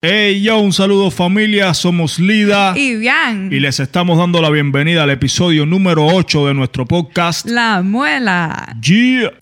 Hey, 0.00 0.42
yo, 0.42 0.60
un 0.60 0.72
saludo 0.72 1.10
familia, 1.10 1.74
somos 1.74 2.20
Lida 2.20 2.72
Y 2.78 2.94
bien, 2.94 3.48
y 3.50 3.58
les 3.58 3.80
estamos 3.80 4.16
dando 4.16 4.40
la 4.40 4.48
bienvenida 4.48 5.02
al 5.02 5.10
episodio 5.10 5.66
número 5.66 6.06
8 6.06 6.46
de 6.46 6.54
nuestro 6.54 6.86
podcast. 6.86 7.44
la 7.48 7.82
muela. 7.82 8.76
Yeah. 8.80 9.32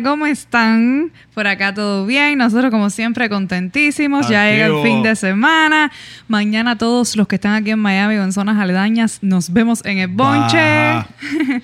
Familia, 0.00 0.10
¿cómo 0.10 0.26
están? 0.26 1.12
Por 1.34 1.46
acá 1.46 1.74
todo 1.74 2.06
bien, 2.06 2.38
nosotros 2.38 2.70
como 2.70 2.90
siempre 2.90 3.28
contentísimos, 3.28 4.28
ya 4.28 4.50
llega 4.50 4.66
el 4.66 4.72
Activo. 4.72 4.82
fin 4.82 5.02
de 5.02 5.16
semana, 5.16 5.90
mañana 6.28 6.76
todos 6.76 7.16
los 7.16 7.26
que 7.26 7.36
están 7.36 7.54
aquí 7.54 7.70
en 7.70 7.78
Miami 7.78 8.16
o 8.16 8.24
en 8.24 8.32
zonas 8.32 8.58
aledañas 8.58 9.18
nos 9.22 9.52
vemos 9.52 9.84
en 9.84 9.98
el 9.98 10.08
bonche. 10.08 10.58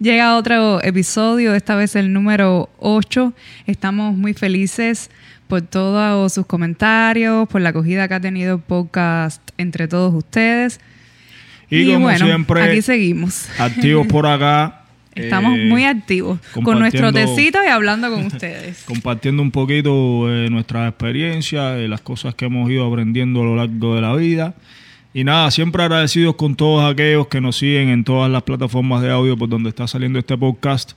Llega 0.00 0.36
otro 0.36 0.82
episodio, 0.82 1.54
esta 1.54 1.76
vez 1.76 1.94
el 1.96 2.12
número 2.12 2.68
8. 2.78 3.32
Estamos 3.66 4.14
muy 4.14 4.34
felices 4.34 5.08
por 5.46 5.62
todos 5.62 6.32
sus 6.32 6.44
comentarios, 6.46 7.48
por 7.48 7.60
la 7.60 7.70
acogida 7.70 8.08
que 8.08 8.14
ha 8.14 8.20
tenido 8.20 8.56
el 8.56 8.60
podcast 8.60 9.40
entre 9.56 9.86
todos 9.88 10.12
ustedes. 10.12 10.80
Y, 11.70 11.86
como 11.86 12.00
bueno, 12.00 12.26
siempre, 12.26 12.60
aquí 12.60 12.82
seguimos. 12.82 13.48
activos 13.58 14.06
por 14.08 14.26
acá. 14.26 14.80
Estamos 15.14 15.58
eh, 15.58 15.66
muy 15.66 15.84
activos 15.84 16.38
con 16.62 16.78
nuestro 16.78 17.12
tecito 17.12 17.58
y 17.64 17.68
hablando 17.68 18.10
con 18.10 18.26
ustedes. 18.26 18.82
compartiendo 18.86 19.42
un 19.42 19.50
poquito 19.50 20.30
eh, 20.30 20.48
nuestras 20.50 20.88
experiencias, 20.88 21.78
eh, 21.78 21.88
las 21.88 22.00
cosas 22.00 22.34
que 22.34 22.46
hemos 22.46 22.68
ido 22.70 22.86
aprendiendo 22.86 23.42
a 23.42 23.44
lo 23.44 23.56
largo 23.56 23.94
de 23.94 24.00
la 24.00 24.14
vida. 24.14 24.54
Y 25.12 25.22
nada, 25.22 25.50
siempre 25.52 25.84
agradecidos 25.84 26.34
con 26.34 26.56
todos 26.56 26.90
aquellos 26.90 27.28
que 27.28 27.40
nos 27.40 27.56
siguen 27.56 27.88
en 27.88 28.02
todas 28.02 28.28
las 28.30 28.42
plataformas 28.42 29.00
de 29.00 29.10
audio 29.10 29.36
por 29.36 29.48
donde 29.48 29.68
está 29.68 29.86
saliendo 29.86 30.18
este 30.18 30.36
podcast. 30.36 30.92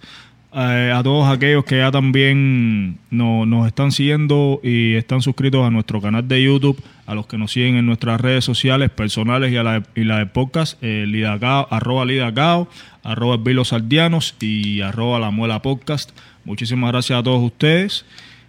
Eh, 0.60 0.92
a 0.92 1.04
todos 1.04 1.28
aquellos 1.30 1.64
que 1.66 1.78
ya 1.78 1.92
también 1.92 2.98
no- 3.12 3.46
nos 3.46 3.68
están 3.68 3.92
siguiendo 3.92 4.60
y 4.64 4.96
están 4.96 5.22
suscritos 5.22 5.64
a 5.64 5.70
nuestro 5.70 6.02
canal 6.02 6.28
de 6.28 6.42
YouTube, 6.44 6.82
a 7.06 7.14
los 7.14 7.28
que 7.28 7.38
nos 7.38 7.52
siguen 7.52 7.76
en 7.76 7.86
nuestras 7.86 8.20
redes 8.20 8.44
sociales 8.44 8.90
personales 8.90 9.52
y, 9.52 9.58
a 9.58 9.62
la, 9.62 9.84
y 9.94 10.04
la 10.04 10.18
de 10.18 10.26
podcast, 10.26 10.82
eh, 10.84 11.06
Lidacao, 11.08 11.68
arroba 11.70 12.06
Lidacao, 12.06 12.68
arroba 13.04 13.38
Vilo 13.38 13.66
Sardianos 13.66 14.34
y 14.42 14.82
arroba 14.82 15.20
La 15.20 15.30
Muela 15.30 15.62
Podcast. 15.62 16.10
Muchísimas 16.44 16.92
gracias 16.92 17.20
a 17.20 17.24
todos 17.24 17.44
ustedes. 17.44 18.06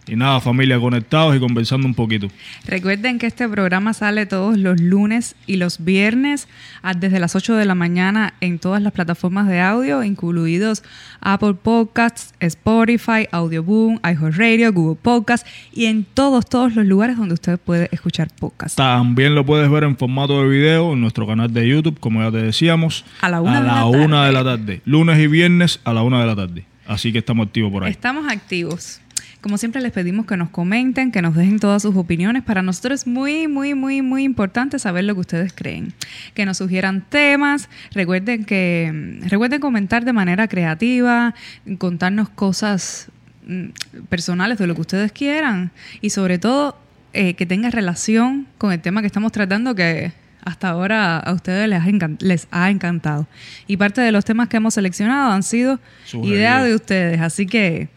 Y 0.09 0.17
nada, 0.17 0.41
familia, 0.41 0.79
conectados 0.81 1.37
y 1.37 1.41
conversando 1.41 1.87
un 1.87 1.95
poquito. 1.95 2.29
Recuerden 2.67 3.19
que 3.19 3.27
este 3.27 3.49
programa 3.49 3.93
sale 3.93 4.27
todos 4.27 4.57
los 4.59 4.81
lunes 4.81 5.35
y 5.47 5.57
los 5.57 5.85
viernes 5.85 6.49
a- 6.83 6.95
desde 6.95 7.21
las 7.21 7.37
8 7.37 7.55
de 7.57 7.65
la 7.67 7.75
mañana 7.75 8.35
en 8.41 8.59
todas 8.59 8.83
las 8.83 8.93
plataformas 8.93 9.47
de 9.49 9.61
audio, 9.61 10.03
incluidos 10.03 10.83
Apple 11.21 11.55
Podcasts, 11.55 12.35
Spotify, 12.41 13.27
Audioboom, 13.33 13.99
iHeartRadio, 14.05 14.73
Google 14.73 14.99
Podcasts 15.01 15.49
y 15.73 15.87
en 15.87 16.05
todos, 16.05 16.47
todos 16.49 16.75
los 16.75 16.87
lugares 16.87 17.17
donde 17.17 17.35
usted 17.35 17.59
puede 17.59 17.89
escuchar 17.93 18.29
podcasts. 18.39 18.77
También 18.77 19.35
lo 19.35 19.45
puedes 19.45 19.71
ver 19.71 19.85
en 19.85 19.97
formato 19.97 20.43
de 20.43 20.49
video 20.49 20.93
en 20.93 21.01
nuestro 21.01 21.27
canal 21.27 21.53
de 21.53 21.69
YouTube, 21.69 21.99
como 22.01 22.23
ya 22.23 22.31
te 22.31 22.39
decíamos. 22.43 23.05
A 23.21 23.29
la 23.29 23.41
una 23.41 23.59
a 23.59 23.61
de 23.61 23.67
la 23.67 23.75
la 23.75 23.85
una 23.87 24.09
tarde. 24.09 24.27
de 24.27 24.33
la 24.33 24.45
tarde. 24.45 24.81
Lunes 24.85 25.19
y 25.19 25.27
viernes 25.27 25.81
a 25.85 25.93
la 25.93 26.03
una 26.03 26.21
de 26.21 26.27
la 26.27 26.37
tarde. 26.37 26.65
Así 26.87 27.13
que 27.13 27.19
estamos 27.19 27.47
activos 27.47 27.71
por 27.71 27.85
ahí. 27.85 27.91
Estamos 27.91 28.27
activos. 28.33 29.01
Como 29.41 29.57
siempre 29.57 29.81
les 29.81 29.93
pedimos 29.93 30.27
que 30.27 30.37
nos 30.37 30.51
comenten, 30.51 31.13
que 31.13 31.23
nos 31.23 31.37
dejen 31.37 31.61
todas 31.61 31.83
sus 31.83 31.95
opiniones. 31.97 32.43
Para 32.43 32.61
nosotros 32.61 33.03
es 33.03 33.07
muy, 33.07 33.47
muy, 33.47 33.75
muy, 33.75 34.03
muy 34.03 34.25
importante 34.25 34.81
saber 34.81 35.05
lo 35.05 35.15
que 35.15 35.21
ustedes 35.21 35.53
creen. 35.53 35.93
Que 36.35 36.45
nos 36.45 36.57
sugieran 36.57 37.05
temas. 37.09 37.69
Recuerden 37.93 38.45
que 38.45 39.21
recuerden 39.23 39.61
comentar 39.61 40.05
de 40.05 40.13
manera 40.13 40.49
creativa, 40.49 41.35
contarnos 41.79 42.29
cosas 42.31 43.11
mm, 43.47 43.67
personales 44.09 44.59
de 44.59 44.67
lo 44.67 44.75
que 44.75 44.81
ustedes 44.81 45.13
quieran 45.13 45.71
y 46.01 46.11
sobre 46.11 46.39
todo 46.39 46.77
eh, 47.13 47.35
que 47.35 47.47
tenga 47.47 47.71
relación 47.71 48.49
con 48.59 48.73
el 48.73 48.81
tema 48.81 49.03
que 49.03 49.07
estamos 49.07 49.31
tratando 49.31 49.75
que 49.75 50.13
hasta 50.49 50.69
ahora 50.71 51.19
a 51.19 51.33
ustedes 51.33 51.69
les 51.69 51.83
les 52.21 52.49
ha 52.51 52.71
encantado. 52.71 53.27
Y 53.67 53.77
parte 53.77 54.01
de 54.01 54.13
los 54.13 54.25
temas 54.25 54.49
que 54.49 54.57
hemos 54.57 54.75
seleccionado 54.75 55.33
han 55.33 55.43
sido 55.43 55.79
Sugeridos. 56.05 56.37
idea 56.39 56.63
de 56.63 56.75
ustedes. 56.75 57.21
Así 57.21 57.47
que 57.47 57.89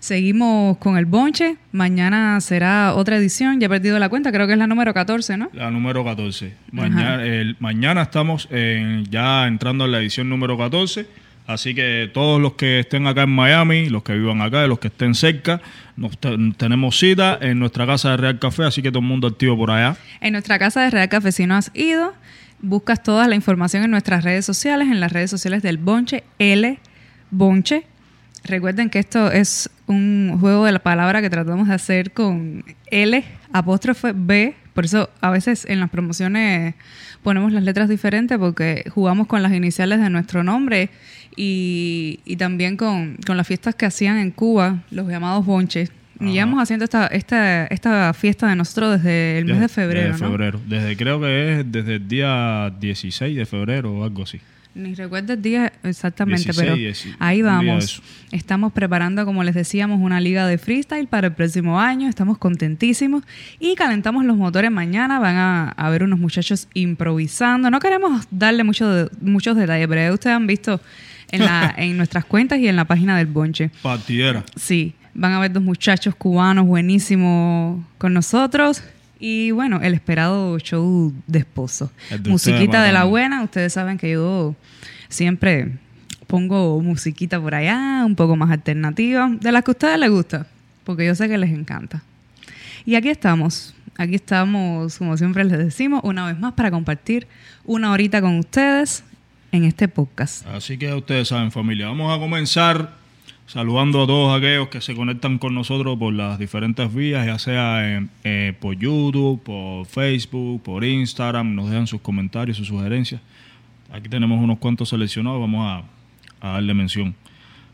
seguimos 0.00 0.78
con 0.78 0.96
el 0.96 1.06
bonche. 1.06 1.56
Mañana 1.72 2.40
será 2.40 2.94
otra 2.94 3.16
edición. 3.16 3.60
Ya 3.60 3.66
he 3.66 3.68
perdido 3.68 3.98
la 3.98 4.08
cuenta, 4.08 4.32
creo 4.32 4.46
que 4.46 4.54
es 4.54 4.58
la 4.58 4.66
número 4.66 4.92
14, 4.94 5.36
¿no? 5.36 5.50
La 5.52 5.70
número 5.70 6.04
14. 6.04 6.54
Mañana, 6.72 7.24
el- 7.24 7.56
mañana 7.60 8.02
estamos 8.02 8.48
en- 8.50 9.04
ya 9.10 9.46
entrando 9.46 9.84
en 9.84 9.92
la 9.92 9.98
edición 9.98 10.28
número 10.28 10.56
14. 10.58 11.06
Así 11.52 11.74
que 11.74 12.10
todos 12.14 12.40
los 12.40 12.52
que 12.54 12.80
estén 12.80 13.06
acá 13.06 13.22
en 13.22 13.30
Miami, 13.30 13.88
los 13.88 14.02
que 14.02 14.14
vivan 14.14 14.40
acá, 14.40 14.66
los 14.66 14.78
que 14.78 14.88
estén 14.88 15.14
cerca, 15.14 15.60
nos 15.96 16.16
te- 16.18 16.36
tenemos 16.56 16.98
cita 16.98 17.38
en 17.40 17.58
nuestra 17.58 17.86
casa 17.86 18.10
de 18.12 18.16
Real 18.18 18.38
Café. 18.38 18.64
Así 18.64 18.82
que 18.82 18.90
todo 18.90 19.00
el 19.00 19.06
mundo 19.08 19.26
activo 19.28 19.56
por 19.56 19.70
allá. 19.70 19.96
En 20.20 20.32
nuestra 20.32 20.58
casa 20.58 20.82
de 20.82 20.90
Real 20.90 21.08
Café, 21.08 21.32
si 21.32 21.46
no 21.46 21.56
has 21.56 21.70
ido, 21.74 22.14
buscas 22.60 23.02
toda 23.02 23.26
la 23.28 23.34
información 23.34 23.82
en 23.84 23.90
nuestras 23.90 24.22
redes 24.24 24.44
sociales, 24.44 24.88
en 24.88 25.00
las 25.00 25.12
redes 25.12 25.30
sociales 25.30 25.62
del 25.62 25.78
Bonche, 25.78 26.22
L 26.38 26.78
Bonche. 27.30 27.84
Recuerden 28.44 28.88
que 28.88 28.98
esto 28.98 29.30
es 29.30 29.68
un 29.86 30.36
juego 30.40 30.64
de 30.64 30.72
la 30.72 30.78
palabra 30.78 31.20
que 31.20 31.28
tratamos 31.30 31.68
de 31.68 31.74
hacer 31.74 32.12
con 32.12 32.64
L, 32.90 33.22
apóstrofe 33.52 34.12
B. 34.14 34.54
Por 34.74 34.84
eso 34.84 35.10
a 35.20 35.30
veces 35.30 35.66
en 35.68 35.80
las 35.80 35.90
promociones 35.90 36.74
ponemos 37.22 37.52
las 37.52 37.62
letras 37.64 37.88
diferentes 37.88 38.38
porque 38.38 38.84
jugamos 38.90 39.26
con 39.26 39.42
las 39.42 39.52
iniciales 39.52 40.00
de 40.00 40.10
nuestro 40.10 40.42
nombre 40.44 40.90
y, 41.36 42.20
y 42.24 42.36
también 42.36 42.76
con, 42.76 43.16
con 43.26 43.36
las 43.36 43.46
fiestas 43.46 43.74
que 43.74 43.86
hacían 43.86 44.18
en 44.18 44.30
Cuba, 44.30 44.82
los 44.90 45.08
llamados 45.08 45.44
bonches. 45.44 45.90
Y 46.22 46.32
llevamos 46.32 46.62
haciendo 46.62 46.84
esta, 46.84 47.06
esta, 47.06 47.66
esta 47.68 48.12
fiesta 48.12 48.46
de 48.46 48.54
nosotros 48.54 48.98
desde 48.98 49.38
el 49.38 49.46
mes 49.46 49.58
de 49.58 49.68
febrero, 49.68 50.12
Desde 50.12 50.22
¿no? 50.22 50.30
febrero. 50.30 50.60
Desde 50.68 50.94
creo 50.94 51.18
que 51.18 51.60
es 51.60 51.72
desde 51.72 51.94
el 51.94 52.08
día 52.08 52.70
16 52.78 53.34
de 53.38 53.46
febrero 53.46 53.92
o 53.94 54.04
algo 54.04 54.24
así. 54.24 54.38
Ni 54.74 54.94
recuerdo 54.94 55.32
el 55.32 55.42
día 55.42 55.72
exactamente, 55.82 56.44
16, 56.44 56.58
pero 56.64 56.76
10, 56.76 57.08
ahí 57.18 57.42
vamos. 57.42 58.02
Estamos 58.30 58.72
preparando, 58.72 59.24
como 59.24 59.42
les 59.42 59.54
decíamos, 59.54 60.00
una 60.00 60.20
liga 60.20 60.46
de 60.46 60.58
freestyle 60.58 61.08
para 61.08 61.26
el 61.28 61.32
próximo 61.32 61.80
año. 61.80 62.08
Estamos 62.08 62.38
contentísimos 62.38 63.24
y 63.58 63.74
calentamos 63.74 64.24
los 64.24 64.36
motores 64.36 64.70
mañana. 64.70 65.18
Van 65.18 65.36
a, 65.76 65.90
ver 65.90 66.04
unos 66.04 66.20
muchachos 66.20 66.68
improvisando. 66.74 67.68
No 67.70 67.80
queremos 67.80 68.26
darle 68.30 68.62
mucho 68.62 68.88
de- 68.88 69.10
muchos 69.20 69.56
detalles, 69.56 69.88
pero 69.88 70.14
ustedes 70.14 70.36
han 70.36 70.46
visto 70.46 70.80
en, 71.32 71.44
la, 71.44 71.74
en 71.76 71.96
nuestras 71.96 72.24
cuentas 72.24 72.60
y 72.60 72.68
en 72.68 72.76
la 72.76 72.84
página 72.84 73.18
del 73.18 73.26
Bonche. 73.26 73.72
Partidera. 73.82 74.44
Sí, 74.54 74.94
van 75.14 75.32
a 75.32 75.40
ver 75.40 75.52
dos 75.52 75.64
muchachos 75.64 76.14
cubanos 76.14 76.64
buenísimos 76.66 77.84
con 77.98 78.14
nosotros. 78.14 78.84
Y 79.20 79.50
bueno, 79.50 79.80
el 79.82 79.92
esperado 79.92 80.58
show 80.58 81.12
de 81.26 81.40
esposo. 81.40 81.92
Musiquita 82.26 82.82
de 82.82 82.92
la 82.92 83.04
buena. 83.04 83.42
Ustedes 83.42 83.74
saben 83.74 83.98
que 83.98 84.12
yo 84.12 84.56
siempre 85.10 85.72
pongo 86.26 86.80
musiquita 86.80 87.38
por 87.38 87.54
allá, 87.54 88.02
un 88.06 88.16
poco 88.16 88.34
más 88.34 88.50
alternativa, 88.50 89.28
de 89.40 89.52
las 89.52 89.62
que 89.62 89.70
a 89.70 89.72
ustedes 89.72 89.98
les 89.98 90.10
gusta, 90.10 90.46
porque 90.84 91.04
yo 91.04 91.14
sé 91.14 91.28
que 91.28 91.36
les 91.36 91.50
encanta. 91.50 92.02
Y 92.86 92.94
aquí 92.94 93.10
estamos. 93.10 93.74
Aquí 93.96 94.14
estamos, 94.14 94.96
como 94.96 95.16
siempre 95.18 95.44
les 95.44 95.58
decimos, 95.58 96.00
una 96.02 96.26
vez 96.26 96.38
más 96.38 96.54
para 96.54 96.70
compartir 96.70 97.26
una 97.64 97.92
horita 97.92 98.22
con 98.22 98.38
ustedes 98.38 99.04
en 99.52 99.64
este 99.64 99.88
podcast. 99.88 100.46
Así 100.46 100.78
que 100.78 100.94
ustedes 100.94 101.28
saben, 101.28 101.52
familia. 101.52 101.88
Vamos 101.88 102.16
a 102.16 102.18
comenzar 102.18 102.99
saludando 103.50 104.04
a 104.04 104.06
todos 104.06 104.36
aquellos 104.38 104.68
que 104.68 104.80
se 104.80 104.94
conectan 104.94 105.38
con 105.38 105.54
nosotros 105.54 105.98
por 105.98 106.14
las 106.14 106.38
diferentes 106.38 106.92
vías, 106.94 107.26
ya 107.26 107.38
sea 107.38 107.96
en- 107.96 108.10
eh, 108.22 108.52
por 108.60 108.76
YouTube, 108.78 109.42
por 109.42 109.86
Facebook, 109.86 110.62
por 110.62 110.84
Instagram. 110.84 111.54
Nos 111.56 111.68
dejan 111.70 111.86
sus 111.88 112.00
comentarios, 112.00 112.56
sus 112.56 112.68
sugerencias. 112.68 113.20
Aquí 113.92 114.08
tenemos 114.08 114.40
unos 114.40 114.58
cuantos 114.58 114.90
seleccionados, 114.90 115.40
vamos 115.40 115.66
a, 116.40 116.46
a 116.48 116.52
darle 116.52 116.74
mención. 116.74 117.14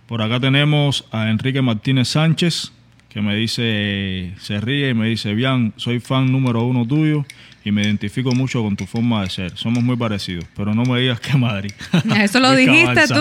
Por 0.07 0.23
acá 0.23 0.41
tenemos 0.41 1.05
a 1.13 1.29
Enrique 1.29 1.61
Martínez 1.61 2.09
Sánchez, 2.09 2.73
que 3.11 3.21
me 3.21 3.35
dice, 3.35 4.33
se 4.39 4.61
ríe 4.61 4.91
y 4.91 4.95
me 4.95 5.09
dice, 5.09 5.35
bien, 5.35 5.75
soy 5.77 6.01
fan 6.01 6.31
número 6.33 6.63
uno 6.65 6.87
tuyo 6.87 7.25
y 7.65 7.73
me 7.73 7.83
identifico 7.83 8.33
mucho 8.33 8.63
con 8.63 8.77
tu 8.77 8.87
forma 8.87 9.23
de 9.25 9.31
ser. 9.31 9.57
Somos 9.59 9.83
muy 9.83 9.97
parecidos, 9.97 10.45
pero 10.57 10.75
no 10.75 10.85
me 10.85 11.01
digas 11.01 11.21
que 11.21 11.37
Madrid. 11.37 11.73
Eso 12.19 12.41
lo 12.41 12.53
dijiste 12.57 13.09
tú. 13.09 13.21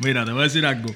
Mira, 0.06 0.24
te 0.24 0.30
voy 0.32 0.40
a 0.40 0.44
decir 0.44 0.64
algo. 0.64 0.88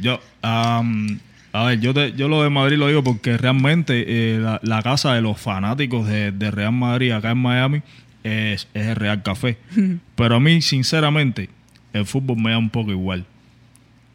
Yo, 0.00 0.20
am, 0.42 1.18
A 1.52 1.64
ver, 1.66 1.80
yo, 1.80 1.94
te, 1.94 2.12
yo 2.12 2.28
lo 2.28 2.42
de 2.42 2.50
Madrid 2.50 2.76
lo 2.78 2.88
digo 2.88 3.04
porque 3.04 3.36
realmente 3.38 4.04
eh, 4.06 4.38
la, 4.40 4.58
la 4.64 4.82
casa 4.82 5.14
de 5.14 5.20
los 5.22 5.40
fanáticos 5.40 6.06
de, 6.08 6.32
de 6.32 6.50
Real 6.50 6.72
Madrid 6.72 7.12
acá 7.12 7.30
en 7.30 7.38
Miami 7.38 7.82
es, 8.24 8.66
es 8.74 8.86
el 8.88 8.96
Real 8.96 9.22
Café. 9.22 9.56
Pero 10.16 10.34
a 10.36 10.40
mí, 10.40 10.60
sinceramente, 10.62 11.48
el 11.92 12.06
fútbol 12.06 12.38
me 12.38 12.50
da 12.50 12.58
un 12.58 12.70
poco 12.70 12.90
igual. 12.90 13.24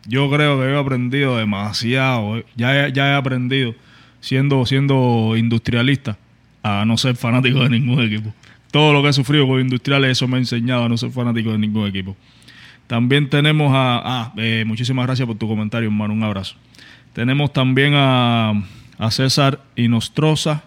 Yo 0.06 0.30
creo 0.30 0.60
que 0.60 0.66
he 0.68 0.78
aprendido 0.78 1.38
demasiado. 1.38 2.38
eh. 2.38 2.46
Ya, 2.56 2.88
he- 2.88 2.92
ya 2.94 3.12
he 3.12 3.16
aprendido, 3.16 3.76
siendo, 4.22 4.66
siendo 4.66 5.36
industrialista, 5.38 6.18
a 6.64 6.84
no 6.86 6.98
ser 6.98 7.16
fanático 7.16 7.60
de 7.64 7.70
ningún 7.70 8.02
equipo. 8.02 8.34
Todo 8.72 8.92
lo 8.94 9.02
que 9.02 9.10
he 9.10 9.14
sufrido 9.14 9.48
con 9.48 9.60
industriales, 9.62 10.12
eso 10.12 10.28
me 10.28 10.36
ha 10.38 10.40
enseñado 10.40 10.84
a 10.86 10.90
no 10.90 10.98
ser 10.98 11.10
fanático 11.12 11.52
de 11.52 11.58
ningún 11.58 11.88
equipo. 11.88 12.16
También 12.90 13.30
tenemos 13.30 13.72
a... 13.74 14.02
Ah, 14.04 14.34
eh, 14.36 14.64
muchísimas 14.66 15.06
gracias 15.06 15.28
por 15.28 15.38
tu 15.38 15.48
comentario, 15.48 15.88
hermano. 15.90 16.12
Un 16.14 16.24
abrazo. 16.24 16.56
Tenemos 17.14 17.54
también 17.54 17.94
a, 17.96 18.64
a 18.98 19.12
César 19.12 19.62
Inostroza, 19.76 20.64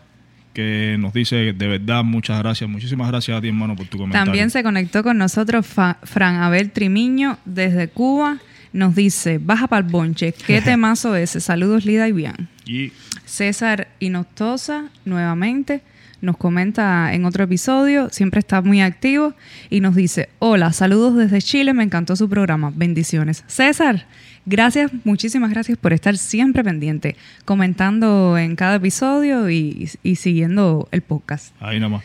que 0.55 0.97
nos 1.01 1.13
dice 1.13 1.53
de 1.53 1.67
verdad 1.67 2.05
muchas 2.05 2.39
gracias. 2.39 2.71
Muchísimas 2.71 3.09
gracias 3.09 3.37
a 3.37 3.41
ti, 3.41 3.49
hermano, 3.49 3.75
por 3.75 3.87
tu 3.87 3.99
comentario. 3.99 4.27
También 4.27 4.51
se 4.51 4.63
conectó 4.63 5.03
con 5.03 5.19
nosotros 5.19 5.67
Fa- 5.67 5.99
Fran 6.05 6.37
Abel 6.37 6.71
Trimiño 6.71 7.39
desde 7.45 7.89
Cuba. 7.89 8.39
Nos 8.73 8.95
dice, 8.95 9.39
baja 9.43 9.67
para 9.67 9.85
el 9.85 9.91
bonche, 9.91 10.33
qué 10.47 10.61
temazo 10.63 11.17
ese. 11.17 11.41
Saludos, 11.41 11.85
Lida 11.85 12.07
y 12.07 12.13
Bian. 12.13 12.49
Y 12.67 12.93
César 13.25 13.89
Inostosa, 13.99 14.85
nuevamente, 15.05 15.83
nos 16.23 16.37
comenta 16.39 17.13
en 17.13 17.27
otro 17.27 17.45
episodio, 17.45 18.09
siempre 18.11 18.39
está 18.39 18.63
muy 18.63 18.81
activo 18.81 19.35
y 19.69 19.81
nos 19.81 19.95
dice, 19.95 20.31
hola, 20.39 20.73
saludos 20.73 21.17
desde 21.17 21.43
Chile, 21.43 21.75
me 21.75 21.83
encantó 21.83 22.17
su 22.17 22.29
programa, 22.29 22.73
bendiciones. 22.75 23.45
César, 23.49 24.07
gracias, 24.47 24.91
muchísimas 25.05 25.51
gracias 25.51 25.77
por 25.77 25.93
estar 25.93 26.17
siempre 26.17 26.65
pendiente, 26.65 27.17
comentando 27.45 28.39
en 28.39 28.57
cada 28.57 28.77
episodio 28.77 29.51
y, 29.51 29.91
y 30.03 30.17
siguiendo 30.17 30.89
el 30.93 31.03
podcast. 31.03 31.55
Ahí 31.61 31.79
nada 31.79 31.91
más. 31.91 32.05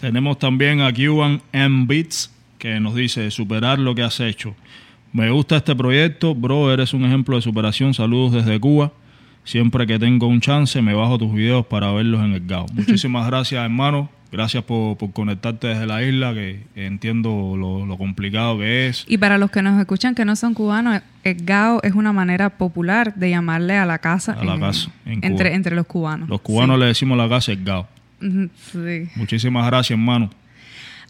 Tenemos 0.00 0.38
también 0.38 0.80
a 0.80 0.92
Cuban 0.92 1.42
M 1.52 1.84
Beats 1.86 2.30
que 2.58 2.80
nos 2.80 2.94
dice 2.94 3.30
superar 3.30 3.78
lo 3.78 3.94
que 3.94 4.02
has 4.02 4.20
hecho. 4.20 4.54
Me 5.12 5.30
gusta 5.30 5.56
este 5.56 5.74
proyecto, 5.74 6.34
bro, 6.34 6.72
eres 6.72 6.92
un 6.92 7.04
ejemplo 7.04 7.36
de 7.36 7.42
superación. 7.42 7.94
Saludos 7.94 8.32
desde 8.32 8.60
Cuba. 8.60 8.92
Siempre 9.46 9.86
que 9.86 9.96
tengo 9.98 10.26
un 10.26 10.40
chance 10.40 10.82
me 10.82 10.92
bajo 10.92 11.18
tus 11.18 11.32
videos 11.32 11.64
para 11.66 11.92
verlos 11.92 12.22
en 12.24 12.32
el 12.32 12.44
GAO. 12.44 12.66
Muchísimas 12.74 13.26
gracias, 13.28 13.62
hermano. 13.64 14.10
Gracias 14.32 14.64
por, 14.64 14.98
por 14.98 15.12
conectarte 15.12 15.68
desde 15.68 15.86
la 15.86 16.02
isla, 16.02 16.34
que 16.34 16.64
entiendo 16.74 17.54
lo, 17.56 17.86
lo 17.86 17.96
complicado 17.96 18.58
que 18.58 18.88
es. 18.88 19.04
Y 19.06 19.18
para 19.18 19.38
los 19.38 19.52
que 19.52 19.62
nos 19.62 19.80
escuchan 19.80 20.16
que 20.16 20.24
no 20.24 20.34
son 20.34 20.52
cubanos, 20.52 21.00
el 21.22 21.36
GAO 21.44 21.80
es 21.84 21.94
una 21.94 22.12
manera 22.12 22.50
popular 22.50 23.14
de 23.14 23.30
llamarle 23.30 23.76
a 23.76 23.86
la 23.86 23.98
casa, 23.98 24.32
A 24.32 24.44
la 24.44 24.58
casa, 24.58 24.90
en 25.04 25.24
entre, 25.24 25.54
entre 25.54 25.76
los 25.76 25.86
cubanos. 25.86 26.28
Los 26.28 26.40
cubanos 26.40 26.76
le 26.80 26.86
decimos 26.86 27.16
la 27.16 27.28
casa 27.28 27.52
el 27.52 27.62
GAO. 27.62 27.86
Sí. 28.20 29.08
Muchísimas 29.14 29.64
gracias, 29.66 29.96
hermano. 29.96 30.28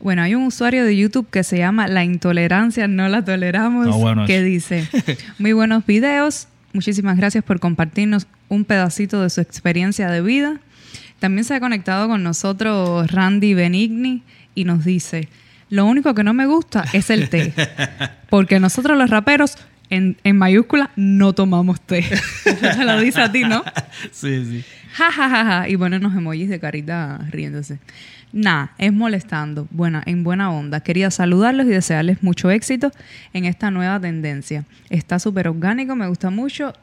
Bueno, 0.02 0.22
hay 0.22 0.34
un 0.34 0.44
usuario 0.44 0.84
de 0.84 0.94
YouTube 0.94 1.28
que 1.30 1.42
se 1.42 1.56
llama 1.56 1.88
La 1.88 2.04
Intolerancia 2.04 2.86
No 2.86 3.08
La 3.08 3.24
Toleramos, 3.24 3.96
bueno, 3.96 4.26
que 4.26 4.42
dice, 4.42 4.86
muy 5.38 5.54
buenos 5.54 5.86
videos, 5.86 6.48
muchísimas 6.72 7.16
gracias 7.16 7.44
por 7.44 7.60
compartirnos 7.60 8.26
un 8.48 8.64
pedacito 8.64 9.22
de 9.22 9.30
su 9.30 9.40
experiencia 9.40 10.10
de 10.10 10.20
vida. 10.22 10.60
También 11.18 11.44
se 11.44 11.54
ha 11.54 11.60
conectado 11.60 12.08
con 12.08 12.22
nosotros 12.22 13.10
Randy 13.10 13.54
Benigni 13.54 14.22
y 14.54 14.64
nos 14.64 14.84
dice, 14.84 15.28
lo 15.70 15.86
único 15.86 16.14
que 16.14 16.24
no 16.24 16.34
me 16.34 16.46
gusta 16.46 16.84
es 16.92 17.10
el 17.10 17.28
té, 17.28 17.52
porque 18.30 18.60
nosotros 18.60 18.96
los 18.98 19.10
raperos 19.10 19.56
en, 19.90 20.16
en 20.24 20.36
mayúscula 20.36 20.90
no 20.96 21.32
tomamos 21.32 21.80
té. 21.80 21.98
Eso 22.44 22.78
te 22.78 22.84
lo 22.84 23.00
dice 23.00 23.20
a 23.20 23.32
ti, 23.32 23.44
¿no? 23.44 23.64
Sí, 24.12 24.44
sí. 24.44 24.64
Ja, 24.92 25.12
ja, 25.12 25.28
ja, 25.28 25.44
ja. 25.44 25.68
Y 25.68 25.76
ponen 25.76 26.04
unos 26.04 26.16
emojis 26.16 26.48
de 26.48 26.58
carita 26.58 27.18
riéndose. 27.30 27.78
Nada, 28.36 28.72
es 28.76 28.92
molestando. 28.92 29.66
Buena, 29.70 30.02
en 30.04 30.22
buena 30.22 30.50
onda. 30.50 30.80
Quería 30.80 31.10
saludarlos 31.10 31.64
y 31.66 31.70
desearles 31.70 32.22
mucho 32.22 32.50
éxito 32.50 32.92
en 33.32 33.46
esta 33.46 33.70
nueva 33.70 33.98
tendencia. 33.98 34.64
Está 34.90 35.18
súper 35.18 35.48
orgánico, 35.48 35.96
me 35.96 36.06
gusta 36.06 36.28
mucho 36.28 36.74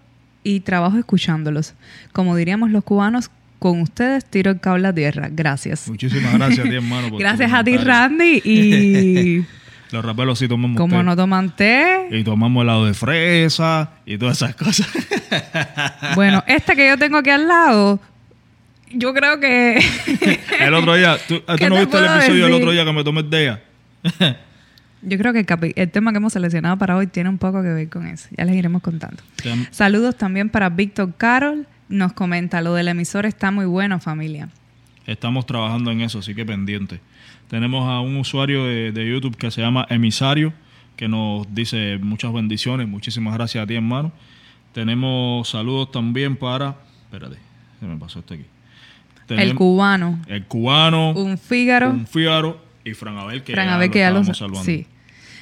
y 0.44 0.62
trabajo 0.62 0.98
escuchándolos. 0.98 1.76
Como 2.12 2.36
diríamos 2.36 2.72
los 2.72 2.84
cubanos, 2.84 3.30
con 3.60 3.82
ustedes 3.82 4.26
tiro 4.26 4.50
el 4.50 4.60
cable 4.60 4.88
a 4.88 4.94
tierra. 4.94 5.30
Gracias. 5.32 5.88
Muchísimas 5.88 6.34
gracias 6.34 6.66
a 6.66 6.70
ti, 6.70 6.76
hermano. 6.76 7.10
por 7.10 7.20
Gracias 7.20 7.54
a 7.54 7.64
ti. 7.64 7.78
Randy. 7.78 8.42
Y 8.46 9.46
Los 9.92 10.04
raperos 10.04 10.40
sí 10.40 10.48
tomamos 10.48 10.76
como 10.76 10.98
té. 10.98 11.04
no 11.04 11.16
toman 11.16 11.56
té, 11.56 12.08
Y 12.10 12.24
tomamos 12.24 12.64
helado 12.64 12.88
de 12.88 12.96
fresa 12.96 13.92
y 14.08 14.18
todas 14.18 14.38
esas 14.38 14.56
cosas. 14.56 14.88
bueno, 16.16 16.44
este 16.48 16.76
que 16.76 16.88
yo 16.88 16.98
tengo 16.98 17.18
aquí 17.20 17.30
al 17.30 17.48
lado, 17.48 18.00
yo 18.94 19.14
creo 19.14 19.40
que... 19.40 19.80
el 20.60 20.74
otro 20.74 20.96
día, 20.96 21.18
¿tú, 21.28 21.40
¿tú 21.40 21.56
¿Qué 21.58 21.70
no 21.70 21.76
te 21.76 21.82
viste 21.82 21.98
el 21.98 22.06
episodio 22.06 22.46
del 22.46 22.54
otro 22.54 22.72
día 22.72 22.86
que 22.86 22.94
me 22.94 23.04
tomé 23.04 23.22
el 23.22 23.30
día? 23.30 23.64
Yo 25.06 25.18
creo 25.18 25.34
que 25.34 25.46
el, 25.76 25.92
tema 25.92 26.12
que 26.12 26.18
hemos 26.18 26.32
seleccionado 26.32 26.78
para 26.78 26.96
hoy 26.96 27.08
tiene 27.08 27.30
un 27.30 27.38
poco 27.38 27.62
que 27.62 27.68
ver 27.68 27.90
con 27.90 28.08
eso. 28.08 28.30
Ya 28.38 28.46
les 28.46 28.56
iremos 28.56 28.82
contando. 28.82 29.22
Saludos 29.70 30.16
también 30.16 30.50
para 30.50 30.70
Víctor 30.70 31.14
Carol. 31.18 31.68
Nos 31.90 32.14
comenta, 32.14 32.62
lo 32.62 32.74
del 32.74 32.88
emisor 32.88 33.26
está 33.26 33.52
muy 33.52 33.66
bueno, 33.66 34.00
familia. 34.00 34.50
Estamos 35.06 35.46
trabajando 35.46 35.92
en 35.92 36.02
eso, 36.02 36.20
así 36.20 36.34
que 36.34 36.46
pendiente. 36.46 37.02
Tenemos 37.50 37.88
a 37.90 38.00
un 38.00 38.16
usuario 38.16 38.66
de, 38.66 38.94
de 38.94 39.10
YouTube 39.10 39.36
que 39.36 39.52
se 39.52 39.60
llama 39.60 39.86
Emisario, 39.90 40.54
que 40.96 41.10
nos 41.10 41.54
dice 41.54 42.00
muchas 42.02 42.32
bendiciones. 42.32 42.88
Muchísimas 42.88 43.34
gracias 43.34 43.62
a 43.62 43.68
ti, 43.68 43.76
hermano. 43.76 44.14
Tenemos 44.72 45.50
saludos 45.50 45.92
también 45.92 46.38
para... 46.38 46.78
Espérate, 47.06 47.38
se 47.82 47.86
me 47.86 47.98
pasó 47.98 48.20
esto 48.20 48.36
aquí. 48.36 48.46
El 49.30 49.56
cubano, 49.56 50.22
el 50.28 50.46
cubano, 50.46 51.12
un 51.12 51.38
Fígaro, 51.38 51.90
un 51.90 52.08
Fígaro 52.08 52.62
y 52.84 52.94
Fran 52.94 53.18
Abel, 53.18 53.44
que 53.44 53.54
Fran 53.54 53.68
ya 53.68 53.76
Abel, 53.76 53.88
lo 53.88 53.94
que 53.94 54.00
ya 54.00 54.12
los... 54.12 54.38
saludando. 54.38 54.64
Sí. 54.64 54.88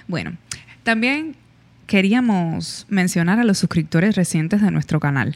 Bueno, 0.08 0.34
también 0.84 1.36
queríamos 1.88 2.86
mencionar 2.90 3.40
a 3.40 3.44
los 3.44 3.58
suscriptores 3.58 4.16
recientes 4.16 4.62
de 4.62 4.72
nuestro 4.72 5.00
canal. 5.00 5.36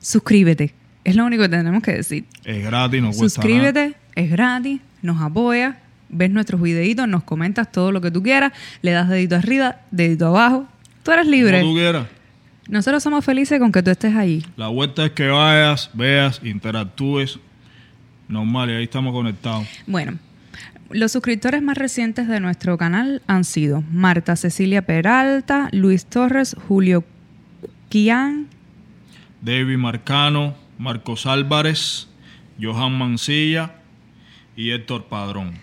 Suscríbete. 0.00 0.74
Es 1.04 1.16
lo 1.16 1.24
único 1.24 1.42
que 1.44 1.48
tenemos 1.48 1.82
que 1.82 1.92
decir. 1.92 2.24
Es 2.44 2.64
gratis, 2.64 3.00
no 3.00 3.08
cuesta 3.08 3.22
nada. 3.22 3.30
Suscríbete, 3.30 3.96
es 4.14 4.30
gratis, 4.30 4.80
nos 5.02 5.22
apoya, 5.22 5.78
ves 6.08 6.30
nuestros 6.30 6.60
videitos, 6.60 7.08
nos 7.08 7.24
comentas 7.24 7.70
todo 7.70 7.92
lo 7.92 8.00
que 8.00 8.10
tú 8.10 8.22
quieras, 8.22 8.52
le 8.82 8.90
das 8.90 9.08
dedito 9.08 9.36
arriba, 9.36 9.76
dedito 9.90 10.26
abajo. 10.26 10.66
Tú 11.02 11.12
eres 11.12 11.26
libre. 11.26 11.60
Como 11.60 11.72
tú 11.72 11.78
quieras. 11.78 12.06
Nosotros 12.68 13.02
somos 13.02 13.24
felices 13.24 13.58
con 13.58 13.72
que 13.72 13.82
tú 13.82 13.90
estés 13.90 14.14
ahí. 14.14 14.44
La 14.56 14.68
vuelta 14.68 15.06
es 15.06 15.12
que 15.12 15.28
vayas, 15.28 15.90
veas, 15.94 16.40
interactúes. 16.44 17.38
Normal, 18.28 18.70
y 18.70 18.74
ahí 18.74 18.84
estamos 18.84 19.12
conectados. 19.12 19.66
Bueno, 19.86 20.18
los 20.90 21.12
suscriptores 21.12 21.62
más 21.62 21.76
recientes 21.76 22.28
de 22.28 22.40
nuestro 22.40 22.78
canal 22.78 23.22
han 23.26 23.44
sido 23.44 23.82
Marta 23.90 24.36
Cecilia 24.36 24.82
Peralta, 24.82 25.68
Luis 25.72 26.06
Torres, 26.06 26.56
Julio 26.66 27.04
Kian, 27.88 28.48
David 29.40 29.76
Marcano, 29.76 30.54
Marcos 30.78 31.26
Álvarez, 31.26 32.08
Johan 32.60 32.96
Mancilla 32.98 33.72
y 34.56 34.70
Héctor 34.70 35.04
Padrón. 35.04 35.54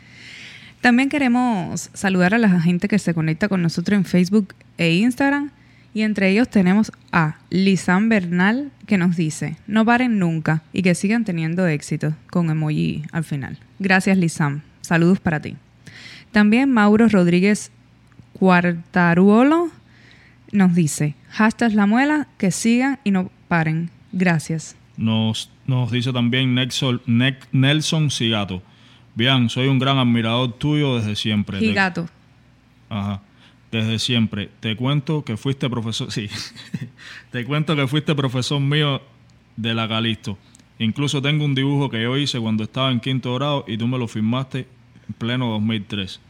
También 0.82 1.10
queremos 1.10 1.90
saludar 1.94 2.36
a 2.36 2.38
la 2.38 2.62
gente 2.62 2.88
que 2.88 3.00
se 3.00 3.14
conecta 3.14 3.50
con 3.50 3.62
nosotros 3.62 3.98
en 3.98 4.06
Facebook 4.06 4.54
e 4.78 4.94
Instagram. 4.94 5.52
Y 5.96 6.02
entre 6.04 6.30
ellos 6.30 6.50
tenemos 6.50 6.92
a 7.14 7.38
Lisan 7.50 8.10
Bernal 8.10 8.70
que 8.86 8.98
nos 9.00 9.16
dice, 9.16 9.56
no 9.66 9.86
paren 9.86 10.20
nunca 10.20 10.62
y 10.74 10.82
que 10.84 10.94
sigan 10.94 11.24
teniendo 11.26 11.66
éxito 11.68 12.14
con 12.30 12.50
emoji 12.52 13.04
al 13.14 13.24
final. 13.24 13.58
Gracias 13.80 14.18
Lisan, 14.18 14.62
saludos 14.82 15.20
para 15.22 15.40
ti. 15.40 15.56
También 16.34 16.70
Mauro 16.72 17.08
Rodríguez 17.08 17.72
Cuartaruolo 18.34 19.70
nos 20.52 20.76
dice, 20.76 21.16
hashtag 21.30 21.74
la 21.74 21.86
muela, 21.86 22.28
que 22.38 22.52
sigan 22.52 23.00
y 23.04 23.12
no 23.12 23.32
paren. 23.48 23.90
Gracias. 24.12 24.76
Nos, 24.98 25.50
nos 25.66 25.92
dice 25.92 26.12
también 26.14 26.56
Nec- 26.56 27.48
Nelson 27.52 28.12
Cigato. 28.12 28.62
Bien, 29.16 29.50
soy 29.50 29.68
un 29.68 29.80
gran 29.80 29.98
admirador 29.98 30.54
tuyo 30.54 30.98
desde 30.98 31.16
siempre. 31.16 31.60
Gigato. 31.60 32.08
Ajá. 32.90 33.22
Desde 33.76 34.00
siempre. 34.00 34.50
Te 34.62 34.76
cuento 34.78 35.26
que 35.26 35.36
fuiste 35.36 35.70
profesor. 35.70 36.10
Sí. 36.12 36.30
Te 37.32 37.44
cuento 37.44 37.76
que 37.76 37.88
fuiste 37.88 38.16
profesor 38.16 38.62
mío 38.62 39.02
de 39.58 39.74
la 39.74 39.86
Calisto. 39.88 40.38
Incluso 40.80 41.22
tengo 41.22 41.44
un 41.44 41.56
dibujo 41.56 41.90
que 41.90 42.02
yo 42.02 42.16
hice 42.16 42.40
cuando 42.40 42.64
estaba 42.64 42.90
en 42.92 43.00
quinto 43.02 43.34
grado 43.36 43.66
y 43.68 43.78
tú 43.78 43.86
me 43.88 43.98
lo 43.98 44.08
firmaste 44.08 44.60
en 45.10 45.14
pleno 45.18 45.50
2003. 45.52 46.22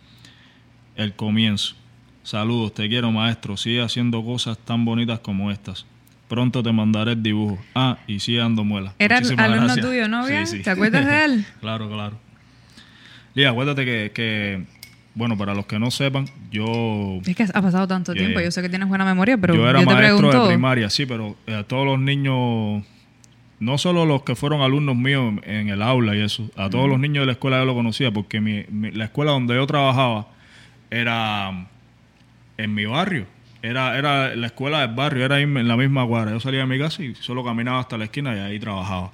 El 0.95 1.13
comienzo. 1.13 1.75
Saludos, 2.23 2.73
te 2.73 2.89
quiero 2.89 3.11
maestro. 3.11 3.57
Sigue 3.57 3.81
haciendo 3.83 4.23
cosas 4.23 4.57
tan 4.57 4.83
bonitas 4.83 5.19
como 5.19 5.51
estas. 5.51 5.85
Pronto 6.27 6.63
te 6.63 6.71
mandaré 6.71 7.11
el 7.11 7.21
dibujo. 7.21 7.59
Ah, 7.75 7.99
y 8.07 8.19
sigue 8.19 8.39
dando 8.39 8.63
muela. 8.63 8.95
Era 8.97 9.17
Muchísimas 9.17 9.45
alumno 9.45 9.65
gracias. 9.65 9.85
tuyo, 9.85 10.07
¿no, 10.07 10.25
Sí, 10.25 10.31
bien? 10.31 10.47
sí. 10.47 10.61
¿Te 10.63 10.69
acuerdas 10.71 11.05
de 11.05 11.25
él? 11.25 11.45
claro, 11.61 11.87
claro. 11.89 12.17
Lía, 13.35 13.49
acuérdate 13.51 13.85
que, 13.85 14.11
que 14.15 14.65
bueno, 15.15 15.38
para 15.38 15.53
los 15.55 15.65
que 15.65 15.79
no 15.79 15.89
sepan, 15.91 16.25
yo... 16.51 17.19
Es 17.25 17.36
que 17.36 17.43
ha 17.43 17.62
pasado 17.62 17.88
tanto 17.88 18.13
Yeah, 18.13 18.19
tiempo. 18.22 18.39
yeah. 18.39 18.48
Yo 18.48 18.51
sé 18.51 18.62
que 18.62 18.69
tienes 18.69 18.88
buena 18.88 19.05
memoria, 19.05 19.38
pero 19.38 19.55
yo 19.55 19.67
era 19.69 19.79
te 19.79 19.86
maestro 19.86 20.17
pregunto. 20.29 20.41
de 20.43 20.48
primaria, 20.53 20.89
sí, 20.89 21.05
pero 21.05 21.36
eh, 21.48 21.55
a 21.55 21.63
todos 21.63 21.86
los 21.86 21.98
niños, 22.00 22.84
no 23.60 23.77
solo 23.77 24.05
los 24.05 24.24
que 24.24 24.36
fueron 24.36 24.62
alumnos 24.62 24.95
míos 24.95 25.36
en 25.43 25.69
el 25.69 25.81
aula 25.81 26.15
y 26.15 26.22
eso, 26.22 26.50
a 26.57 26.69
todos 26.69 26.88
los 26.89 27.00
niños 27.00 27.22
de 27.24 27.25
la 27.27 27.31
escuela 27.31 27.57
yo 27.60 27.65
lo 27.65 27.74
conocía, 27.74 28.12
porque 28.12 28.41
mi, 28.41 28.65
mi- 28.69 28.91
la 28.91 29.05
escuela 29.05 29.31
donde 29.31 29.55
yo 29.55 29.65
trabajaba 29.65 30.27
era 30.91 31.65
en 32.57 32.74
mi 32.74 32.86
barrio. 32.86 33.25
Era, 33.62 33.98
era 33.98 34.36
la 34.36 34.45
escuela 34.48 34.81
del 34.86 34.95
barrio, 34.95 35.25
era 35.25 35.39
en 35.39 35.67
la 35.67 35.75
misma 35.75 36.05
cuadra. 36.05 36.31
Yo 36.31 36.39
salía 36.39 36.60
de 36.60 36.65
mi 36.67 36.77
casa 36.77 37.01
y 37.03 37.15
solo 37.15 37.43
caminaba 37.43 37.79
hasta 37.79 37.98
la 37.98 38.03
esquina 38.05 38.36
y 38.36 38.39
ahí 38.39 38.60
trabajaba. 38.60 39.12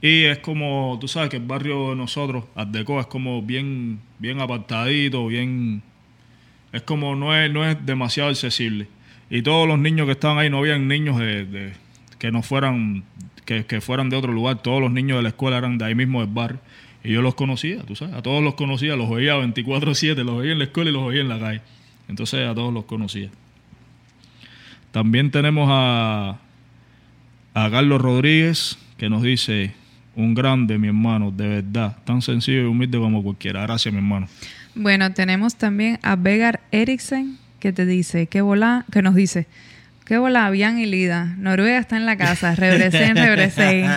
Y 0.00 0.24
es 0.24 0.38
como, 0.38 0.98
tú 1.00 1.08
sabes 1.08 1.30
que 1.30 1.36
el 1.36 1.46
barrio 1.46 1.90
de 1.90 1.96
nosotros, 1.96 2.44
Ardeco, 2.54 3.00
es 3.00 3.06
como 3.06 3.42
bien, 3.42 4.00
bien 4.18 4.40
apartadito, 4.40 5.26
bien... 5.26 5.82
Es 6.72 6.82
como, 6.82 7.16
no 7.16 7.34
es, 7.34 7.50
no 7.50 7.66
es 7.66 7.84
demasiado 7.86 8.28
accesible. 8.28 8.88
Y 9.30 9.42
todos 9.42 9.66
los 9.66 9.78
niños 9.78 10.06
que 10.06 10.12
estaban 10.12 10.38
ahí, 10.38 10.50
no 10.50 10.58
habían 10.58 10.88
niños 10.88 11.18
de, 11.18 11.72
que 12.18 12.30
no 12.30 12.42
fueran, 12.42 13.04
que, 13.44 13.64
que 13.64 13.80
fueran 13.80 14.10
de 14.10 14.16
otro 14.16 14.32
lugar. 14.32 14.62
Todos 14.62 14.80
los 14.80 14.90
niños 14.90 15.16
de 15.16 15.22
la 15.22 15.30
escuela 15.30 15.56
eran 15.56 15.78
de 15.78 15.86
ahí 15.86 15.94
mismo 15.94 16.20
del 16.20 16.30
barrio. 16.30 16.60
Y 17.02 17.12
yo 17.12 17.22
los 17.22 17.34
conocía, 17.34 17.82
tú 17.82 17.94
sabes, 17.94 18.14
a 18.14 18.22
todos 18.22 18.42
los 18.42 18.56
conocía, 18.56 18.96
los 18.96 19.08
veía 19.08 19.36
24-7, 19.36 20.24
los 20.24 20.38
veía 20.38 20.52
en 20.52 20.58
la 20.58 20.64
escuela 20.64 20.90
y 20.90 20.92
los 20.92 21.08
veía 21.08 21.20
en 21.20 21.28
la 21.28 21.38
calle. 21.38 21.60
Entonces 22.08 22.46
a 22.46 22.52
todos 22.54 22.74
los 22.74 22.84
conocía. 22.84 23.30
También 24.90 25.30
tenemos 25.30 25.68
a, 25.70 26.38
a 27.54 27.70
Carlos 27.70 28.00
Rodríguez, 28.00 28.78
que 28.98 29.08
nos 29.08 29.22
dice, 29.22 29.72
un 30.16 30.34
grande, 30.34 30.78
mi 30.78 30.88
hermano, 30.88 31.30
de 31.30 31.46
verdad, 31.46 31.96
tan 32.04 32.22
sencillo 32.22 32.62
y 32.62 32.64
humilde 32.64 32.98
como 32.98 33.22
cualquiera. 33.22 33.62
Gracias, 33.62 33.92
mi 33.92 33.98
hermano. 33.98 34.26
Bueno, 34.74 35.12
tenemos 35.12 35.56
también 35.56 35.98
a 36.02 36.16
Vegar 36.16 36.60
Eriksen 36.72 37.38
que 37.60 37.72
te 37.72 37.86
dice, 37.86 38.26
qué 38.26 38.40
bola, 38.40 38.84
que 38.90 39.02
nos 39.02 39.14
dice, 39.14 39.46
qué 40.04 40.18
bola, 40.18 40.48
Bian 40.50 40.78
y 40.78 40.86
Lida, 40.86 41.34
Noruega 41.38 41.78
está 41.78 41.96
en 41.96 42.06
la 42.06 42.16
casa, 42.16 42.54
rebresen, 42.54 43.16
rebresen. 43.16 43.90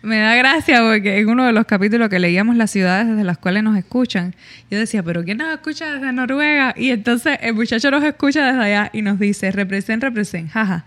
Me 0.00 0.18
da 0.18 0.34
gracia 0.36 0.80
porque 0.82 1.18
en 1.18 1.28
uno 1.28 1.44
de 1.44 1.52
los 1.52 1.66
capítulos 1.66 2.08
que 2.08 2.18
leíamos 2.18 2.54
las 2.56 2.70
ciudades 2.70 3.08
desde 3.08 3.24
las 3.24 3.38
cuales 3.38 3.62
nos 3.62 3.76
escuchan, 3.76 4.34
yo 4.70 4.78
decía, 4.78 5.02
pero 5.02 5.24
¿quién 5.24 5.38
nos 5.38 5.52
escucha 5.52 5.94
desde 5.94 6.12
Noruega? 6.12 6.74
Y 6.76 6.90
entonces 6.90 7.38
el 7.42 7.54
muchacho 7.54 7.90
nos 7.90 8.04
escucha 8.04 8.46
desde 8.46 8.62
allá 8.62 8.90
y 8.92 9.02
nos 9.02 9.18
dice, 9.18 9.50
represent, 9.50 10.02
represent, 10.02 10.50
jaja. 10.50 10.84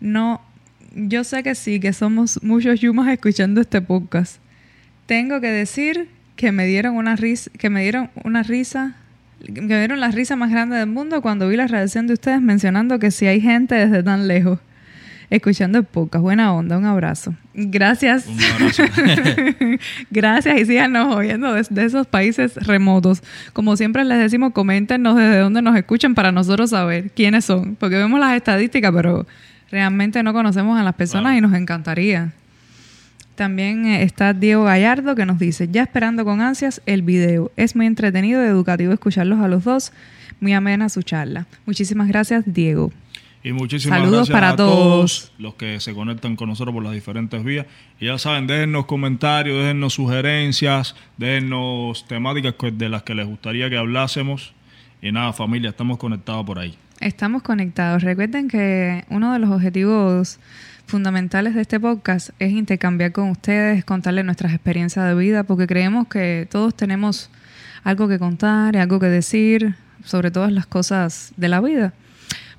No, 0.00 0.42
yo 0.96 1.24
sé 1.24 1.42
que 1.42 1.54
sí, 1.54 1.78
que 1.78 1.92
somos 1.92 2.42
muchos 2.42 2.80
yumas 2.80 3.08
escuchando 3.08 3.60
este 3.60 3.82
podcast. 3.82 4.40
Tengo 5.04 5.40
que 5.42 5.50
decir 5.50 6.08
que 6.36 6.52
me 6.52 6.66
dieron 6.66 6.96
una 6.96 7.16
risa, 7.16 7.50
que 7.58 7.68
me 7.68 7.82
dieron 7.82 8.10
una 8.24 8.42
risa, 8.42 8.96
que 9.44 9.60
me 9.60 9.78
dieron 9.78 10.00
la 10.00 10.10
risa 10.10 10.36
más 10.36 10.50
grande 10.50 10.76
del 10.76 10.86
mundo 10.86 11.20
cuando 11.20 11.48
vi 11.48 11.56
la 11.56 11.66
reacción 11.66 12.06
de 12.06 12.14
ustedes 12.14 12.40
mencionando 12.40 12.98
que 12.98 13.10
si 13.10 13.26
hay 13.26 13.42
gente 13.42 13.74
desde 13.74 14.02
tan 14.02 14.26
lejos 14.26 14.58
escuchando 15.28 15.78
el 15.78 15.84
podcast. 15.84 16.22
Buena 16.22 16.54
onda, 16.54 16.78
un 16.78 16.86
abrazo. 16.86 17.34
Gracias. 17.52 18.26
Un 18.26 18.42
abrazo. 18.42 18.84
Gracias 20.10 20.60
y 20.60 20.64
síganos 20.64 21.14
oyendo 21.14 21.52
desde 21.52 21.84
esos 21.84 22.06
países 22.06 22.54
remotos. 22.66 23.22
Como 23.52 23.76
siempre 23.76 24.04
les 24.04 24.18
decimos, 24.18 24.52
coméntenos 24.54 25.16
desde 25.16 25.40
dónde 25.40 25.60
nos 25.60 25.76
escuchan 25.76 26.14
para 26.14 26.32
nosotros 26.32 26.70
saber 26.70 27.10
quiénes 27.10 27.44
son. 27.44 27.76
Porque 27.76 27.96
vemos 27.96 28.18
las 28.18 28.34
estadísticas, 28.34 28.92
pero 28.94 29.26
realmente 29.70 30.22
no 30.22 30.32
conocemos 30.32 30.78
a 30.78 30.82
las 30.82 30.94
personas 30.94 31.36
y 31.36 31.40
nos 31.40 31.54
encantaría. 31.54 32.32
También 33.36 33.84
eh, 33.84 34.02
está 34.02 34.32
Diego 34.32 34.64
Gallardo 34.64 35.14
que 35.14 35.26
nos 35.26 35.38
dice, 35.38 35.68
ya 35.68 35.82
esperando 35.82 36.24
con 36.24 36.40
ansias 36.40 36.80
el 36.86 37.02
video. 37.02 37.52
Es 37.56 37.76
muy 37.76 37.86
entretenido 37.86 38.42
y 38.42 38.46
educativo 38.46 38.92
escucharlos 38.92 39.40
a 39.40 39.48
los 39.48 39.64
dos. 39.64 39.92
Muy 40.40 40.54
amena 40.54 40.88
su 40.88 41.02
charla. 41.02 41.46
Muchísimas 41.66 42.08
gracias, 42.08 42.44
Diego. 42.46 42.92
Y 43.42 43.52
muchísimas 43.52 44.00
Saludos 44.00 44.28
gracias 44.28 44.34
para 44.34 44.48
a 44.50 44.56
todos. 44.56 44.74
todos 44.74 45.32
los 45.38 45.54
que 45.54 45.78
se 45.80 45.94
conectan 45.94 46.34
con 46.34 46.48
nosotros 46.48 46.74
por 46.74 46.82
las 46.82 46.94
diferentes 46.94 47.44
vías. 47.44 47.66
Y 48.00 48.06
ya 48.06 48.18
saben, 48.18 48.46
déjennos 48.46 48.86
comentarios, 48.86 49.58
déjennos 49.58 49.94
sugerencias, 49.94 50.96
déjennos 51.16 52.06
temáticas 52.08 52.54
de 52.72 52.88
las 52.88 53.02
que 53.02 53.14
les 53.14 53.26
gustaría 53.26 53.70
que 53.70 53.76
hablásemos. 53.76 54.52
Y 55.02 55.12
nada, 55.12 55.32
familia, 55.32 55.70
estamos 55.70 55.98
conectados 55.98 56.44
por 56.44 56.58
ahí. 56.58 56.76
Estamos 57.00 57.42
conectados. 57.42 58.02
Recuerden 58.02 58.48
que 58.48 59.04
uno 59.10 59.32
de 59.32 59.38
los 59.38 59.50
objetivos 59.50 60.38
fundamentales 60.86 61.54
de 61.54 61.60
este 61.60 61.78
podcast 61.78 62.30
es 62.38 62.52
intercambiar 62.52 63.12
con 63.12 63.28
ustedes, 63.28 63.84
contarles 63.84 64.24
nuestras 64.24 64.54
experiencias 64.54 65.06
de 65.06 65.14
vida, 65.14 65.42
porque 65.42 65.66
creemos 65.66 66.08
que 66.08 66.48
todos 66.50 66.74
tenemos 66.74 67.30
algo 67.84 68.08
que 68.08 68.18
contar 68.18 68.74
y 68.74 68.78
algo 68.78 68.98
que 68.98 69.06
decir 69.06 69.74
sobre 70.04 70.30
todas 70.30 70.50
las 70.50 70.66
cosas 70.66 71.32
de 71.36 71.48
la 71.48 71.60
vida. 71.60 71.92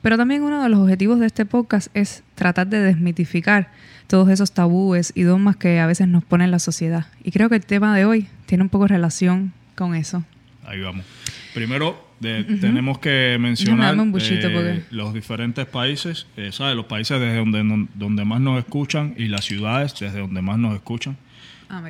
Pero 0.03 0.17
también 0.17 0.43
uno 0.43 0.61
de 0.61 0.69
los 0.69 0.79
objetivos 0.79 1.19
de 1.19 1.25
este 1.25 1.45
podcast 1.45 1.87
es 1.95 2.23
tratar 2.35 2.67
de 2.67 2.79
desmitificar 2.79 3.71
todos 4.05 4.29
esos 4.29 4.51
tabúes 4.51 5.11
y 5.15 5.23
dogmas 5.23 5.55
que 5.55 5.79
a 5.79 5.87
veces 5.87 6.07
nos 6.07 6.23
pone 6.23 6.47
la 6.47 6.59
sociedad. 6.59 7.07
Y 7.23 7.31
creo 7.31 7.49
que 7.49 7.55
el 7.55 7.65
tema 7.65 7.95
de 7.95 8.05
hoy 8.05 8.27
tiene 8.45 8.63
un 8.63 8.69
poco 8.69 8.87
relación 8.87 9.53
con 9.75 9.95
eso. 9.95 10.23
Ahí 10.63 10.79
vamos. 10.79 11.05
Primero, 11.53 12.06
de- 12.19 12.43
tenemos 12.59 12.99
que 12.99 13.37
mencionar 13.39 13.95
buchito 13.95 14.47
eh, 14.47 14.51
porque- 14.53 14.95
los 14.95 15.13
diferentes 15.13 15.65
países, 15.65 16.25
eh, 16.35 16.51
¿sabes? 16.51 16.75
Los 16.75 16.85
países 16.85 17.19
desde 17.19 17.37
donde, 17.37 17.87
donde 17.93 18.25
más 18.25 18.39
nos 18.41 18.57
escuchan 18.59 19.13
y 19.17 19.27
las 19.27 19.45
ciudades 19.45 19.93
desde 19.99 20.19
donde 20.19 20.41
más 20.41 20.57
nos 20.57 20.73
escuchan. 20.75 21.17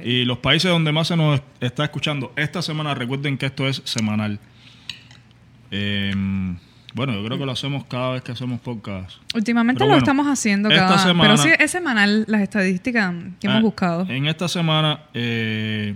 Y 0.04 0.26
los 0.26 0.40
países 0.40 0.72
donde 0.72 0.92
más 0.92 1.08
se 1.08 1.16
nos 1.16 1.40
está 1.62 1.84
escuchando 1.84 2.34
esta 2.36 2.62
semana, 2.64 2.96
recuerden 2.96 3.38
que 3.38 3.46
esto 3.46 3.68
es 3.68 3.82
semanal. 3.86 4.40
Eh, 5.72 6.14
bueno, 6.94 7.14
yo 7.14 7.24
creo 7.26 7.38
que 7.38 7.46
lo 7.46 7.52
hacemos 7.52 7.86
cada 7.86 8.14
vez 8.14 8.24
que 8.24 8.32
hacemos 8.32 8.60
podcast. 8.62 9.18
Últimamente 9.36 9.78
Pero 9.78 9.86
lo 9.88 9.92
bueno, 9.94 10.04
estamos 10.04 10.26
haciendo 10.28 10.70
esta 10.70 10.88
cada 10.88 10.98
semana- 10.98 11.36
Pero 11.36 11.38
sí 11.38 11.50
es 11.64 11.70
semanal 11.72 12.26
las 12.28 12.42
estadísticas 12.42 13.14
que 13.40 13.48
hemos 13.48 13.60
Ah, 13.60 13.62
buscado. 13.62 14.08
En 14.10 14.26
esta 14.28 14.48
semana, 14.48 15.02
eh, 15.14 15.94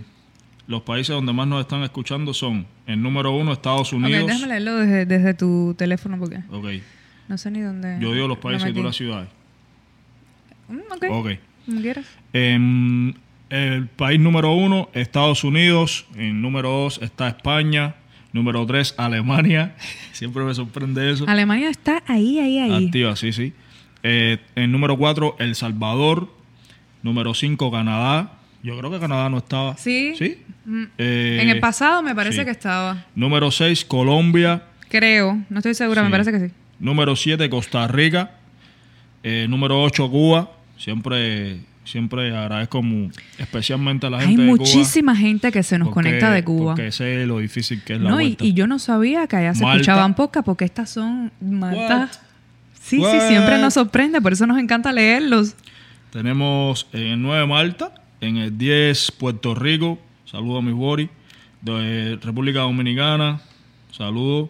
los 0.71 0.81
países 0.83 1.09
donde 1.13 1.33
más 1.33 1.47
nos 1.47 1.61
están 1.61 1.83
escuchando 1.83 2.33
son, 2.33 2.65
el 2.87 3.01
número 3.01 3.31
uno, 3.35 3.51
Estados 3.53 3.91
Ok, 3.93 3.99
Unidos. 3.99 4.25
déjame 4.27 4.47
leerlo 4.47 4.75
desde, 4.77 5.05
desde 5.05 5.33
tu 5.33 5.75
teléfono 5.77 6.17
porque 6.17 6.37
Ok. 6.49 6.65
no 7.27 7.37
sé 7.37 7.51
ni 7.51 7.59
dónde. 7.59 7.97
Yo 7.99 8.13
digo 8.13 8.27
los 8.27 8.37
lo 8.37 8.41
países 8.41 8.69
y 8.69 8.73
tú 8.73 8.81
las 8.81 8.95
ciudades. 8.95 9.27
Mm, 10.69 10.77
ok, 10.91 11.03
Ok. 11.11 11.29
como 11.65 11.81
quieras. 11.81 12.05
En 12.33 13.15
el 13.49 13.87
país 13.87 14.19
número 14.19 14.53
uno, 14.53 14.89
Estados 14.93 15.43
Unidos. 15.43 16.05
En 16.15 16.41
número 16.41 16.69
dos 16.69 16.99
está 17.01 17.27
España. 17.27 17.95
Número 18.33 18.65
tres, 18.65 18.95
Alemania. 18.97 19.75
Siempre 20.13 20.43
me 20.45 20.53
sorprende 20.55 21.11
eso. 21.11 21.25
Alemania 21.27 21.69
está 21.69 22.01
ahí, 22.07 22.39
ahí, 22.39 22.59
ahí. 22.59 22.85
Activa, 22.85 23.15
sí, 23.17 23.33
sí. 23.33 23.53
Eh, 24.03 24.39
en 24.55 24.71
número 24.71 24.97
cuatro, 24.97 25.35
El 25.37 25.53
Salvador. 25.55 26.33
Número 27.03 27.33
cinco, 27.33 27.69
Canadá. 27.71 28.37
Yo 28.63 28.77
creo 28.77 28.91
que 28.91 28.99
Canadá 28.99 29.29
no 29.29 29.39
estaba. 29.39 29.75
Sí. 29.77 30.13
¿Sí? 30.17 30.37
Mm, 30.65 30.83
Eh, 30.97 31.39
en 31.41 31.49
el 31.49 31.59
pasado 31.59 32.03
me 32.03 32.13
parece 32.13 32.39
sí. 32.39 32.45
que 32.45 32.51
estaba. 32.51 33.05
Número 33.15 33.49
seis, 33.51 33.83
Colombia. 33.83 34.63
Creo, 34.89 35.39
no 35.49 35.59
estoy 35.59 35.73
segura, 35.73 36.01
Sí. 36.01 36.05
me 36.05 36.11
parece 36.11 36.31
que 36.31 36.39
sí. 36.47 36.53
Número 36.79 37.15
7, 37.15 37.49
Costa 37.49 37.87
Rica. 37.87 38.31
Eh, 39.23 39.45
número 39.49 39.81
8, 39.81 40.09
Cuba. 40.09 40.51
Siempre, 40.77 41.59
siempre 41.85 42.35
agradezco 42.35 42.81
especialmente 43.37 44.07
a 44.07 44.09
la 44.09 44.17
Hay 44.19 44.27
gente 44.29 44.41
de 44.41 44.47
Cuba. 44.49 44.57
muchísima 44.59 45.15
gente 45.15 45.51
que 45.51 45.61
se 45.63 45.77
nos 45.77 45.89
porque- 45.89 46.09
conecta 46.09 46.31
de 46.31 46.43
Cuba. 46.43 46.73
Porque 46.75 46.91
sé 46.91 47.25
lo 47.27 47.37
difícil 47.39 47.83
que 47.83 47.93
es 47.93 48.01
la 48.01 48.09
No, 48.09 48.19
y, 48.19 48.25
vuelta. 48.29 48.43
y 48.45 48.53
yo 48.53 48.67
no 48.67 48.79
sabía 48.79 49.27
que 49.27 49.35
allá 49.37 49.53
se 49.53 49.63
Malta. 49.63 49.77
escuchaban 49.81 50.15
pocas 50.15 50.43
porque 50.43 50.65
estas 50.65 50.89
son 50.89 51.31
Malta. 51.39 51.97
What? 51.97 52.09
Sí, 52.81 52.97
sí, 52.97 53.01
What? 53.01 53.27
siempre 53.27 53.59
nos 53.59 53.75
sorprende, 53.75 54.19
por 54.21 54.33
eso 54.33 54.45
nos 54.47 54.57
encanta 54.59 54.91
leerlos. 54.91 55.55
Tenemos 56.11 56.87
en 56.93 57.01
el 57.03 57.21
9 57.21 57.45
Malta, 57.47 57.93
en 58.21 58.37
el 58.37 58.57
10 58.57 59.11
Puerto 59.13 59.55
Rico, 59.55 59.99
saludo 60.25 60.59
a 60.59 60.61
mis 60.61 60.73
Bori, 60.73 61.09
de 61.61 62.17
República 62.21 62.59
Dominicana, 62.61 63.41
saludo, 63.91 64.49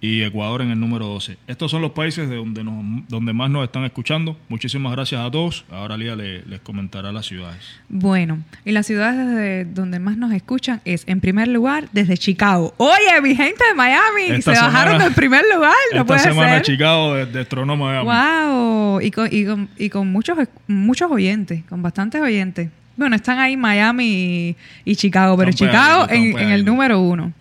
y 0.00 0.22
Ecuador 0.22 0.62
en 0.62 0.70
el 0.70 0.78
número 0.78 1.06
12. 1.06 1.38
Estos 1.48 1.72
son 1.72 1.82
los 1.82 1.90
países 1.90 2.28
de 2.30 2.36
donde, 2.36 2.62
nos, 2.62 3.08
donde 3.08 3.32
más 3.32 3.50
nos 3.50 3.64
están 3.64 3.82
escuchando. 3.84 4.36
Muchísimas 4.48 4.92
gracias 4.92 5.20
a 5.20 5.28
todos. 5.28 5.64
Ahora 5.72 5.96
Lía 5.96 6.14
le- 6.14 6.42
les 6.44 6.60
comentará 6.60 7.10
las 7.10 7.26
ciudades. 7.26 7.58
Bueno, 7.88 8.38
y 8.64 8.70
las 8.70 8.86
ciudades 8.86 9.26
desde 9.26 9.64
donde 9.64 9.98
más 9.98 10.16
nos 10.16 10.30
escuchan 10.32 10.80
es, 10.84 11.02
en 11.08 11.20
primer 11.20 11.48
lugar, 11.48 11.88
desde 11.90 12.16
Chicago. 12.16 12.74
Oye, 12.76 13.20
mi 13.24 13.34
gente 13.34 13.64
de 13.66 13.74
Miami, 13.74 14.22
Esta 14.28 14.54
se 14.54 14.60
bajaron 14.60 14.98
del 15.02 15.14
primer 15.14 15.42
lugar, 15.52 15.74
no 15.92 16.02
Esta 16.02 16.04
puede 16.04 16.20
semana 16.20 16.52
ser. 16.54 16.62
Chicago 16.62 17.14
de, 17.14 17.26
de 17.26 17.44
de 17.44 18.02
Wow, 18.04 19.00
y 19.00 19.10
con, 19.10 19.28
y 19.32 19.44
con, 19.46 19.68
y 19.76 19.88
con 19.90 20.06
muchos, 20.12 20.38
muchos 20.68 21.10
oyentes, 21.10 21.64
con 21.68 21.82
bastantes 21.82 22.20
oyentes. 22.22 22.70
Bueno, 22.98 23.14
están 23.14 23.38
ahí 23.38 23.56
Miami 23.56 24.04
y, 24.04 24.56
y 24.84 24.96
Chicago, 24.96 25.36
pero 25.36 25.50
Están 25.50 25.68
Chicago 25.68 26.06
en, 26.10 26.36
en 26.36 26.50
el 26.50 26.64
número 26.64 27.00
uno. 27.00 27.32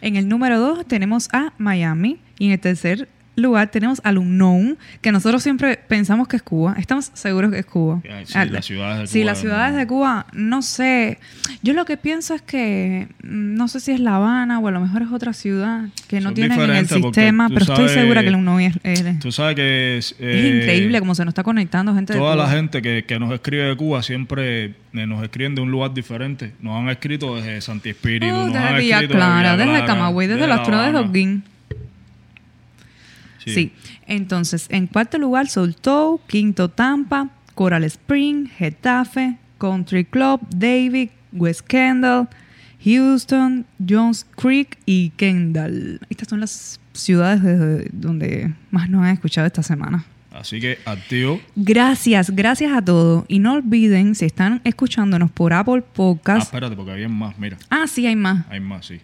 En 0.00 0.14
el 0.14 0.28
número 0.28 0.60
dos 0.60 0.86
tenemos 0.86 1.28
a 1.32 1.52
Miami 1.58 2.18
y 2.38 2.46
en 2.46 2.52
el 2.52 2.60
tercer 2.60 3.08
lugar 3.36 3.68
tenemos 3.68 4.00
al 4.04 4.18
Unknown, 4.18 4.78
que 5.00 5.10
nosotros 5.12 5.42
siempre 5.42 5.78
pensamos 5.88 6.28
que 6.28 6.36
es 6.36 6.42
Cuba. 6.42 6.74
Estamos 6.78 7.10
seguros 7.14 7.50
que 7.50 7.58
es 7.58 7.66
Cuba. 7.66 8.00
Sí, 8.24 8.32
Ah, 8.34 8.44
las 8.44 8.64
ciudades 8.64 9.00
de 9.00 9.06
Sí, 9.08 9.20
Cuba, 9.20 9.26
las 9.30 9.38
ciudades 9.40 9.72
no. 9.72 9.78
de 9.78 9.86
Cuba, 9.86 10.26
no 10.32 10.62
sé. 10.62 11.18
Yo 11.62 11.72
lo 11.74 11.84
que 11.84 11.96
pienso 11.96 12.34
es 12.34 12.42
que 12.42 13.08
mm, 13.22 13.54
no 13.54 13.68
sé 13.68 13.80
si 13.80 13.92
es 13.92 14.00
La 14.00 14.16
Habana 14.16 14.58
o 14.60 14.68
a 14.68 14.70
lo 14.70 14.80
mejor 14.80 15.02
es 15.02 15.10
otra 15.12 15.32
ciudad 15.32 15.86
que 16.08 16.20
no 16.20 16.28
Son 16.28 16.34
tienen 16.34 16.60
en 16.60 16.70
el 16.70 16.86
sistema, 16.88 17.48
pero 17.48 17.60
estoy 17.62 17.88
segura 17.88 18.22
que 18.22 18.28
el 18.28 18.36
Unknown 18.36 18.60
es, 18.60 18.78
es- 18.82 19.18
Tú 19.18 19.32
sabes 19.32 19.56
que 19.56 19.98
es, 19.98 20.12
es 20.12 20.16
eh, 20.20 20.58
increíble 20.60 21.00
como 21.00 21.14
se 21.14 21.24
nos 21.24 21.32
está 21.32 21.42
conectando 21.42 21.94
gente 21.94 22.12
de 22.12 22.18
Toda 22.18 22.34
Cuba. 22.34 22.44
la 22.44 22.50
gente 22.50 22.80
que, 22.82 23.04
que 23.04 23.18
nos 23.18 23.32
escribe 23.32 23.64
de 23.64 23.76
Cuba 23.76 24.02
siempre 24.02 24.64
eh, 24.66 25.06
nos 25.06 25.22
escriben 25.24 25.54
de 25.54 25.60
un 25.62 25.70
lugar 25.70 25.92
diferente. 25.92 26.52
Nos 26.60 26.80
han 26.80 26.88
escrito 26.88 27.34
desde 27.36 27.60
Santi 27.60 27.90
Espíritu, 27.90 28.32
Oh, 28.34 28.44
nos 28.44 28.52
desde 28.52 28.58
han 28.68 28.76
Villa 28.78 28.94
escrito 28.96 29.14
Clara, 29.14 29.56
de 29.56 29.64
Villa 29.64 29.72
desde 29.74 29.86
Camagüey, 29.86 30.28
desde 30.28 30.42
de 30.42 30.46
La 30.48 30.62
tronas 30.62 30.82
de 30.84 30.88
Habana. 30.98 31.12
Sí. 33.52 33.72
Entonces, 34.06 34.66
en 34.70 34.86
cuarto 34.86 35.18
lugar, 35.18 35.48
Soltou, 35.48 36.20
quinto 36.26 36.68
Tampa, 36.70 37.30
Coral 37.54 37.84
Spring, 37.84 38.46
Getafe, 38.48 39.36
Country 39.58 40.04
Club, 40.04 40.40
David, 40.50 41.10
West 41.32 41.62
Kendall, 41.66 42.28
Houston, 42.84 43.64
Jones 43.86 44.26
Creek 44.36 44.78
y 44.86 45.10
Kendall. 45.10 46.00
Estas 46.10 46.28
son 46.28 46.40
las 46.40 46.80
ciudades 46.92 47.42
desde 47.42 47.88
donde 47.92 48.52
más 48.70 48.88
nos 48.90 49.02
han 49.04 49.10
escuchado 49.14 49.46
esta 49.46 49.62
semana. 49.62 50.04
Así 50.32 50.60
que 50.60 50.78
activo. 50.84 51.40
Gracias, 51.54 52.30
gracias 52.30 52.72
a 52.72 52.82
todos. 52.84 53.24
Y 53.28 53.38
no 53.38 53.52
olviden, 53.54 54.14
si 54.16 54.24
están 54.24 54.60
escuchándonos 54.64 55.30
por 55.30 55.52
Apple 55.52 55.82
Ah, 55.86 55.92
Podcast. 55.94 56.42
espérate, 56.42 56.74
porque 56.76 56.90
había 56.92 57.08
más. 57.08 57.38
Mira, 57.38 57.56
Ah, 57.70 57.86
sí, 57.86 58.04
hay 58.06 58.16
más. 58.16 58.44
hay 58.50 58.58
más, 58.60 58.84
sí. 58.86 59.00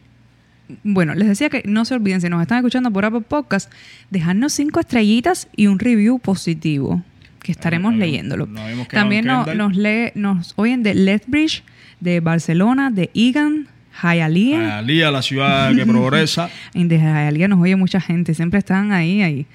Bueno, 0.84 1.14
les 1.14 1.28
decía 1.28 1.48
que 1.50 1.62
no 1.66 1.84
se 1.84 1.94
olviden, 1.94 2.20
si 2.20 2.28
nos 2.28 2.40
están 2.42 2.58
escuchando 2.58 2.90
por 2.92 3.04
Apple 3.04 3.22
Podcast, 3.22 3.70
dejarnos 4.10 4.52
cinco 4.52 4.80
estrellitas 4.80 5.48
y 5.56 5.66
un 5.66 5.78
review 5.78 6.18
positivo, 6.18 7.02
que 7.42 7.52
estaremos 7.52 7.92
ahí 7.92 7.98
leyéndolo. 7.98 8.48
También 8.90 9.24
no- 9.26 9.46
nos, 9.54 9.76
lee, 9.76 10.10
nos 10.14 10.52
oyen 10.56 10.82
de 10.82 10.94
Lethbridge, 10.94 11.62
de 12.00 12.20
Barcelona, 12.20 12.90
de 12.90 13.10
Egan, 13.14 13.66
Hialeah. 14.02 14.78
Alía, 14.78 15.10
la 15.10 15.20
ciudad 15.22 15.74
que 15.74 15.84
progresa. 15.86 16.48
Y 16.74 16.84
de 16.84 16.98
Hialeah 16.98 17.48
nos 17.48 17.60
oye 17.60 17.76
mucha 17.76 18.00
gente, 18.00 18.34
siempre 18.34 18.58
están 18.58 18.92
ahí, 18.92 19.22
ahí. 19.22 19.46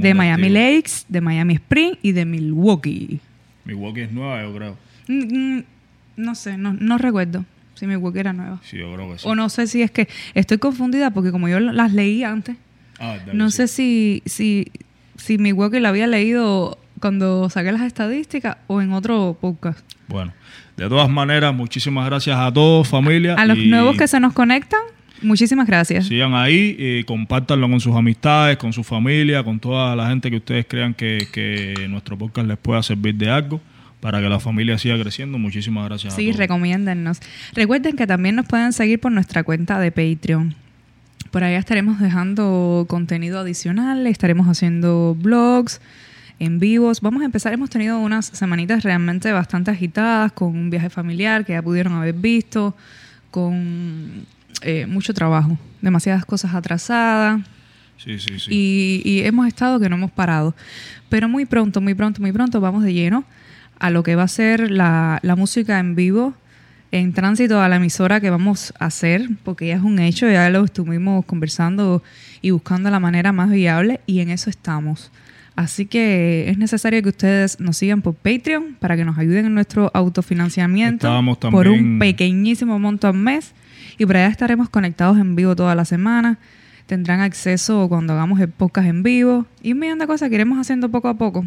De 0.00 0.14
Miami 0.14 0.46
activo. 0.46 0.60
Lakes, 0.60 0.92
de 1.08 1.20
Miami 1.20 1.54
Spring 1.54 1.92
y 2.02 2.12
de 2.12 2.24
Milwaukee. 2.24 3.20
Milwaukee 3.64 4.02
es 4.02 4.12
nueva, 4.12 4.42
yo 4.42 4.54
creo. 4.54 4.76
Mm, 5.08 5.56
mm, 5.58 5.64
No 6.16 6.34
sé, 6.34 6.56
no, 6.56 6.72
no 6.74 6.98
recuerdo 6.98 7.44
si 7.80 7.86
Milwaukee 7.86 8.20
era 8.20 8.32
nueva. 8.32 8.60
Sí, 8.62 8.76
yo 8.78 8.92
creo 8.94 9.10
que 9.10 9.18
sí. 9.18 9.26
O 9.26 9.34
no 9.34 9.48
sé 9.48 9.66
si 9.66 9.82
es 9.82 9.90
que 9.90 10.06
estoy 10.34 10.58
confundida 10.58 11.10
porque 11.10 11.32
como 11.32 11.48
yo 11.48 11.58
las 11.58 11.92
leí 11.92 12.22
antes, 12.22 12.56
Ah, 13.00 13.16
No 13.32 13.50
sé 13.50 13.66
sí. 13.66 14.22
si, 14.26 14.66
si, 14.66 14.72
si 15.16 15.38
mi 15.38 15.44
Milwaukee 15.54 15.80
la 15.80 15.88
había 15.88 16.06
leído 16.06 16.78
cuando 17.00 17.48
saqué 17.48 17.72
las 17.72 17.80
estadísticas 17.82 18.58
o 18.66 18.82
en 18.82 18.92
otro 18.92 19.38
podcast. 19.40 19.80
Bueno, 20.06 20.34
de 20.76 20.86
todas 20.88 21.08
maneras, 21.08 21.54
muchísimas 21.54 22.04
gracias 22.04 22.36
a 22.38 22.52
todos, 22.52 22.86
familia. 22.86 23.34
A 23.36 23.46
los 23.46 23.56
y 23.56 23.68
nuevos 23.68 23.96
que 23.96 24.06
se 24.06 24.20
nos 24.20 24.34
conectan, 24.34 24.80
muchísimas 25.22 25.66
gracias. 25.66 26.08
Sigan 26.08 26.34
ahí 26.34 26.76
y 26.78 27.04
compártanlo 27.04 27.70
con 27.70 27.80
sus 27.80 27.96
amistades, 27.96 28.58
con 28.58 28.74
su 28.74 28.84
familia, 28.84 29.42
con 29.42 29.58
toda 29.58 29.96
la 29.96 30.08
gente 30.10 30.30
que 30.30 30.36
ustedes 30.36 30.66
crean 30.68 30.92
que, 30.92 31.26
que 31.32 31.86
nuestro 31.88 32.18
podcast 32.18 32.46
les 32.48 32.58
pueda 32.58 32.82
servir 32.82 33.14
de 33.14 33.30
algo 33.30 33.62
para 34.00 34.20
que 34.20 34.28
la 34.28 34.40
familia 34.40 34.78
siga 34.78 34.98
creciendo. 34.98 35.38
Muchísimas 35.38 35.84
gracias 35.86 36.14
Sí, 36.14 36.22
a 36.22 36.32
todos. 36.32 36.38
recomiéndennos. 36.38 37.20
Recuerden 37.54 37.96
que 37.96 38.06
también 38.06 38.36
nos 38.36 38.46
pueden 38.46 38.72
seguir 38.72 38.98
por 39.00 39.12
nuestra 39.12 39.42
cuenta 39.44 39.78
de 39.78 39.92
Patreon. 39.92 40.54
Por 41.30 41.44
allá 41.44 41.58
estaremos 41.58 42.00
dejando 42.00 42.86
contenido 42.88 43.38
adicional, 43.38 44.06
estaremos 44.06 44.48
haciendo 44.48 45.16
blogs 45.20 45.80
en 46.40 46.58
vivos. 46.58 47.02
Vamos 47.02 47.22
a 47.22 47.26
empezar, 47.26 47.52
hemos 47.52 47.70
tenido 47.70 47.98
unas 48.00 48.26
semanitas 48.26 48.82
realmente 48.82 49.30
bastante 49.30 49.70
agitadas 49.70 50.32
con 50.32 50.48
un 50.56 50.70
viaje 50.70 50.90
familiar 50.90 51.44
que 51.44 51.52
ya 51.52 51.62
pudieron 51.62 51.92
haber 51.92 52.14
visto, 52.14 52.74
con 53.30 54.24
eh, 54.62 54.86
mucho 54.86 55.14
trabajo, 55.14 55.56
demasiadas 55.82 56.24
cosas 56.24 56.54
atrasadas. 56.54 57.42
Sí, 57.98 58.18
sí, 58.18 58.40
sí. 58.40 58.50
Y, 58.50 59.02
y 59.04 59.20
hemos 59.20 59.46
estado 59.46 59.78
que 59.78 59.88
no 59.90 59.96
hemos 59.96 60.10
parado. 60.10 60.54
Pero 61.10 61.28
muy 61.28 61.44
pronto, 61.44 61.80
muy 61.82 61.94
pronto, 61.94 62.20
muy 62.22 62.32
pronto 62.32 62.60
vamos 62.60 62.82
de 62.82 62.94
lleno 62.94 63.24
a 63.80 63.90
lo 63.90 64.02
que 64.02 64.14
va 64.14 64.22
a 64.24 64.28
ser 64.28 64.70
la, 64.70 65.18
la 65.22 65.34
música 65.34 65.78
en 65.80 65.96
vivo, 65.96 66.34
en 66.92 67.12
tránsito 67.12 67.60
a 67.60 67.68
la 67.68 67.76
emisora 67.76 68.20
que 68.20 68.30
vamos 68.30 68.72
a 68.78 68.86
hacer, 68.86 69.28
porque 69.42 69.68
ya 69.68 69.76
es 69.76 69.82
un 69.82 69.98
hecho, 69.98 70.30
ya 70.30 70.48
lo 70.50 70.64
estuvimos 70.64 71.24
conversando 71.24 72.02
y 72.42 72.50
buscando 72.50 72.90
la 72.90 73.00
manera 73.00 73.32
más 73.32 73.50
viable 73.50 74.00
y 74.06 74.20
en 74.20 74.30
eso 74.30 74.50
estamos. 74.50 75.10
Así 75.56 75.86
que 75.86 76.48
es 76.48 76.58
necesario 76.58 77.02
que 77.02 77.10
ustedes 77.10 77.60
nos 77.60 77.76
sigan 77.76 78.02
por 78.02 78.14
Patreon 78.14 78.76
para 78.78 78.96
que 78.96 79.04
nos 79.04 79.18
ayuden 79.18 79.46
en 79.46 79.54
nuestro 79.54 79.90
autofinanciamiento 79.92 81.08
por 81.50 81.68
un 81.68 81.98
pequeñísimo 81.98 82.78
monto 82.78 83.08
al 83.08 83.14
mes 83.14 83.52
y 83.98 84.06
por 84.06 84.16
allá 84.16 84.28
estaremos 84.28 84.68
conectados 84.68 85.18
en 85.18 85.36
vivo 85.36 85.54
toda 85.56 85.74
la 85.74 85.84
semana. 85.84 86.38
Tendrán 86.86 87.20
acceso 87.20 87.88
cuando 87.88 88.14
hagamos 88.14 88.40
el 88.40 88.48
podcast 88.48 88.88
en 88.88 89.02
vivo 89.02 89.46
y 89.62 89.72
un 89.72 89.80
millón 89.80 89.98
de 89.98 90.06
cosas 90.06 90.28
que 90.28 90.36
iremos 90.36 90.58
haciendo 90.58 90.88
poco 90.88 91.08
a 91.08 91.14
poco. 91.14 91.44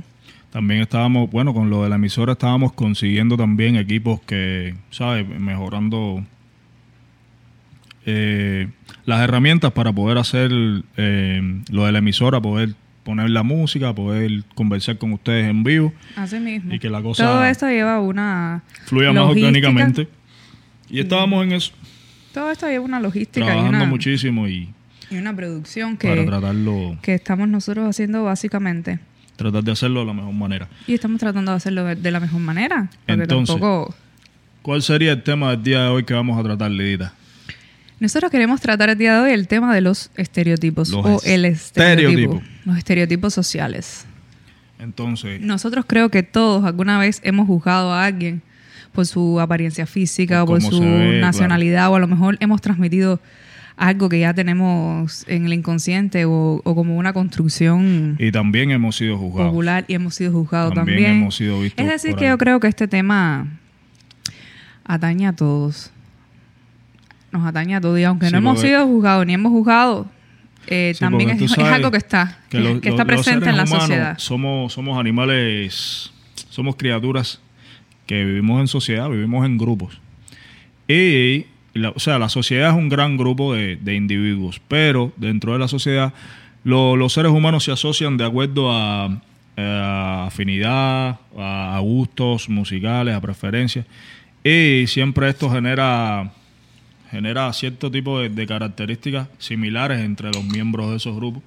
También 0.54 0.82
estábamos, 0.82 1.32
bueno, 1.32 1.52
con 1.52 1.72
lo 1.72 1.82
de 1.82 1.90
la 1.90 1.96
emisora 1.96 2.34
estábamos 2.34 2.74
consiguiendo 2.74 3.36
también 3.36 3.76
equipos 3.76 4.22
que, 4.22 4.76
¿sabes? 4.92 5.28
Mejorando 5.28 6.24
eh, 8.06 8.68
las 9.04 9.22
herramientas 9.22 9.72
para 9.72 9.92
poder 9.92 10.20
hacer 10.20 10.52
eh, 10.96 11.62
lo 11.72 11.88
de 11.88 11.92
la 11.92 11.98
emisora, 11.98 12.40
poder 12.40 12.76
poner 13.04 13.32
la 13.32 13.42
música, 13.42 13.96
poder 13.96 14.44
conversar 14.54 15.00
con 15.00 15.14
ustedes 15.14 15.50
en 15.50 15.64
vivo 15.64 15.92
Así 16.16 16.40
mismo. 16.40 16.72
y 16.72 16.78
que 16.78 16.92
la 16.92 17.02
cosa 17.02 17.26
Todo 17.26 17.44
esto 17.46 17.68
lleva 17.68 18.00
una 18.00 18.62
fluya 18.86 19.12
más 19.12 19.24
orgánicamente. 19.24 20.08
Y 20.88 21.00
estábamos 21.00 21.46
en 21.46 21.54
eso, 21.54 21.74
Todo 22.32 22.52
esto 22.52 22.68
lleva 22.68 22.86
una 22.86 23.00
logística 23.00 23.44
y 23.44 23.48
trabajando 23.48 23.78
una, 23.80 23.88
muchísimo 23.88 24.48
y 24.48 24.70
y 25.10 25.18
una 25.18 25.36
producción 25.36 25.98
para 25.98 26.14
que, 26.14 26.26
tratarlo, 26.26 27.00
que 27.02 27.16
estamos 27.16 27.48
nosotros 27.48 27.90
haciendo 27.90 28.24
básicamente. 28.24 29.00
Tratar 29.36 29.64
de 29.64 29.72
hacerlo 29.72 30.02
de 30.02 30.06
la 30.08 30.14
mejor 30.14 30.34
manera. 30.34 30.68
Y 30.88 30.94
estamos 30.94 31.20
tratando 31.20 31.52
de 31.52 31.58
hacerlo 31.58 31.84
de- 31.86 31.96
de 31.96 32.12
la 32.12 32.20
mejor 32.20 32.40
manera. 32.40 32.90
Entonces, 33.08 33.56
tampoco... 33.56 33.94
¿Cuál 34.62 34.82
sería 34.82 35.12
el 35.12 35.24
tema 35.24 35.52
del 35.52 35.64
día 35.64 35.82
de 35.84 35.88
hoy 35.90 36.04
que 36.04 36.14
vamos 36.14 36.40
a 36.40 36.44
tratar, 36.44 36.72
Lidita? 36.72 37.14
Nosotros 38.00 38.32
queremos 38.32 38.60
tratar 38.62 38.90
el 38.90 38.98
día 38.98 39.16
de 39.16 39.20
hoy 39.22 39.32
el 39.32 39.48
tema 39.48 39.74
de 39.74 39.82
los 39.82 40.10
estereotipos 40.16 40.90
Los 40.90 41.06
o 41.06 41.22
el 41.26 41.46
estereotipo, 41.46 42.10
estereotipos. 42.36 42.44
los 42.66 42.78
estereotipos 42.78 43.34
sociales. 43.34 44.06
Entonces, 44.80 45.40
Nosotros 45.42 45.86
creo 45.88 46.10
que 46.10 46.24
todos 46.24 46.66
alguna 46.66 47.00
vez 47.00 47.22
hemos 47.24 47.48
juzgado 47.48 47.94
a 47.94 48.06
alguien 48.06 48.42
por 48.92 49.06
su 49.06 49.40
apariencia 49.40 49.86
física 49.86 50.44
o 50.44 50.46
Por 50.46 50.62
su 50.62 50.80
ve, 50.82 51.20
nacionalidad 51.22 51.90
o 51.92 51.96
a 51.96 52.00
lo 52.00 52.08
mejor 52.08 52.38
hemos 52.40 52.62
transmitido 52.62 53.20
algo 53.76 54.08
que 54.10 54.20
ya 54.20 54.34
tenemos 54.34 55.26
en 55.28 55.46
el 55.46 55.54
inconsciente 55.54 56.26
o, 56.26 56.62
o 56.64 56.76
como 56.76 56.96
una 56.98 57.12
construcción 57.14 58.16
y 58.20 58.32
también 58.32 58.70
hemos 58.72 58.96
sido 58.98 59.18
juzgados. 59.18 59.50
popular 59.52 59.86
y 59.88 59.96
hemos 59.96 60.16
sido 60.16 60.32
juzgados 60.32 60.74
También 60.74 60.98
también. 61.00 61.22
hemos 61.22 61.36
sido 61.36 61.60
vistos 61.62 61.84
es 61.84 61.92
decir, 61.92 62.16
que 62.16 62.26
ahí. 62.26 62.32
yo 62.32 62.38
creo 62.38 62.60
que 62.60 62.68
este 62.68 62.88
tema 62.88 63.48
atañe 64.86 65.28
a 65.28 65.34
todos. 65.34 65.92
Nos 67.32 67.46
atañe 67.48 67.76
a 67.76 67.82
todos. 67.82 68.00
Y 68.00 68.04
aunque 68.04 68.28
Sí, 68.28 68.32
no 68.32 68.38
hemos 68.40 68.56
porque- 68.56 68.68
sido 68.70 68.86
juzgados 68.88 69.26
ni 69.26 69.34
hemos 69.34 69.52
juzgado, 69.52 70.08
eh, 70.68 70.92
Sí, 70.94 71.00
también 71.00 71.32
es, 71.32 71.58
algo 71.58 71.92
que 71.92 71.98
está, 71.98 72.40
que, 72.50 72.58
está 72.84 72.90
los 73.04 73.06
presente 73.06 73.50
en 73.50 73.58
la 73.58 73.66
sociedad. 73.68 74.18
Somos, 74.20 74.72
somos 74.74 75.00
animales, 75.00 76.12
somos 76.50 76.76
criaturas 76.76 77.42
que 78.06 78.24
vivimos 78.24 78.62
en 78.62 78.68
sociedad, 78.68 79.10
vivimos 79.10 79.46
en 79.46 79.58
grupos. 79.58 80.00
Y, 80.88 81.46
o 81.96 82.00
sea, 82.00 82.20
la 82.20 82.30
sociedad 82.30 82.70
es 82.70 82.76
un 82.76 82.90
gran 82.90 83.18
grupo 83.18 83.54
de, 83.54 83.76
de 83.78 83.96
individuos, 83.96 84.62
pero 84.68 85.12
dentro 85.18 85.54
de 85.54 85.60
la 85.60 85.68
sociedad 85.68 86.14
lo- 86.64 86.96
los 86.96 87.14
seres 87.14 87.32
humanos 87.32 87.64
se 87.64 87.72
asocian 87.72 88.16
de 88.18 88.26
acuerdo 88.26 88.72
a, 88.72 89.06
a 89.58 90.26
afinidad, 90.28 91.20
a, 91.38 91.76
a 91.76 91.80
gustos 91.80 92.48
musicales, 92.50 93.16
a 93.16 93.22
preferencias. 93.22 93.86
Y 94.44 94.86
siempre 94.88 95.30
esto 95.30 95.50
genera 95.50 96.32
genera 97.12 97.52
cierto 97.54 97.92
tipo 97.92 98.20
de, 98.20 98.30
de 98.30 98.48
características 98.48 99.28
similares 99.38 100.00
entre 100.02 100.32
los 100.32 100.44
miembros 100.44 100.90
de 100.90 100.98
esos 100.98 101.16
grupos 101.16 101.44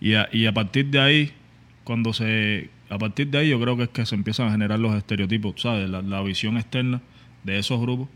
y 0.00 0.14
a, 0.14 0.28
y 0.32 0.46
a 0.46 0.52
partir 0.52 0.86
de 0.86 1.00
ahí 1.00 1.30
cuando 1.84 2.12
se 2.12 2.68
a 2.90 2.98
partir 2.98 3.28
de 3.28 3.38
ahí 3.38 3.48
yo 3.50 3.60
creo 3.60 3.76
que 3.76 3.84
es 3.84 3.88
que 3.90 4.04
se 4.06 4.14
empiezan 4.16 4.48
a 4.48 4.50
generar 4.50 4.78
los 4.80 4.94
estereotipos 4.96 5.54
sabes 5.60 5.88
la, 5.88 6.02
la 6.02 6.20
visión 6.22 6.56
externa 6.56 7.00
de 7.44 7.58
esos 7.58 7.80
grupos 7.80 8.08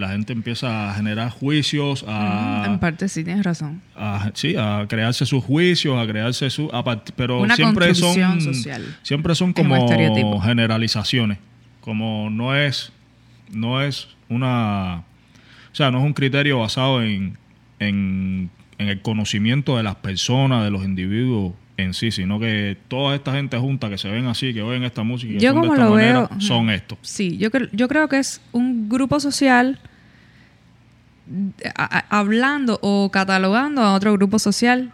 la 0.00 0.08
gente 0.08 0.32
empieza 0.32 0.90
a 0.90 0.94
generar 0.94 1.30
juicios 1.30 2.04
a, 2.08 2.64
en 2.66 2.78
parte 2.80 3.08
sí, 3.08 3.22
tienes 3.22 3.44
razón. 3.44 3.80
a- 3.94 4.30
sí, 4.34 4.56
a 4.58 4.86
crearse 4.88 5.24
sus 5.26 5.44
juicios, 5.44 5.96
a 5.96 6.06
crearse 6.10 6.50
su, 6.50 6.68
a 6.72 6.82
part- 6.84 7.12
pero 7.14 7.40
Una 7.40 7.54
siempre 7.54 7.94
son, 7.94 8.40
social. 8.40 8.82
siempre 9.02 9.34
son 9.34 9.52
como 9.52 9.76
generalizaciones, 10.42 11.38
como 11.80 12.28
no 12.30 12.56
es, 12.56 12.92
no 13.52 13.82
es 13.82 14.08
una, 14.28 14.96
o 14.98 15.74
sea, 15.74 15.90
no 15.90 15.98
es 15.98 16.04
un 16.04 16.12
criterio 16.12 16.58
basado 16.58 17.02
en, 17.02 17.36
en, 17.78 18.50
en 18.78 18.88
el 18.88 19.00
conocimiento 19.02 19.76
de 19.76 19.82
las 19.82 19.96
personas, 19.96 20.64
de 20.64 20.70
los 20.70 20.84
individuos 20.84 21.52
en 21.76 21.94
sí, 21.94 22.10
sino 22.10 22.38
que 22.38 22.76
toda 22.88 23.14
esta 23.14 23.32
gente 23.32 23.56
junta 23.56 23.88
que 23.88 23.96
se 23.96 24.10
ven 24.10 24.26
así, 24.26 24.52
que 24.52 24.60
oyen 24.60 24.84
esta 24.84 25.02
música, 25.02 25.32
y 25.32 25.38
Yo 25.38 25.52
son 25.52 25.62
de 25.62 25.68
como 25.68 25.74
esta 25.74 25.84
lo 25.86 25.94
manera, 25.94 26.18
veo, 26.28 26.40
son 26.40 26.68
estos. 26.70 26.98
Sí, 27.00 27.38
yo, 27.38 27.48
yo 27.72 27.88
creo 27.88 28.06
que 28.08 28.18
es 28.18 28.42
un 28.52 28.88
grupo 28.90 29.18
social 29.18 29.78
hablando 32.08 32.78
o 32.82 33.10
catalogando 33.10 33.82
a 33.82 33.94
otro 33.94 34.12
grupo 34.14 34.38
social 34.38 34.92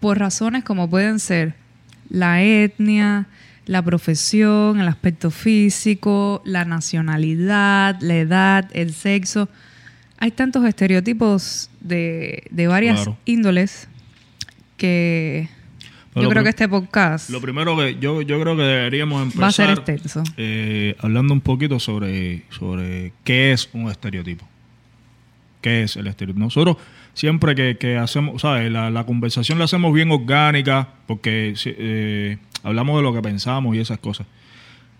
por 0.00 0.18
razones 0.18 0.64
como 0.64 0.88
pueden 0.88 1.18
ser 1.18 1.54
la 2.08 2.42
etnia, 2.42 3.26
la 3.66 3.82
profesión, 3.82 4.80
el 4.80 4.88
aspecto 4.88 5.30
físico, 5.30 6.40
la 6.44 6.64
nacionalidad, 6.64 7.96
la 8.00 8.14
edad, 8.16 8.70
el 8.72 8.94
sexo. 8.94 9.48
Hay 10.18 10.30
tantos 10.30 10.64
estereotipos 10.64 11.70
de, 11.80 12.44
de 12.50 12.66
varias 12.66 12.96
Claro. 12.96 13.18
índoles 13.24 13.88
que 14.76 15.48
Pero 16.14 16.24
yo 16.24 16.30
creo 16.30 16.42
que 16.42 16.48
este 16.50 16.68
podcast 16.68 17.30
Lo 17.30 17.40
primero 17.40 17.76
que 17.76 17.98
yo, 18.00 18.22
yo 18.22 18.40
creo 18.40 18.56
que 18.56 18.62
deberíamos 18.62 19.22
empezar 19.22 19.42
va 19.42 19.48
a 19.48 19.52
ser 19.52 19.70
extenso. 19.70 20.22
eh, 20.36 20.96
hablando 21.00 21.34
un 21.34 21.40
poquito 21.40 21.78
sobre, 21.78 22.44
sobre 22.50 23.12
qué 23.24 23.52
es 23.52 23.68
un 23.72 23.90
estereotipo. 23.90 24.48
¿Qué 25.60 25.82
es 25.82 25.96
el 25.96 26.06
estereotipo? 26.06 26.44
Nosotros 26.44 26.76
siempre 27.14 27.54
que, 27.54 27.76
que 27.78 27.96
hacemos, 27.96 28.42
¿sabes? 28.42 28.70
La, 28.70 28.90
la 28.90 29.04
conversación 29.04 29.58
la 29.58 29.64
hacemos 29.64 29.92
bien 29.92 30.10
orgánica 30.10 30.88
porque 31.06 31.54
eh, 31.64 32.38
hablamos 32.62 32.96
de 32.96 33.02
lo 33.02 33.12
que 33.12 33.22
pensamos 33.22 33.74
y 33.74 33.80
esas 33.80 33.98
cosas. 33.98 34.26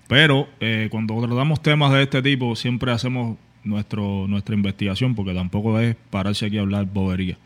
Pero 0.09 0.49
eh, 0.61 0.88
cuando 0.90 1.21
tratamos 1.21 1.62
temas 1.62 1.92
de 1.92 2.03
este 2.03 2.23
tipo 2.23 2.57
siempre 2.57 2.90
hacemos 2.92 3.37
nuestro, 3.62 4.27
nuestra 4.27 4.55
investigación 4.55 5.14
porque 5.14 5.35
tampoco 5.35 5.79
es 5.79 5.94
pararse 6.11 6.47
aquí 6.47 6.59
a 6.59 6.62
hablar 6.62 6.87
bobería. 6.87 7.37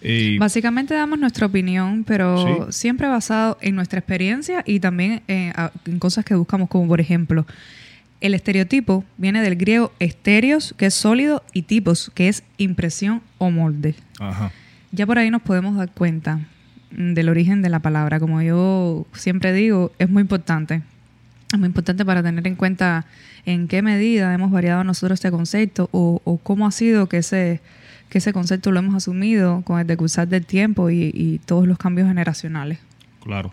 Y, 0.00 0.38
Básicamente 0.38 0.94
damos 0.94 1.18
nuestra 1.18 1.46
opinión, 1.46 2.04
pero 2.04 2.66
Sí. 2.70 2.72
siempre 2.80 3.08
basado 3.08 3.58
en 3.60 3.74
nuestra 3.74 3.98
experiencia 3.98 4.62
y 4.64 4.78
también 4.80 5.22
eh, 5.28 5.52
en 5.86 5.98
cosas 5.98 6.24
que 6.24 6.34
buscamos, 6.36 6.68
como 6.68 6.86
por 6.86 7.00
ejemplo, 7.00 7.46
el 8.20 8.34
estereotipo 8.34 9.04
viene 9.16 9.42
del 9.42 9.56
griego 9.56 9.92
estéreos, 9.98 10.74
que 10.76 10.86
es 10.86 10.94
sólido, 10.94 11.42
y 11.52 11.62
tipos, 11.62 12.10
que 12.14 12.28
es 12.28 12.42
impresión 12.56 13.22
o 13.38 13.50
molde. 13.50 13.94
ajá. 14.18 14.52
Ya 14.90 15.06
por 15.06 15.18
ahí 15.18 15.30
nos 15.30 15.42
podemos 15.42 15.76
dar 15.76 15.90
cuenta 15.90 16.40
del 16.90 17.28
origen 17.28 17.60
de 17.60 17.68
la 17.68 17.80
palabra. 17.80 18.18
Como 18.18 18.40
yo 18.40 19.06
siempre 19.12 19.52
digo, 19.52 19.92
es 19.98 20.08
muy 20.08 20.22
importante. 20.22 20.82
Es 21.52 21.58
muy 21.58 21.66
importante 21.66 22.04
para 22.06 22.22
tener 22.22 22.46
en 22.46 22.56
cuenta 22.56 23.04
en 23.44 23.68
qué 23.68 23.82
medida 23.82 24.32
hemos 24.32 24.50
variado 24.50 24.84
nosotros 24.84 25.18
este 25.18 25.30
concepto 25.30 25.90
o, 25.92 26.22
o 26.24 26.38
cómo 26.38 26.66
ha 26.66 26.70
sido 26.70 27.06
que 27.06 27.18
ese, 27.18 27.60
que 28.08 28.18
ese 28.18 28.32
concepto 28.32 28.72
lo 28.72 28.78
hemos 28.78 28.94
asumido 28.94 29.60
con 29.62 29.78
el 29.78 29.86
decursar 29.86 30.26
del 30.28 30.46
tiempo 30.46 30.88
y, 30.88 31.10
y 31.14 31.38
todos 31.44 31.66
los 31.66 31.76
cambios 31.76 32.08
generacionales. 32.08 32.78
Claro. 33.22 33.52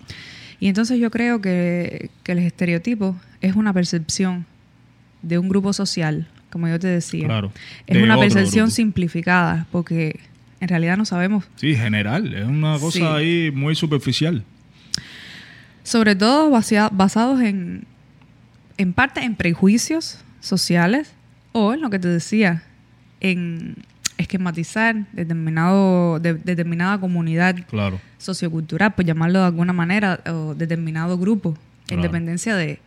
Y 0.62 0.67
entonces 0.67 0.99
yo 0.99 1.12
creo 1.12 1.41
que, 1.41 2.10
que 2.23 2.32
el 2.32 2.39
estereotipo 2.39 3.15
es 3.41 3.56
una 3.56 3.73
percepción 3.73 4.45
de 5.27 5.38
un 5.39 5.49
grupo 5.49 5.73
social, 5.73 6.27
como 6.49 6.67
yo 6.67 6.79
te 6.79 6.88
decía. 6.88 7.25
Claro. 7.25 7.51
Es 7.88 7.97
De 7.97 8.03
una 8.03 8.17
percepción 8.17 8.65
grupo. 8.65 8.75
simplificada, 8.75 9.65
porque 9.71 10.19
en 10.59 10.67
realidad 10.69 10.97
no 10.97 11.05
sabemos 11.05 11.45
Sí, 11.55 11.75
general. 11.75 12.33
Es 12.33 12.45
una 12.47 12.79
cosa 12.79 12.99
Sí. 12.99 13.03
ahí 13.03 13.51
muy 13.51 13.75
superficial. 13.75 14.43
sobre 15.83 16.15
todo 16.15 16.49
basea- 16.49 16.89
basados 16.91 17.41
en, 17.41 17.85
en 18.77 18.93
parte 18.93 19.21
en 19.21 19.35
prejuicios 19.35 20.19
sociales 20.39 21.13
o 21.51 21.73
en 21.73 21.81
lo 21.81 21.89
que 21.91 21.99
te 21.99 22.07
decía, 22.07 22.63
en 23.21 23.75
esquematizar 24.17 24.95
determinado, 25.13 26.19
de- 26.19 26.33
determinada 26.35 26.99
comunidad 26.99 27.55
Claro. 27.69 27.99
sociocultural, 28.17 28.93
por 28.95 29.05
llamarlo 29.05 29.39
de 29.41 29.45
alguna 29.45 29.73
manera, 29.73 30.19
o 30.25 30.55
determinado 30.55 31.17
grupo, 31.17 31.51
Claro. 31.85 31.97
en 31.97 32.01
dependencia 32.01 32.55
de, 32.55 32.79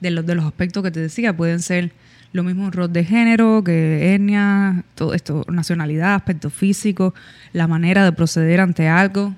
de, 0.00 0.10
los, 0.10 0.26
de 0.26 0.34
los 0.34 0.44
aspectos 0.44 0.82
que 0.82 0.90
te 0.90 1.00
decía, 1.00 1.36
pueden 1.36 1.60
ser 1.60 1.92
lo 2.32 2.44
mismo 2.44 2.64
un 2.64 2.72
rol 2.72 2.92
de 2.92 3.04
género, 3.04 3.62
que 3.64 4.14
etnia, 4.14 4.84
todo 4.94 5.14
esto, 5.14 5.44
nacionalidad, 5.48 6.14
aspecto 6.14 6.50
físico, 6.50 7.14
la 7.52 7.66
manera 7.66 8.04
de 8.04 8.12
proceder 8.12 8.60
ante 8.60 8.88
algo. 8.88 9.34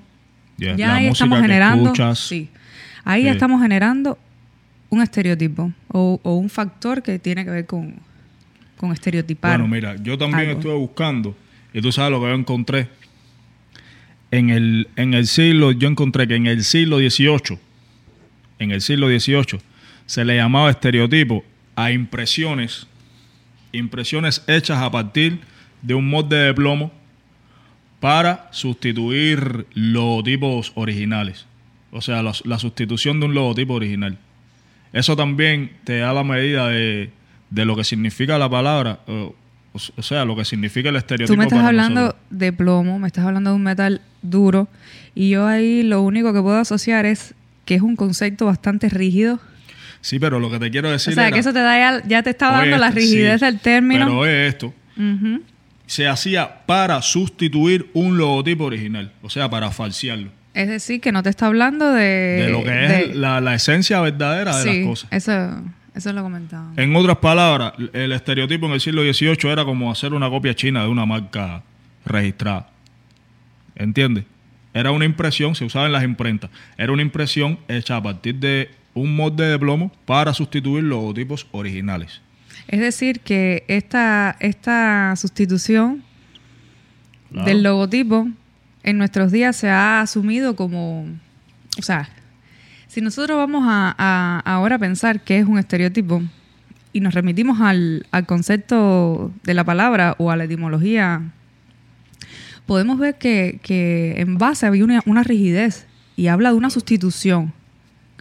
Ya, 0.57 0.95
ahí 0.95 1.07
estamos 1.07 1.41
generando. 1.41 1.85
escuchas. 1.85 2.19
Sí. 2.19 2.49
Ahí 3.03 3.23
ya 3.23 3.31
estamos 3.31 3.61
generando 3.61 4.17
un 4.89 5.01
estereotipo 5.01 5.71
o, 5.87 6.19
o 6.21 6.35
un 6.35 6.49
factor 6.49 7.01
que 7.01 7.17
tiene 7.17 7.45
que 7.45 7.51
ver 7.51 7.65
con, 7.65 7.95
con 8.77 8.91
estereotipar. 8.91 9.59
Bueno, 9.59 9.73
mira, 9.73 9.95
yo 10.03 10.17
también 10.17 10.49
algo. 10.49 10.59
estuve 10.59 10.75
buscando 10.75 11.35
y 11.73 11.81
tú 11.81 11.91
sabes 11.91 12.11
lo 12.11 12.19
que 12.19 12.27
yo 12.27 12.33
encontré. 12.33 12.89
En 14.31 14.49
el, 14.49 14.87
en 14.95 15.13
el 15.13 15.27
siglo, 15.27 15.71
yo 15.71 15.87
encontré 15.87 16.27
que 16.27 16.35
en 16.35 16.47
el 16.47 16.63
siglo 16.63 16.99
XVIII, 16.99 17.59
en 18.59 18.71
el 18.71 18.81
siglo 18.81 19.07
XVIII, 19.07 19.59
se 20.11 20.25
le 20.25 20.35
llamaba 20.35 20.69
estereotipo 20.69 21.41
a 21.73 21.89
impresiones, 21.89 22.85
impresiones 23.71 24.43
hechas 24.45 24.79
a 24.79 24.91
partir 24.91 25.39
de 25.81 25.93
un 25.93 26.09
molde 26.09 26.35
de 26.35 26.53
plomo 26.53 26.91
para 28.01 28.49
sustituir 28.51 29.67
logotipos 29.73 30.73
originales. 30.75 31.45
O 31.91 32.01
sea, 32.01 32.21
la, 32.21 32.33
la 32.43 32.59
sustitución 32.59 33.21
de 33.21 33.27
un 33.27 33.33
logotipo 33.33 33.73
original. 33.75 34.17
Eso 34.91 35.15
también 35.15 35.77
te 35.85 35.99
da 35.99 36.11
la 36.11 36.25
medida 36.25 36.67
de, 36.67 37.09
de 37.49 37.63
lo 37.63 37.77
que 37.77 37.85
significa 37.85 38.37
la 38.37 38.49
palabra, 38.49 38.99
o, 39.07 39.33
o 39.71 40.01
sea, 40.01 40.25
lo 40.25 40.35
que 40.35 40.43
significa 40.43 40.89
el 40.89 40.97
estereotipo. 40.97 41.35
Tú 41.35 41.37
me 41.37 41.45
estás 41.45 41.59
para 41.59 41.69
hablando 41.69 42.01
nosotros. 42.01 42.21
de 42.31 42.51
plomo, 42.51 42.99
me 42.99 43.07
estás 43.07 43.23
hablando 43.23 43.51
de 43.51 43.55
un 43.55 43.63
metal 43.63 44.01
duro 44.21 44.67
y 45.15 45.29
yo 45.29 45.47
ahí 45.47 45.83
lo 45.83 46.01
único 46.01 46.33
que 46.33 46.41
puedo 46.41 46.57
asociar 46.57 47.05
es 47.05 47.33
que 47.63 47.75
es 47.75 47.81
un 47.81 47.95
concepto 47.95 48.45
bastante 48.45 48.89
rígido. 48.89 49.39
Sí, 50.01 50.17
pero 50.19 50.39
lo 50.39 50.49
que 50.49 50.59
te 50.59 50.69
quiero 50.71 50.89
O 50.89 50.91
decir 50.91 51.13
sea, 51.13 51.27
era- 51.27 51.33
que 51.33 51.39
eso 51.39 51.53
te 51.53 51.59
da 51.59 51.77
ya, 51.77 52.03
ya 52.07 52.23
te 52.23 52.31
está 52.31 52.51
dando 52.51 52.77
la 52.77 52.89
rigidez 52.91 53.39
sí, 53.39 53.45
del 53.45 53.59
término. 53.59 54.05
Pero 54.07 54.25
es 54.25 54.49
esto. 54.53 54.73
Se 55.85 56.07
hacía 56.07 56.65
para 56.65 57.01
sustituir 57.01 57.89
un 57.93 58.17
logotipo 58.17 58.65
original. 58.65 59.11
O 59.21 59.29
sea, 59.29 59.49
para 59.49 59.71
falsearlo. 59.71 60.29
Es 60.53 60.67
decir, 60.67 60.99
que 61.01 61.11
no 61.11 61.21
te 61.23 61.29
está 61.29 61.47
hablando 61.47 61.91
de... 61.93 62.03
de 62.03 62.49
lo 62.49 62.63
que 62.63 62.69
de- 62.71 63.01
es 63.11 63.15
la, 63.15 63.39
la 63.41 63.55
esencia 63.55 63.99
verdadera 64.01 64.57
de 64.57 64.63
sí, 64.63 64.77
las 64.79 64.87
cosas. 64.87 65.07
Eso, 65.11 65.61
eso 65.95 66.13
lo 66.13 66.23
comentaba. 66.23 66.71
En 66.77 66.95
otras 66.95 67.17
palabras, 67.17 67.73
el 67.93 68.11
estereotipo 68.11 68.65
en 68.67 68.73
el 68.73 68.81
siglo 68.81 69.01
XVIII 69.03 69.49
era 69.51 69.63
como 69.65 69.91
hacer 69.91 70.13
una 70.13 70.29
copia 70.29 70.53
china 70.55 70.81
de 70.83 70.89
una 70.89 71.05
marca 71.05 71.63
registrada. 72.05 72.67
¿Entiendes? 73.75 74.25
Era 74.73 74.91
una 74.91 75.05
impresión, 75.05 75.55
se 75.55 75.65
usaba 75.65 75.85
en 75.85 75.91
las 75.93 76.03
imprentas. 76.03 76.49
Era 76.77 76.91
una 76.91 77.01
impresión 77.01 77.59
hecha 77.67 77.97
a 77.97 78.03
partir 78.03 78.35
de 78.35 78.69
un 78.93 79.15
molde 79.15 79.45
de 79.45 79.57
plomo 79.59 79.91
para 80.05 80.33
sustituir 80.33 80.83
logotipos 80.83 81.47
originales. 81.51 82.21
Es 82.67 82.79
decir, 82.79 83.19
que 83.21 83.63
esta, 83.67 84.35
esta 84.39 85.13
sustitución 85.15 86.03
Claro. 87.31 87.47
del 87.47 87.63
logotipo 87.63 88.27
en 88.83 88.97
nuestros 88.97 89.31
días 89.31 89.55
se 89.55 89.69
ha 89.69 90.01
asumido 90.01 90.55
como, 90.57 91.05
o 91.79 91.81
sea, 91.81 92.09
si 92.87 92.99
nosotros 92.99 93.37
vamos 93.37 93.63
a, 93.65 93.95
a- 93.97 94.39
ahora 94.41 94.75
a 94.75 94.79
pensar 94.79 95.21
qué 95.23 95.39
es 95.39 95.45
un 95.47 95.57
estereotipo 95.57 96.21
y 96.91 96.99
nos 96.99 97.13
remitimos 97.13 97.61
al, 97.61 98.05
al 98.11 98.25
concepto 98.25 99.31
de 99.43 99.53
la 99.53 99.63
palabra 99.63 100.15
o 100.17 100.29
a 100.29 100.35
la 100.35 100.43
etimología, 100.43 101.21
podemos 102.65 102.99
ver 102.99 103.17
que, 103.17 103.59
que 103.63 104.15
en 104.17 104.37
base 104.37 104.65
había 104.65 104.83
una, 104.83 105.01
una 105.05 105.23
rigidez 105.23 105.87
y 106.17 106.27
habla 106.27 106.51
de 106.51 106.57
una 106.57 106.69
sustitución, 106.69 107.53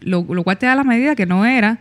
lo, 0.01 0.27
lo 0.29 0.43
cual 0.45 0.59
te 0.59 0.67
da 0.67 0.75
la 0.75 0.85
medida 0.85 1.15
que 1.15 1.27
no 1.27 1.45
era 1.45 1.79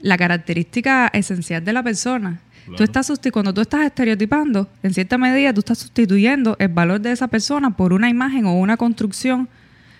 la 0.00 0.16
característica 0.16 1.10
esencial 1.12 1.64
de 1.64 1.72
la 1.72 1.82
persona. 1.82 2.40
Claro. 2.64 2.76
Tú 2.76 2.84
estás 2.84 3.12
cuando 3.32 3.54
tú 3.54 3.60
estás 3.60 3.86
estereotipando, 3.86 4.68
en 4.82 4.92
cierta 4.92 5.16
medida 5.16 5.52
tú 5.54 5.60
estás 5.60 5.78
sustituyendo 5.78 6.56
el 6.58 6.68
valor 6.68 7.00
de 7.00 7.12
esa 7.12 7.28
persona 7.28 7.70
por 7.70 7.92
una 7.92 8.08
imagen 8.10 8.44
o 8.44 8.54
una 8.54 8.76
construcción 8.76 9.48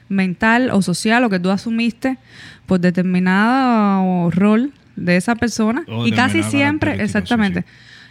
mental 0.08 0.70
o 0.70 0.82
social 0.82 1.24
o 1.24 1.30
que 1.30 1.38
tú 1.38 1.50
asumiste 1.50 2.18
por 2.66 2.80
determinado 2.80 4.30
rol 4.30 4.72
de 4.96 5.16
esa 5.16 5.36
persona 5.36 5.84
O 5.86 6.06
y 6.06 6.12
casi 6.12 6.42
siempre, 6.42 6.96
sí, 6.96 7.02
exactamente, 7.02 7.62
sí. 7.62 7.66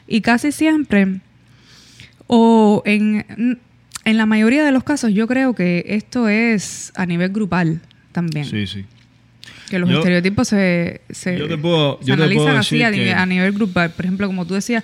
y 0.08 0.22
casi 0.22 0.52
siempre 0.52 1.20
o 2.28 2.82
en, 2.86 3.60
en 4.06 4.18
la 4.18 4.26
mayoría 4.26 4.64
de 4.64 4.72
los 4.72 4.84
casos 4.84 5.14
yo 5.14 5.28
creo 5.28 5.54
que 5.54 5.86
esto 5.88 6.28
es 6.28 6.92
a 6.96 7.06
nivel 7.06 7.30
grupal 7.30 7.82
también. 8.12 8.46
Sí, 8.46 8.68
sí. 8.68 8.86
Que 9.70 9.80
los 9.80 9.90
Yo- 9.90 9.98
estereotipos 10.00 10.48
se, 10.48 11.02
se, 11.10 11.38
yo 11.38 11.48
te 11.48 11.58
puedo- 11.58 12.00
se 12.02 12.08
yo 12.08 12.16
te 12.16 12.22
analizan 12.24 12.46
puedo 12.46 12.58
así 12.60 12.82
a, 12.84 12.90
nivel, 12.92 13.08
que- 13.08 13.14
a 13.14 13.26
nivel 13.26 13.52
grupal. 13.52 13.92
Por 13.92 14.06
ejemplo, 14.06 14.28
como 14.28 14.46
tú 14.46 14.54
decías, 14.54 14.84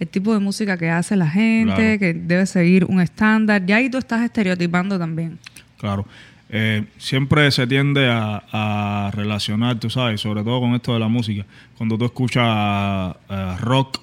el 0.00 0.08
tipo 0.08 0.32
de 0.34 0.40
música 0.40 0.76
que 0.76 0.90
hace 0.90 1.14
la 1.16 1.28
gente, 1.30 1.74
Claro. 1.74 1.98
que 2.00 2.14
debe 2.14 2.46
seguir 2.46 2.84
un 2.86 3.00
estándar. 3.00 3.64
Ya 3.64 3.76
ahí 3.76 3.88
tú 3.88 3.98
estás 3.98 4.22
estereotipando 4.22 4.98
también. 4.98 5.38
Claro. 5.78 6.04
Eh, 6.50 6.84
siempre 6.98 7.50
se 7.52 7.66
tiende 7.66 8.08
a, 8.10 8.42
a 8.52 9.10
relacionar, 9.12 9.78
tú 9.80 9.88
sabes, 9.90 10.20
sobre 10.20 10.42
todo 10.42 10.60
con 10.60 10.74
esto 10.74 10.92
de 10.94 11.00
la 11.00 11.08
música. 11.08 11.44
Cuando 11.76 11.96
tú 11.96 12.04
escuchas 12.04 13.14
eh, 13.30 13.54
rock, 13.60 14.00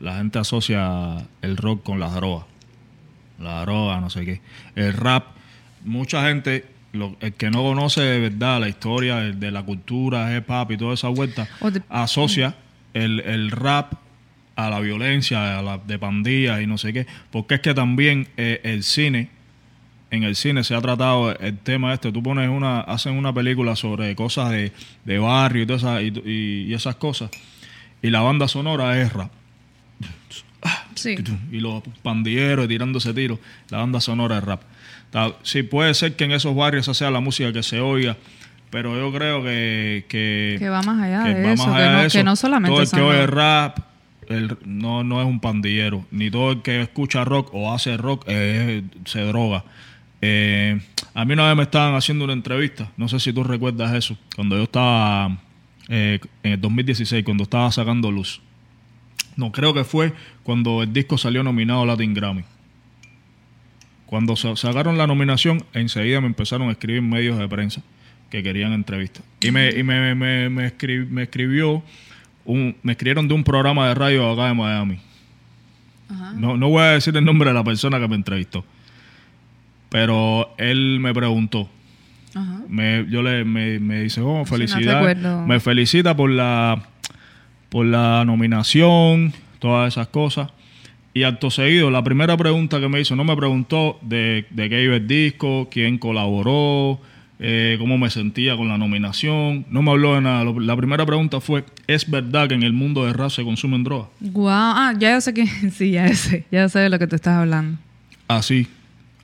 la 0.00 0.16
gente 0.16 0.38
asocia 0.40 1.16
el 1.42 1.56
rock 1.56 1.82
con 1.84 2.00
las 2.00 2.12
drogas. 2.14 2.44
La 3.38 3.60
droga, 3.62 4.00
no 4.00 4.10
sé 4.10 4.24
qué. 4.24 4.40
El 4.74 4.92
rap, 4.94 5.26
mucha 5.84 6.26
gente 6.28 6.64
lo- 6.92 7.16
el 7.20 7.32
que 7.34 7.50
no 7.50 7.62
conoce 7.62 8.00
de 8.02 8.20
verdad 8.20 8.60
la 8.60 8.68
historia 8.68 9.16
de, 9.16 9.32
de 9.32 9.50
la 9.50 9.62
cultura, 9.62 10.36
hip 10.36 10.48
hop 10.50 10.72
y 10.72 10.76
toda 10.76 10.94
esa 10.94 11.08
vuelta, 11.08 11.48
asocia 11.88 12.54
el, 12.94 13.20
el 13.20 13.50
rap 13.50 13.92
a 14.56 14.68
la 14.70 14.80
violencia, 14.80 15.58
a 15.58 15.62
la 15.62 15.78
de 15.78 15.98
pandillas 15.98 16.60
y 16.60 16.66
no 16.66 16.76
sé 16.78 16.92
qué. 16.92 17.06
Porque 17.30 17.54
es 17.54 17.60
que 17.60 17.72
también 17.74 18.28
eh, 18.36 18.60
el 18.64 18.82
cine, 18.82 19.30
en 20.10 20.24
el 20.24 20.34
cine 20.36 20.64
se 20.64 20.74
ha 20.74 20.80
tratado 20.80 21.34
el 21.38 21.56
tema 21.58 21.94
este. 21.94 22.10
Tú 22.12 22.22
pones 22.22 22.48
una, 22.48 22.80
hacen 22.80 23.14
una 23.14 23.32
película 23.32 23.76
sobre 23.76 24.14
cosas 24.16 24.50
de, 24.50 24.72
de 25.04 25.18
barrio 25.18 25.62
y, 25.62 25.66
todas 25.66 25.82
esas, 25.82 26.02
y, 26.02 26.28
y- 26.28 26.62
y 26.68 26.74
esas 26.74 26.96
cosas. 26.96 27.30
Y 28.02 28.10
la 28.10 28.20
banda 28.20 28.48
sonora 28.48 29.00
es 29.00 29.12
rap. 29.12 29.30
Sí. 30.94 31.16
Y 31.50 31.60
los 31.60 31.82
pandilleros 32.02 32.68
tirándose 32.68 33.14
tiros. 33.14 33.38
La 33.70 33.78
banda 33.78 34.00
sonora 34.00 34.38
es 34.38 34.44
rap. 34.44 34.60
Sí, 35.42 35.62
puede 35.62 35.92
ser 35.94 36.14
que 36.16 36.24
en 36.24 36.32
esos 36.32 36.54
barrios 36.54 36.84
esa 36.86 36.94
sea 36.94 37.10
la 37.10 37.20
música 37.20 37.52
que 37.52 37.62
se 37.62 37.80
oiga, 37.80 38.16
pero 38.70 38.96
yo 38.96 39.12
creo 39.16 39.42
que... 39.42 40.04
Que, 40.08 40.56
Que 40.58 40.68
va 40.68 40.82
más 40.82 41.02
allá 41.02 41.24
que 41.24 41.34
de 41.34 41.42
va 41.46 41.52
eso, 41.54 41.66
más 41.66 41.76
que 41.80 41.84
no- 41.86 41.96
de 41.96 42.00
que 42.02 42.06
eso. 42.18 42.24
no 42.24 42.36
solamente 42.36 42.74
Todo 42.74 42.82
el 42.82 42.90
que 42.90 43.00
oye 43.00 43.26
rap 43.26 43.78
el- 44.28 44.56
no, 44.64 45.02
no 45.02 45.20
es 45.20 45.26
un 45.26 45.40
pandillero. 45.40 46.06
Ni 46.12 46.30
todo 46.30 46.52
el 46.52 46.62
que 46.62 46.80
escucha 46.82 47.24
rock 47.24 47.50
o 47.52 47.72
hace 47.74 47.96
rock 47.96 48.24
eh, 48.28 48.82
se 49.04 49.22
droga. 49.22 49.64
Eh, 50.22 50.80
a 51.14 51.24
mí 51.24 51.32
una 51.32 51.48
vez 51.48 51.56
me 51.56 51.62
estaban 51.64 51.94
haciendo 51.96 52.24
una 52.24 52.34
entrevista, 52.34 52.90
no 52.96 53.08
sé 53.08 53.18
si 53.18 53.32
tú 53.32 53.42
recuerdas 53.42 53.92
eso, 53.94 54.16
cuando 54.36 54.56
yo 54.56 54.64
estaba 54.64 55.38
eh, 55.88 56.20
en 56.44 56.52
el 56.52 56.60
2016, 56.60 57.24
cuando 57.24 57.42
estaba 57.44 57.72
sacando 57.72 58.12
luz. 58.12 58.40
No, 59.36 59.50
creo 59.50 59.72
que 59.74 59.82
fue 59.82 60.12
cuando 60.44 60.82
el 60.84 60.92
disco 60.92 61.16
salió 61.18 61.42
nominado 61.42 61.82
a 61.82 61.86
Latin 61.86 62.14
Grammy. 62.14 62.44
Cuando 64.10 64.34
sa- 64.34 64.56
sacaron 64.56 64.98
la 64.98 65.06
nominación, 65.06 65.64
enseguida 65.72 66.20
me 66.20 66.26
empezaron 66.26 66.68
a 66.68 66.72
escribir 66.72 67.00
medios 67.00 67.38
de 67.38 67.46
prensa 67.48 67.80
que 68.28 68.42
querían 68.42 68.72
entrevistas. 68.72 69.22
Y 69.40 69.52
me, 69.52 69.70
y 69.70 69.84
me, 69.84 70.14
me, 70.16 70.48
me, 70.50 70.66
escri- 70.76 71.06
me 71.08 71.22
escribió, 71.22 71.80
un, 72.44 72.76
me 72.82 72.92
escribieron 72.92 73.28
de 73.28 73.34
un 73.34 73.44
programa 73.44 73.86
de 73.88 73.94
radio 73.94 74.28
acá 74.32 74.46
de 74.48 74.54
Miami. 74.54 74.98
Ajá. 76.10 76.32
No, 76.36 76.56
no 76.56 76.68
voy 76.70 76.82
a 76.82 76.86
decir 76.90 77.16
el 77.16 77.24
nombre 77.24 77.50
de 77.50 77.54
la 77.54 77.62
persona 77.62 78.00
que 78.00 78.08
me 78.08 78.16
entrevistó. 78.16 78.64
Pero 79.88 80.50
él 80.58 80.98
me 81.00 81.12
preguntó. 81.14 81.68
Ajá. 82.34 82.60
Me, 82.68 83.06
yo 83.08 83.22
le, 83.22 83.44
me, 83.44 83.78
me 83.80 84.02
dice, 84.02 84.20
oh, 84.20 84.38
no 84.40 84.44
recuerdo. 84.98 85.46
me 85.46 85.58
felicita 85.60 86.16
por 86.16 86.30
la, 86.30 86.82
por 87.68 87.86
la 87.86 88.24
nominación, 88.24 89.32
todas 89.58 89.92
esas 89.94 90.08
cosas. 90.08 90.50
Y 91.12 91.24
acto 91.24 91.50
seguido, 91.50 91.90
la 91.90 92.04
primera 92.04 92.36
pregunta 92.36 92.78
que 92.78 92.88
me 92.88 93.00
hizo, 93.00 93.16
no 93.16 93.24
me 93.24 93.36
preguntó 93.36 93.98
de, 94.02 94.46
de 94.50 94.68
qué 94.68 94.84
iba 94.84 94.96
el 94.96 95.08
disco, 95.08 95.68
quién 95.70 95.98
colaboró, 95.98 97.00
eh, 97.40 97.76
cómo 97.80 97.98
me 97.98 98.10
sentía 98.10 98.56
con 98.56 98.68
la 98.68 98.78
nominación. 98.78 99.64
No 99.70 99.82
me 99.82 99.90
habló 99.90 100.14
de 100.14 100.20
nada. 100.20 100.44
La 100.44 100.76
primera 100.76 101.04
pregunta 101.06 101.40
fue, 101.40 101.64
¿es 101.86 102.08
verdad 102.08 102.48
que 102.48 102.54
en 102.54 102.62
el 102.62 102.72
mundo 102.72 103.06
de 103.06 103.12
rap 103.12 103.30
se 103.30 103.42
consumen 103.42 103.82
drogas? 103.82 104.08
Guau. 104.20 104.52
Ah, 104.76 104.94
ya 104.98 105.14
yo 105.14 105.20
sé 105.20 105.34
que... 105.34 105.46
Sí, 105.72 105.92
ya 105.92 106.14
sé. 106.14 106.44
Ya 106.52 106.68
sé 106.68 106.80
de 106.80 106.90
lo 106.90 106.98
que 106.98 107.06
te 107.06 107.16
estás 107.16 107.38
hablando. 107.38 107.78
Así, 108.28 108.68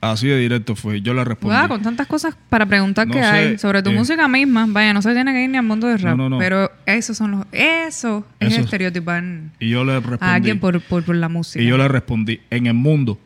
así 0.01 0.27
de 0.27 0.37
directo 0.37 0.75
fue. 0.75 1.01
Yo 1.01 1.13
le 1.13 1.23
respondí. 1.23 1.67
Con 1.67 1.81
tantas 1.81 2.07
cosas 2.07 2.35
para 2.49 2.65
preguntar 2.65 3.07
No 3.07 3.13
que 3.13 3.19
sé, 3.19 3.25
hay 3.25 3.57
sobre 3.57 3.81
tu 3.83 3.89
eh, 3.89 3.93
música 3.93 4.27
misma. 4.27 4.65
Vaya, 4.69 4.93
no 4.93 5.01
se 5.01 5.13
tiene 5.13 5.33
que 5.33 5.43
ir 5.43 5.49
ni 5.49 5.57
al 5.57 5.65
mundo 5.65 5.87
del 5.87 5.99
rap. 5.99 6.17
no, 6.17 6.29
no. 6.29 6.37
Pero 6.37 6.71
esos 6.85 7.17
son 7.17 7.31
los... 7.31 7.45
Eso 7.51 8.25
es 8.39 8.57
estereotipar 8.57 9.23
Y 9.59 9.69
yo 9.69 9.83
le 9.83 9.99
respondí. 9.99 10.25
a 10.25 10.33
alguien 10.33 10.59
por, 10.59 10.79
por, 10.81 11.03
por 11.03 11.15
la 11.15 11.29
música. 11.29 11.63
Y 11.63 11.67
yo 11.67 11.77
le 11.77 11.87
respondí, 11.87 12.41
en 12.49 12.67
el 12.67 12.73
mundo 12.73 13.19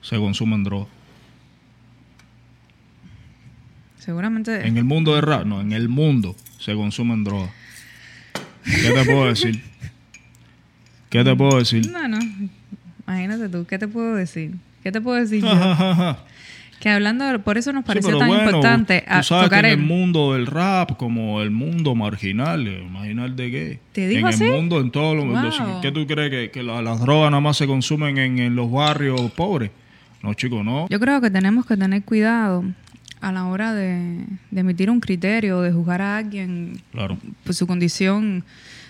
se 0.00 0.16
consumen 0.16 0.64
drogas. 0.64 0.88
Seguramente... 3.98 4.66
En 4.66 4.76
el 4.76 4.84
mundo 4.84 5.14
de 5.14 5.20
rap, 5.20 5.44
no, 5.44 5.60
en 5.60 5.72
el 5.72 5.88
mundo 5.88 6.34
se 6.58 6.74
consumen 6.74 7.22
drogas. 7.24 7.50
¿Qué 8.64 8.90
te 8.92 9.04
puedo 9.04 9.26
decir? 9.26 9.62
¿Qué 11.08 11.22
te 11.24 11.36
puedo 11.36 11.58
decir? 11.58 11.88
No, 11.92 12.08
no. 12.08 12.18
Imagínate 13.06 13.48
tú. 13.48 13.66
¿Qué 13.66 13.78
te 13.78 13.88
puedo 13.88 14.14
decir? 14.14 14.52
¿Qué 14.82 14.90
te 14.92 15.00
puedo 15.00 15.16
decir 15.18 15.42
yo? 15.42 15.48
Que 16.80 16.88
hablando... 16.88 17.24
de- 17.24 17.38
Por 17.38 17.58
eso 17.58 17.72
nos 17.72 17.84
pareció 17.84 18.18
tan 18.18 18.26
bueno, 18.26 18.42
importante 18.42 19.04
tú 19.06 19.22
sabes 19.22 19.44
tocar 19.44 19.62
que 19.64 19.70
en 19.70 19.78
el... 19.78 19.80
el 19.82 19.86
mundo 19.86 20.32
del 20.34 20.46
rap, 20.46 20.96
como 20.96 21.40
el 21.40 21.52
mundo 21.52 21.94
marginal, 21.94 22.66
eh, 22.66 22.82
marginal 22.90 23.36
de 23.36 23.50
qué? 23.52 23.80
¿Te 23.92 24.08
digo 24.08 24.26
En 24.26 24.34
así? 24.34 24.42
el 24.46 24.50
mundo, 24.52 24.80
en 24.80 24.90
todos 24.90 25.14
los 25.14 25.24
Wow. 25.26 25.80
¿Qué 25.80 25.92
tú 25.92 26.04
crees 26.08 26.30
que, 26.30 26.50
que 26.50 26.64
la- 26.64 26.82
las 26.82 26.98
drogas 27.00 27.30
nada 27.30 27.40
más 27.40 27.56
se 27.56 27.68
consumen 27.68 28.18
en, 28.18 28.40
en 28.40 28.56
los 28.56 28.68
barrios 28.68 29.30
pobres? 29.30 29.70
No, 30.24 30.34
chicos, 30.34 30.64
no. 30.64 30.88
Yo 30.88 30.98
creo 30.98 31.20
que 31.20 31.30
tenemos 31.30 31.66
que 31.66 31.76
tener 31.76 32.02
cuidado 32.02 32.64
a 33.20 33.30
la 33.30 33.44
hora 33.46 33.72
de, 33.74 34.24
de 34.50 34.60
emitir 34.60 34.90
un 34.90 34.98
criterio, 34.98 35.60
de 35.60 35.70
juzgar 35.70 36.02
a 36.02 36.16
alguien 36.16 36.82
Claro, 36.90 37.16
por 37.44 37.54
su 37.54 37.68
condición 37.68 38.42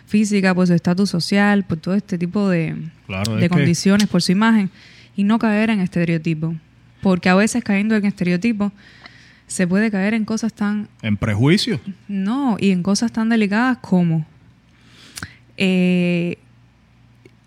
física, 0.07 0.55
por 0.55 0.67
su 0.67 0.73
estatus 0.73 1.11
social, 1.11 1.65
por 1.65 1.77
todo 1.77 1.95
este 1.95 2.17
tipo 2.17 2.49
de, 2.49 2.75
claro. 3.07 3.33
de 3.37 3.43
es 3.45 3.51
que- 3.51 3.55
condiciones, 3.55 4.09
por 4.09 4.23
su 4.23 4.33
imagen, 4.33 4.71
y 5.17 5.25
no 5.25 5.39
caer 5.39 5.71
en 5.71 5.81
estereotipos. 5.81 6.55
Porque 7.03 7.29
a 7.29 7.35
veces 7.35 7.65
cayendo 7.65 7.97
en 7.97 8.05
estereotipos 8.05 8.73
se 9.47 9.67
puede 9.67 9.91
caer 9.91 10.15
en 10.15 10.25
cosas 10.25 10.53
tan... 10.55 10.89
en 11.03 11.17
prejuicios. 11.17 11.81
No, 12.09 12.57
y 12.59 12.71
en 12.71 12.83
cosas 12.83 13.13
tan 13.13 13.29
delicadas 13.29 13.79
como 13.79 14.25
eh, 15.57 16.39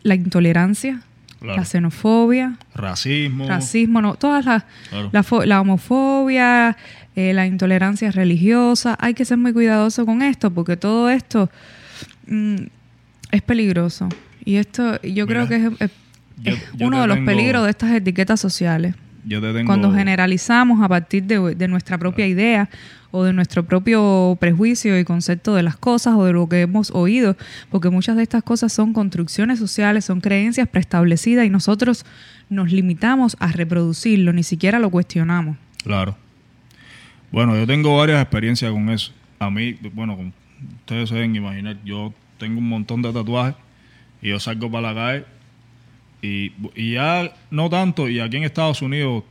la 0.03 0.15
intolerancia, 0.15 1.01
Claro. 1.39 1.57
la 1.57 1.65
xenofobia, 1.65 2.57
Racismo. 2.73 3.47
racismo, 3.47 4.01
no, 4.01 4.15
todas 4.15 4.45
las 4.45 4.63
Claro. 4.89 5.09
la, 5.11 5.21
fo- 5.23 5.45
la 5.45 5.61
homofobia, 5.61 6.75
eh, 7.15 7.33
la 7.33 7.45
intolerancia 7.45 8.09
religiosa. 8.11 8.97
Hay 8.99 9.13
que 9.13 9.25
ser 9.25 9.37
muy 9.37 9.53
cuidadoso 9.53 10.05
con 10.05 10.21
esto 10.21 10.49
porque 10.51 10.75
todo 10.77 11.09
esto 11.09 11.49
mm, 12.27 12.55
es 13.31 13.41
peligroso. 13.43 14.09
Y 14.43 14.55
esto 14.55 14.99
yo 15.01 15.27
creo 15.27 15.47
que 15.47 15.69
es- 15.79 15.91
yo- 16.41 16.53
es 16.53 16.63
yo 16.73 16.87
uno 16.87 17.01
de 17.01 17.07
los 17.07 17.17
tengo- 17.17 17.25
peligros 17.31 17.63
de 17.63 17.69
estas 17.71 17.91
etiquetas 17.91 18.39
sociales. 18.39 18.95
Yo 19.27 19.41
te 19.41 19.53
tengo... 19.53 19.65
Cuando 19.65 19.91
generalizamos 19.91 20.83
a 20.83 20.87
partir 20.87 21.23
de, 21.23 21.55
de 21.55 21.67
nuestra 21.67 21.97
propia 21.97 22.27
idea 22.27 22.69
o 23.09 23.23
de 23.23 23.33
nuestro 23.33 23.63
propio 23.65 24.37
prejuicio 24.39 24.99
y 24.99 25.03
concepto 25.05 25.55
de 25.55 25.63
las 25.63 25.77
cosas 25.77 26.13
o 26.15 26.25
de 26.25 26.33
lo 26.33 26.47
que 26.47 26.61
hemos 26.61 26.91
oído, 26.91 27.35
porque 27.71 27.89
muchas 27.89 28.17
de 28.17 28.23
estas 28.23 28.43
cosas 28.43 28.71
son 28.73 28.93
construcciones 28.93 29.57
sociales, 29.57 30.05
son 30.05 30.21
creencias 30.21 30.67
preestablecidas 30.67 31.45
y 31.45 31.49
nosotros 31.49 32.05
nos 32.49 32.71
limitamos 32.71 33.35
a 33.39 33.51
reproducirlo, 33.51 34.31
ni 34.33 34.43
siquiera 34.43 34.77
lo 34.79 34.91
cuestionamos. 34.91 35.57
Claro. 35.83 36.15
Bueno, 37.31 37.55
yo 37.55 37.65
tengo 37.65 37.97
varias 37.97 38.21
experiencias 38.21 38.71
con 38.71 38.89
eso. 38.89 39.11
A 39.39 39.49
mí, 39.49 39.75
bueno, 39.93 40.15
como 40.15 40.31
ustedes 40.81 41.09
se 41.09 41.15
deben 41.15 41.35
imaginar, 41.35 41.77
yo 41.83 42.13
tengo 42.37 42.59
un 42.59 42.69
montón 42.69 43.01
de 43.01 43.11
tatuajes 43.11 43.55
y 44.21 44.29
yo 44.29 44.39
salgo 44.39 44.69
para 44.69 44.93
la 44.93 44.95
calle 44.95 45.25
y, 46.75 46.93
ya 46.93 47.33
no 47.51 47.69
tanto, 47.69 48.09
y 48.09 48.19
aquí 48.19 48.37
en 48.37 48.43
Estados 48.43 48.81
Unidos 48.81 49.23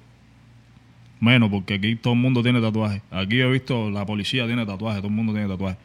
menos, 1.20 1.50
porque 1.50 1.74
aquí 1.74 1.96
todo 1.96 2.14
el 2.14 2.20
mundo 2.20 2.42
tiene 2.42 2.60
tatuajes. 2.60 3.02
Aquí 3.10 3.40
he 3.40 3.46
visto, 3.48 3.90
la 3.90 4.04
policía 4.04 4.46
tiene 4.46 4.66
tatuajes, 4.66 5.00
todo 5.00 5.08
el 5.08 5.14
mundo 5.14 5.32
tiene 5.32 5.48
tatuajes. 5.48 5.78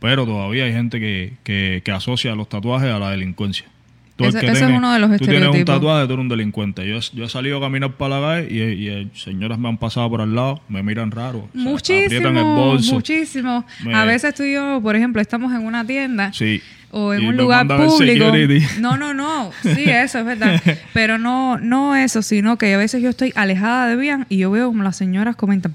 Pero 0.00 0.24
todavía 0.24 0.64
hay 0.64 0.72
gente 0.72 0.98
que, 0.98 1.82
que 1.84 1.92
asocia 1.92 2.34
los 2.34 2.48
tatuajes 2.48 2.90
a 2.90 2.98
la 2.98 3.10
delincuencia. 3.10 3.66
Tú 4.24 4.36
Ese- 4.36 4.64
es 4.64 4.70
uno 4.70 4.92
de 4.92 4.98
los 4.98 5.10
Tú 5.18 5.24
tienes 5.26 5.48
un 5.48 5.64
tatuaje, 5.64 6.06
tú 6.06 6.12
eres 6.14 6.22
un 6.22 6.28
delincuente. 6.28 6.86
Yo, 6.88 6.96
he- 6.98 7.16
yo 7.16 7.24
he 7.24 7.28
salido 7.28 7.58
a 7.58 7.60
caminar 7.60 7.92
para 7.92 8.20
la 8.20 8.26
calle 8.42 8.48
y, 8.52 8.58
y, 8.84 8.88
eh, 8.88 9.08
señoras 9.14 9.58
me 9.58 9.68
han 9.68 9.78
pasado 9.78 10.08
por 10.10 10.20
al 10.20 10.34
lado, 10.34 10.60
me 10.68 10.82
miran 10.82 11.10
raro. 11.10 11.48
o 11.48 11.78
sea, 11.78 12.04
aprietan 12.06 12.36
el 12.36 12.44
muchísimo, 12.44 12.94
muchísimo. 12.96 13.64
Me- 13.84 13.94
A 13.94 14.04
veces 14.04 14.34
tú 14.34 14.42
y 14.42 14.52
yo, 14.54 14.80
por 14.82 14.96
ejemplo, 14.96 15.20
estamos 15.22 15.52
en 15.52 15.64
una 15.64 15.84
tienda 15.86 16.32
Sí. 16.32 16.60
o 16.90 17.14
en 17.14 17.22
Y 17.22 17.26
un 17.26 17.36
lugar 17.36 17.66
público. 17.66 18.32
No, 18.80 18.96
no, 18.96 19.14
no. 19.14 19.50
Sí, 19.62 19.84
eso 19.86 20.18
es 20.18 20.24
verdad. 20.24 20.60
Pero 20.92 21.18
no, 21.18 21.58
no 21.58 21.94
eso, 21.96 22.22
sino 22.22 22.56
que 22.58 22.74
a 22.74 22.78
veces 22.78 23.02
yo 23.02 23.08
estoy 23.10 23.32
alejada 23.36 23.86
de 23.88 23.96
Bian 23.96 24.26
y 24.28 24.38
yo 24.38 24.50
veo 24.50 24.66
como 24.68 24.82
las 24.82 24.96
señoras 24.96 25.36
comentan 25.36 25.72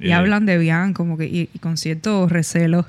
y 0.00 0.06
Yeah. 0.06 0.18
hablan 0.18 0.46
de 0.46 0.56
Bian 0.58 0.92
como 0.92 1.16
que 1.18 1.26
y, 1.26 1.48
y 1.52 1.58
con 1.58 1.76
cierto 1.76 2.28
recelo. 2.28 2.86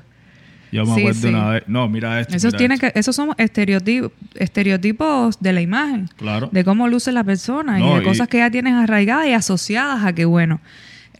Yo 0.72 0.84
me 0.86 0.94
Sí, 0.94 1.00
acuerdo 1.02 1.20
sí. 1.20 1.26
una 1.28 1.50
vez. 1.50 1.62
No, 1.68 1.88
mira 1.88 2.20
esto. 2.20 2.34
Esos 2.34 2.54
mira 2.54 2.74
esto. 2.74 2.86
que, 2.92 2.98
esos 2.98 3.14
son 3.14 3.30
estereotipos, 3.38 4.10
estereotipos 4.34 5.38
de 5.40 5.52
la 5.52 5.60
imagen. 5.60 6.08
Claro. 6.16 6.48
De 6.52 6.64
cómo 6.64 6.88
luce 6.88 7.12
la 7.12 7.24
persona 7.24 7.78
y 7.78 7.82
de 7.94 8.00
y- 8.00 8.04
cosas 8.04 8.26
que 8.28 8.38
ya 8.38 8.50
tienes 8.50 8.74
arraigadas 8.74 9.26
y 9.26 9.32
asociadas 9.32 10.04
a 10.04 10.12
que 10.14 10.24
bueno. 10.24 10.60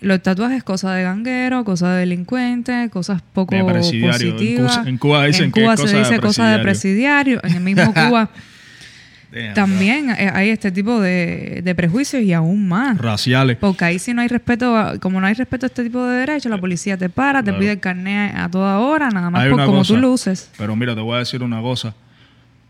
Los 0.00 0.20
tatuajes, 0.20 0.64
cosas 0.64 0.96
de 0.96 1.04
ganguero, 1.04 1.64
cosas 1.64 1.90
de 1.94 2.00
delincuente, 2.00 2.90
cosas 2.90 3.22
poco 3.32 3.54
De 3.54 3.62
presidiario. 3.64 4.30
En 4.30 4.32
positivas. 4.36 4.76
Cuba- 4.78 4.88
en 4.88 4.98
Cuba 4.98 5.26
dicen 5.26 5.44
En 5.44 5.52
que 5.52 5.60
es 5.60 5.64
Cuba 5.66 5.76
se 5.76 5.82
cosa 5.82 5.92
de 5.96 5.98
dice 6.02 6.18
cosas 6.20 6.56
de 6.56 6.62
presidiario. 6.62 7.40
En 7.44 7.52
el 7.54 7.60
mismo 7.60 7.84
Cuba 7.94 8.30
También 9.54 10.10
eh, 10.10 10.30
hay 10.32 10.50
este 10.50 10.70
tipo 10.70 11.00
de, 11.00 11.62
de 11.64 11.74
prejuicios 11.74 12.22
y 12.22 12.32
aún 12.32 12.68
más. 12.68 12.98
Raciales. 12.98 13.56
Porque 13.56 13.84
ahí 13.84 13.98
si 13.98 14.12
no 14.12 14.20
hay 14.22 14.28
respeto, 14.28 14.74
como 15.00 15.20
no 15.20 15.26
hay 15.26 15.34
respeto 15.34 15.66
a 15.66 15.68
este 15.68 15.82
tipo 15.84 16.04
de 16.04 16.20
derechos, 16.20 16.50
la 16.50 16.58
policía 16.58 16.96
te 16.96 17.08
para, 17.08 17.42
te 17.42 17.52
pide 17.54 17.72
el 17.72 17.80
carnet 17.80 18.34
a 18.36 18.50
toda 18.50 18.78
hora, 18.78 19.08
nada 19.10 19.30
más 19.30 19.42
Hay 19.42 19.50
por 19.50 19.64
como 19.64 19.78
cosa, 19.78 19.94
tú 19.94 20.00
luces. 20.00 20.50
Pero 20.58 20.76
mira, 20.76 20.94
te 20.94 21.00
voy 21.00 21.16
a 21.16 21.18
decir 21.20 21.42
una 21.42 21.60
cosa 21.60 21.94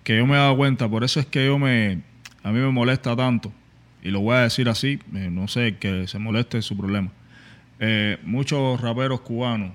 que 0.05 0.16
yo 0.16 0.27
me 0.27 0.35
he 0.35 0.38
dado 0.38 0.57
cuenta, 0.57 0.88
por 0.88 1.05
eso 1.05 1.20
es 1.20 1.27
que 1.27 1.46
yo 1.46 1.59
me 1.59 2.01
a 2.44 2.51
mí 2.51 2.59
me 2.59 2.70
molesta 2.70 3.14
tanto 3.16 3.53
y 4.03 4.11
lo 4.11 4.20
voy 4.20 4.35
a 4.37 4.40
decir 4.40 4.68
así, 4.68 4.98
eh, 5.14 5.29
no 5.31 5.46
sé, 5.48 5.77
que 5.79 6.07
se 6.09 6.18
moleste 6.18 6.59
es 6.59 6.64
su 6.64 6.77
problema. 6.77 7.11
eh, 7.81 8.18
muchos 8.25 8.81
raperos 8.81 9.20
cubanos, 9.20 9.72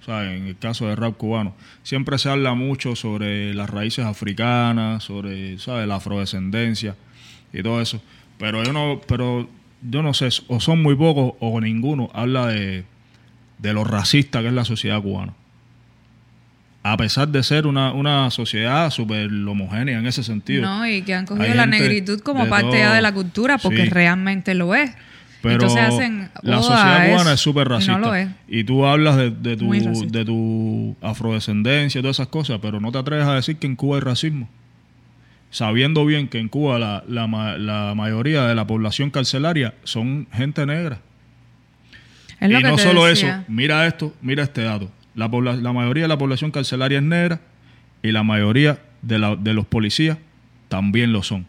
o 0.00 0.04
sea, 0.04 0.32
en 0.34 0.46
el 0.46 0.56
caso 0.58 0.86
de 0.88 0.96
rap 0.96 1.16
cubano, 1.16 1.54
siempre 1.82 2.18
se 2.18 2.30
habla 2.30 2.54
mucho 2.54 2.96
sobre 2.96 3.52
las 3.54 3.68
raíces 3.68 4.04
africanas, 4.04 5.04
sobre, 5.04 5.58
¿sabes? 5.58 5.86
La 5.88 5.96
afrodescendencia 5.96 6.94
y 7.52 7.62
todo 7.62 7.80
eso. 7.80 8.00
Pero 8.38 8.62
yo 8.64 8.72
no, 8.72 9.00
pero 9.06 9.48
yo 9.82 10.02
no 10.02 10.14
sé, 10.14 10.28
o 10.48 10.60
son 10.60 10.82
muy 10.82 10.94
pocos 10.94 11.34
o 11.40 11.60
ninguno 11.60 12.10
habla 12.14 12.46
de, 12.46 12.84
de 13.58 13.72
lo 13.72 13.84
racista 13.84 14.40
que 14.40 14.48
es 14.48 14.52
la 14.54 14.64
sociedad 14.64 15.02
cubana. 15.02 15.34
A 16.84 16.96
pesar 16.96 17.28
de 17.28 17.42
ser 17.42 17.66
una, 17.66 17.92
una 17.92 18.30
sociedad 18.30 18.88
súper 18.90 19.26
homogénea 19.30 19.98
en 19.98 20.06
ese 20.06 20.22
sentido. 20.22 20.62
No, 20.62 20.86
y 20.86 21.02
que 21.02 21.12
han 21.12 21.26
cogido 21.26 21.52
la 21.54 21.66
negritud 21.66 22.20
como 22.20 22.48
parte 22.48 22.80
todo. 22.80 22.94
de 22.94 23.02
la 23.02 23.12
cultura, 23.12 23.58
porque 23.58 23.82
Sí. 23.84 23.90
realmente 23.90 24.54
lo 24.54 24.74
es. 24.74 24.92
Pero 25.40 25.54
Entonces 25.54 25.80
hacen 25.82 26.30
la 26.42 26.56
sociedad 26.62 27.10
cubana 27.12 27.32
es 27.34 27.40
súper 27.40 27.66
y 27.66 27.70
no 27.70 27.74
racista. 27.76 28.20
es. 28.20 28.28
Y 28.48 28.64
tú 28.64 28.84
hablas 28.86 29.16
de, 29.16 29.30
de 29.30 29.56
tu, 29.56 29.66
de 30.10 30.24
tu 30.24 30.96
afrodescendencia 31.00 31.98
y 32.00 32.02
todas 32.02 32.16
esas 32.16 32.26
cosas, 32.28 32.58
pero 32.60 32.80
no 32.80 32.90
te 32.90 32.98
atreves 32.98 33.24
a 33.26 33.34
decir 33.34 33.56
que 33.56 33.66
en 33.68 33.76
Cuba 33.76 33.96
hay 33.96 34.02
racismo. 34.02 34.48
Sabiendo 35.50 36.04
bien 36.04 36.28
que 36.28 36.38
en 36.40 36.48
Cuba 36.48 36.78
la, 36.78 37.04
la 37.08 37.26
ma- 37.26 37.56
la 37.56 37.94
mayoría 37.94 38.44
de 38.46 38.54
la 38.54 38.66
población 38.66 39.10
carcelaria 39.10 39.74
son 39.84 40.26
gente 40.32 40.66
negra. 40.66 40.98
Es 42.40 42.50
lo 42.50 42.58
y 42.58 42.62
que 42.62 42.68
no 42.68 42.76
te 42.76 42.82
solo 42.82 43.04
decía. 43.06 43.36
eso, 43.38 43.44
mira 43.48 43.86
esto, 43.86 44.12
mira 44.20 44.42
este 44.42 44.62
dato. 44.62 44.90
La, 45.14 45.28
la 45.28 45.72
mayoría 45.72 46.02
de 46.04 46.08
la 46.08 46.18
población 46.18 46.50
carcelaria 46.50 46.98
es 46.98 47.04
negra 47.04 47.40
y 48.02 48.12
la 48.12 48.22
mayoría 48.22 48.78
de, 49.02 49.18
la- 49.18 49.36
de 49.36 49.54
los 49.54 49.66
policías 49.66 50.18
también 50.68 51.12
lo 51.12 51.22
son. 51.22 51.46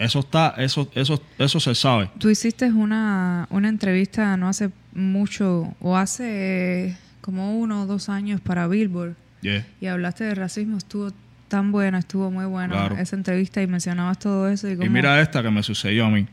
Eso 0.00 0.20
está, 0.20 0.54
eso, 0.58 0.90
eso, 0.94 1.22
eso 1.38 1.60
se 1.60 1.74
sabe. 1.74 2.08
Tú 2.18 2.30
hiciste 2.30 2.72
una, 2.72 3.46
una 3.50 3.68
entrevista 3.68 4.36
no 4.38 4.48
hace 4.48 4.70
mucho, 4.94 5.74
o 5.80 5.96
hace 5.96 6.96
como 7.20 7.58
uno 7.60 7.82
o 7.82 7.86
dos 7.86 8.08
años 8.08 8.40
para 8.40 8.66
Billboard, 8.66 9.14
Yeah. 9.42 9.66
y 9.80 9.86
hablaste 9.86 10.24
de 10.24 10.34
racismo. 10.34 10.76
Estuvo 10.76 11.12
tan 11.48 11.72
buena, 11.72 11.98
estuvo 11.98 12.30
muy 12.30 12.44
buena 12.46 12.74
Claro. 12.74 12.96
esa 12.98 13.16
entrevista 13.16 13.62
y 13.62 13.66
mencionabas 13.66 14.18
todo 14.18 14.48
eso. 14.48 14.68
Y, 14.70 14.76
mira 14.88 15.20
esta 15.22 15.42
que 15.42 15.50
me 15.50 15.62
sucedió 15.62 16.06
a 16.06 16.10
mí. 16.10 16.26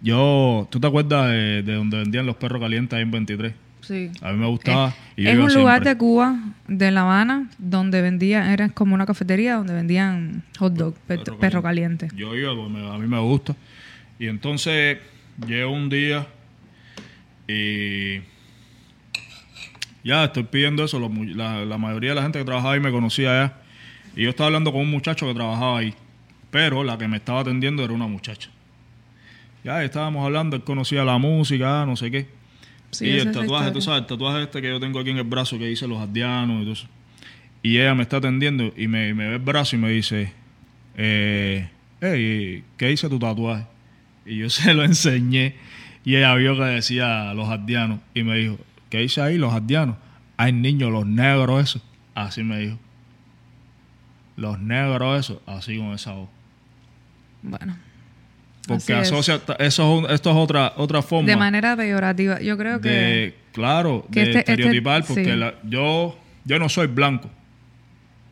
Yo, 0.00 0.66
¿tú 0.70 0.80
te 0.80 0.86
acuerdas 0.86 1.28
de, 1.28 1.62
de 1.62 1.74
donde 1.74 1.98
vendían 1.98 2.26
los 2.26 2.36
perros 2.36 2.60
calientes 2.60 2.96
ahí 2.96 3.02
en 3.02 3.10
23? 3.12 3.54
Sí. 3.82 4.10
A 4.22 4.32
mí 4.32 4.38
me 4.38 4.46
gustaba. 4.46 4.94
y 5.16 5.24
yo 5.24 5.30
es 5.30 5.36
un 5.36 5.54
lugar 5.54 5.74
siempre. 5.82 5.90
de 5.90 5.98
Cuba, 5.98 6.38
de 6.68 6.90
La 6.90 7.02
Habana, 7.02 7.50
donde 7.58 8.00
vendían, 8.00 8.48
era 8.48 8.68
como 8.70 8.94
una 8.94 9.04
cafetería 9.06 9.56
donde 9.56 9.74
vendían 9.74 10.42
hot 10.58 10.72
dog, 10.72 10.94
pe- 11.06 11.18
Perro 11.18 11.38
perro, 11.38 11.62
caliente. 11.62 12.08
Yo 12.16 12.34
iba, 12.34 12.54
porque 12.54 12.78
a 12.78 12.98
mí 12.98 13.06
me 13.06 13.18
gusta. 13.20 13.54
Y 14.18 14.28
entonces 14.28 14.98
llego 15.46 15.70
un 15.72 15.88
día 15.90 16.26
y 17.48 18.20
ya 20.04 20.24
estoy 20.24 20.44
pidiendo 20.44 20.84
eso. 20.84 20.98
la, 21.00 21.64
la 21.64 21.78
mayoría 21.78 22.10
de 22.10 22.16
la 22.16 22.22
gente 22.22 22.38
que 22.38 22.44
trabajaba 22.44 22.74
ahí 22.74 22.80
me 22.80 22.90
conocía 22.90 23.30
ya. 23.46 23.58
Y 24.16 24.22
yo 24.24 24.30
estaba 24.30 24.46
hablando 24.48 24.72
con 24.72 24.82
un 24.82 24.90
muchacho 24.90 25.26
que 25.26 25.34
trabajaba 25.34 25.78
ahí. 25.78 25.94
Pero 26.50 26.84
la 26.84 26.98
que 26.98 27.08
me 27.08 27.16
estaba 27.16 27.40
atendiendo 27.40 27.82
era 27.82 27.92
una 27.92 28.06
muchacha. 28.06 28.50
Ya 29.64 29.82
estábamos 29.84 30.24
hablando, 30.24 30.56
él 30.56 30.62
conocía 30.64 31.04
la 31.04 31.18
música, 31.18 31.86
no 31.86 31.96
sé 31.96 32.10
qué. 32.10 32.28
Sí, 32.92 33.06
y 33.06 33.18
el 33.18 33.32
tatuaje, 33.32 33.70
tú 33.70 33.80
sabes, 33.80 34.02
el 34.02 34.06
tatuaje 34.06 34.42
este 34.42 34.60
que 34.60 34.68
yo 34.68 34.78
tengo 34.78 35.00
aquí 35.00 35.10
en 35.10 35.16
el 35.16 35.24
brazo 35.24 35.58
que 35.58 35.66
dice 35.66 35.88
los 35.88 35.98
ardianos 35.98 36.60
y 36.60 36.64
todo 36.64 36.72
eso. 36.74 36.86
Y 37.62 37.78
ella 37.78 37.94
me 37.94 38.02
está 38.02 38.18
atendiendo 38.18 38.72
y 38.76 38.86
me, 38.86 39.14
me 39.14 39.28
ve 39.28 39.34
el 39.34 39.40
brazo 39.40 39.76
y 39.76 39.78
me 39.78 39.90
dice, 39.90 40.32
eh, 40.96 41.68
hey, 42.00 42.64
¿qué 42.76 42.88
dice 42.88 43.08
tu 43.08 43.18
tatuaje? 43.18 43.64
Y 44.26 44.38
yo 44.38 44.50
se 44.50 44.74
lo 44.74 44.84
enseñé 44.84 45.56
y 46.04 46.16
ella 46.16 46.34
vio 46.34 46.56
que 46.56 46.64
decía 46.64 47.32
los 47.34 47.48
ardianos 47.48 48.00
y 48.14 48.22
me 48.24 48.36
dijo, 48.36 48.58
¿qué 48.90 48.98
dice 48.98 49.22
ahí 49.22 49.38
los 49.38 49.52
ardianos? 49.52 49.96
Hay 50.36 50.52
niños, 50.52 50.90
los 50.90 51.06
negros 51.06 51.62
esos. 51.62 51.82
Así 52.14 52.42
me 52.42 52.58
dijo. 52.58 52.78
Los 54.36 54.58
negros 54.58 55.20
esos, 55.20 55.38
así 55.46 55.78
con 55.78 55.92
esa 55.92 56.12
voz. 56.12 56.28
Bueno. 57.42 57.76
Porque 58.66 58.94
así 58.94 59.12
asocia, 59.14 59.40
eso 59.58 59.82
es, 59.98 60.04
un- 60.04 60.10
esto 60.10 60.30
es 60.30 60.36
otra, 60.36 60.72
otra 60.76 61.02
forma. 61.02 61.26
De 61.28 61.36
manera 61.36 61.76
peyorativa. 61.76 62.40
Yo 62.40 62.56
creo 62.56 62.80
que... 62.80 62.88
de 62.88 63.34
claro 63.52 64.06
que 64.10 64.20
de 64.20 64.26
este- 64.26 64.38
este- 64.40 64.52
estereotipar 64.52 65.04
porque 65.04 65.24
sí. 65.24 65.30
la- 65.36 65.54
yo 65.64 66.16
yo 66.44 66.58
no 66.58 66.68
soy 66.70 66.86
blanco 66.86 67.28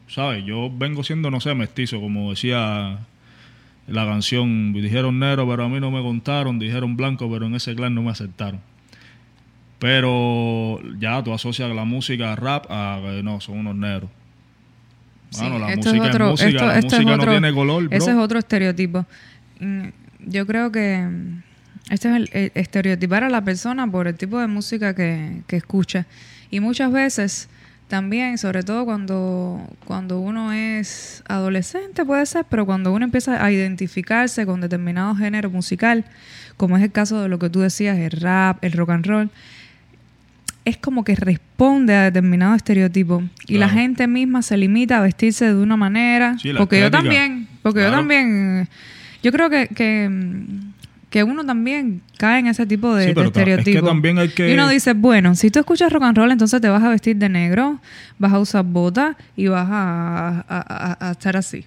sabes 0.09 0.45
yo 0.47 0.71
vengo 0.75 1.05
siendo 1.05 1.31
no 1.31 1.40
sé 1.40 1.55
mestizo 1.55 2.01
como 2.01 2.31
decía 2.31 2.99
la 3.87 4.07
canción 4.07 4.73
dijeron 4.73 5.19
negro 5.19 5.47
pero 5.49 5.64
a 5.64 5.69
mí 5.69 5.79
no 5.79 5.90
me 5.90 6.01
contaron 6.03 6.59
dijeron 6.59 6.97
blanco 6.97 7.31
pero 7.31 7.47
en 7.47 7.55
ese 7.55 7.75
clan 7.77 7.95
no 7.95 8.03
me 8.03 8.11
aceptaron 8.11 8.61
pero 9.79 10.81
ya 10.99 11.23
tú 11.23 11.33
asocias 11.33 11.71
la 11.75 11.85
música 11.85 12.35
rap 12.37 12.66
a 12.71 13.01
que 13.03 13.23
no 13.23 13.40
son 13.40 13.59
unos 13.59 13.77
negros 13.77 14.11
Sí, 15.31 15.43
Mano, 15.45 15.61
la 15.61 15.73
esto 15.75 15.90
música 15.95 16.09
es 16.11 16.19
música, 16.19 16.49
esto- 16.49 16.66
la 16.66 16.79
esto 16.79 16.87
es 16.97 17.03
música 17.05 17.16
no 17.25 17.31
tiene 17.31 17.53
color, 17.55 17.88
bro. 17.88 17.97
Ese 17.97 18.11
es 18.11 18.16
otro 18.16 18.38
estereotipo. 18.40 19.07
Yo 20.26 20.46
creo 20.46 20.70
que 20.72 20.98
mm, 20.98 21.42
este 21.90 22.09
es 22.09 22.16
el, 22.16 22.30
el 22.33 22.52
estereotipar 22.54 23.24
a 23.24 23.30
la 23.30 23.42
persona 23.42 23.90
por 23.90 24.06
el 24.06 24.14
tipo 24.14 24.38
de 24.38 24.46
música 24.46 24.94
que, 24.94 25.42
que 25.46 25.56
escucha. 25.56 26.06
Y 26.50 26.61
muchas 26.61 26.92
veces 26.92 27.48
también, 27.90 28.38
sobre 28.38 28.62
todo 28.62 28.85
cuando, 28.85 29.61
cuando 29.85 30.20
uno 30.20 30.52
es 30.52 31.22
adolescente, 31.28 32.04
puede 32.04 32.24
ser, 32.24 32.46
pero 32.48 32.64
cuando 32.64 32.92
uno 32.92 33.04
empieza 33.04 33.44
a 33.44 33.50
identificarse 33.50 34.46
con 34.46 34.61
determinado 34.61 35.14
género 35.16 35.50
musical, 35.50 36.04
como 36.56 36.76
es 36.76 36.85
el 36.85 36.92
caso 36.92 37.20
de 37.20 37.28
lo 37.28 37.38
que 37.38 37.50
tú 37.50 37.61
decías, 37.61 37.98
el 37.98 38.12
rap, 38.12 38.64
el 38.64 38.72
rock 38.72 38.90
and 38.90 39.06
roll, 39.06 39.30
es 40.64 40.76
como 40.76 41.04
que 41.04 41.16
responde 41.16 41.94
a 41.94 42.04
determinado 42.04 42.54
estereotipo. 42.54 43.24
Y 43.48 43.59
la 43.59 43.68
gente 43.68 44.06
misma 44.06 44.42
se 44.42 44.56
limita 44.56 44.98
a 44.98 45.00
vestirse 45.00 45.46
de 45.46 45.56
una 45.56 45.76
manera 45.76 46.37
Sí, 46.38 46.52
porque 46.56 46.80
yo 46.80 46.90
también 46.90 47.48
porque 47.62 47.80
yo 47.80 47.90
también 47.90 48.68
yo 49.22 49.33
creo 49.33 49.50
que, 49.50 49.68
que 49.68 50.09
mm, 50.09 50.70
que 51.11 51.24
uno 51.24 51.44
también 51.44 52.02
cae 52.18 52.38
en 52.38 52.46
ese 52.46 52.66
tipo 52.66 52.94
de, 52.94 53.02
Sí, 53.02 53.09
de 53.09 53.14
pero 53.14 53.33
ta- 53.33 53.40
es 53.40 53.44
que 53.46 53.50
estereotipos. 53.52 53.88
también 53.88 54.18
hay 54.18 54.28
que- 54.28 54.48
y 54.48 54.54
uno 54.54 54.68
dice 54.68 54.92
bueno 54.92 55.35
si 55.35 55.50
tú 55.50 55.59
escuchas 55.59 55.92
rock 55.92 56.04
and 56.04 56.16
roll 56.16 56.30
entonces 56.30 56.61
te 56.61 56.68
vas 56.68 56.83
a 56.85 56.88
vestir 56.88 57.16
de 57.16 57.28
negro 57.28 57.80
vas 58.18 58.33
a 58.33 58.38
usar 58.38 58.64
botas 58.64 59.16
y 59.37 59.48
vas 59.48 59.66
a, 59.68 60.44
a- 60.48 60.96
a- 60.98 61.09
a 61.09 61.11
estar 61.11 61.37
así 61.37 61.64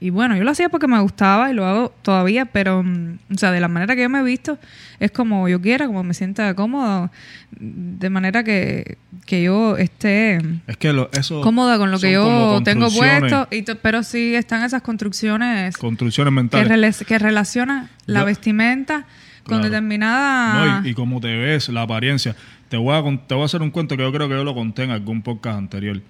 y 0.00 0.10
bueno, 0.10 0.36
yo 0.36 0.44
lo 0.44 0.50
hacía 0.52 0.68
porque 0.68 0.86
me 0.86 0.98
gustaba 1.00 1.50
y 1.50 1.54
lo 1.54 1.66
hago 1.66 1.92
todavía, 2.02 2.44
pero, 2.46 2.82
mm, 2.84 3.18
o 3.34 3.38
sea, 3.38 3.50
de 3.50 3.60
la 3.60 3.68
manera 3.68 3.96
que 3.96 4.02
yo 4.02 4.08
me 4.08 4.20
he 4.20 4.22
visto, 4.22 4.58
es 5.00 5.10
como 5.10 5.48
yo 5.48 5.60
quiera, 5.60 5.86
como 5.86 6.04
me 6.04 6.14
sienta 6.14 6.54
cómodo, 6.54 7.10
de 7.58 8.10
manera 8.10 8.44
que, 8.44 8.98
que 9.26 9.42
yo 9.42 9.76
esté 9.76 10.38
es 10.66 10.76
que 10.76 10.92
lo- 10.92 11.10
eso 11.12 11.40
cómoda 11.40 11.78
con 11.78 11.90
lo 11.90 11.98
que 11.98 12.12
yo 12.12 12.60
tengo 12.64 12.88
puesto, 12.90 13.48
y 13.50 13.62
pero 13.82 14.02
sí 14.02 14.34
están 14.34 14.62
esas 14.62 14.82
construcciones 14.82 15.76
construcciones 15.76 16.30
que, 16.30 16.34
mentales 16.34 17.04
que 17.06 17.18
relacionan 17.18 17.88
la 18.06 18.20
Yo- 18.20 18.26
vestimenta 18.26 19.06
con 19.44 19.58
Claro. 19.58 19.64
determinada... 19.70 20.80
No, 20.82 20.86
y, 20.86 20.90
y 20.90 20.94
cómo 20.94 21.20
te 21.20 21.34
ves, 21.34 21.70
la 21.70 21.82
apariencia. 21.82 22.36
Te 22.68 22.76
voy, 22.76 22.94
a, 22.94 23.26
te 23.26 23.34
voy 23.34 23.42
a 23.42 23.46
hacer 23.46 23.62
un 23.62 23.70
cuento 23.70 23.96
que 23.96 24.02
yo 24.02 24.12
creo 24.12 24.28
que 24.28 24.34
yo 24.34 24.44
lo 24.44 24.54
conté 24.54 24.82
en 24.84 24.90
algún 24.90 25.22
podcast 25.22 25.56
anterior. 25.58 26.02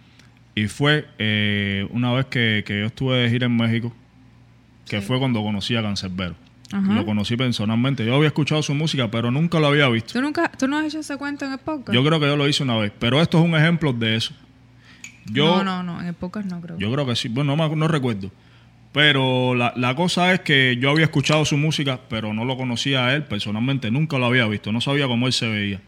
Y 0.62 0.68
fue 0.68 1.06
eh, 1.18 1.86
una 1.90 2.12
vez 2.12 2.26
que, 2.26 2.62
que 2.66 2.80
yo 2.80 2.86
estuve 2.86 3.16
de 3.18 3.30
gira 3.30 3.46
en 3.46 3.56
México, 3.56 3.92
que 4.88 5.00
fue 5.00 5.18
cuando 5.18 5.42
conocí 5.42 5.76
a 5.76 5.82
Cancerbero. 5.82 6.34
Ajá. 6.72 6.92
Lo 6.94 7.04
conocí 7.06 7.36
personalmente. 7.36 8.04
Yo 8.04 8.14
había 8.14 8.28
escuchado 8.28 8.62
su 8.62 8.74
música, 8.74 9.10
pero 9.10 9.30
nunca 9.30 9.58
lo 9.60 9.68
había 9.68 9.88
visto. 9.88 10.12
¿Tú, 10.12 10.20
nunca, 10.20 10.50
¿Tú 10.58 10.66
no 10.68 10.78
has 10.78 10.86
hecho 10.86 11.00
ese 11.00 11.16
cuento 11.16 11.46
en 11.46 11.52
el 11.52 11.58
podcast? 11.58 11.94
Yo 11.94 12.04
creo 12.04 12.18
que 12.20 12.26
yo 12.26 12.36
lo 12.36 12.48
hice 12.48 12.62
una 12.62 12.76
vez, 12.76 12.92
pero 12.98 13.20
esto 13.22 13.38
es 13.38 13.44
un 13.44 13.54
ejemplo 13.56 13.92
de 13.92 14.16
eso. 14.16 14.34
Yo, 15.30 15.62
no, 15.62 15.64
no, 15.64 15.82
no, 15.82 16.00
en 16.00 16.06
el 16.08 16.14
podcast 16.14 16.46
no 16.50 16.60
creo. 16.60 16.78
yo 16.78 16.90
creo 16.92 17.06
que 17.06 17.14
sí, 17.16 17.28
bueno, 17.28 17.54
no, 17.56 17.68
me- 17.68 17.76
no 17.76 17.88
recuerdo. 17.88 18.30
Pero 18.92 19.54
la, 19.54 19.72
la 19.76 19.94
cosa 19.94 20.32
es 20.32 20.40
que 20.40 20.78
yo 20.80 20.90
había 20.90 21.04
escuchado 21.04 21.44
su 21.44 21.56
música, 21.58 22.00
pero 22.08 22.32
no 22.32 22.44
lo 22.46 22.56
conocía 22.56 23.06
a 23.06 23.14
él 23.14 23.24
personalmente, 23.24 23.90
nunca 23.90 24.18
lo 24.18 24.24
había 24.26 24.46
visto, 24.46 24.72
no 24.72 24.80
sabía 24.80 25.06
cómo 25.06 25.26
él 25.26 25.32
se 25.34 25.46
veía. 25.48 25.80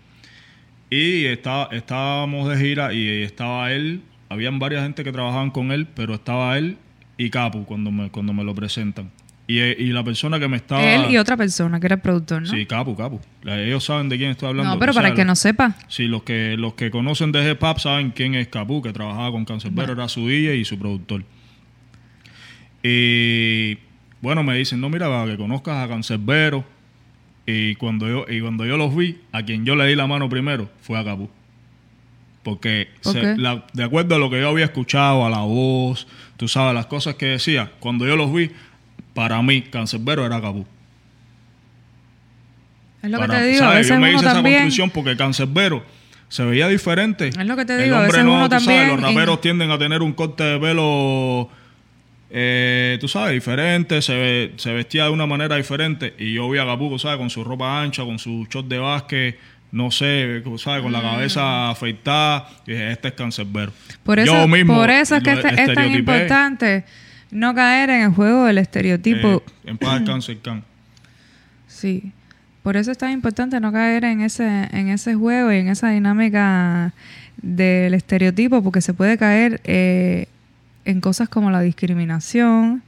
Y 0.91 1.25
estaba, 1.27 1.69
estábamos 1.75 2.49
de 2.51 2.59
gira 2.59 2.93
y 2.93 3.23
estaba 3.23 3.73
él, 3.73 4.03
habían 4.31 4.59
varias 4.59 4.85
gente 4.85 5.05
que 5.05 5.13
trabajaban 5.13 5.51
con 5.51 5.73
él, 5.73 5.87
pero 5.95 6.15
estaba 6.15 6.57
él 6.57 6.79
y 7.19 7.29
Capu 7.29 7.67
cuando 7.67 7.91
me, 7.91 8.11
cuando 8.11 8.33
me 8.33 8.43
lo 8.45 8.55
presentan. 8.55 9.11
Y, 9.47 9.59
y 9.59 9.93
la 9.93 10.05
persona 10.05 10.39
que 10.39 10.47
me 10.47 10.57
estaba... 10.57 10.83
Él 10.83 11.11
y 11.11 11.19
otra 11.19 11.37
persona 11.37 11.81
que 11.81 11.87
era 11.89 11.97
el 11.97 12.01
productor, 12.01 12.43
¿no? 12.43 12.49
Sí, 12.49 12.65
Capu, 12.67 12.97
Capu. 12.97 13.21
Ellos 13.45 13.85
saben 13.85 14.09
de 14.09 14.17
quién 14.17 14.31
estoy 14.31 14.49
hablando. 14.49 14.75
no, 14.75 14.79
pero 14.79 14.91
O 14.91 14.95
sea, 14.95 15.03
para 15.03 15.09
el 15.11 15.17
que 15.17 15.25
no 15.25 15.35
sepa, 15.35 15.75
Sí, 15.89 16.07
los 16.07 16.23
que, 16.23 16.57
los 16.57 16.75
que 16.75 16.93
conocen 16.93 17.33
de 17.33 17.59
hop 17.61 17.81
saben 17.81 18.13
quién 18.13 18.37
es 18.37 18.47
Capu, 18.47 18.81
que 18.81 18.93
trabajaba 18.93 19.33
con 19.33 19.45
Cancerbero, 19.45 19.93
era 19.93 20.09
su 20.09 20.29
DJ 20.29 20.57
y 20.57 20.65
su 20.65 20.79
productor. 20.79 21.25
Y 22.85 23.79
bueno, 24.21 24.45
me 24.45 24.55
dicen, 24.55 24.81
no, 24.81 24.89
mira, 24.89 25.09
para 25.09 25.33
que 25.33 25.37
conozcas 25.37 25.85
a 25.85 25.89
Cancerbero. 25.89 26.65
Y 27.45 27.75
cuando 27.75 28.07
yo, 28.07 28.27
y 28.33 28.41
cuando 28.41 28.65
yo 28.65 28.77
los 28.77 28.95
vi, 28.95 29.19
a 29.33 29.43
quien 29.43 29.65
yo 29.65 29.75
le 29.75 29.87
di 29.87 29.97
la 29.97 30.07
mano 30.07 30.29
primero 30.29 30.71
fue 30.81 30.97
a 30.97 31.05
Capu. 31.05 31.29
Porque 32.43 32.89
se- 33.03 33.33
Ok. 33.33 33.39
la- 33.39 33.65
de 33.75 33.85
acuerdo 33.85 34.15
a 34.15 34.19
lo 34.19 34.31
que 34.31 34.41
yo 34.41 34.49
había 34.49 34.65
escuchado, 34.65 35.27
a 35.27 35.31
la 35.31 35.41
voz, 35.41 36.07
tú 36.39 36.49
sabes, 36.49 36.75
las 36.75 36.87
cosas 36.87 37.15
que 37.17 37.27
decía, 37.27 37.71
cuando 37.81 38.07
yo 38.07 38.17
los 38.17 38.33
vi, 38.33 38.51
para 39.15 39.43
mí, 39.43 39.61
Cancerbero 39.63 40.25
era 40.25 40.41
Capu. 40.41 40.65
Es 43.03 43.11
lo 43.11 43.19
que 43.19 43.27
Para- 43.27 43.41
te 43.41 43.47
digo, 43.47 43.65
a 43.65 43.81
Yo 43.83 43.95
me 43.95 43.99
uno 43.99 44.09
hice 44.19 44.27
esa 44.27 44.43
conclusión 44.43 44.91
porque 44.91 45.17
Cancerbero 45.17 45.83
se 46.29 46.45
veía 46.45 46.69
diferente. 46.69 47.29
Es 47.29 47.37
lo 47.47 47.57
que 47.57 47.65
te 47.65 47.75
El 47.77 47.85
digo, 47.85 47.97
a 47.97 48.01
hombre 48.01 48.13
veces 48.13 48.25
no, 48.25 48.35
uno 48.35 48.49
tú 48.49 48.61
sabes, 48.61 48.89
los 48.89 49.01
raperos 49.01 49.37
en- 49.37 49.41
tienden 49.41 49.71
a 49.71 49.79
tener 49.79 50.03
un 50.03 50.13
corte 50.13 50.45
de 50.45 50.59
pelo, 50.61 51.49
eh, 52.31 52.99
tú 53.01 53.09
sabes, 53.09 53.33
diferente, 53.33 54.01
se, 54.03 54.15
ve- 54.15 54.53
se 54.57 54.73
vestía 54.73 55.05
de 55.05 55.11
una 55.11 55.27
manera 55.27 55.57
diferente. 55.57 56.15
Y 56.19 56.35
yo 56.35 56.49
vi 56.51 56.59
a 56.59 56.67
Capuco, 56.67 56.99
¿sabes? 56.99 57.19
Con 57.19 57.31
su 57.31 57.43
ropa 57.43 57.83
ancha, 57.83 58.05
con 58.05 58.19
su 58.19 58.47
short 58.51 58.69
de 58.69 58.79
básquet, 58.79 59.39
no 59.73 59.91
sé, 59.91 60.43
¿sabes? 60.59 60.83
Con 60.83 60.93
la 60.93 61.01
cabeza 61.01 61.71
afeitada. 61.71 62.49
Y 62.67 62.73
dije, 62.73 62.93
este 62.93 63.09
es 63.09 63.15
Cancerbero. 63.15 63.73
Por 64.03 64.19
eso, 64.19 64.33
Yo 64.33 64.49
mismo 64.49 64.75
por 64.75 64.91
eso 64.91 65.17
es 65.17 65.23
que 65.23 65.33
este- 65.33 65.63
es 65.63 65.75
tan 65.75 65.93
importante 65.95 66.85
no 67.31 67.55
caer 67.55 67.91
en 67.91 68.03
el 68.03 68.11
juego 68.11 68.45
del 68.47 68.59
estereotipo. 68.59 69.43
Eh, 69.65 69.71
en 69.71 69.79
paz 69.79 70.03
el 70.29 70.41
can. 70.41 70.65
Sí. 71.69 72.13
Por 72.63 72.77
eso 72.77 72.91
es 72.91 72.99
tan 72.99 73.13
importante 73.13 73.59
no 73.59 73.73
caer 73.73 74.05
en 74.05 74.21
ese, 74.21 74.69
en 74.73 74.89
ese 74.89 75.15
juego 75.15 75.51
y 75.53 75.57
en 75.59 75.69
esa 75.69 75.91
dinámica 75.91 76.93
del 77.41 77.95
estereotipo, 77.95 78.63
porque 78.63 78.83
se 78.83 78.93
puede 78.93 79.17
caer 79.17 79.61
eh, 79.65 80.27
en 80.85 81.01
cosas 81.01 81.29
como 81.29 81.51
la 81.51 81.63
discriminación. 81.63 82.83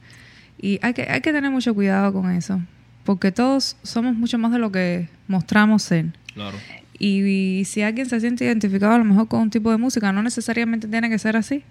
Y 0.61 0.79
hay 0.83 0.93
que, 0.93 1.03
hay 1.09 1.21
que 1.21 1.33
tener 1.33 1.49
mucho 1.49 1.73
cuidado 1.73 2.13
con 2.13 2.29
eso, 2.31 2.61
porque 3.03 3.31
todos 3.31 3.75
somos 3.81 4.15
mucho 4.15 4.37
más 4.37 4.51
de 4.51 4.59
lo 4.59 4.71
que 4.71 5.09
mostramos 5.27 5.81
ser. 5.83 6.05
Claro. 6.33 6.57
Y, 6.99 7.63
si 7.65 7.81
alguien 7.81 8.07
se 8.07 8.19
siente 8.19 8.45
identificado 8.45 8.93
a 8.93 8.97
lo 8.97 9.03
mejor 9.03 9.27
con 9.27 9.41
un 9.41 9.49
tipo 9.49 9.69
de 9.71 9.77
música, 9.77 10.11
no 10.13 10.23
necesariamente 10.23 10.87
tiene 10.87 11.09
que 11.09 11.19
ser 11.19 11.35
así. 11.35 11.63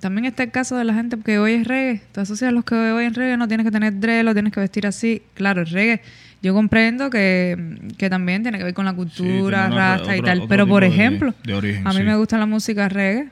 También 0.00 0.24
está 0.24 0.42
el 0.42 0.50
caso 0.50 0.76
de 0.76 0.84
la 0.84 0.94
gente 0.94 1.18
que 1.18 1.38
oye 1.38 1.62
reggae. 1.64 2.00
Tú 2.12 2.20
asocias 2.22 2.48
a 2.48 2.52
los 2.52 2.64
que 2.64 2.74
oyen 2.74 3.12
reggae, 3.14 3.36
no 3.36 3.46
tienes 3.46 3.64
que 3.64 3.70
tener 3.70 4.00
drelo, 4.00 4.32
tienes 4.32 4.52
que 4.52 4.60
vestir 4.60 4.86
así. 4.86 5.22
Claro, 5.34 5.60
el 5.60 5.66
reggae, 5.68 6.00
yo 6.42 6.54
comprendo 6.54 7.10
que, 7.10 7.78
que 7.98 8.08
también 8.08 8.42
tiene 8.42 8.56
que 8.58 8.64
ver 8.64 8.74
con 8.74 8.86
la 8.86 8.94
cultura, 8.94 9.66
una- 9.66 9.98
rasta 9.98 10.16
y 10.16 10.22
tal. 10.22 10.44
Pero 10.48 10.66
por 10.66 10.82
de- 10.82 10.88
ejemplo, 10.88 11.34
de 11.44 11.54
origen, 11.54 11.86
a 11.86 11.90
mí 11.90 11.98
sí. 11.98 12.02
me 12.04 12.16
gusta 12.16 12.38
la 12.38 12.46
música 12.46 12.88
reggae, 12.88 13.28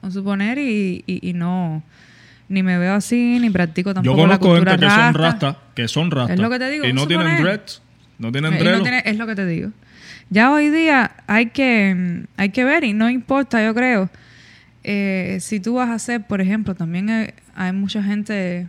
vamos 0.00 0.16
a 0.16 0.20
suponer, 0.20 0.58
y, 0.58 1.02
y, 1.06 1.28
y 1.28 1.32
no, 1.32 1.82
ni 2.48 2.62
me 2.62 2.78
veo 2.78 2.94
así, 2.94 3.38
ni 3.40 3.50
practico 3.50 3.90
Yo 3.90 3.94
tampoco 3.94 4.16
la 4.18 4.38
conozco 4.38 4.48
cultura 4.50 4.70
gente 4.72 4.86
que 4.86 4.92
son 4.92 5.14
rasta. 5.14 5.58
que 5.74 5.88
son 5.88 6.10
rastas. 6.12 6.34
Es 6.36 6.40
lo 6.40 6.48
que 6.48 6.58
te 6.60 6.70
digo, 6.70 6.86
Y 6.86 6.92
no 6.92 7.08
tienen 7.08 7.42
dreads. 7.42 7.82
No 8.18 8.30
tienen 8.32 8.52
Eh, 8.54 8.56
y 8.56 8.58
no 8.58 8.64
dreads. 8.64 8.82
tiene- 8.82 9.02
es 9.04 9.16
lo 9.16 9.26
que 9.26 9.34
te 9.34 9.46
digo. 9.46 9.70
Ya 10.30 10.50
hoy 10.52 10.70
día 10.70 11.12
hay 11.26 11.46
que, 11.46 12.24
hay 12.36 12.48
que 12.50 12.64
ver 12.64 12.84
y 12.84 12.92
no 12.92 13.10
importa, 13.10 13.62
yo 13.64 13.74
creo. 13.74 14.10
eh, 14.84 15.38
si 15.40 15.60
tú 15.60 15.74
vas 15.74 15.90
a 15.90 15.94
hacer, 15.94 16.22
por 16.26 16.40
ejemplo, 16.40 16.74
también 16.74 17.08
hay, 17.08 17.30
hay 17.54 17.72
mucha 17.72 18.02
gente 18.02 18.66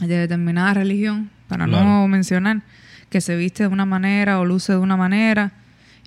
de 0.00 0.16
determinada 0.16 0.72
religión, 0.72 1.28
para 1.48 1.66
Claro. 1.66 1.84
no 1.84 2.08
mencionar, 2.08 2.62
que 3.10 3.20
se 3.20 3.36
viste 3.36 3.64
de 3.64 3.68
una 3.68 3.84
manera 3.84 4.38
o 4.40 4.46
luce 4.46 4.72
de 4.72 4.78
una 4.78 4.96
manera 4.96 5.52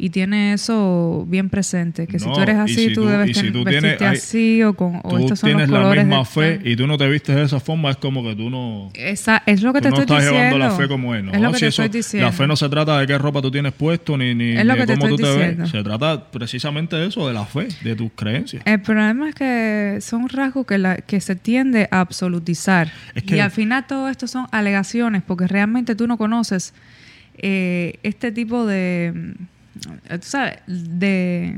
y 0.03 0.09
tiene 0.09 0.53
eso 0.53 1.25
bien 1.29 1.49
presente. 1.49 2.07
Que 2.07 2.17
si 2.17 2.25
tú 2.25 2.39
eres 2.39 2.55
así, 2.57 2.73
si 2.73 2.87
tú, 2.93 3.01
tú- 3.03 3.07
debes 3.07 3.37
si 3.37 3.51
tú 3.51 3.63
vestirte 3.63 3.97
tienes- 3.97 4.01
hay- 4.01 4.17
así 4.17 4.63
o 4.63 4.73
con 4.73 4.95
o 5.03 5.17
estos 5.19 5.39
son 5.39 5.49
los 5.51 5.57
tienes 5.57 5.69
la 5.69 5.77
colores. 5.79 6.05
misma 6.05 6.25
fe 6.25 6.59
y 6.63 6.75
tú 6.75 6.87
no 6.87 6.97
te 6.97 7.07
vistes 7.07 7.35
de 7.35 7.43
esa 7.43 7.59
forma, 7.59 7.91
es 7.91 7.97
como 7.97 8.23
que 8.23 8.35
tú 8.35 8.49
no, 8.49 8.89
Esa, 8.95 9.43
es 9.45 9.61
lo 9.61 9.71
que 9.73 9.79
tú 9.79 9.83
te 9.83 9.89
no 9.91 10.01
estoy 10.01 10.17
estás 10.17 10.31
diciendo. 10.31 10.55
llevando 10.57 10.57
la 10.57 10.71
fe 10.71 10.87
como 10.87 11.13
es. 11.15 11.23
¿no? 11.23 11.31
Es 11.33 11.39
lo 11.41 11.49
que 11.51 11.55
Si 11.57 11.59
te 11.61 11.67
eso- 11.67 11.83
estoy 11.83 11.99
diciendo. 11.99 12.25
La 12.27 12.31
fe 12.33 12.47
no 12.47 12.55
se 12.55 12.67
trata 12.69 12.99
de 12.99 13.05
qué 13.07 13.17
ropa 13.17 13.41
tú 13.43 13.51
tienes 13.51 13.73
puesto 13.73 14.17
ni, 14.17 14.33
ni, 14.33 14.51
Es 14.57 14.65
lo 14.65 14.73
ni 14.73 14.79
que 14.79 14.85
te 14.87 14.93
cómo 14.97 15.07
tú 15.09 15.17
te 15.17 15.35
ves. 15.37 15.69
Se 15.69 15.83
trata 15.83 16.31
precisamente 16.31 16.95
de 16.95 17.07
eso, 17.07 17.27
de 17.27 17.33
la 17.33 17.45
fe, 17.45 17.67
de 17.83 17.95
tus 17.95 18.11
creencias. 18.15 18.63
El 18.65 18.81
problema 18.81 19.29
es 19.29 19.35
que 19.35 19.97
son 20.01 20.27
rasgos 20.29 20.65
que, 20.65 20.77
la, 20.79 20.95
que 20.97 21.21
se 21.21 21.35
tiende 21.35 21.87
a 21.91 21.99
absolutizar. 21.99 22.91
Es 23.13 23.21
que- 23.23 23.35
y 23.37 23.39
al 23.39 23.51
final 23.51 23.85
todo 23.87 24.09
esto 24.09 24.25
son 24.27 24.47
alegaciones, 24.51 25.21
porque 25.21 25.45
realmente 25.47 25.93
tú 25.95 26.07
no 26.07 26.17
conoces 26.17 26.73
eh, 27.43 27.95
este 28.03 28.31
tipo 28.31 28.65
de, 28.65 29.33
tú 29.79 30.19
sabes, 30.21 30.59
de, 30.67 31.55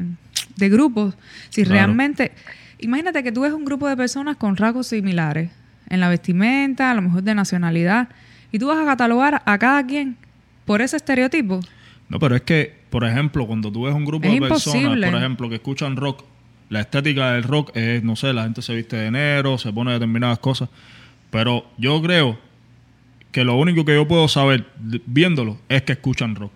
de 0.56 0.70
grupos. 0.70 1.16
Si 1.50 1.64
Claro. 1.64 1.76
realmente, 1.76 2.32
imagínate 2.80 3.24
que 3.24 3.32
tú 3.32 3.42
ves 3.42 3.54
un 3.54 3.66
grupo 3.66 3.88
de 3.88 3.98
personas 3.98 4.38
con 4.38 4.56
rasgos 4.58 4.88
similares 4.88 5.52
en 5.90 6.00
la 6.00 6.10
vestimenta, 6.10 6.92
a 6.92 6.94
lo 6.94 7.02
mejor 7.02 7.24
de 7.24 7.36
nacionalidad, 7.36 8.10
y 8.52 8.60
tú 8.60 8.68
vas 8.68 8.80
a 8.80 8.86
catalogar 8.86 9.42
a 9.46 9.58
cada 9.58 9.86
quien 9.86 10.16
por 10.66 10.82
ese 10.82 10.98
estereotipo. 10.98 11.60
No, 12.10 12.20
pero 12.20 12.36
es 12.36 12.42
que, 12.44 12.74
por 12.90 13.04
ejemplo, 13.04 13.48
cuando 13.48 13.72
tú 13.72 13.84
ves 13.84 13.94
un 13.94 14.06
grupo 14.06 14.28
Es 14.28 14.34
de 14.34 14.48
personas, 14.48 15.00
por 15.00 15.16
ejemplo, 15.20 15.50
que 15.50 15.56
escuchan 15.56 15.96
rock, 15.96 16.24
la 16.70 16.82
estética 16.82 17.34
del 17.34 17.44
rock 17.44 17.76
es, 17.76 18.04
no 18.04 18.16
sé, 18.16 18.34
la 18.34 18.44
gente 18.44 18.62
se 18.62 18.76
viste 18.76 18.96
de 18.96 19.12
negro, 19.12 19.58
se 19.58 19.72
pone 19.74 19.92
determinadas 19.94 20.40
cosas, 20.40 20.70
pero 21.30 21.66
yo 21.78 22.02
creo 22.02 22.40
que 23.32 23.44
lo 23.44 23.56
único 23.56 23.84
que 23.86 23.96
yo 23.96 24.08
puedo 24.08 24.28
saber 24.28 24.66
viéndolo 25.06 25.58
es 25.70 25.82
que 25.82 25.94
escuchan 25.94 26.36
rock. 26.36 26.52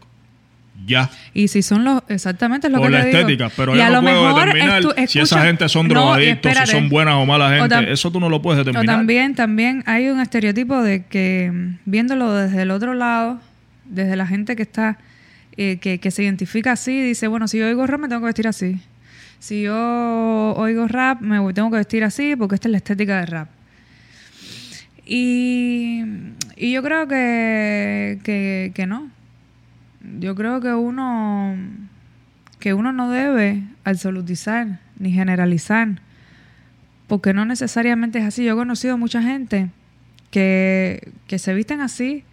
Ya. 0.85 1.09
Y 1.33 1.47
si 1.49 1.61
son 1.63 1.83
los, 1.83 2.01
exactamente 2.07 2.67
es 2.67 2.71
lo 2.73 2.79
Por 2.79 2.87
que 2.87 2.93
la 2.93 3.01
te 3.01 3.07
digo. 3.07 3.19
estética, 3.19 3.51
pero 3.57 3.73
Y 3.75 3.77
yo 3.79 3.83
a 3.83 3.89
no 3.89 3.95
lo 3.95 4.01
puedo 4.03 4.23
mejor 4.27 4.45
determinar 4.45 4.81
estu- 4.83 4.93
si 5.07 5.19
esa 5.19 5.21
escucha- 5.35 5.45
gente 5.45 5.69
son 5.69 5.87
No, 5.87 5.93
drogadictos, 5.95 6.53
si 6.57 6.65
son 6.67 6.89
buenas 6.89 7.15
o 7.15 7.25
malas 7.25 7.51
O 7.51 7.55
gente. 7.63 7.75
tam- 7.75 7.87
Eso 7.91 8.11
tú 8.11 8.19
no 8.19 8.29
lo 8.29 8.41
puedes 8.41 8.61
O 8.61 8.63
determinar. 8.63 8.95
también, 8.95 9.35
también 9.35 9.83
hay 9.85 10.07
un 10.09 10.19
estereotipo 10.21 10.81
de 10.81 11.03
que 11.05 11.51
mm, 11.53 11.79
viéndolo 11.85 12.31
desde 12.33 12.61
el 12.61 12.71
otro 12.71 12.93
lado, 12.93 13.39
desde 13.85 14.15
la 14.15 14.27
gente 14.27 14.55
que 14.55 14.61
está, 14.63 14.97
eh, 15.57 15.77
que, 15.81 15.99
que 15.99 16.11
se 16.11 16.23
identifica 16.23 16.71
así, 16.73 17.01
dice, 17.01 17.27
bueno, 17.27 17.47
si 17.47 17.57
yo 17.57 17.65
oigo 17.67 17.85
rap 17.87 17.99
me 17.99 18.07
tengo 18.07 18.21
que 18.21 18.27
vestir 18.27 18.47
así. 18.47 18.79
Si 19.39 19.63
yo 19.63 20.53
oigo 20.55 20.87
rap 20.87 21.19
me 21.21 21.37
tengo 21.53 21.69
que 21.71 21.77
vestir 21.77 22.03
así 22.03 22.35
porque 22.37 22.55
esta 22.55 22.67
es 22.67 22.71
la 22.71 22.77
estética 22.77 23.19
de 23.19 23.25
rap. 23.25 23.49
Y, 25.05 26.03
y 26.55 26.71
yo 26.71 26.83
creo 26.83 27.07
que, 27.07 28.19
que, 28.23 28.71
que 28.73 28.85
no. 28.87 29.09
Yo 30.19 30.35
creo 30.35 30.61
que 30.61 30.73
uno 30.73 31.55
que 32.59 32.73
uno 32.73 32.91
no 32.91 33.09
debe 33.11 33.63
absolutizar 33.83 34.79
ni 34.97 35.11
generalizar 35.11 36.01
porque 37.07 37.33
no 37.33 37.45
necesariamente 37.45 38.19
es 38.19 38.25
así. 38.25 38.43
Yo 38.43 38.53
he 38.53 38.55
conocido 38.55 38.97
mucha 38.97 39.21
gente 39.21 39.69
que, 40.31 41.11
que 41.27 41.39
se 41.39 41.53
visten 41.53 41.81
así 41.81 42.23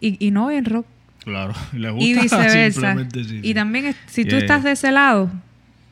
y, 0.00 0.16
y 0.24 0.30
no 0.30 0.46
oyen 0.46 0.64
rock. 0.64 0.86
Claro, 1.24 1.54
les 1.72 1.92
gusta 1.92 2.06
Y 2.06 2.14
viceversa. 2.20 2.96
sí, 3.12 3.40
Y 3.42 3.54
también, 3.54 3.94
si 4.06 4.24
tú 4.24 4.30
Yeah, 4.30 4.38
estás 4.40 4.62
yeah. 4.62 4.68
de 4.68 4.72
ese 4.72 4.92
lado, 4.92 5.30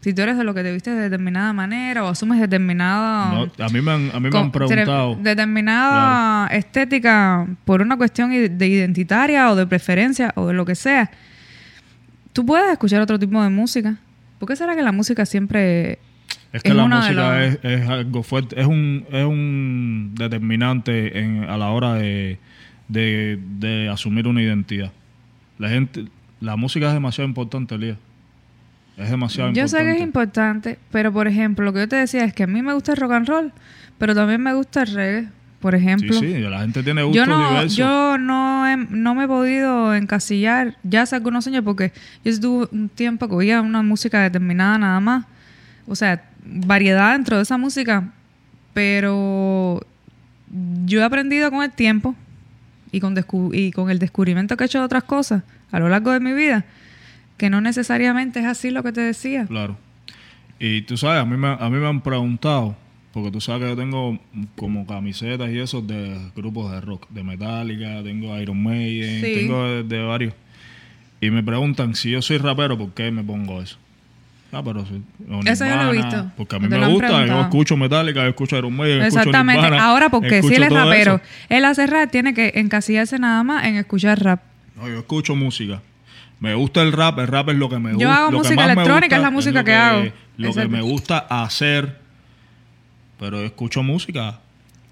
si 0.04 0.12
tú 0.12 0.20
eres 0.22 0.36
de 0.36 0.44
lo 0.44 0.52
que 0.52 0.62
te 0.62 0.70
vistes 0.70 0.94
de 0.94 1.00
determinada 1.00 1.52
manera 1.54 2.04
o 2.04 2.08
asumes 2.08 2.38
determinada... 2.38 3.32
No, 3.32 3.64
a 3.64 3.68
mí 3.70 3.80
me 3.80 3.90
han, 3.90 4.10
a 4.12 4.20
mí 4.20 4.24
me 4.24 4.30
con- 4.30 4.42
han 4.42 4.52
preguntado. 4.52 5.16
tre- 5.16 5.22
determinada 5.22 6.46
estética 6.48 7.46
por 7.64 7.80
una 7.80 7.96
cuestión 7.96 8.30
de 8.30 8.66
identitaria 8.68 9.50
o 9.50 9.56
de 9.56 9.66
preferencia 9.66 10.30
o 10.36 10.46
de 10.46 10.52
lo 10.52 10.66
que 10.66 10.74
sea, 10.74 11.10
tú 12.34 12.44
puedes 12.44 12.70
escuchar 12.70 13.00
otro 13.00 13.18
tipo 13.18 13.42
de 13.42 13.48
música. 13.48 13.96
¿Por 14.38 14.46
qué 14.48 14.56
será 14.56 14.76
que 14.76 14.82
la 14.82 14.92
música 14.92 15.24
siempre 15.24 15.98
Es 16.52 16.62
que 16.62 16.68
es 16.68 16.74
la 16.74 16.86
música 16.86 17.38
los- 17.38 17.48
es, 17.54 17.58
es 17.64 17.88
algo 17.88 18.22
fuerte, 18.22 18.60
es 18.60 18.66
un, 18.66 19.06
es 19.10 19.24
un 19.24 20.12
determinante 20.14 21.18
en- 21.18 21.44
a 21.44 21.56
la 21.56 21.70
hora 21.70 21.94
de, 21.94 22.38
de, 22.88 23.38
de 23.58 23.88
asumir 23.88 24.26
una 24.26 24.42
identidad. 24.42 24.92
La 25.58 25.68
gente, 25.70 26.04
la 26.40 26.56
música 26.56 26.88
es 26.88 26.92
demasiado 26.92 27.26
importante, 27.26 27.74
Elías. 27.76 27.96
Es 28.96 29.10
demasiado 29.10 29.50
Yo 29.52 29.66
sé 29.66 29.78
importante. 29.78 29.84
que 29.84 29.96
es 29.96 30.02
importante, 30.02 30.78
pero 30.92 31.12
por 31.12 31.26
ejemplo, 31.28 31.64
lo 31.64 31.72
que 31.72 31.80
yo 31.80 31.88
te 31.88 31.96
decía 31.96 32.24
es 32.24 32.32
que 32.32 32.44
a 32.44 32.46
mí 32.46 32.62
me 32.62 32.72
gusta 32.74 32.92
el 32.92 32.98
rock 32.98 33.12
and 33.12 33.26
roll, 33.28 33.52
pero 33.98 34.14
también 34.14 34.40
me 34.40 34.54
gusta 34.54 34.82
el 34.82 34.88
reggae, 34.94 35.28
por 35.60 35.74
ejemplo. 35.74 36.12
Sí, 36.12 36.32
sí, 36.34 36.38
la 36.40 36.60
gente 36.60 36.82
tiene 36.82 37.02
gustos 37.02 37.26
Yo 37.26 37.26
no, 37.26 37.48
diversos. 37.50 37.76
yo 37.76 38.18
no, 38.18 38.68
he- 38.68 38.76
no 38.76 39.14
me 39.16 39.24
he 39.24 39.26
podido 39.28 39.94
encasillar 39.94 40.76
ya 40.84 41.02
hace 41.02 41.16
algunos 41.16 41.46
años 41.46 41.64
porque 41.64 41.92
yo 42.24 42.30
estuve 42.30 42.68
un 42.70 42.88
tiempo 42.88 43.28
que 43.28 43.34
oía 43.34 43.60
una 43.62 43.82
música 43.82 44.20
determinada 44.22 44.78
nada 44.78 45.00
más. 45.00 45.24
O 45.86 45.96
sea, 45.96 46.22
variedad 46.44 47.12
dentro 47.12 47.36
de 47.36 47.42
esa 47.42 47.58
música. 47.58 48.04
Pero 48.74 49.80
yo 50.84 51.00
he 51.00 51.04
aprendido 51.04 51.50
con 51.50 51.62
el 51.62 51.70
tiempo 51.70 52.14
y 52.92 53.00
con, 53.00 53.16
descu- 53.16 53.50
y 53.54 53.70
con 53.72 53.90
el 53.90 53.98
descubrimiento 53.98 54.56
que 54.56 54.64
he 54.64 54.66
hecho 54.66 54.78
de 54.78 54.84
otras 54.84 55.04
cosas 55.04 55.42
a 55.72 55.78
lo 55.80 55.88
largo 55.88 56.12
de 56.12 56.20
mi 56.20 56.32
vida 56.32 56.64
que 57.36 57.50
no 57.50 57.60
necesariamente 57.60 58.40
es 58.40 58.46
así 58.46 58.70
lo 58.70 58.82
que 58.82 58.92
te 58.92 59.00
decía. 59.00 59.46
Claro. 59.46 59.76
Y 60.58 60.82
tú 60.82 60.96
sabes, 60.96 61.20
a 61.20 61.24
mí, 61.24 61.36
me, 61.36 61.48
a 61.48 61.68
mí 61.70 61.76
me 61.78 61.86
han 61.86 62.00
preguntado, 62.00 62.76
porque 63.12 63.30
tú 63.30 63.40
sabes 63.40 63.62
que 63.62 63.68
yo 63.70 63.76
tengo 63.76 64.18
como 64.56 64.86
camisetas 64.86 65.50
y 65.50 65.58
eso 65.58 65.82
de 65.82 66.18
grupos 66.36 66.70
de 66.72 66.80
rock, 66.80 67.08
de 67.10 67.22
Metallica, 67.24 68.02
tengo 68.02 68.38
Iron 68.38 68.62
Maiden, 68.62 69.20
Sí. 69.20 69.34
tengo 69.34 69.64
de, 69.66 69.82
de 69.82 70.02
varios. 70.02 70.34
Y 71.20 71.30
me 71.30 71.42
preguntan 71.42 71.94
si 71.94 72.10
yo 72.10 72.22
soy 72.22 72.38
rapero, 72.38 72.76
¿por 72.78 72.92
qué 72.92 73.10
me 73.10 73.22
pongo 73.24 73.60
eso? 73.62 73.78
Ah, 74.52 74.62
pero 74.64 74.86
sí. 74.86 75.02
o 75.28 75.40
Eso 75.44 75.66
yo 75.66 75.74
lo 75.76 75.92
he 75.92 75.96
visto. 75.96 76.30
Porque 76.36 76.54
a 76.54 76.58
mí 76.60 76.68
me 76.68 76.86
gusta, 76.86 77.26
yo 77.26 77.40
escucho 77.40 77.76
Metallica, 77.76 78.22
yo 78.22 78.28
escucho 78.28 78.56
Iron 78.56 78.76
Maiden, 78.76 79.02
escucho 79.02 79.18
Exactamente. 79.18 79.62
Nirvana, 79.62 79.84
Ahora, 79.84 80.08
porque 80.10 80.28
si 80.30 80.34
escucho 80.36 80.54
él 80.56 80.62
es 80.64 80.72
rapero, 80.72 81.14
eso. 81.16 81.24
él 81.48 81.64
hace 81.64 81.86
rap, 81.88 82.10
tiene 82.12 82.34
que 82.34 82.52
encasillarse 82.54 83.18
nada 83.18 83.42
más 83.42 83.64
en 83.64 83.74
escuchar 83.76 84.22
rap. 84.22 84.42
No, 84.76 84.86
yo 84.88 84.98
escucho 84.98 85.34
música. 85.34 85.82
Me 86.44 86.54
gusta 86.54 86.82
el 86.82 86.92
rap, 86.92 87.18
el 87.18 87.26
rap 87.26 87.48
es 87.48 87.56
lo 87.56 87.68
que 87.68 87.78
me 87.78 87.90
gusta. 87.94 88.02
Yo 88.04 88.10
hago 88.12 88.30
lo 88.30 88.42
que 88.42 88.48
música 88.48 88.64
electrónica, 88.64 89.00
gusta, 89.00 89.16
es 89.16 89.22
la 89.22 89.30
música 89.30 89.64
que 89.64 89.74
hago. 89.74 90.02
Lo 90.36 90.48
Exacto. 90.48 90.68
que 90.70 90.76
me 90.76 90.82
gusta 90.82 91.18
hacer, 91.18 91.98
pero 93.18 93.42
escucho 93.44 93.82
música. 93.82 94.40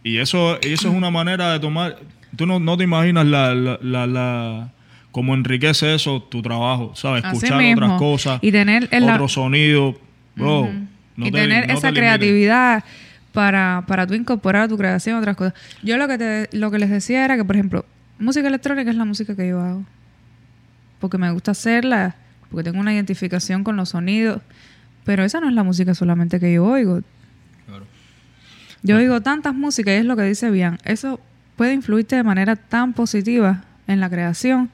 Y 0.05 0.18
eso, 0.18 0.59
eso 0.61 0.88
es 0.88 0.94
una 0.94 1.11
manera 1.11 1.53
de 1.53 1.61
tomar. 1.61 1.96
tú 2.36 2.46
no, 2.46 2.59
no 2.59 2.76
te 2.76 2.84
imaginas 2.84 3.26
la, 3.26 3.55
la, 3.55 3.78
la, 3.82 4.07
la- 4.07 4.68
cómo 5.11 5.34
enriquece 5.34 5.94
eso 5.94 6.22
tu 6.22 6.40
trabajo, 6.40 6.92
¿sabes? 6.94 7.22
Escuchar 7.24 7.62
otras 7.74 7.98
cosas, 7.98 8.38
Y 8.42 8.50
tener 8.50 8.88
el- 8.90 9.05
otro 9.05 9.28
sonido, 9.28 9.94
bro. 10.34 10.68
no 11.16 11.26
y 11.26 11.30
te- 11.30 11.38
tener 11.42 11.68
no 11.68 11.74
esa 11.74 11.92
creatividad 11.92 12.82
para, 13.32 13.84
para 13.86 14.07
tú 14.07 14.14
incorporar 14.14 14.62
a 14.62 14.68
tu 14.68 14.78
creación 14.78 15.18
otras 15.18 15.36
cosas. 15.36 15.53
Yo 15.82 15.98
lo 15.98 16.09
que 16.09 16.16
te, 16.18 16.48
lo 16.57 16.70
que 16.70 16.78
les 16.78 16.88
decía 16.88 17.24
era 17.26 17.36
que, 17.36 17.44
por 17.44 17.57
ejemplo, 17.57 17.84
música 18.18 18.48
electrónica 18.48 18.90
es 18.90 18.96
la 18.96 19.05
música 19.05 19.36
que 19.36 19.46
yo 19.48 19.61
hago. 19.61 19.84
Porque 21.03 21.18
me 21.18 21.30
gusta 21.32 21.50
hacerla, 21.50 22.14
porque 22.48 22.62
tengo 22.62 22.78
una 22.80 22.94
identificación 22.94 23.64
con 23.64 23.76
los 23.76 23.88
sonidos. 23.90 24.40
Pero 25.05 25.24
esa 25.24 25.40
no 25.40 25.48
es 25.48 25.55
la 25.55 25.64
música 25.64 25.94
solamente 25.96 26.38
que 26.38 26.53
yo 26.55 26.64
oigo. 26.64 27.00
Claro. 27.66 27.84
Yo 28.84 28.96
oigo 28.98 29.20
tantas 29.20 29.53
músicas 29.53 29.94
y 29.94 29.96
es 29.98 30.05
lo 30.05 30.14
que 30.14 30.22
dice 30.22 30.48
Bian. 30.53 30.78
Eso 30.84 31.18
puede 31.57 31.74
influirte 31.74 32.14
de 32.14 32.22
manera 32.22 32.55
tan 32.55 32.92
positiva 32.92 33.64
en 33.88 33.98
la 33.98 34.09
creación 34.09 34.70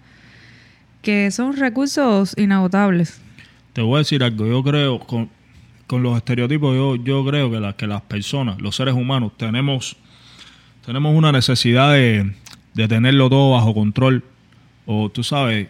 que 1.00 1.30
son 1.30 1.56
recursos 1.56 2.34
inagotables. 2.36 3.20
Te 3.72 3.80
voy 3.80 3.94
a 3.96 3.98
decir 4.00 4.22
algo, 4.22 4.46
yo 4.46 4.62
creo, 4.62 4.98
con, 5.00 5.30
con 5.86 6.02
los 6.02 6.14
estereotipos, 6.18 6.74
yo, 6.76 6.96
yo 6.96 7.24
creo 7.24 7.50
que, 7.50 7.58
la- 7.60 7.72
que 7.72 7.86
las 7.86 8.02
personas, 8.02 8.60
los 8.60 8.76
seres 8.76 8.92
humanos, 8.94 9.32
tenemos, 9.38 9.96
tenemos 10.84 11.16
una 11.16 11.32
necesidad 11.32 11.92
de, 11.94 12.34
de 12.74 12.86
tenerlo 12.88 13.30
todo 13.30 13.52
bajo 13.52 13.72
control. 13.72 14.22
O 14.84 15.08
tú 15.10 15.22
sabes 15.24 15.68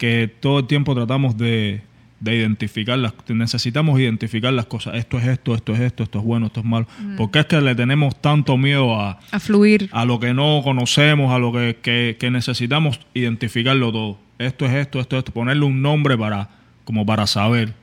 que 0.00 0.32
todo 0.40 0.60
el 0.60 0.66
tiempo 0.66 0.94
tratamos 0.94 1.36
de, 1.36 1.82
de 2.20 2.34
identificar 2.36 2.98
las, 2.98 3.12
necesitamos 3.28 4.00
identificar 4.00 4.50
las 4.52 4.64
cosas. 4.64 4.94
Esto 4.94 5.18
es 5.18 5.26
esto, 5.28 5.54
esto 5.54 5.74
es 5.74 5.80
esto, 5.80 6.02
esto 6.04 6.18
es 6.20 6.24
bueno, 6.24 6.46
esto 6.46 6.60
es 6.60 6.66
malo. 6.66 6.86
Porque 7.18 7.40
es 7.40 7.46
que 7.46 7.60
le 7.60 7.74
tenemos 7.74 8.18
tanto 8.22 8.56
miedo 8.56 8.98
a, 8.98 9.20
A 9.30 9.38
fluir. 9.40 9.90
a 9.92 10.06
lo 10.06 10.18
que 10.18 10.32
no 10.32 10.62
conocemos, 10.64 11.32
a 11.34 11.38
lo 11.38 11.52
que, 11.52 11.76
que- 11.82 12.16
que 12.18 12.30
necesitamos 12.30 12.98
identificarlo 13.12 13.92
todo. 13.92 14.18
Esto 14.38 14.64
es 14.64 14.72
esto, 14.72 15.00
esto 15.00 15.16
es 15.16 15.20
esto, 15.20 15.32
ponerle 15.32 15.66
un 15.66 15.82
nombre 15.82 16.16
para, 16.16 16.48
como 16.84 17.04
para 17.04 17.26
saber. 17.26 17.74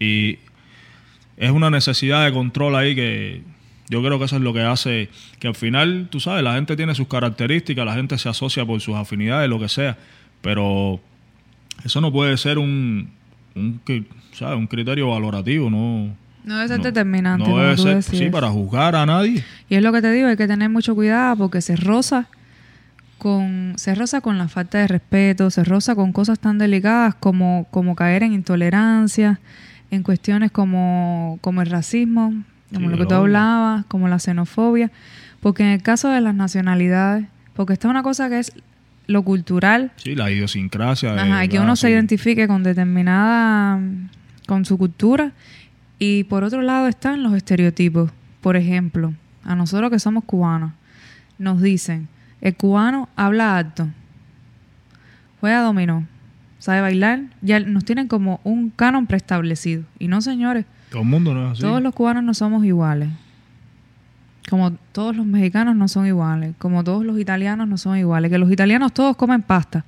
Y 0.00 0.38
es 1.36 1.50
una 1.52 1.70
necesidad 1.70 2.24
de 2.24 2.32
control 2.32 2.74
ahí 2.76 2.94
que 2.94 3.42
yo 3.88 4.02
creo 4.02 4.18
que 4.18 4.24
eso 4.24 4.34
es 4.36 4.42
lo 4.42 4.52
que 4.52 4.62
hace 4.62 5.10
que 5.38 5.46
al 5.48 5.54
final, 5.54 6.08
tú 6.10 6.18
sabes, 6.18 6.42
la 6.42 6.54
gente 6.54 6.76
tiene 6.76 6.94
sus 6.94 7.06
características, 7.06 7.86
la 7.86 7.94
gente 7.94 8.18
se 8.18 8.28
asocia 8.28 8.64
por 8.66 8.80
sus 8.80 8.96
afinidades, 8.96 9.48
lo 9.48 9.60
que 9.60 9.68
sea, 9.68 9.96
pero 10.42 11.00
eso 11.84 12.00
no 12.00 12.12
puede 12.12 12.36
ser 12.36 12.58
un, 12.58 13.10
un, 13.54 13.80
¿sabes? 14.32 14.56
un 14.58 14.66
criterio 14.66 15.10
valorativo, 15.10 15.70
no. 15.70 16.14
No 16.44 16.54
debe 16.56 16.68
ser 16.68 16.78
no- 16.78 16.84
determinante. 16.84 17.48
No 17.48 17.58
debe 17.58 17.76
ser, 17.76 18.02
sí, 18.02 18.30
para 18.30 18.48
juzgar 18.50 18.94
a 18.94 19.04
nadie. 19.04 19.44
Y 19.68 19.74
es 19.74 19.82
lo 19.82 19.92
que 19.92 20.00
te 20.00 20.12
digo, 20.12 20.28
hay 20.28 20.36
que 20.36 20.46
tener 20.46 20.70
mucho 20.70 20.94
cuidado 20.94 21.36
porque 21.36 21.60
se 21.60 21.74
roza 21.76 22.28
con 23.18 23.72
se 23.76 23.94
roza 23.94 24.20
con 24.20 24.38
la 24.38 24.46
falta 24.48 24.78
de 24.78 24.86
respeto, 24.88 25.50
se 25.50 25.64
roza 25.64 25.94
con 25.94 26.12
cosas 26.12 26.38
tan 26.38 26.58
delicadas 26.58 27.14
como, 27.14 27.66
como 27.70 27.94
caer 27.96 28.22
en 28.22 28.32
intolerancia, 28.34 29.40
en 29.90 30.02
cuestiones 30.02 30.50
como, 30.52 31.38
como 31.40 31.62
el 31.62 31.70
racismo, 31.70 32.34
como 32.72 32.86
Sí, 32.86 32.92
lo 32.92 32.98
que 32.98 33.06
tú 33.06 33.14
hablabas, 33.14 33.84
como 33.86 34.06
la 34.08 34.18
xenofobia, 34.18 34.90
porque 35.40 35.62
en 35.62 35.70
el 35.70 35.82
caso 35.82 36.10
de 36.10 36.20
las 36.20 36.34
nacionalidades, 36.34 37.26
porque 37.54 37.72
está 37.72 37.88
una 37.88 38.02
cosa 38.02 38.28
que 38.28 38.38
es 38.38 38.52
lo 39.06 39.22
cultural, 39.22 39.92
Sí, 39.96 40.14
la 40.14 40.30
idiosincrasia. 40.30 41.14
Ajá, 41.14 41.46
que 41.48 41.58
uno 41.60 41.76
se 41.76 41.90
identifique 41.90 42.46
con 42.48 42.62
determinada, 42.62 43.80
con 44.46 44.64
su 44.64 44.76
cultura. 44.78 45.32
Y 45.98 46.24
por 46.24 46.44
otro 46.44 46.60
lado 46.62 46.88
están 46.88 47.22
los 47.22 47.34
estereotipos. 47.34 48.10
Por 48.40 48.56
ejemplo, 48.56 49.14
a 49.44 49.54
nosotros 49.54 49.90
que 49.90 49.98
somos 49.98 50.24
cubanos, 50.24 50.72
nos 51.38 51.62
dicen, 51.62 52.08
el 52.40 52.54
cubano 52.56 53.08
habla 53.16 53.56
alto, 53.56 53.88
juega 55.40 55.60
dominó, 55.62 56.06
sabe 56.58 56.80
bailar, 56.80 57.20
ya 57.42 57.60
nos 57.60 57.84
tienen 57.84 58.08
como 58.08 58.40
un 58.44 58.70
canon 58.70 59.06
preestablecido. 59.06 59.84
Y 59.98 60.08
no, 60.08 60.20
señores, 60.20 60.64
Todo 60.90 61.02
el 61.02 61.08
mundo 61.08 61.34
no 61.34 61.46
es 61.46 61.52
así. 61.52 61.62
todos 61.62 61.82
los 61.82 61.94
cubanos 61.94 62.24
no 62.24 62.34
somos 62.34 62.64
iguales. 62.64 63.08
Como 64.48 64.72
todos 64.92 65.16
los 65.16 65.26
mexicanos 65.26 65.74
no 65.74 65.88
son 65.88 66.06
iguales, 66.06 66.54
como 66.58 66.84
todos 66.84 67.04
los 67.04 67.18
italianos 67.18 67.66
no 67.66 67.76
son 67.78 67.96
iguales, 67.98 68.30
que 68.30 68.38
los 68.38 68.50
italianos 68.50 68.92
todos 68.92 69.16
comen 69.16 69.42
pasta. 69.42 69.84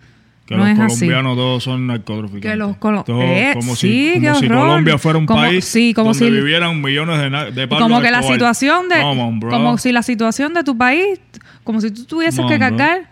que 0.47 0.57
no 0.57 0.63
los 0.65 0.71
es 0.73 0.79
así. 0.81 0.95
colombianos 1.01 1.37
todos 1.37 1.63
son 1.63 1.87
narcotraficantes. 1.89 2.51
Que 2.51 2.57
los 2.57 2.77
colo- 2.79 3.05
Todos 3.05 3.23
Eh, 3.23 3.51
como 3.53 3.77
sí, 3.77 4.15
si, 4.15 4.27
como. 4.27 4.41
Colombia 4.61 4.97
fuera 4.97 5.19
un 5.19 5.27
Como- 5.27 5.41
país 5.43 5.63
sí, 5.67 5.93
como 5.95 6.15
donde 6.15 6.25
si- 6.27 6.31
vivieran 6.31 6.81
millones 6.81 7.19
de, 7.21 7.53
de 7.53 7.69
como 7.69 8.01
que 8.01 8.11
la 8.11 8.21
Escobar. 8.21 8.35
situación 8.39 8.89
de 8.89 8.97
on, 9.01 9.41
como 9.41 9.77
si 9.77 9.93
la 9.93 10.03
situación 10.03 10.55
de 10.55 10.65
tu 10.65 10.77
país 10.79 11.21
como 11.65 11.83
si 11.83 11.91
tú 11.91 12.05
tuvieses 12.07 12.41
que 12.47 12.57
bro. 12.57 12.59
cargar 12.59 13.11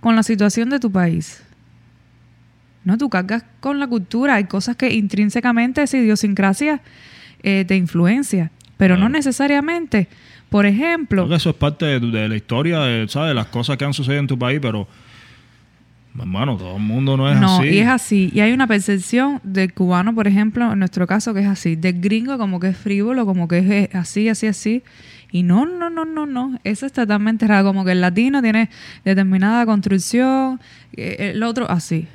con 0.00 0.16
la 0.16 0.24
situación 0.24 0.68
de 0.68 0.80
tu 0.80 0.90
país 0.90 1.44
no 2.84 2.98
tú 2.98 3.08
cargas 3.08 3.44
con 3.60 3.78
la 3.78 3.86
cultura 3.86 4.34
hay 4.34 4.44
cosas 4.44 4.74
que 4.76 4.92
intrínsecamente 4.92 5.80
esa 5.82 5.96
idiosincrasia 5.96 6.80
eh, 7.44 7.64
te 7.68 7.76
influencia 7.76 8.50
pero 8.76 8.96
no 8.96 9.08
necesariamente 9.08 10.08
por 10.50 10.66
ejemplo 10.66 11.22
Creo 11.22 11.28
que 11.30 11.36
eso 11.36 11.50
es 11.50 11.56
parte 11.56 11.84
de, 11.86 12.00
de 12.00 12.28
la 12.28 12.36
historia, 12.36 12.80
de, 12.80 13.08
¿sabes? 13.08 13.34
Las 13.34 13.46
cosas 13.46 13.76
que 13.76 13.84
han 13.84 13.94
sucedido 13.94 14.20
en 14.20 14.26
tu 14.26 14.38
país, 14.38 14.60
pero, 14.60 14.86
hermano, 16.18 16.56
todo 16.56 16.76
el 16.76 16.82
mundo 16.82 17.16
no 17.16 17.30
es 17.30 17.40
no, 17.40 17.58
así. 17.58 17.68
y 17.68 17.78
es 17.78 17.88
así. 17.88 18.30
Y 18.34 18.40
hay 18.40 18.52
una 18.52 18.66
percepción 18.66 19.40
del 19.42 19.72
cubano, 19.74 20.14
por 20.14 20.28
ejemplo, 20.28 20.72
en 20.72 20.78
nuestro 20.78 21.06
caso, 21.06 21.34
que 21.34 21.40
es 21.40 21.46
así. 21.46 21.76
Del 21.76 22.00
gringo 22.00 22.38
como 22.38 22.60
que 22.60 22.68
es 22.68 22.76
frívolo, 22.76 23.26
como 23.26 23.48
que 23.48 23.58
es 23.58 23.70
eh, 23.70 23.90
así, 23.94 24.28
así, 24.28 24.46
así. 24.46 24.82
Y 25.32 25.42
no, 25.42 25.66
no, 25.66 25.90
no, 25.90 26.04
no, 26.04 26.26
no. 26.26 26.60
Eso 26.62 26.86
es 26.86 26.92
totalmente 26.92 27.46
raro. 27.48 27.64
Como 27.64 27.84
que 27.84 27.92
el 27.92 28.00
latino 28.00 28.40
tiene 28.40 28.70
determinada 29.04 29.66
construcción, 29.66 30.60
eh, 30.96 31.32
el 31.34 31.42
otro 31.42 31.68
así. 31.68 32.06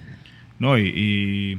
No, 0.58 0.78
y, 0.78 0.94
y 0.96 1.58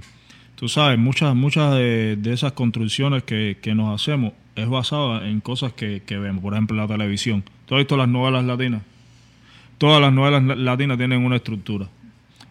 tú 0.54 0.68
sabes, 0.68 0.98
muchas, 0.98 1.34
muchas 1.34 1.74
de, 1.74 2.16
de 2.16 2.32
esas 2.32 2.52
construcciones 2.52 3.24
que, 3.24 3.58
que 3.60 3.74
nos 3.74 4.00
hacemos 4.00 4.32
es 4.62 4.68
basada 4.68 5.26
en 5.28 5.40
cosas 5.40 5.72
que, 5.72 6.02
que 6.06 6.18
vemos. 6.18 6.42
Por 6.42 6.52
ejemplo, 6.54 6.76
la 6.76 6.86
televisión. 6.86 7.42
¿Tú 7.66 7.74
has 7.74 7.80
visto 7.80 7.96
las 7.96 8.08
novelas 8.08 8.44
latinas? 8.44 8.82
Todas 9.78 10.00
las 10.00 10.12
novelas 10.12 10.42
la- 10.42 10.54
latinas 10.56 10.98
tienen 10.98 11.24
una 11.24 11.36
estructura. 11.36 11.86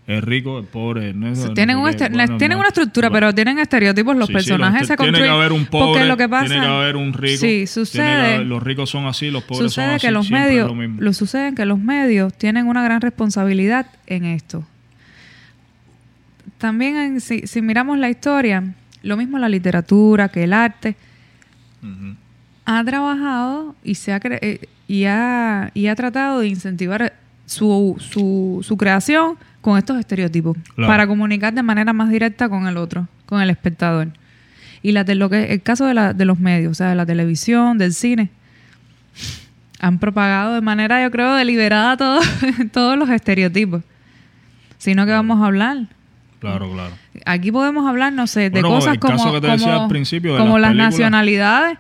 El 0.08 0.24
rico, 0.24 0.58
el 0.58 0.66
pobre, 0.66 1.12
el 1.12 1.20
negro, 1.20 1.46
el 1.46 1.54
tienen 1.54 1.76
no 1.76 1.84
un 1.84 1.90
este- 1.90 2.10
tienen 2.10 2.50
no. 2.52 2.58
una 2.60 2.70
estructura, 2.70 3.10
Bueno, 3.10 3.28
pero 3.28 3.36
tienen 3.36 3.60
estereotipos. 3.60 4.16
Los 4.18 4.26
sí, 4.26 4.34
sí, 4.34 4.34
los 4.34 4.44
personajes 4.48 4.88
se 4.88 4.98
Tiene 4.98 5.20
que 5.20 5.30
haber 5.30 5.52
un 5.52 5.68
pobre, 5.68 6.08
lo 6.08 6.18
que 6.18 6.28
pasa, 6.28 6.48
tiene 6.48 6.62
que 6.66 6.68
haber 6.72 6.96
un 6.96 7.14
rico. 7.14 7.38
Sí, 7.42 7.68
sucede. 7.68 8.02
haber- 8.36 8.46
los 8.48 8.64
ricos 8.64 8.90
son 8.90 9.06
así, 9.06 9.30
los 9.30 9.44
pobres 9.44 9.60
son 9.60 9.70
Sucede 9.70 9.96
así. 9.96 10.08
que 10.08 10.12
los 10.12 10.26
siempre 10.26 10.46
es 10.48 10.50
medios, 10.52 10.68
lo 10.68 10.74
mismo. 10.76 10.96
lo 11.00 11.14
sucede 11.14 11.54
que 11.54 11.64
los 11.66 11.78
medios 11.78 12.34
tienen 12.34 12.66
una 12.66 12.82
gran 12.82 13.02
responsabilidad 13.02 13.86
en 14.08 14.26
esto. 14.26 14.66
También 16.58 16.96
en- 16.98 17.22
si, 17.22 17.46
si 17.48 17.62
miramos 17.62 17.98
la 18.00 18.10
historia, 18.10 18.64
lo 19.04 19.16
mismo 19.16 19.38
la 19.38 19.48
literatura 19.50 20.30
que 20.30 20.44
el 20.44 20.54
arte, 20.54 20.96
Ha 22.66 22.84
trabajado 22.84 23.76
y 23.84 23.96
se 23.96 24.14
ha 24.14 24.20
eh, 24.24 24.68
y 24.88 25.06
ha, 25.06 25.72
y 25.74 25.88
ha 25.88 25.96
tratado 25.96 26.40
de 26.40 26.48
incentivar 26.48 27.14
su, 27.46 27.96
su, 28.00 28.60
su 28.64 28.78
creación 28.78 29.38
con 29.62 29.78
estos 29.78 29.98
estereotipos 30.00 30.56
Claro. 30.76 30.88
para 30.92 31.08
comunicar 31.08 31.54
de 31.54 31.64
manera 31.64 31.94
más 31.94 32.10
directa 32.10 32.48
con 32.50 32.68
el 32.68 32.78
otro, 32.78 33.08
con 33.26 33.42
el 33.42 33.50
espectador. 33.50 34.10
Y 34.82 34.92
la, 34.94 35.04
de 35.04 35.16
lo 35.16 35.30
que 35.30 35.52
el 35.54 35.62
caso 35.62 35.86
de, 35.86 35.94
la, 35.94 36.14
de 36.14 36.26
los 36.26 36.40
medios, 36.40 36.72
o 36.72 36.74
sea, 36.76 36.90
de 36.90 36.96
la 36.96 37.06
televisión, 37.06 37.78
del 37.78 37.94
cine, 37.94 38.30
han 39.80 39.98
propagado 40.00 40.54
de 40.56 40.62
manera, 40.62 41.02
yo 41.04 41.10
creo, 41.12 41.36
deliberada 41.36 41.98
todo- 41.98 42.22
todos 42.72 42.98
los 42.98 43.10
estereotipos. 43.10 43.84
Sino 44.78 45.06
que 45.06 45.12
vamos 45.12 45.42
a 45.42 45.48
hablar. 45.48 45.88
Claro, 46.40 46.72
claro. 46.72 46.94
Aquí 47.26 47.52
podemos 47.52 47.88
hablar, 47.88 48.14
no 48.14 48.28
sé, 48.28 48.50
de 48.50 48.62
Bueno, 48.62 48.70
cosas 48.70 48.94
el 48.94 49.00
como, 49.00 49.18
caso 49.18 49.32
que 49.34 49.42
te 49.42 49.48
decía 49.48 49.68
como- 49.74 49.82
al 49.84 49.90
principio 49.90 50.34
de 50.34 50.40
como 50.40 50.60
las 50.60 50.76
nacionalidades. 50.76 51.78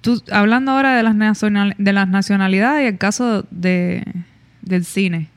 Tú, 0.00 0.20
hablando 0.32 0.72
ahora 0.72 0.96
de 0.96 1.02
las, 1.04 1.14
nacional, 1.14 1.74
de 1.78 1.92
las 1.92 2.08
nacionalidades 2.08 2.84
y 2.84 2.86
el 2.88 2.98
caso 2.98 3.44
de, 3.50 4.04
del 4.62 4.84
cine. 4.84 5.28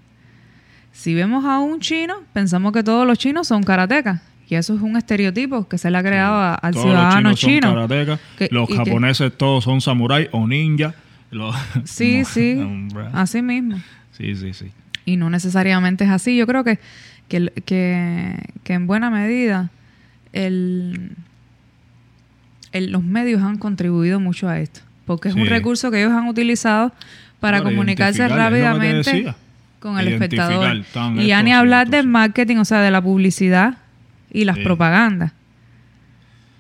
Si 0.92 1.14
vemos 1.14 1.46
a 1.46 1.60
un 1.60 1.80
chino, 1.82 2.16
pensamos 2.34 2.72
que 2.74 2.82
todos 2.84 3.06
los 3.06 3.18
chinos 3.18 3.48
son 3.48 3.64
karatecas. 3.64 4.22
Y 4.48 4.56
eso 4.56 4.76
es 4.76 4.82
un 4.82 4.96
estereotipo 4.96 5.68
que 5.68 5.78
se 5.78 5.90
le 5.92 5.98
ha 5.98 6.04
creado 6.04 6.36
a- 6.36 6.56
al 6.56 6.74
Todos 6.74 6.86
ciudadano 6.86 7.30
los 7.32 7.40
chinos 7.40 7.56
chino. 7.56 7.68
son 7.68 7.76
karatecas, 7.88 8.20
Que- 8.38 8.48
los 8.52 8.68
que- 8.68 8.76
japoneses 8.78 9.38
todos 9.38 9.64
son 9.64 9.82
samuráis 9.82 10.30
o 10.32 10.48
ninja. 10.48 10.94
Los- 11.32 11.56
Sí, 11.86 12.24
sí. 12.26 12.60
Así 13.14 13.42
mismo. 13.42 13.78
Sí, 14.12 14.36
sí, 14.36 14.54
sí. 14.54 14.72
Y 15.06 15.18
no 15.18 15.30
necesariamente 15.30 16.06
es 16.06 16.10
así. 16.10 16.36
Yo 16.38 16.48
creo 16.48 16.64
que, 16.64 16.80
que, 17.28 17.52
que, 17.66 18.38
que 18.64 18.74
en 18.74 18.88
buena 18.88 19.10
medida 19.10 19.70
el, 20.34 21.12
el- 22.72 22.92
los 22.92 23.04
medios 23.04 23.42
han 23.42 23.58
contribuido 23.58 24.20
mucho 24.20 24.48
a 24.50 24.60
esto. 24.60 24.82
Porque 25.06 25.30
es 25.30 25.36
un 25.36 25.46
recurso 25.46 25.92
que 25.92 26.00
ellos 26.02 26.14
han 26.14 26.28
utilizado 26.28 26.92
para 27.40 27.60
Para 27.60 27.70
comunicarse 27.70 28.28
rápidamente 28.28 29.34
con 29.80 30.00
el 30.00 30.08
espectador. 30.08 30.84
Y 31.16 31.28
ya 31.28 31.44
ni 31.44 31.54
hablar 31.54 31.90
del 31.90 32.08
marketing, 32.08 32.58
o 32.58 32.66
sea, 32.66 32.82
de 32.82 32.90
la 32.90 33.02
publicidad 33.02 33.78
y 34.32 34.46
las 34.46 34.56
Sí. 34.58 34.64
propagandas. 34.64 35.32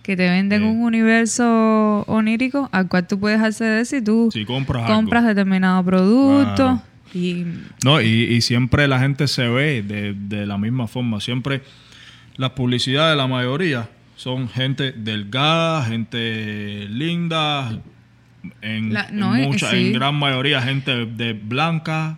Que 0.03 0.15
te 0.15 0.29
venden 0.29 0.61
Sí. 0.61 0.67
un 0.67 0.81
universo 0.83 2.03
onírico 2.07 2.69
al 2.71 2.87
cual 2.87 3.07
tú 3.07 3.19
puedes 3.19 3.41
acceder 3.41 3.83
si 3.87 4.03
tú 4.03 4.29
Si 4.31 4.45
compras 4.45 5.25
determinado 5.25 5.83
producto. 5.83 6.55
Claro. 6.55 6.81
Y 7.15 7.45
No, 7.83 8.01
y, 8.01 8.07
y 8.07 8.41
siempre 8.41 8.87
la 8.87 8.99
gente 8.99 9.27
se 9.27 9.47
ve 9.47 9.81
de, 9.81 10.13
de 10.13 10.45
la 10.45 10.57
misma 10.57 10.85
forma. 10.87 11.19
Siempre 11.21 11.61
las 12.35 12.51
publicidades, 12.51 13.15
la 13.15 13.25
mayoría, 13.27 13.89
son 14.17 14.49
gente 14.49 14.91
delgada, 14.91 15.85
gente 15.85 16.87
linda, 16.89 17.79
en, 18.61 18.93
La- 18.93 19.07
en 19.07 19.17
no, 19.19 19.35
eh, 19.35 19.47
mucha- 19.47 19.71
sí. 19.71 19.87
en 19.87 19.93
gran 19.93 20.15
mayoría 20.15 20.61
gente 20.61 21.05
de 21.05 21.33
blanca 21.33 22.17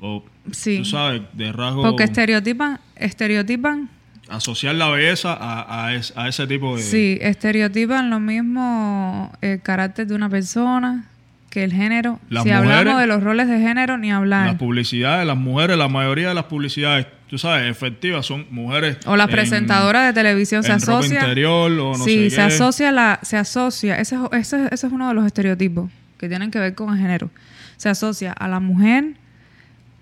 o, 0.00 0.24
Sí. 0.52 0.78
tú 0.78 0.84
sabes, 0.86 1.22
de 1.34 1.52
rasgo... 1.52 1.82
porque 1.82 2.04
estereotipan, 2.04 2.80
estereotipan, 2.96 3.90
asociar 4.28 4.74
la 4.76 4.88
belleza 4.88 5.34
a, 5.34 5.86
a, 5.86 5.94
es- 5.94 6.12
a 6.16 6.28
ese 6.28 6.46
tipo 6.46 6.76
de... 6.76 6.82
sí, 6.82 7.18
estereotipan 7.20 8.08
lo 8.10 8.20
mismo 8.20 9.32
el 9.40 9.60
carácter 9.60 10.06
de 10.06 10.14
una 10.14 10.28
persona 10.30 11.04
que 11.50 11.64
el 11.64 11.72
género. 11.72 12.18
Las 12.30 12.44
si 12.44 12.50
hablamos 12.50 12.98
de 13.00 13.06
los 13.08 13.22
roles 13.22 13.48
de 13.48 13.58
género, 13.58 13.98
ni 13.98 14.10
hablar. 14.12 14.46
Las 14.46 14.54
publicidades, 14.56 15.26
las 15.26 15.36
mujeres, 15.36 15.76
la 15.76 15.88
mayoría 15.88 16.28
de 16.28 16.34
las 16.34 16.44
publicidades, 16.44 17.06
tú 17.28 17.38
sabes, 17.38 17.68
efectivas, 17.70 18.24
son 18.24 18.46
mujeres. 18.50 18.98
O 19.04 19.16
las 19.16 19.26
en- 19.28 19.32
presentadoras 19.32 20.06
de 20.06 20.12
televisión 20.12 20.62
se 20.62 20.70
en 20.72 20.80
ropa 20.80 21.00
asocia. 21.00 21.20
interior 21.20 21.72
o 21.72 21.98
no 21.98 22.04
sí, 22.04 22.30
sé 22.30 22.30
se 22.30 22.36
qué. 22.36 22.42
asocia 22.42 22.92
la, 22.92 23.18
se 23.22 23.36
asocia. 23.36 23.98
Ese, 23.98 24.14
es- 24.16 24.52
ese, 24.52 24.64
ese 24.72 24.86
es 24.86 24.92
uno 24.92 25.08
de 25.08 25.14
los 25.14 25.26
estereotipos 25.26 25.90
que 26.18 26.28
tienen 26.28 26.50
que 26.52 26.58
ver 26.60 26.74
con 26.76 26.94
el 26.94 27.00
género. 27.00 27.30
Se 27.76 27.88
asocia 27.88 28.32
a 28.32 28.46
la 28.46 28.60
mujer 28.60 29.14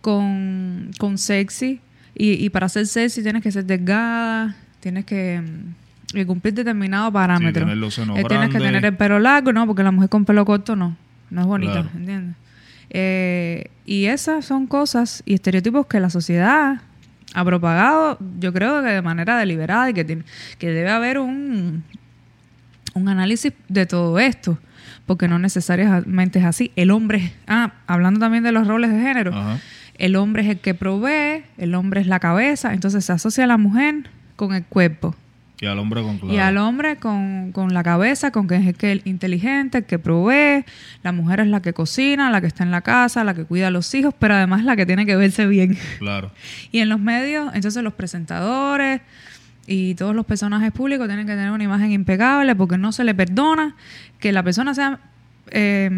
con, 0.00 0.90
con 0.98 1.18
sexy. 1.18 1.80
Y, 2.14 2.32
y 2.44 2.50
para 2.50 2.68
ser 2.68 2.86
sexy 2.86 3.22
tienes 3.22 3.42
que 3.42 3.52
ser 3.52 3.64
delgada, 3.64 4.56
tienes 4.80 5.04
que, 5.04 5.40
mm, 5.40 6.12
que 6.14 6.26
cumplir 6.26 6.54
determinados 6.54 7.12
parámetros. 7.12 7.64
tener 7.64 7.76
los 7.76 7.94
senos 7.94 8.18
Eh, 8.18 8.24
tienes 8.28 8.50
que 8.50 8.58
tener 8.58 8.84
el 8.84 8.96
pelo 8.96 9.18
largo, 9.18 9.52
¿no? 9.52 9.66
Porque 9.66 9.82
la 9.82 9.92
mujer 9.92 10.08
con 10.08 10.24
pelo 10.24 10.44
corto 10.44 10.74
no. 10.76 10.96
No 11.30 11.40
es 11.42 11.46
bonita, 11.46 11.72
Claro. 11.72 11.90
¿entiendes? 11.94 12.36
Eh, 12.90 13.70
y 13.84 14.06
esas 14.06 14.44
son 14.44 14.66
cosas 14.66 15.22
y 15.26 15.34
estereotipos 15.34 15.86
que 15.86 16.00
la 16.00 16.08
sociedad 16.10 16.80
ha 17.34 17.44
propagado, 17.44 18.18
yo 18.40 18.52
creo 18.54 18.82
que 18.82 18.88
de 18.88 19.02
manera 19.02 19.36
deliberada 19.38 19.90
y 19.90 19.94
que, 19.94 20.04
tiene- 20.04 20.24
que 20.58 20.70
debe 20.70 20.90
haber 20.90 21.18
un, 21.18 21.84
un 22.94 23.08
análisis 23.08 23.52
de 23.68 23.84
todo 23.84 24.18
esto, 24.18 24.58
porque 25.04 25.28
no 25.28 25.38
necesariamente 25.38 26.38
es 26.38 26.44
así. 26.46 26.72
El 26.76 26.90
hombre, 26.90 27.32
ah, 27.46 27.74
hablando 27.86 28.20
también 28.20 28.42
de 28.44 28.52
los 28.52 28.66
roles 28.66 28.90
de 28.90 29.00
género, 29.00 29.34
Ajá. 29.34 29.58
el 29.98 30.16
hombre 30.16 30.42
es 30.44 30.48
el 30.48 30.60
que 30.60 30.72
provee, 30.74 31.44
el 31.58 31.74
hombre 31.74 32.00
es 32.00 32.06
la 32.06 32.18
cabeza, 32.20 32.72
entonces 32.72 33.04
se 33.04 33.12
asocia 33.12 33.44
a 33.44 33.46
la 33.46 33.58
mujer 33.58 34.08
con 34.36 34.54
el 34.54 34.64
cuerpo. 34.64 35.14
Y 35.60 35.66
al 35.66 35.78
hombre 35.78 36.02
con. 36.02 36.30
Y 36.30 36.38
al 36.38 36.56
hombre 36.56 36.96
con, 36.96 37.50
con 37.52 37.74
la 37.74 37.82
cabeza, 37.82 38.30
con 38.30 38.46
que 38.46 38.56
es 38.56 38.74
el 38.82 39.02
inteligente, 39.04 39.78
el 39.78 39.84
que 39.84 39.98
provee. 39.98 40.64
La 41.02 41.12
mujer 41.12 41.40
es 41.40 41.48
la 41.48 41.60
que 41.60 41.72
cocina, 41.72 42.30
la 42.30 42.40
que 42.40 42.46
está 42.46 42.62
en 42.62 42.70
la 42.70 42.82
casa, 42.82 43.24
la 43.24 43.34
que 43.34 43.44
cuida 43.44 43.68
a 43.68 43.70
los 43.70 43.92
hijos, 43.94 44.14
pero 44.18 44.34
además 44.34 44.64
la 44.64 44.76
que 44.76 44.86
tiene 44.86 45.04
que 45.04 45.16
verse 45.16 45.46
bien. 45.46 45.76
Claro. 45.98 46.30
Y 46.70 46.80
en 46.80 46.88
los 46.88 47.00
medios, 47.00 47.50
entonces 47.54 47.82
los 47.82 47.94
presentadores 47.94 49.00
y 49.66 49.94
todos 49.94 50.14
los 50.14 50.26
personajes 50.26 50.70
públicos 50.72 51.06
tienen 51.08 51.26
que 51.26 51.32
tener 51.32 51.50
una 51.50 51.64
imagen 51.64 51.92
impecable 51.92 52.54
porque 52.54 52.78
no 52.78 52.92
se 52.92 53.04
le 53.04 53.14
perdona 53.14 53.74
que 54.18 54.32
la 54.32 54.42
persona 54.42 54.74
sea 54.74 55.00
eh, 55.50 55.88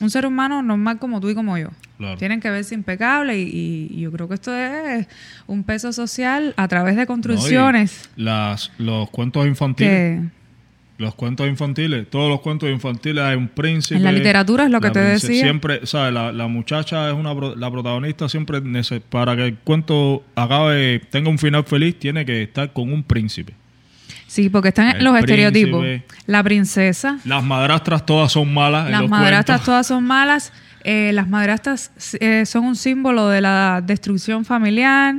un 0.00 0.10
ser 0.10 0.26
humano 0.26 0.62
normal 0.62 0.98
como 0.98 1.20
tú 1.20 1.28
y 1.30 1.34
como 1.34 1.56
yo. 1.58 1.68
Claro. 2.00 2.16
Tienen 2.16 2.40
que 2.40 2.48
verse 2.48 2.74
impecables 2.74 3.36
y, 3.36 3.88
y 3.90 4.00
yo 4.00 4.10
creo 4.10 4.26
que 4.26 4.34
esto 4.34 4.56
es 4.56 5.06
un 5.46 5.64
peso 5.64 5.92
social 5.92 6.54
a 6.56 6.66
través 6.66 6.96
de 6.96 7.02
No, 7.02 7.06
construcciones 7.06 8.08
las, 8.16 8.72
los 8.78 9.10
cuentos 9.10 9.46
infantiles. 9.46 9.92
que... 10.22 10.40
Los 10.96 11.14
cuentos 11.14 11.46
infantiles, 11.48 12.08
todos 12.10 12.28
los 12.30 12.40
cuentos 12.40 12.68
infantiles 12.70 13.22
hay 13.24 13.34
un 13.36 13.48
príncipe. 13.48 13.96
En 13.96 14.04
la 14.04 14.12
literatura 14.12 14.64
es 14.64 14.70
lo 14.70 14.80
que 14.82 14.90
te 14.90 15.00
princesa- 15.00 15.26
decía. 15.28 15.42
Siempre, 15.44 15.86
¿sabes? 15.86 16.12
La, 16.12 16.30
la 16.32 16.46
muchacha 16.46 17.08
es 17.08 17.14
una 17.14 17.32
la 17.34 17.70
protagonista 17.70 18.28
siempre 18.28 18.60
para 19.08 19.34
que 19.36 19.46
el 19.46 19.56
cuento 19.58 20.22
acabe, 20.34 21.00
tenga 21.10 21.28
un 21.30 21.38
final 21.38 21.64
feliz, 21.64 21.98
tiene 21.98 22.24
que 22.26 22.42
estar 22.42 22.72
con 22.74 22.92
un 22.92 23.02
príncipe. 23.02 23.54
Sí, 24.26 24.48
porque 24.50 24.68
están 24.68 24.96
El 24.96 25.04
los 25.04 25.18
estereotipos. 25.18 25.84
La 26.26 26.42
princesa, 26.42 27.18
Las 27.24 27.42
madrastras 27.44 28.04
todas 28.06 28.30
son 28.32 28.52
malas. 28.52 28.90
las 28.90 29.02
cuentos. 29.02 29.64
todas 29.64 29.86
son 29.86 30.04
malas. 30.04 30.52
Eh, 30.84 31.12
las 31.12 31.28
madrastas 31.28 31.90
eh, 32.20 32.46
son 32.46 32.64
un 32.64 32.76
símbolo 32.76 33.28
de 33.28 33.40
la 33.40 33.82
destrucción 33.84 34.44
familiar. 34.44 35.16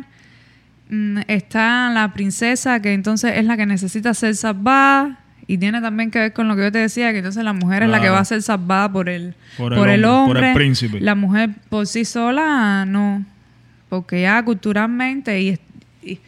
Mm, 0.90 1.20
está 1.28 1.90
la 1.92 2.12
princesa, 2.14 2.82
que 2.82 2.94
entonces 2.94 3.34
es 3.36 3.46
la 3.46 3.58
que 3.58 3.66
necesita 3.66 4.14
ser 4.14 4.36
salvada. 4.36 5.20
Y 5.48 5.58
tiene 5.58 5.82
también 5.82 6.12
que 6.12 6.20
ver 6.20 6.34
con 6.34 6.48
lo 6.48 6.56
que 6.56 6.64
yo 6.64 6.72
te 6.72 6.78
decía, 6.78 7.12
que 7.12 7.18
entonces 7.18 7.44
la 7.44 7.54
mujer 7.54 7.84
es 7.84 7.90
la 7.90 8.00
que 8.00 8.10
va 8.10 8.20
a 8.20 8.26
ser 8.26 8.42
salvada 8.42 8.92
por 8.92 9.10
el, 9.10 9.36
Por 9.58 9.76
por 9.76 9.90
el 9.90 10.06
hombre, 10.06 10.40
por 10.40 10.48
el 10.48 10.54
príncipe. 10.54 11.02
La 11.02 11.16
mujer 11.16 11.50
por 11.68 11.88
sí 11.88 12.06
sola, 12.06 12.86
no. 12.86 13.26
Porque 13.90 14.22
ya 14.22 14.44
culturalmente 14.46 15.42
y, 15.42 15.60
y, 16.02 16.20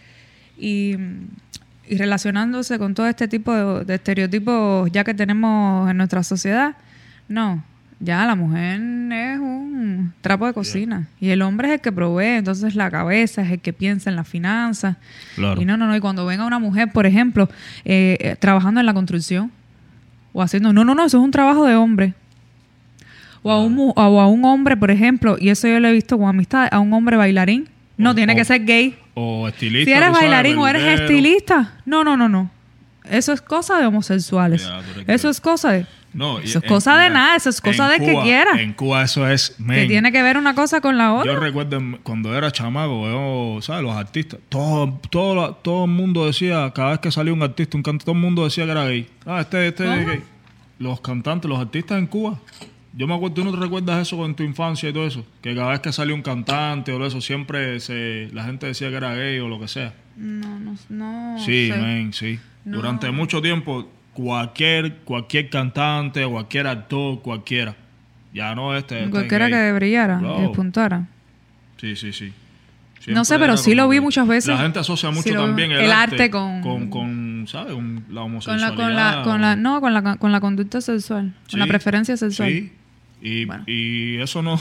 y, 0.57 0.97
y 1.88 1.97
relacionándose 1.97 2.77
con 2.77 2.93
todo 2.93 3.07
este 3.07 3.29
tipo 3.29 3.53
de, 3.53 3.86
de 3.86 3.95
estereotipos 3.95 4.91
ya 4.91 5.05
que 5.05 5.13
tenemos 5.13 5.89
en 5.89 5.97
nuestra 5.97 6.23
sociedad, 6.23 6.75
no. 7.29 7.63
Ya 7.99 8.25
la 8.25 8.35
mujer 8.35 8.81
es 8.81 9.39
un 9.39 10.13
trapo 10.21 10.45
de 10.45 10.53
cocina 10.53 11.07
y 11.19 11.29
el 11.29 11.41
hombre 11.41 11.67
es 11.69 11.73
el 11.75 11.81
que 11.81 11.91
provee, 11.91 12.37
entonces 12.37 12.75
la 12.75 12.89
cabeza 12.91 13.41
es 13.43 13.51
el 13.51 13.59
que 13.59 13.71
piensa 13.73 14.09
en 14.09 14.15
las 14.15 14.27
finanzas. 14.27 14.97
Claro. 15.35 15.61
Y 15.61 15.65
no, 15.65 15.77
no, 15.77 15.87
no. 15.87 15.95
Y 15.95 15.99
cuando 15.99 16.25
venga 16.25 16.45
una 16.45 16.59
mujer, 16.59 16.91
por 16.91 17.05
ejemplo, 17.05 17.49
eh, 17.85 18.17
eh, 18.19 18.35
trabajando 18.39 18.79
en 18.79 18.85
la 18.85 18.93
construcción 18.93 19.51
o 20.33 20.41
haciendo, 20.41 20.73
no, 20.73 20.83
no, 20.83 20.95
no, 20.95 21.05
eso 21.05 21.17
es 21.17 21.23
un 21.23 21.31
trabajo 21.31 21.65
de 21.65 21.75
hombre. 21.75 22.13
O 23.41 23.51
a, 23.51 23.61
un, 23.63 23.77
o 23.95 24.21
a 24.21 24.27
un 24.27 24.45
hombre, 24.45 24.77
por 24.77 24.89
ejemplo, 24.89 25.35
y 25.39 25.49
eso 25.49 25.67
yo 25.67 25.79
lo 25.79 25.87
he 25.89 25.91
visto 25.91 26.17
con 26.17 26.27
amistad, 26.29 26.67
a 26.71 26.79
un 26.79 26.93
hombre 26.93 27.17
bailarín. 27.17 27.67
No, 27.97 28.11
O- 28.11 28.15
tiene 28.15 28.33
o- 28.33 28.35
que 28.35 28.45
ser 28.45 28.63
gay. 28.65 28.97
O 29.15 29.47
estilista. 29.47 29.85
Si 29.85 29.91
eres 29.91 30.05
sabes, 30.07 30.21
bailarín 30.21 30.57
o 30.57 30.67
eres 30.67 31.01
estilista, 31.01 31.73
no, 31.85 32.03
no, 32.03 32.15
no, 32.17 32.27
no. 32.29 32.49
Eso 33.09 33.33
es 33.33 33.41
cosa 33.41 33.79
de 33.79 33.85
homosexuales. 33.87 34.67
Que- 35.05 35.13
Eso 35.13 35.29
es 35.29 35.41
cosa 35.41 35.71
de... 35.71 35.85
No, 36.13 36.37
Eso 36.39 36.59
es 36.59 36.63
en- 36.63 36.69
cosa 36.69 36.93
de 36.95 37.09
mira, 37.09 37.13
nada, 37.21 37.35
eso 37.35 37.49
es 37.49 37.59
cosa 37.59 37.89
de 37.89 37.97
que 37.97 38.15
quiera. 38.21 38.61
En 38.61 38.73
Cuba 38.73 39.01
eso 39.01 39.27
es. 39.27 39.49
Que 39.57 39.63
men, 39.63 39.87
tiene 39.87 40.11
que 40.11 40.21
ver 40.21 40.37
una 40.37 40.53
cosa 40.53 40.79
con 40.79 40.95
la 40.95 41.11
otra. 41.11 41.33
Yo 41.33 41.39
recuerdo 41.39 41.81
cuando 42.03 42.37
era 42.37 42.51
chamaco, 42.51 43.07
yo, 43.07 43.61
¿sabes? 43.63 43.81
Los 43.81 43.95
artistas, 43.95 44.39
todo, 44.47 44.99
todo, 45.09 45.55
todo 45.55 45.85
el 45.85 45.89
mundo 45.91 46.27
decía, 46.27 46.71
cada 46.75 46.91
vez 46.91 46.99
que 46.99 47.11
salía 47.11 47.33
un 47.33 47.41
artista, 47.41 47.75
un 47.77 47.81
cantante, 47.81 48.05
todo 48.05 48.13
el 48.15 48.21
mundo 48.21 48.43
decía 48.43 48.65
que 48.65 48.71
era 48.71 48.85
gay. 48.85 49.09
Ah, 49.25 49.41
este, 49.41 49.67
este 49.69 49.85
es 50.01 50.05
gay. 50.07 50.23
Los 50.77 51.01
cantantes, 51.01 51.49
los 51.49 51.59
artistas 51.59 51.97
en 51.97 52.05
Cuba. 52.05 52.39
Yo 52.95 53.07
me 53.07 53.15
acuerdo, 53.15 53.33
¿tú 53.33 53.43
no 53.43 53.49
te 53.51 53.57
recuerdas 53.57 53.99
eso 54.07 54.23
en 54.23 54.35
tu 54.35 54.43
infancia 54.43 54.87
y 54.89 54.93
todo 54.93 55.07
eso? 55.07 55.25
Que 55.41 55.55
cada 55.55 55.71
vez 55.71 55.79
que 55.79 55.91
salía 55.91 56.13
un 56.13 56.21
cantante 56.21 56.91
o 56.93 57.03
eso, 57.03 57.21
siempre 57.21 57.79
se, 57.79 58.29
la 58.33 58.43
gente 58.43 58.67
decía 58.67 58.91
que 58.91 58.97
era 58.97 59.15
gay 59.15 59.39
o 59.39 59.47
lo 59.47 59.59
que 59.59 59.67
sea. 59.67 59.95
No, 60.15 60.59
no, 60.59 60.75
no. 60.89 61.39
sí, 61.43 61.71
sé. 61.71 62.09
sí. 62.11 62.39
No. 62.66 62.78
Durante 62.78 63.11
mucho 63.11 63.41
tiempo, 63.41 63.89
cualquier, 64.14 64.97
cualquier 64.99 65.49
cantante, 65.49 66.26
cualquier 66.26 66.68
actor, 66.68 67.22
cualquiera. 67.22 67.76
Ya 68.34 68.55
no 68.55 68.76
este. 68.76 68.95
este 68.95 69.05
es 69.05 69.11
Cualquiera 69.11 69.49
que 69.49 69.72
brillara 69.74 70.20
y 70.38 70.41
despuntara. 70.41 71.07
Sí, 71.78 71.95
sí, 71.95 72.14
sí. 72.14 72.34
No 73.07 73.26
sé, 73.26 73.38
pero 73.38 73.57
sí 73.57 73.76
lo 73.76 73.89
vi 73.89 73.97
que 73.97 74.01
muchas 74.01 74.26
veces. 74.28 74.47
La 74.47 74.59
gente 74.61 74.80
asocia 74.80 75.11
mucho 75.11 75.34
también 75.34 75.72
el, 75.72 75.82
el 75.82 75.91
arte, 75.91 76.16
arte 76.16 76.32
con- 76.32 76.61
con, 76.61 76.89
con, 76.89 77.45
¿sabes? 77.49 77.74
Con 77.74 78.05
la, 78.09 78.22
homosexualidad. 78.22 78.76
con 78.76 78.95
la, 78.95 79.22
con 79.24 79.41
la, 79.41 79.51
o- 79.53 79.55
no, 79.57 79.82
con 79.82 79.93
la, 79.93 80.16
con 80.16 80.32
la 80.32 80.39
conducta 80.39 80.80
sexual, 80.80 81.34
con 81.51 81.59
la 81.59 81.68
preferencia 81.68 82.16
sexual. 82.16 82.49
Sí. 82.49 82.72
Y, 83.22 83.45
Bueno. 83.45 83.64
y 83.68 84.18
eso 84.20 84.41
no, 84.41 84.57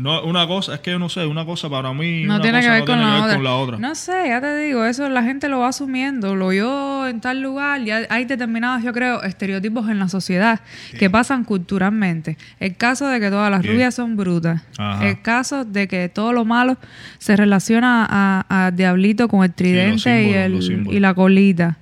no, 0.00 0.24
una 0.24 0.46
cosa, 0.46 0.74
es 0.74 0.80
que 0.80 0.92
yo 0.92 0.98
no 0.98 1.08
sé, 1.08 1.26
una 1.26 1.44
cosa 1.44 1.68
para 1.68 1.92
mí 1.92 2.24
No 2.24 2.34
una 2.36 2.42
tiene 2.42 2.60
que 2.60 2.68
ver, 2.70 2.80
no 2.80 2.86
con, 2.86 2.96
tiene 2.98 3.02
la 3.02 3.08
que 3.08 3.14
ver 3.16 3.22
otra. 3.24 3.34
con 3.36 3.44
la 3.44 3.54
otra. 3.56 3.78
No 3.78 3.94
sé, 3.94 4.12
ya 4.28 4.40
te 4.40 4.56
digo, 4.58 4.84
eso 4.84 5.08
la 5.08 5.22
gente 5.22 5.48
lo 5.48 5.58
va 5.60 5.68
asumiendo. 5.68 6.34
Lo 6.34 6.52
yo 6.52 7.06
en 7.06 7.20
tal 7.20 7.42
lugar, 7.42 7.82
ya 7.84 8.06
hay 8.08 8.24
determinados, 8.24 8.82
yo 8.82 8.92
creo, 8.92 9.22
estereotipos 9.22 9.88
en 9.90 9.98
la 9.98 10.08
sociedad 10.08 10.60
que 10.98 11.10
pasan 11.10 11.44
culturalmente. 11.44 12.36
El 12.58 12.76
caso 12.76 13.06
de 13.08 13.20
que 13.20 13.30
todas 13.30 13.50
las 13.50 13.64
rubias 13.64 13.94
son 13.94 14.16
brutas. 14.16 14.62
Ajá. 14.78 15.06
El 15.08 15.20
caso 15.22 15.64
de 15.64 15.86
que 15.86 16.08
todo 16.08 16.32
lo 16.32 16.44
malo 16.44 16.76
se 17.18 17.36
relaciona 17.36 18.06
a, 18.08 18.66
a 18.66 18.70
Diablito 18.70 19.28
con 19.28 19.44
el 19.44 19.52
tridente 19.52 20.24
y, 20.24 20.32
símbolos, 20.60 20.68
el, 20.68 20.94
y 20.94 21.00
la 21.00 21.14
colita. 21.14 21.76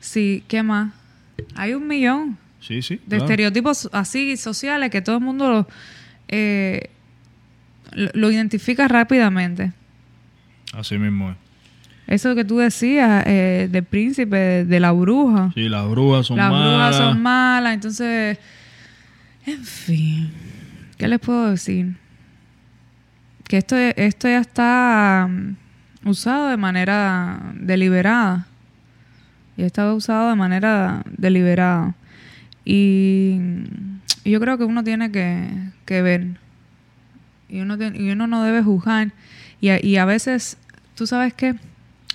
Sí, 0.00 0.44
¿qué 0.48 0.62
más? 0.62 0.92
Hay 1.54 1.74
un 1.74 1.86
millón 1.86 2.36
Sí, 2.60 2.82
sí. 2.82 2.96
de 2.96 3.16
claro. 3.16 3.24
estereotipos 3.24 3.88
así 3.92 4.36
sociales 4.36 4.90
que 4.90 5.02
todo 5.02 5.16
el 5.16 5.22
mundo 5.24 5.48
lo, 5.50 5.68
eh, 6.28 6.90
lo, 7.94 8.10
lo 8.14 8.30
identifica 8.30 8.88
rápidamente. 8.88 9.72
Así 10.72 10.98
mismo 10.98 11.30
es. 11.30 11.36
Eso 12.06 12.34
que 12.34 12.44
tú 12.44 12.58
decías 12.58 13.24
eh, 13.26 13.68
del 13.70 13.84
príncipe, 13.84 14.36
de, 14.36 14.64
de 14.64 14.80
la 14.80 14.92
bruja. 14.92 15.50
Sí, 15.54 15.68
las 15.68 15.88
brujas 15.88 16.26
son 16.26 16.36
Las 16.36 16.50
malas. 16.50 16.68
brujas 16.68 16.96
son 16.96 17.22
malas, 17.22 17.74
entonces... 17.74 18.38
En 19.46 19.64
fin, 19.64 20.30
¿qué 20.98 21.08
les 21.08 21.18
puedo 21.18 21.50
decir? 21.50 21.96
Que 23.44 23.56
esto, 23.58 23.76
esto 23.76 24.28
ya 24.28 24.38
está 24.38 25.28
mm, 25.28 26.08
usado 26.08 26.48
de 26.48 26.56
manera 26.56 27.40
deliberada. 27.54 28.46
Ya 29.56 29.66
está 29.66 29.92
usado 29.94 30.30
de 30.30 30.36
manera 30.36 31.02
deliberada. 31.06 31.94
Y, 32.64 33.40
y 34.24 34.30
yo 34.30 34.38
creo 34.40 34.58
que 34.58 34.64
uno 34.64 34.84
tiene 34.84 35.10
que, 35.10 35.48
que 35.86 36.02
ver 36.02 36.26
y 37.52 37.60
uno, 37.60 37.76
y 37.94 38.10
uno 38.10 38.26
no 38.26 38.42
debe 38.42 38.62
juzgar. 38.62 39.12
Y 39.60 39.68
a, 39.68 39.84
y 39.84 39.96
a 39.96 40.04
veces, 40.04 40.56
¿tú 40.96 41.06
sabes 41.06 41.34
qué? 41.34 41.54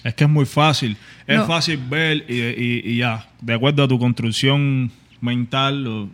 Es 0.04 0.14
que 0.16 0.24
es 0.26 0.30
muy 0.30 0.46
fácil. 0.46 0.98
Es 1.26 1.38
No. 1.38 1.46
fácil 1.48 1.78
ver 1.90 2.26
y, 2.28 2.34
y- 2.42 2.82
y 2.84 2.98
ya, 2.98 3.30
de 3.42 3.54
acuerdo 3.54 3.84
a 3.84 3.88
tu 3.88 3.98
construcción 4.00 4.92
mental, 5.22 5.88
o 5.88 6.10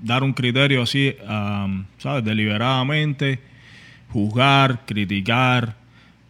dar 0.00 0.22
un 0.22 0.32
criterio 0.32 0.82
así, 0.82 1.14
am, 1.26 1.84
¿sabes? 1.98 2.24
Deliberadamente, 2.24 3.38
juzgar, 4.12 4.84
criticar, 4.86 5.76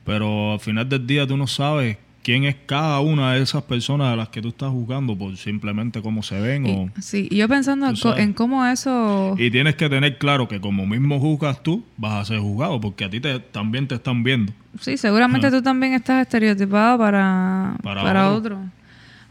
pero 0.04 0.54
al 0.54 0.61
final 0.61 0.88
del 0.88 1.06
día 1.06 1.26
tú 1.26 1.36
no 1.36 1.46
sabes 1.46 1.96
quién 2.22 2.44
es 2.44 2.56
cada 2.66 3.00
una 3.00 3.34
de 3.34 3.42
esas 3.42 3.62
personas 3.62 4.12
a 4.12 4.16
las 4.16 4.28
que 4.28 4.42
tú 4.42 4.48
estás 4.48 4.70
juzgando 4.70 5.16
por 5.16 5.36
simplemente 5.36 6.02
cómo 6.02 6.22
se 6.22 6.40
ven 6.40 6.66
o... 6.66 7.00
Sí, 7.00 7.28
y 7.30 7.36
yo 7.36 7.48
pensando 7.48 7.86
en, 8.16 8.32
cómo 8.32 8.64
eso... 8.66 9.34
Y 9.38 9.50
tienes 9.50 9.76
que 9.76 9.88
tener 9.88 10.18
claro 10.18 10.48
que 10.48 10.60
como 10.60 10.86
mismo 10.86 11.18
juzgas 11.18 11.62
tú, 11.62 11.84
vas 11.96 12.14
a 12.14 12.24
ser 12.24 12.40
juzgado, 12.40 12.80
porque 12.80 13.04
a 13.04 13.10
ti 13.10 13.20
te, 13.20 13.38
también 13.40 13.88
te 13.88 13.94
están 13.94 14.22
viendo. 14.22 14.52
Sí, 14.80 14.96
seguramente 14.96 15.48
Ajá. 15.48 15.56
tú 15.56 15.62
también 15.62 15.94
estás 15.94 16.22
estereotipado 16.22 16.98
para, 16.98 17.76
Para 17.82 18.02
para, 18.02 18.30
otro. 18.30 18.56
otro. 18.56 18.80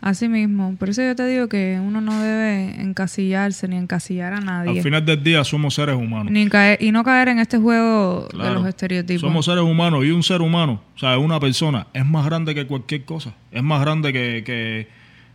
Así 0.02 0.30
mismo. 0.30 0.76
Por 0.78 0.90
eso 0.90 1.02
yo 1.02 1.14
te 1.16 1.28
digo 1.28 1.50
que 1.50 1.78
uno 1.82 2.00
no 2.00 2.22
debe 2.22 2.82
encasillarse 2.82 3.68
ni 3.68 3.76
encasillar 3.76 4.34
a 4.34 4.40
nadie. 4.40 4.78
Al 4.78 4.84
final 4.84 5.06
del 5.06 5.22
día 5.22 5.44
somos 5.44 5.74
seres 5.74 5.96
humanos. 5.96 6.32
Ni 6.32 6.48
caer, 6.48 6.82
y 6.82 6.92
no 6.92 7.04
caer 7.04 7.28
en 7.30 7.40
este 7.40 7.58
juego 7.58 8.28
de 8.32 8.52
los 8.54 8.66
estereotipos. 8.66 9.22
Somos 9.22 9.46
seres 9.46 9.64
humanos 9.64 10.06
y 10.06 10.12
un 10.12 10.24
ser 10.24 10.42
humano, 10.42 10.82
o 10.96 11.00
sea, 11.00 11.18
una 11.18 11.40
persona, 11.40 11.88
es 11.94 12.06
más 12.06 12.26
grande 12.26 12.56
que 12.56 12.66
cualquier 12.66 13.04
cosa. 13.04 13.34
Es 13.52 13.62
más 13.62 13.82
grande 13.82 14.14
que, 14.14 14.44
que, 14.46 14.88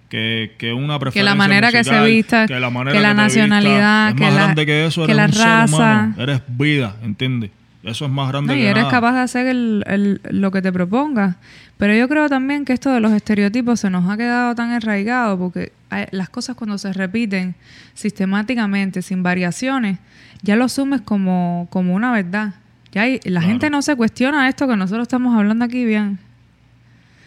que, 0.08 0.52
que 0.56 0.72
una 0.72 0.98
preferencia 0.98 1.20
que 1.20 1.24
la 1.24 1.34
manera 1.34 1.70
que 1.70 1.84
se 1.84 2.00
vista, 2.04 2.46
que 2.46 2.58
la, 2.58 2.70
manera 2.70 2.96
que 2.96 3.02
la 3.02 3.10
vista. 3.10 3.22
nacionalidad, 3.22 4.08
Es 4.08 4.14
que 4.14 4.20
más 4.22 4.34
la, 4.34 4.42
grande 4.44 4.66
que 4.66 4.86
eso, 4.86 5.06
que 5.06 5.14
la 5.14 5.26
un 5.26 5.32
ser 5.32 5.44
raza. 5.44 5.76
humano. 5.76 6.14
Eres 6.18 6.42
vida, 6.48 6.96
¿entiendes? 7.02 7.50
Eso 7.84 8.06
es 8.06 8.10
más 8.10 8.28
grande 8.30 8.52
No, 8.54 8.58
y 8.58 8.62
que 8.62 8.68
eres 8.70 8.82
nada. 8.84 8.90
capaz 8.90 9.12
de 9.12 9.20
hacer 9.20 9.46
el- 9.46 9.84
el- 9.86 10.20
lo 10.30 10.50
que 10.50 10.62
te 10.62 10.72
propongas. 10.72 11.36
Pero 11.76 11.94
yo 11.94 12.08
creo 12.08 12.28
también 12.28 12.64
que 12.64 12.72
esto 12.72 12.90
de 12.92 13.00
los 13.00 13.12
estereotipos 13.12 13.80
se 13.80 13.90
nos 13.90 14.08
ha 14.08 14.16
quedado 14.16 14.54
tan 14.54 14.70
arraigado 14.72 15.38
porque 15.38 15.72
hay- 15.90 16.06
las 16.12 16.28
cosas 16.30 16.56
cuando 16.56 16.78
se 16.78 16.92
repiten 16.92 17.54
sistemáticamente, 17.94 19.02
sin 19.02 19.22
variaciones, 19.22 19.98
ya 20.42 20.56
lo 20.56 20.64
asumes 20.64 21.00
como, 21.00 21.66
como 21.70 21.94
una 21.94 22.12
verdad. 22.12 22.54
Ya 22.92 23.02
hay- 23.02 23.20
la 23.24 23.40
Claro. 23.40 23.46
gente 23.48 23.70
no 23.70 23.82
se 23.82 23.96
cuestiona 23.96 24.48
esto 24.48 24.68
que 24.68 24.76
nosotros 24.76 25.02
estamos 25.02 25.36
hablando 25.36 25.64
aquí 25.64 25.84
bien. 25.84 26.18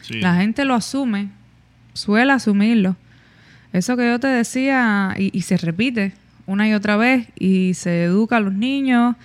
Sí. 0.01 0.21
La 0.21 0.35
gente 0.35 0.63
lo 0.65 0.73
asume, 0.75 1.29
suele 1.93 2.31
asumirlo. 2.31 2.95
Eso 3.73 3.97
que 3.97 4.07
yo 4.07 4.19
te 4.19 4.27
decía, 4.27 5.13
y, 5.17 5.37
y 5.37 5.41
se 5.41 5.57
repite 5.57 6.13
una 6.45 6.69
y 6.69 6.73
otra 6.73 6.95
vez, 6.95 7.27
y 7.37 7.73
se 7.73 8.05
educa 8.05 8.37
a 8.37 8.39
los 8.39 8.53
niños, 8.53 9.15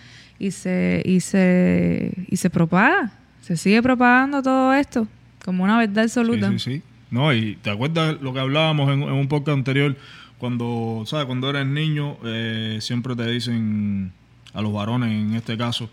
y 0.42 0.50
se, 0.50 1.02
y 1.04 1.20
se, 1.20 2.12
y 2.28 2.36
se 2.36 2.50
propaga. 2.50 3.12
Se 3.42 3.56
sigue 3.56 3.80
propagando 3.82 4.42
todo 4.42 4.72
esto 4.74 5.06
como 5.44 5.64
una 5.64 5.78
verdad 5.78 6.04
absoluta. 6.04 6.50
Sí, 6.52 6.58
sí, 6.58 6.76
sí. 6.76 6.82
No, 7.10 7.32
y 7.32 7.56
te 7.56 7.70
acuerdas 7.70 8.20
lo 8.20 8.32
que 8.32 8.40
hablábamos 8.40 8.90
en, 8.92 9.02
en 9.02 9.12
un 9.12 9.28
podcast 9.28 9.56
anterior, 9.58 9.96
cuando, 10.38 11.04
¿sabes? 11.06 11.26
Cuando 11.26 11.50
eres 11.50 11.66
niño, 11.66 12.16
eh, 12.24 12.78
siempre 12.80 13.14
te 13.14 13.26
dicen 13.30 14.12
a 14.54 14.62
los 14.62 14.72
varones, 14.72 15.10
en 15.10 15.34
este 15.34 15.56
caso, 15.56 15.90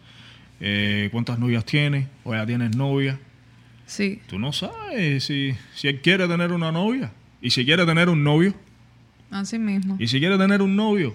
eh, 0.59 1.09
cuántas 1.11 1.37
novias 1.39 1.65
tienes, 1.65 2.07
o 2.23 2.33
ya 2.33 2.45
tienes 2.45 2.75
novia. 2.75 3.19
Sí. 3.85 4.21
Tú 4.27 4.39
no 4.39 4.53
sabes 4.53 5.23
si, 5.23 5.53
si 5.75 5.87
él 5.87 5.99
quiere 6.01 6.27
tener 6.27 6.51
una 6.51 6.71
novia, 6.71 7.11
y 7.41 7.49
si 7.51 7.65
quiere 7.65 7.85
tener 7.85 8.09
un 8.09 8.23
novio, 8.23 8.53
Así 9.31 9.59
mismo. 9.59 9.95
y 9.99 10.07
si 10.07 10.19
quiere 10.19 10.37
tener 10.37 10.61
un 10.61 10.75
novio. 10.75 11.13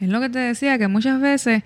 Es 0.00 0.08
lo 0.08 0.20
que 0.20 0.28
te 0.30 0.38
decía, 0.38 0.78
que 0.78 0.88
muchas 0.88 1.20
veces, 1.20 1.62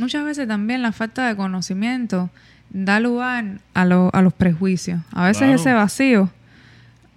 muchas 0.00 0.24
veces 0.24 0.46
también 0.46 0.82
la 0.82 0.92
falta 0.92 1.26
de 1.26 1.34
conocimiento 1.36 2.30
da 2.70 3.00
lugar 3.00 3.60
a, 3.74 3.84
lo- 3.86 4.10
a 4.14 4.20
los 4.22 4.32
prejuicios. 4.34 5.00
A 5.12 5.24
veces 5.24 5.38
Claro. 5.44 5.54
ese 5.54 5.72
vacío 5.72 6.30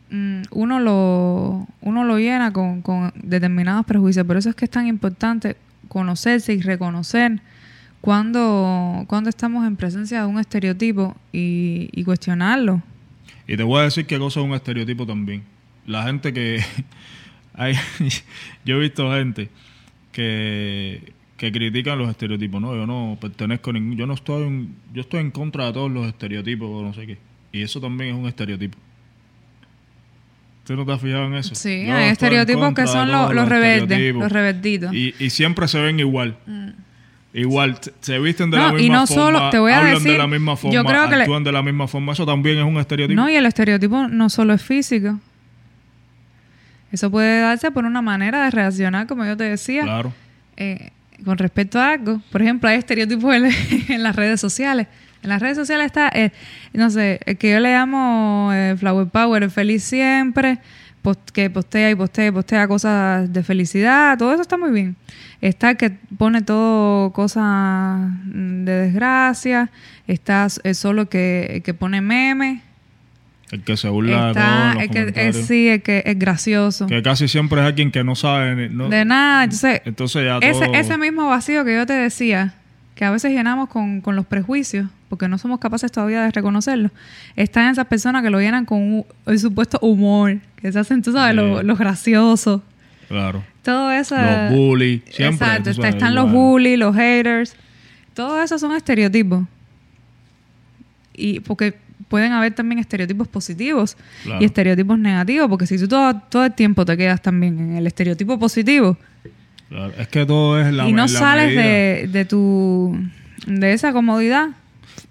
mm, 0.10 0.42
uno, 0.52 0.80
lo, 0.80 1.68
uno 1.82 2.04
lo 2.06 2.18
llena 2.20 2.54
con, 2.54 2.82
con 2.82 3.12
determinados 3.22 3.86
prejuicios. 3.86 4.26
Por 4.26 4.38
eso 4.38 4.50
es 4.50 4.56
que 4.56 4.66
es 4.66 4.72
tan 4.72 4.88
importante 4.88 5.58
conocerse 5.90 6.54
y 6.54 6.62
reconocer 6.62 7.42
cuando, 8.00 9.04
cuando 9.08 9.30
estamos 9.30 9.66
en 9.68 9.76
presencia 9.76 10.22
de 10.22 10.26
un 10.26 10.40
estereotipo 10.40 11.16
y, 11.34 11.90
y 11.92 12.04
cuestionarlo. 12.04 12.82
Y 13.48 13.58
te 13.58 13.64
voy 13.64 13.80
a 13.82 13.84
decir 13.84 14.06
qué 14.06 14.18
cosa 14.18 14.40
es 14.40 14.46
un 14.46 14.54
estereotipo 14.54 15.06
también. 15.06 15.44
La 15.86 16.04
gente 16.04 16.32
que... 16.34 16.64
hay, 17.54 17.76
yo 18.66 18.78
he 18.78 18.80
visto 18.80 19.12
gente 19.12 19.50
que, 20.12 21.14
que 21.38 21.52
critican 21.52 21.98
los 21.98 22.10
estereotipos. 22.10 22.62
No, 22.62 22.76
yo 22.76 22.86
no 22.86 23.18
pertenezco 23.20 23.70
a 23.70 23.74
ningún... 23.74 23.98
Yo 23.98 24.06
no 24.08 24.14
estoy... 24.14 24.44
en- 24.44 24.76
yo 24.94 25.02
estoy 25.02 25.20
en 25.22 25.32
contra 25.32 25.68
de 25.68 25.74
todos 25.74 25.92
los 25.92 26.08
estereotipos 26.08 26.70
o 26.70 26.82
no 26.84 26.94
sé 26.94 27.06
qué. 27.08 27.18
Y 27.52 27.62
eso 27.64 27.80
también 27.82 28.12
es 28.16 28.20
un 28.22 28.28
estereotipo. 28.28 28.78
¿Tú 30.66 30.76
no 30.76 30.86
te 30.86 30.92
has 30.94 31.02
fijado 31.02 31.26
en 31.26 31.34
eso? 31.36 31.56
Sí, 31.56 31.86
Yo 31.88 31.96
hay 31.96 32.10
estereotipos 32.10 32.74
que 32.74 32.86
son 32.88 33.12
los, 33.12 33.34
los 33.34 33.44
estereotipos. 33.52 34.22
los 34.24 34.32
revertidos. 34.32 34.94
Y, 34.94 35.14
y 35.20 35.30
siempre 35.32 35.68
se 35.68 35.80
ven 35.82 36.00
igual. 36.00 36.38
Igual, 37.34 37.80
se- 38.02 38.20
visten 38.20 38.52
de 38.52 38.58
No, 38.58 38.68
la 38.68 38.74
misma 38.74 38.86
y 38.86 38.90
no 38.90 39.08
forma, 39.08 39.24
solo- 39.40 39.50
te 39.52 39.58
voy 39.60 39.72
a 39.72 39.78
hablan 39.80 39.94
decir, 39.96 40.12
de 40.12 40.18
la 40.18 40.28
misma 40.28 40.58
forma, 40.58 40.74
yo 40.74 40.84
creo 40.84 41.10
que 41.10 41.16
le- 41.16 41.22
actúan 41.24 41.44
de 41.46 41.52
la 41.54 41.62
misma 41.64 41.88
forma. 41.88 42.12
Eso 42.12 42.26
también 42.26 42.58
es 42.60 42.66
un 42.66 42.78
estereotipo. 42.78 43.20
No, 43.20 43.30
y 43.30 43.36
el 43.36 43.46
estereotipo 43.46 44.08
no 44.10 44.30
solo 44.30 44.54
es 44.54 44.62
físico. 44.62 45.18
Eso 46.92 47.10
puede 47.10 47.42
darse 47.42 47.72
por 47.72 47.86
una 47.86 48.02
manera 48.02 48.44
de 48.44 48.52
reaccionar, 48.52 49.08
como 49.08 49.26
yo 49.26 49.38
te 49.38 49.46
decía, 49.46 49.84
Claro. 49.84 50.14
eh, 50.58 50.90
con 51.24 51.38
respecto 51.38 51.80
a 51.80 51.92
algo. 51.92 52.22
Por 52.32 52.42
ejemplo, 52.42 52.68
hay 52.70 52.78
estereotipos 52.78 53.34
en, 53.36 54.04
las 54.04 54.16
redes 54.16 54.40
sociales. 54.42 54.88
En 55.24 55.30
las 55.30 55.42
redes 55.42 55.56
sociales 55.58 55.86
está, 55.86 56.10
eh, 56.14 56.32
no 56.74 56.90
sé, 56.90 57.20
el 57.26 57.38
que 57.38 57.52
yo 57.52 57.60
le 57.60 57.72
llamo 57.74 58.50
eh, 58.54 58.76
Flower 58.78 59.08
Power, 59.08 59.44
el 59.44 59.52
feliz 59.52 59.84
siempre, 59.84 60.58
post- 61.04 61.30
que 61.32 61.50
postea 61.52 61.92
y 61.92 61.96
postea 61.96 62.28
y 62.28 62.32
postea 62.32 62.68
cosas 62.68 63.32
de 63.32 63.44
felicidad, 63.44 64.18
todo 64.18 64.34
eso 64.34 64.42
está 64.42 64.58
muy 64.58 64.72
bien. 64.72 64.96
Está 65.40 65.70
el 65.72 65.78
que 65.78 65.92
pone 66.18 66.42
todo 66.42 67.12
cosas 67.14 67.44
mm, 68.26 68.64
de 68.66 68.72
desgracia, 68.74 69.70
está 70.08 70.48
eh, 70.64 70.74
solo 70.74 71.08
que, 71.08 71.62
que 71.64 71.74
pone 71.76 72.02
memes. 72.02 72.62
El 73.52 73.62
que 73.64 73.76
se 73.76 73.90
burla 73.90 74.26
de 74.26 74.30
Está 74.32 74.74
los 74.76 74.84
el 74.84 74.90
que 75.14 75.28
es, 75.30 75.36
sí, 75.46 75.68
el 75.68 75.82
que 75.82 76.04
es 76.06 76.18
gracioso. 76.18 76.88
Que 76.88 77.02
casi 77.04 77.28
siempre 77.28 77.60
es 77.62 77.68
alguien 77.68 77.92
que 77.92 78.04
no 78.04 78.16
sabe. 78.16 78.70
no- 78.70 78.88
De 78.90 79.04
nada. 79.04 79.44
Entonces, 79.44 79.82
Entonces 79.86 80.24
ya 80.26 80.38
ese, 80.38 80.66
todo... 80.66 80.74
ese 80.74 80.98
mismo 80.98 81.28
vacío 81.28 81.66
que 81.66 81.76
yo 81.76 81.86
te 81.86 81.94
decía, 81.94 82.54
que 82.96 83.04
a 83.06 83.12
veces 83.12 83.32
llenamos 83.32 83.68
con, 83.70 84.00
con 84.02 84.16
los 84.16 84.26
prejuicios, 84.26 84.88
porque 85.10 85.28
no 85.28 85.38
somos 85.38 85.60
capaces 85.60 85.92
todavía 85.92 86.22
de 86.24 86.32
reconocerlo, 86.32 86.92
están 87.36 87.70
esas 87.70 87.88
personas 87.88 88.24
que 88.24 88.30
lo 88.30 88.40
llenan 88.40 88.64
con 88.66 88.78
un- 88.80 89.06
el 89.26 89.38
supuesto 89.40 89.80
humor, 89.82 90.38
que 90.56 90.72
se 90.72 90.80
hacen, 90.80 91.02
tú 91.02 91.12
sabes, 91.12 91.36
Sí. 91.36 91.66
los 91.66 91.78
graciosos. 91.78 92.62
Claro. 93.10 93.44
Todo 93.64 93.92
eso. 93.92 94.16
Los 94.16 94.52
bullies. 94.52 95.02
Siempre. 95.10 95.46
Exacto. 95.48 95.74
sabes, 95.74 95.94
están 95.96 96.16
los 96.16 96.32
bullies, 96.32 96.80
los 96.80 96.96
haters. 96.96 97.56
Todo 98.14 98.42
eso 98.42 98.58
son 98.58 98.72
estereotipos. 98.76 99.44
Y 101.14 101.42
porque 101.42 101.76
pueden 102.12 102.32
haber 102.34 102.54
también 102.54 102.78
estereotipos 102.78 103.28
positivos 103.28 103.98
Claro. 104.24 104.40
y 104.42 104.46
estereotipos 104.46 105.00
negativos, 105.00 105.48
porque 105.50 105.66
si 105.66 105.80
tú 105.80 105.88
todo, 105.88 106.14
todo 106.30 106.46
el 106.46 106.54
tiempo 106.54 106.86
te 106.86 106.96
quedas 106.96 107.22
también 107.24 107.58
en 107.58 107.76
el 107.78 107.88
estereotipo 107.88 108.38
positivo 108.38 108.98
Claro. 109.70 109.94
Es 109.98 110.08
que 110.10 110.26
todo 110.26 110.60
es 110.62 110.72
la 110.74 110.88
y 110.88 110.92
no 110.92 111.04
la 111.04 111.08
sales 111.08 111.56
de, 111.56 112.08
de 112.12 112.26
tu 112.26 112.96
de 113.48 113.74
esa 113.74 113.92
comodidad, 113.94 114.50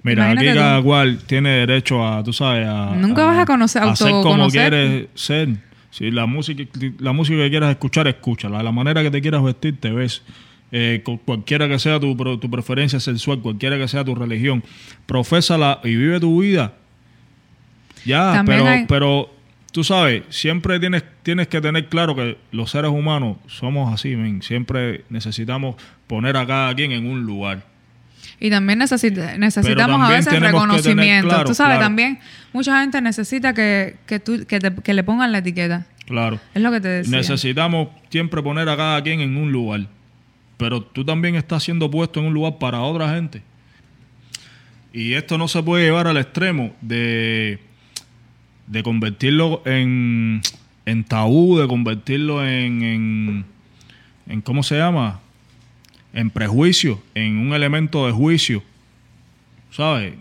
Mira, 0.03 0.24
aquí 0.26 0.32
imagínate 0.34 0.59
cada 0.59 0.78
tú. 0.78 0.84
cual 0.84 1.18
tiene 1.26 1.48
derecho 1.66 2.07
a, 2.07 2.22
tú 2.22 2.32
sabes, 2.32 2.66
a... 2.68 2.94
Nunca 2.94 3.24
vas 3.24 3.38
a 3.38 3.46
conocer- 3.46 3.82
a 3.82 3.96
ser 3.96 4.11
como 4.11 4.48
quieres 4.48 5.09
ser. 5.14 5.48
Si 5.90 6.11
la 6.12 6.26
música, 6.26 6.62
la 7.01 7.12
música 7.12 7.38
que 7.38 7.51
quieras 7.51 7.70
escuchar, 7.70 8.07
escúchala. 8.07 8.62
La 8.62 8.70
manera 8.70 9.03
que 9.03 9.11
te 9.11 9.20
quieras 9.20 9.42
vestir, 9.42 9.80
te 9.80 9.90
ves. 9.90 10.22
Eh, 10.72 11.01
cu- 11.05 11.18
cualquiera 11.24 11.66
que 11.66 11.78
sea 11.80 11.98
tu, 11.98 12.14
tu 12.38 12.48
preferencia 12.48 13.01
sexual, 13.01 13.40
cualquiera 13.40 13.76
que 13.76 13.88
sea 13.88 14.05
tu 14.05 14.14
religión, 14.14 14.62
profésala 15.07 15.80
y 15.82 15.96
vive 15.96 16.20
tu 16.20 16.40
vida. 16.42 16.74
Ya, 18.05 18.32
También 18.32 18.59
pero, 18.61 18.70
hay- 18.70 18.84
pero 18.86 19.34
tú 19.72 19.84
sabes, 19.84 20.22
siempre 20.30 20.80
tienes, 20.80 21.05
tienes 21.22 21.48
que 21.48 21.61
tener 21.61 21.86
claro 21.88 22.14
que 22.16 22.38
los 22.53 22.70
seres 22.70 22.90
humanos 22.90 23.36
somos 23.46 23.92
así, 23.92 24.16
men. 24.16 24.42
Siempre 24.42 25.05
necesitamos 25.11 25.76
poner 26.07 26.36
a 26.36 26.46
cada 26.46 26.74
quien 26.74 26.92
en 26.92 27.07
un 27.07 27.24
lugar. 27.24 27.62
Y 28.42 28.48
también 28.48 28.78
necesita- 28.78 29.36
necesitamos 29.36 30.01
a 30.01 30.12
veces 30.12 30.40
reconocimiento. 30.40 31.28
claro, 31.28 31.44
Tú 31.44 31.55
sabes, 31.55 31.72
claro. 31.76 31.84
también 31.86 32.18
mucha 32.55 32.80
gente 32.80 33.01
necesita 33.03 33.53
que, 33.53 33.96
que, 34.07 34.18
tú, 34.18 34.46
que, 34.46 34.59
te- 34.61 34.74
que 34.74 34.94
le 34.94 35.05
pongan 35.05 35.30
la 35.30 35.38
etiqueta. 35.38 35.86
Claro. 36.07 36.40
Es 36.55 36.62
lo 36.62 36.70
que 36.72 36.80
te 36.80 36.88
decía. 36.88 37.16
Necesitamos 37.18 37.88
siempre 38.09 38.42
poner 38.42 38.68
a 38.68 38.76
cada 38.76 39.03
quien 39.03 39.20
en 39.20 39.36
un 39.36 39.53
lugar. 39.53 39.86
Pero 40.57 40.82
tú 40.82 41.05
también 41.05 41.36
estás 41.36 41.62
siendo 41.62 41.90
puesto 41.90 42.18
en 42.20 42.26
un 42.26 42.34
lugar 42.34 42.59
para 42.59 42.80
otra 42.80 43.14
gente. 43.14 43.42
Y 44.92 45.12
esto 45.14 45.38
no 45.38 45.46
se 45.46 45.62
puede 45.62 45.84
llevar 45.84 46.07
al 46.07 46.16
extremo 46.16 46.72
de, 46.80 47.61
de 48.71 48.83
convertirlo 48.83 49.62
en, 49.66 50.41
en 50.87 51.05
tabú, 51.05 51.59
de 51.59 51.68
convertirlo 51.68 52.47
en, 52.47 52.83
en, 52.83 53.45
en 54.27 54.41
¿cómo 54.41 54.62
se 54.62 54.79
llama? 54.79 55.21
en 56.12 56.31
prejuicio, 56.31 57.01
en 57.14 57.39
un 57.39 57.53
elemento 57.53 58.07
de 58.07 58.12
juicio. 58.12 58.62
¿Sabes? 59.71 60.14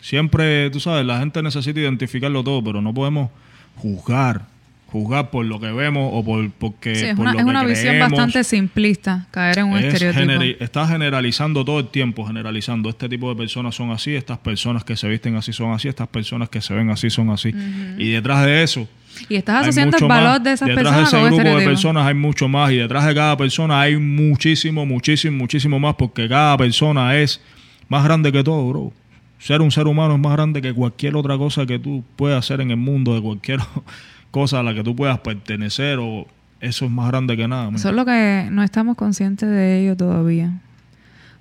Siempre, 0.00 0.70
tú 0.70 0.80
sabes, 0.80 1.04
la 1.06 1.18
gente 1.18 1.42
necesita 1.42 1.80
identificarlo 1.80 2.44
todo, 2.44 2.62
pero 2.62 2.80
no 2.82 2.92
podemos 2.92 3.30
juzgar. 3.76 4.46
Juzgar 4.90 5.28
por 5.30 5.44
lo 5.44 5.60
que 5.60 5.70
vemos 5.70 6.10
o 6.14 6.24
por 6.24 6.50
porque 6.52 6.94
Sí, 6.94 7.04
es 7.06 7.14
por 7.14 7.20
una, 7.20 7.32
lo 7.34 7.38
es 7.40 7.44
que 7.44 7.50
una 7.50 7.64
visión 7.64 7.98
bastante 7.98 8.42
simplista 8.42 9.26
caer 9.30 9.58
en 9.58 9.66
un 9.66 9.76
Es 9.78 9.92
estereotipo. 9.92 10.24
generi- 10.32 10.56
está 10.60 10.86
generalizando 10.88 11.62
todo 11.62 11.80
el 11.80 11.88
tiempo, 11.88 12.24
generalizando. 12.26 12.88
Este 12.88 13.06
tipo 13.06 13.28
de 13.28 13.36
personas 13.36 13.74
son 13.74 13.90
así, 13.90 14.14
estas 14.14 14.38
personas 14.38 14.84
que 14.84 14.96
se 14.96 15.06
visten 15.08 15.36
así 15.36 15.52
son 15.52 15.72
así, 15.72 15.88
estas 15.88 16.08
personas 16.08 16.48
que 16.48 16.62
se 16.62 16.72
ven 16.72 16.88
así 16.88 17.10
son 17.10 17.28
así. 17.28 17.52
Y 17.98 18.12
detrás 18.12 18.46
de 18.46 18.62
eso, 18.62 18.88
Y 19.28 19.36
estás 19.36 19.62
asociando 19.62 19.98
el 19.98 20.06
valor 20.06 20.30
más. 20.30 20.44
de 20.44 20.52
esas 20.54 20.68
detrás 20.68 20.84
personas 20.94 21.12
de 21.12 21.18
ese 21.18 21.26
grupo 21.42 21.58
de 21.58 21.64
personas 21.66 22.06
hay 22.06 22.14
mucho 22.14 22.48
más 22.48 22.70
y 22.72 22.76
detrás 22.76 23.04
de 23.06 23.14
cada 23.14 23.36
persona 23.36 23.80
hay 23.82 23.96
muchísimo, 23.98 24.86
muchísimo, 24.86 25.36
muchísimo 25.36 25.78
más 25.78 25.96
porque 25.96 26.26
cada 26.28 26.56
persona 26.56 27.14
es 27.14 27.42
más 27.88 28.04
grande 28.04 28.32
que 28.32 28.42
todo, 28.42 28.66
bro. 28.68 28.92
Ser 29.38 29.60
un 29.60 29.70
ser 29.70 29.86
humano 29.86 30.14
es 30.14 30.20
más 30.20 30.32
grande 30.32 30.62
que 30.62 30.72
cualquier 30.72 31.14
otra 31.14 31.36
cosa 31.36 31.64
que 31.66 31.78
tú 31.78 32.02
puedas 32.16 32.38
hacer 32.38 32.60
en 32.62 32.70
el 32.70 32.76
mundo, 32.78 33.14
de 33.14 33.20
cualquier 33.20 33.60
cosa 34.30 34.60
a 34.60 34.62
la 34.62 34.74
que 34.74 34.82
tú 34.82 34.94
puedas 34.94 35.18
pertenecer 35.20 35.98
o 36.00 36.26
eso 36.60 36.84
es 36.84 36.90
más 36.90 37.08
grande 37.08 37.36
que 37.36 37.46
nada. 37.46 37.70
man. 37.70 37.78
Solo 37.78 38.04
que 38.04 38.48
no 38.50 38.62
estamos 38.62 38.96
conscientes 38.96 39.48
de 39.48 39.80
ello 39.80 39.96
todavía. 39.96 40.60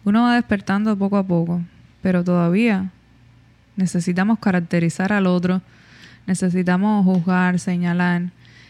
Uno 0.03 0.23
va 0.23 0.35
despertando 0.35 0.97
poco 0.97 1.17
a 1.17 1.23
poco, 1.23 1.61
pero 2.01 2.23
todavía 2.23 2.91
necesitamos 3.75 4.39
caracterizar 4.39 5.11
al 5.11 5.27
otro, 5.27 5.61
necesitamos 6.25 7.05
juzgar, 7.05 7.59
señalar, 7.59 8.29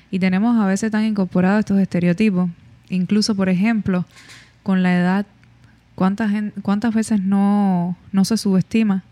y 0.10 0.20
tenemos 0.20 0.58
a 0.58 0.66
veces 0.66 0.92
tan 0.92 1.04
incorporados 1.04 1.60
estos 1.60 1.80
estereotipos. 1.80 2.50
Incluso, 2.90 3.36
por 3.36 3.50
ejemplo, 3.50 4.06
con 4.64 4.84
la 4.84 4.98
edad, 4.98 5.26
¿cuántas, 5.96 6.32
cuántas 6.62 6.94
veces 6.94 7.22
no, 7.22 7.98
no 8.12 8.26
se 8.26 8.38
subestima 8.38 9.04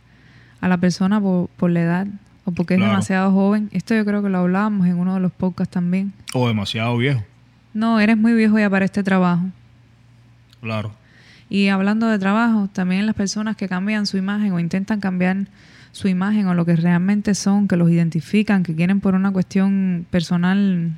a 0.61 0.67
la 0.67 0.77
persona 0.77 1.19
por, 1.19 1.49
por 1.49 1.69
la 1.71 1.81
edad 1.81 2.07
o 2.45 2.51
porque 2.51 2.75
es 2.75 2.77
Claro. 2.79 2.91
demasiado 2.93 3.31
joven? 3.31 3.69
Esto 3.73 3.93
yo 3.95 4.05
creo 4.05 4.21
que 4.23 4.29
lo 4.29 4.37
hablábamos 4.39 4.87
en 4.87 4.97
uno 4.97 5.15
de 5.15 5.19
los 5.19 5.31
podcasts 5.31 5.73
también. 5.73 6.13
O 6.33 6.47
demasiado 6.47 6.95
viejo, 6.97 7.23
No, 7.73 7.99
eres 7.99 8.17
muy 8.17 8.33
viejo 8.33 8.57
ya 8.57 8.69
para 8.69 8.85
este 8.85 9.03
trabajo. 9.03 9.43
claro. 10.61 10.91
Y 11.47 11.67
hablando 11.67 12.07
de 12.07 12.17
trabajo, 12.17 12.69
también 12.73 13.05
las 13.05 13.13
personas 13.15 13.55
que 13.55 13.67
cambian 13.69 14.07
su 14.07 14.17
imagen 14.17 14.51
o 14.53 14.59
intentan 14.59 14.99
cambiar 14.99 15.45
su 15.91 16.07
imagen 16.07 16.47
o 16.47 16.55
lo 16.55 16.65
que 16.65 16.75
realmente 16.75 17.35
son, 17.35 17.67
que 17.67 17.77
los 17.77 17.89
identifican, 17.91 18.63
que 18.63 18.73
quieren 18.75 18.99
por 18.99 19.13
una 19.13 19.31
cuestión 19.31 20.07
personal 20.09 20.97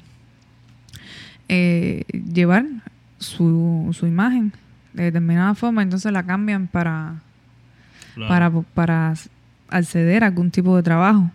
eh, 1.49 2.03
llevar 2.33 2.65
su, 3.19 3.89
su 3.97 4.07
imagen 4.07 4.53
de 4.93 5.03
determinada 5.03 5.53
forma, 5.53 5.81
entonces 5.83 6.11
la 6.11 6.23
cambian 6.23 6.67
para, 6.67 7.15
claro. 8.15 8.29
para, 8.29 8.51
para 8.73 9.13
acceder 9.69 10.23
a 10.23 10.27
algún 10.27 10.51
tipo 10.51 10.75
de 10.75 10.83
trabajo. 10.83 11.29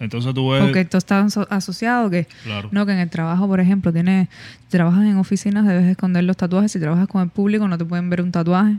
Entonces 0.00 0.34
tú 0.34 0.50
ves... 0.50 0.62
Porque 0.62 0.80
esto 0.80 0.98
está 0.98 1.20
aso- 1.24 1.46
asociado 1.48 2.10
que 2.10 2.26
claro. 2.42 2.68
no, 2.72 2.84
que 2.86 2.92
en 2.92 2.98
el 2.98 3.08
trabajo, 3.08 3.46
por 3.46 3.60
ejemplo, 3.60 3.92
tienes, 3.92 4.28
trabajas 4.68 5.04
en 5.04 5.16
oficinas, 5.16 5.64
debes 5.66 5.84
esconder 5.86 6.24
los 6.24 6.36
tatuajes. 6.36 6.72
Si 6.72 6.80
trabajas 6.80 7.06
con 7.06 7.22
el 7.22 7.28
público, 7.28 7.68
no 7.68 7.78
te 7.78 7.84
pueden 7.84 8.10
ver 8.10 8.20
un 8.22 8.32
tatuaje. 8.32 8.74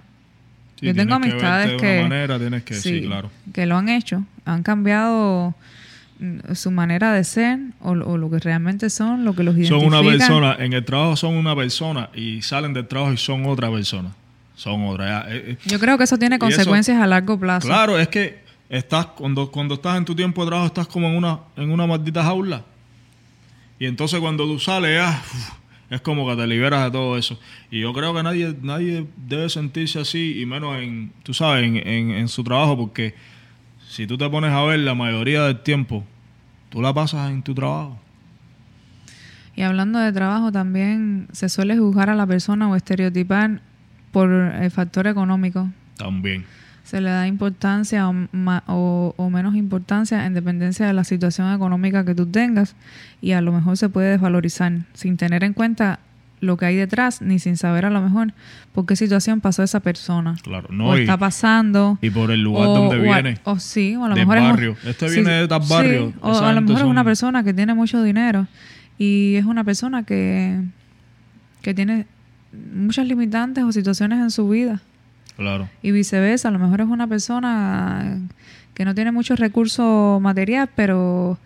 Sí, 0.80 0.88
yo 0.88 0.94
tengo 0.96 1.16
amistades 1.16 1.80
que, 1.80 1.86
De 1.88 2.00
una 2.02 2.10
manera, 2.10 2.40
tienes 2.40 2.64
que... 2.64 2.74
Sí, 2.74 3.04
claro. 3.06 3.30
que 3.54 3.66
lo 3.66 3.78
han 3.78 3.88
hecho, 3.88 4.26
han 4.44 4.64
cambiado 4.64 5.56
mm, 6.20 6.54
su 6.56 6.72
manera 6.72 7.14
de 7.14 7.24
ser 7.24 7.58
o, 7.80 7.92
o 7.92 8.18
lo 8.18 8.30
que 8.30 8.40
realmente 8.40 8.90
son, 8.90 9.24
lo 9.24 9.34
que 9.34 9.44
los 9.44 9.54
Son 9.56 9.64
identifica. 9.64 9.88
una 10.02 10.10
persona, 10.10 10.56
en 10.60 10.74
el 10.74 10.84
trabajo 10.84 11.16
son 11.16 11.36
una 11.36 11.56
persona 11.56 12.10
y 12.14 12.42
salen 12.42 12.74
del 12.74 12.86
trabajo 12.88 13.14
y 13.14 13.18
son 13.18 13.46
otra 13.46 13.72
persona. 13.72 14.10
Son 14.56 14.84
otra. 14.88 15.26
eh, 15.34 15.52
eh. 15.52 15.58
Yo 15.66 15.80
creo 15.80 15.98
que 15.98 16.04
eso 16.04 16.18
tiene 16.18 16.36
Y 16.36 16.38
eso- 16.38 16.46
consecuencias 16.46 17.02
a 17.02 17.08
largo 17.08 17.40
plazo. 17.40 17.66
Claro, 17.68 17.98
es 17.98 18.10
que 18.10 18.43
estás 18.78 19.06
cuando, 19.08 19.52
cuando 19.52 19.76
estás 19.76 19.98
en 19.98 20.06
tu 20.06 20.16
tiempo 20.16 20.42
de 20.44 20.48
trabajo 20.50 20.68
estás 20.68 20.88
como 20.88 21.08
en 21.08 21.16
una, 21.16 21.40
en 21.56 21.70
una 21.72 21.86
maldita 21.88 22.24
jaula. 22.24 22.64
Y 23.80 23.86
entonces 23.86 24.20
cuando 24.20 24.46
tú 24.46 24.60
sales, 24.60 25.00
ah, 25.02 25.22
es 25.90 26.02
como 26.02 26.28
que 26.28 26.36
te 26.36 26.48
liberas 26.48 26.86
de 26.86 26.92
todo 26.92 27.18
eso. 27.18 27.40
Y 27.70 27.82
yo 27.82 27.94
creo 27.94 28.14
que 28.14 28.24
nadie, 28.24 28.56
nadie 28.62 29.06
debe 29.18 29.50
sentirse 29.50 30.00
así, 30.00 30.40
y 30.42 30.46
menos 30.46 30.78
en, 30.82 31.12
tú 31.24 31.34
sabes, 31.34 31.64
en, 31.66 31.76
en- 31.88 32.12
en 32.12 32.28
su 32.28 32.44
trabajo, 32.44 32.78
porque 32.78 33.14
si 33.90 34.08
tú 34.08 34.18
te 34.18 34.28
pones 34.30 34.52
a 34.52 34.64
ver 34.64 34.80
la 34.80 34.96
mayoría 34.96 35.44
del 35.44 35.60
tiempo, 35.62 36.04
tú 36.70 36.82
la 36.82 36.94
pasas 36.94 37.30
en 37.30 37.44
tu 37.44 37.54
trabajo. 37.54 38.00
Y 39.56 39.62
hablando 39.62 40.00
de 40.00 40.12
trabajo, 40.12 40.52
también 40.52 41.28
se 41.32 41.48
suele 41.48 41.78
juzgar 41.78 42.10
a 42.10 42.16
la 42.16 42.26
persona 42.26 42.68
o 42.70 42.76
estereotipar 42.76 43.62
por 44.12 44.32
el 44.32 44.72
factor 44.72 45.06
económico. 45.06 45.70
También. 45.98 46.46
Se 46.84 47.00
le 47.00 47.10
da 47.10 47.28
importancia 47.28 48.08
o, 48.10 48.14
ma- 48.34 48.64
o- 48.68 49.14
o 49.18 49.30
menos 49.30 49.56
importancia 49.56 50.26
en 50.26 50.34
dependencia 50.34 50.86
de 50.86 50.94
la 50.94 51.04
situación 51.06 51.54
económica 51.54 52.04
que 52.06 52.14
tú 52.14 52.26
tengas 52.26 52.76
y 53.22 53.32
a 53.32 53.42
lo 53.42 53.52
mejor 53.54 53.78
se 53.78 53.88
puede 53.90 54.12
desvalorizar 54.12 54.74
sin 54.94 55.16
tener 55.18 55.44
en 55.46 55.54
cuenta 55.54 56.00
lo 56.42 56.58
que 56.58 56.66
hay 56.66 56.76
detrás 56.76 57.22
ni 57.22 57.40
sin 57.40 57.56
saber 57.56 57.86
a 57.86 57.90
lo 57.90 58.02
mejor 58.02 58.34
por 58.74 58.86
qué 58.86 58.98
situación 58.98 59.40
pasó 59.40 59.64
esa 59.64 59.80
persona 59.80 60.36
Claro, 60.44 60.68
no, 60.72 60.90
o 60.90 60.98
y- 60.98 61.02
está 61.02 61.18
pasando 61.18 61.98
Y 62.02 62.10
por 62.10 62.32
el 62.32 62.42
lugar 62.44 62.68
o, 62.68 62.74
donde 62.76 62.98
viene. 63.00 63.38
o 63.46 63.58
sí 63.60 63.96
o 63.96 64.04
a 64.04 64.10
lo 64.10 64.16
mejor 64.18 64.38
es. 64.62 64.86
Este 64.86 65.10
viene 65.10 65.32
de 65.32 65.48
tal 65.48 65.62
barrio. 65.70 66.08
sí, 66.10 66.16
o 66.22 66.38
a 66.38 66.52
lo 66.52 66.60
mejor 66.62 66.80
es 66.80 66.84
una 66.84 67.00
son- 67.00 67.06
persona 67.06 67.44
que 67.46 67.54
tiene 67.54 67.74
mucho 67.74 68.04
dinero 68.04 68.48
y 68.98 69.36
es 69.36 69.46
una 69.46 69.64
persona 69.64 70.04
que 70.04 70.60
que 71.62 71.74
tiene 71.74 72.08
muchas 72.76 73.08
limitantes 73.08 73.64
o 73.64 73.72
situaciones 73.72 74.20
en 74.20 74.30
su 74.30 74.50
vida 74.50 74.82
Claro. 75.38 75.70
y 75.82 75.92
viceversa. 75.92 76.48
A 76.50 76.52
lo 76.52 76.60
mejor 76.60 76.82
es 76.82 76.88
una 76.88 77.08
persona 77.08 78.20
que 78.74 78.86
no 78.86 78.94
tiene 78.96 79.12
muchos 79.12 79.40
recursos 79.40 80.22
material, 80.22 80.70
pero 80.76 81.38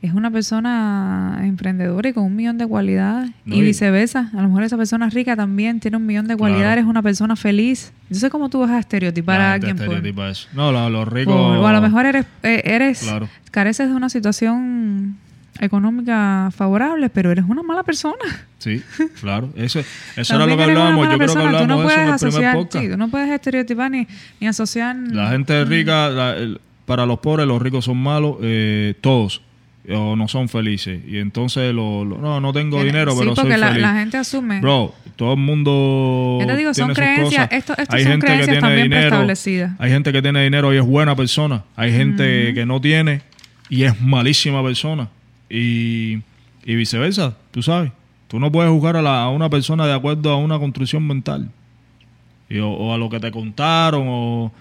es 0.00 0.12
una 0.12 0.30
persona 0.30 1.40
emprendedora 1.42 2.08
y 2.08 2.12
con 2.12 2.24
un 2.24 2.36
millón 2.36 2.56
de 2.58 2.66
cualidades. 2.66 3.30
No, 3.44 3.56
y 3.56 3.60
viceversa. 3.62 4.30
A 4.32 4.42
lo 4.42 4.48
mejor 4.48 4.62
esa 4.62 4.76
persona 4.76 5.08
rica 5.10 5.34
también 5.34 5.80
tiene 5.80 5.96
un 5.96 6.06
millón 6.06 6.28
de 6.28 6.36
cualidades, 6.36 6.66
Claro. 6.74 6.80
es 6.82 6.86
una 6.86 7.02
persona 7.02 7.34
feliz. 7.36 7.92
Entonces, 8.04 8.30
¿cómo 8.30 8.48
tú 8.48 8.60
vas 8.60 8.70
a 8.70 8.78
estereotipar 8.78 9.38
La 9.38 9.50
a 9.50 9.52
alguien 9.54 9.76
por. 9.76 10.00
No, 10.54 10.70
lo- 10.72 10.88
los 10.90 11.08
ricos. 11.08 11.34
por- 11.34 11.56
o 11.58 11.66
a 11.66 11.72
lo 11.72 11.80
mejor 11.80 12.06
eres, 12.06 12.26
eh, 12.44 12.62
eres 12.64 13.00
Claro. 13.00 13.28
careces 13.50 13.88
de 13.88 13.94
una 13.94 14.08
situación 14.08 15.16
económica 15.60 16.50
favorable, 16.54 17.08
pero 17.10 17.30
eres 17.30 17.44
una 17.48 17.62
mala 17.62 17.82
persona. 17.82 18.16
Sí, 18.58 18.82
claro. 19.20 19.50
Eso, 19.56 19.80
eso 20.16 20.34
era 20.36 20.46
lo 20.46 20.56
que 20.56 20.62
hablábamos. 20.64 21.06
Yo 21.08 21.16
creo 21.16 21.18
que 21.18 21.24
persona. 21.24 21.44
Hablábamos 21.46 21.68
no 21.68 21.82
de 21.82 21.86
eso 21.86 21.94
en 21.94 22.08
el 22.08 22.18
primer 22.18 22.28
asociar, 22.30 22.54
podcast. 22.56 22.84
sí, 22.84 22.90
tú 22.90 22.96
no 22.96 23.08
puedes 23.08 23.30
estereotipar 23.30 23.90
ni, 23.90 24.06
ni 24.40 24.46
asociar 24.46 24.96
La 25.10 25.30
gente 25.30 25.64
rica, 25.64 26.08
la- 26.08 26.36
el- 26.36 26.60
para 26.86 27.04
los 27.04 27.18
pobres, 27.18 27.46
los 27.46 27.60
ricos 27.60 27.84
son 27.84 27.98
malos, 27.98 28.36
eh, 28.42 28.94
todos. 29.00 29.42
O 29.90 30.16
no 30.16 30.28
son 30.28 30.50
felices. 30.50 31.00
Y 31.06 31.16
entonces, 31.16 31.72
lo, 31.72 32.04
lo- 32.04 32.18
no, 32.18 32.40
no 32.42 32.52
tengo 32.52 32.76
Tiene- 32.76 32.90
dinero, 32.92 33.12
sí, 33.12 33.18
pero 33.20 33.34
soy 33.34 33.48
la, 33.56 33.68
feliz. 33.68 33.80
la 33.82 33.94
gente 33.94 34.18
asume. 34.18 34.60
Bro, 34.60 34.94
todo 35.16 35.32
el 35.32 35.38
mundo. 35.38 36.38
Yo 36.42 36.46
te 36.46 36.56
digo, 36.58 36.74
son 36.74 36.92
tiene 36.92 36.94
creencias, 36.94 37.48
esto- 37.52 37.74
esto 37.78 37.96
Hay 37.96 38.02
son 38.02 38.12
gente 38.12 38.26
que 38.26 38.32
creencias 38.32 38.46
tiene 38.58 38.60
también 38.60 38.90
dinero. 38.90 39.74
Hay 39.78 39.90
gente 39.90 40.12
que 40.12 40.20
tiene 40.20 40.42
dinero 40.44 40.74
y 40.74 40.76
es 40.76 40.84
buena 40.84 41.16
persona. 41.16 41.64
Hay 41.74 41.90
gente 41.92 42.52
que 42.52 42.66
no 42.66 42.82
tiene 42.82 43.22
y 43.70 43.84
es 43.84 43.98
malísima 44.02 44.62
persona. 44.62 45.08
Y, 45.50 46.22
y 46.64 46.74
viceversa, 46.74 47.36
tú 47.50 47.62
sabes. 47.62 47.92
Tú 48.28 48.38
no 48.38 48.52
puedes 48.52 48.70
juzgar 48.70 48.96
a, 48.96 49.02
la- 49.02 49.22
a 49.22 49.30
una 49.30 49.48
persona 49.48 49.86
de 49.86 49.94
acuerdo 49.94 50.30
a 50.30 50.36
una 50.36 50.58
construcción 50.58 51.06
mental. 51.06 51.50
Y 52.50 52.58
o, 52.58 52.68
o 52.70 52.94
a 52.94 52.98
lo 52.98 53.08
que 53.08 53.20
te 53.20 53.30
contaron 53.30 54.06
o, 54.08 54.52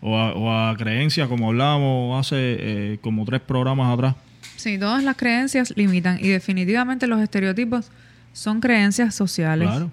o 0.00 0.16
a, 0.18 0.32
o 0.34 0.52
a 0.52 0.76
creencias, 0.76 1.28
como 1.28 1.48
hablábamos 1.48 2.18
hace 2.26 2.36
eh, 2.38 2.98
como 3.02 3.24
tres 3.24 3.40
programas 3.42 3.92
atrás. 3.92 4.14
Sí, 4.56 4.78
todas 4.78 5.02
las 5.04 5.16
creencias 5.16 5.74
limitan 5.76 6.18
y 6.20 6.28
definitivamente 6.28 7.06
los 7.06 7.20
estereotipos 7.20 7.90
son 8.32 8.60
creencias 8.60 9.14
sociales. 9.14 9.68
Claro. 9.68 9.90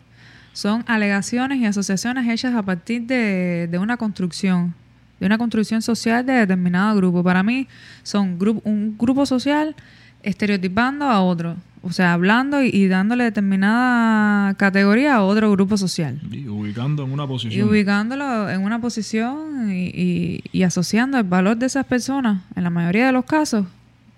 Son 0.53 0.83
alegaciones 0.87 1.59
y 1.59 1.65
asociaciones 1.65 2.27
hechas 2.29 2.55
a 2.55 2.61
partir 2.63 3.03
de, 3.03 3.67
de 3.69 3.77
una 3.77 3.97
construcción, 3.97 4.73
de 5.19 5.25
una 5.25 5.37
construcción 5.37 5.81
social 5.81 6.25
de 6.25 6.33
determinado 6.33 6.95
grupo. 6.97 7.23
Para 7.23 7.43
mí 7.43 7.67
son 8.03 8.37
un 8.63 8.95
grupo 8.97 9.25
social 9.25 9.75
estereotipando 10.23 11.05
a 11.05 11.21
otro, 11.21 11.55
o 11.83 11.91
sea, 11.91 12.13
hablando 12.13 12.61
y, 12.63 12.69
y 12.69 12.87
dándole 12.87 13.23
determinada 13.25 14.53
categoría 14.55 15.15
a 15.15 15.23
otro 15.23 15.51
grupo 15.51 15.77
social. 15.77 16.19
Y 16.31 16.47
ubicando 16.47 17.03
en 17.03 17.11
una 17.11 17.23
Y 17.23 17.27
posición. 17.27 17.69
ubicándolo 17.69 18.49
en 18.49 18.61
una 18.63 18.79
posición 18.79 19.71
y, 19.71 19.87
y- 19.93 20.43
y 20.51 20.63
asociando 20.63 21.17
el 21.17 21.23
valor 21.23 21.57
de 21.57 21.65
esas 21.65 21.85
personas, 21.85 22.41
en 22.55 22.63
la 22.63 22.69
mayoría 22.69 23.05
de 23.07 23.11
los 23.11 23.25
casos, 23.25 23.65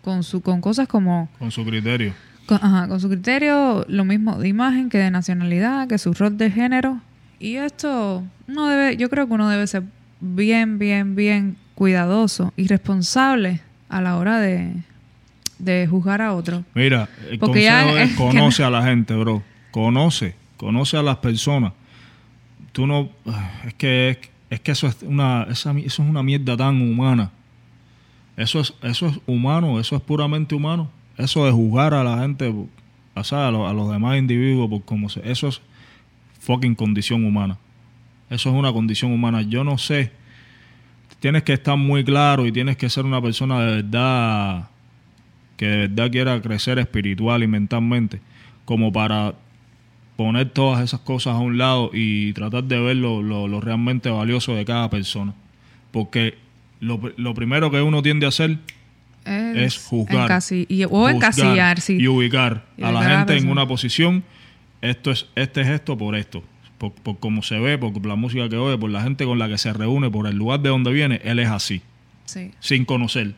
con, 0.04 0.24
su, 0.24 0.41
con 0.41 0.60
cosas 0.62 0.88
como 0.88 1.30
con 1.39 1.51
su 1.51 1.64
criterio. 1.66 2.14
con, 2.45 2.58
ajá, 2.62 2.88
con 2.89 2.99
su 2.99 3.08
criterio, 3.10 3.86
lo 3.88 4.04
mismo 4.04 4.38
de 4.38 4.49
imagen 4.49 4.89
que 4.89 4.97
de 4.97 5.10
nacionalidad, 5.12 5.88
que 5.88 5.97
su 5.97 6.14
rol 6.14 6.38
de 6.38 6.51
género. 6.51 6.99
Y 7.39 7.56
esto, 7.56 8.24
uno 8.47 8.68
debe, 8.68 8.97
yo 8.97 9.10
creo 9.10 9.28
que 9.28 9.34
uno 9.34 9.47
debe 9.49 9.66
ser 9.68 9.84
bien, 10.20 10.78
bien, 10.80 11.16
bien 11.16 11.56
cuidadoso 11.76 12.54
y 12.58 12.68
responsable 12.68 13.62
a 13.89 14.01
la 14.01 14.18
hora 14.18 14.39
de, 14.39 14.74
de 15.60 15.88
juzgar 15.88 16.22
a 16.22 16.34
otro. 16.34 16.64
Mira, 16.74 17.10
el 17.30 17.39
Porque 17.39 17.64
ya 17.64 17.84
consejo 17.84 17.97
es 17.97 18.10
es 18.10 18.18
que 18.18 18.24
conoce 18.24 18.64
a 18.64 18.70
la 18.70 18.84
gente, 18.84 19.16
bro. 19.16 19.43
Conoce, 19.72 20.36
conoce 20.58 20.97
a 20.97 21.04
las 21.04 21.18
personas. 21.18 21.74
tú 22.72 22.88
no, 22.88 23.10
es 23.66 23.74
que, 23.76 24.20
es, 24.49 24.60
que 24.60 24.72
eso 24.72 24.88
es 24.88 25.01
una, 25.04 25.47
esa, 25.49 25.72
eso 25.72 26.04
es 26.04 26.10
una 26.10 26.24
mierda 26.24 26.58
tan 26.58 26.82
humana. 26.82 27.32
Eso 28.36 28.60
es, 28.60 28.74
eso 28.82 29.08
es 29.08 29.20
humano, 29.26 29.80
eso 29.80 29.95
es 29.95 30.01
puramente 30.01 30.56
humano. 30.56 30.89
Eso 31.18 31.45
de 31.45 31.51
juzgar 31.51 31.93
a 31.93 32.04
la 32.04 32.20
gente, 32.20 32.54
o 33.14 33.24
sea, 33.24 33.49
a, 33.49 33.51
los, 33.51 33.91
demás 33.91 34.18
individuos 34.18 34.70
por 34.70 34.84
cómo 34.84 35.10
se, 35.10 35.30
eso 35.30 35.47
es 35.47 35.62
fucking 36.39 36.76
condición 36.76 37.24
humana. 37.24 37.58
Eso 38.30 38.49
es 38.49 38.56
una 38.56 38.74
condición 38.74 39.12
humana. 39.12 39.43
Yo 39.43 39.64
no 39.64 39.78
sé. 39.78 40.12
Tienes 41.20 41.43
que 41.43 41.54
estar 41.54 41.78
muy 41.78 42.04
claro 42.04 42.45
y 42.47 42.51
tienes 42.51 42.76
que 42.76 42.89
ser 42.89 43.06
una 43.06 43.22
persona 43.22 43.62
de 43.62 43.82
verdad 43.82 44.70
que 45.64 45.70
de 45.70 45.88
verdad 45.88 46.11
quiera 46.11 46.41
crecer 46.41 46.78
espiritual 46.78 47.41
y 47.41 47.47
mentalmente, 47.47 48.20
como 48.66 48.91
para 48.91 49.34
poner 50.18 50.49
todas 50.49 50.84
esas 50.84 50.99
cosas 50.99 51.36
a 51.36 51.38
un 51.38 51.57
lado 51.57 51.89
y 51.93 52.34
tratar 52.34 52.66
de 52.66 52.80
ver 52.82 52.97
lo, 52.97 53.61
realmente 53.61 54.09
valioso 54.09 54.55
de 54.55 54.66
cada 54.66 54.89
persona. 54.89 55.34
Porque 55.91 56.36
lo, 56.82 56.99
primero 57.34 57.72
que 57.72 57.82
uno 57.82 58.01
tiende 58.01 58.26
a 58.26 58.30
hacer 58.30 58.57
es, 59.26 59.78
juzgar. 59.78 60.41
y, 60.51 60.84
o 60.84 61.07
encasillar, 61.07 61.80
sí. 61.80 61.97
Y 61.97 62.07
ubicar 62.07 62.66
a 62.82 62.91
la 62.91 63.03
gente 63.03 63.38
en 63.38 63.47
una 63.47 63.66
posición. 63.66 64.24
Esto 64.82 65.11
es, 65.11 65.28
este 65.36 65.61
es 65.61 65.70
esto 65.70 65.97
por 65.97 66.18
esto. 66.18 66.43
Por, 66.78 66.91
por 66.91 67.20
cómo 67.20 67.41
se 67.41 67.57
ve, 67.57 67.78
por 67.78 68.05
la 68.05 68.18
música 68.18 68.49
que 68.49 68.57
oye, 68.57 68.78
por 68.78 68.89
la 68.89 69.01
gente 69.01 69.24
con 69.24 69.39
la 69.39 69.47
que 69.47 69.57
se 69.57 69.72
reúne, 69.72 70.11
por 70.11 70.28
el 70.28 70.36
lugar 70.36 70.59
de 70.59 70.68
donde 70.68 70.91
viene, 70.91 71.22
él 71.24 71.39
es 71.39 71.47
así. 71.47 71.82
Sin 72.59 72.84
conocer. 72.84 73.36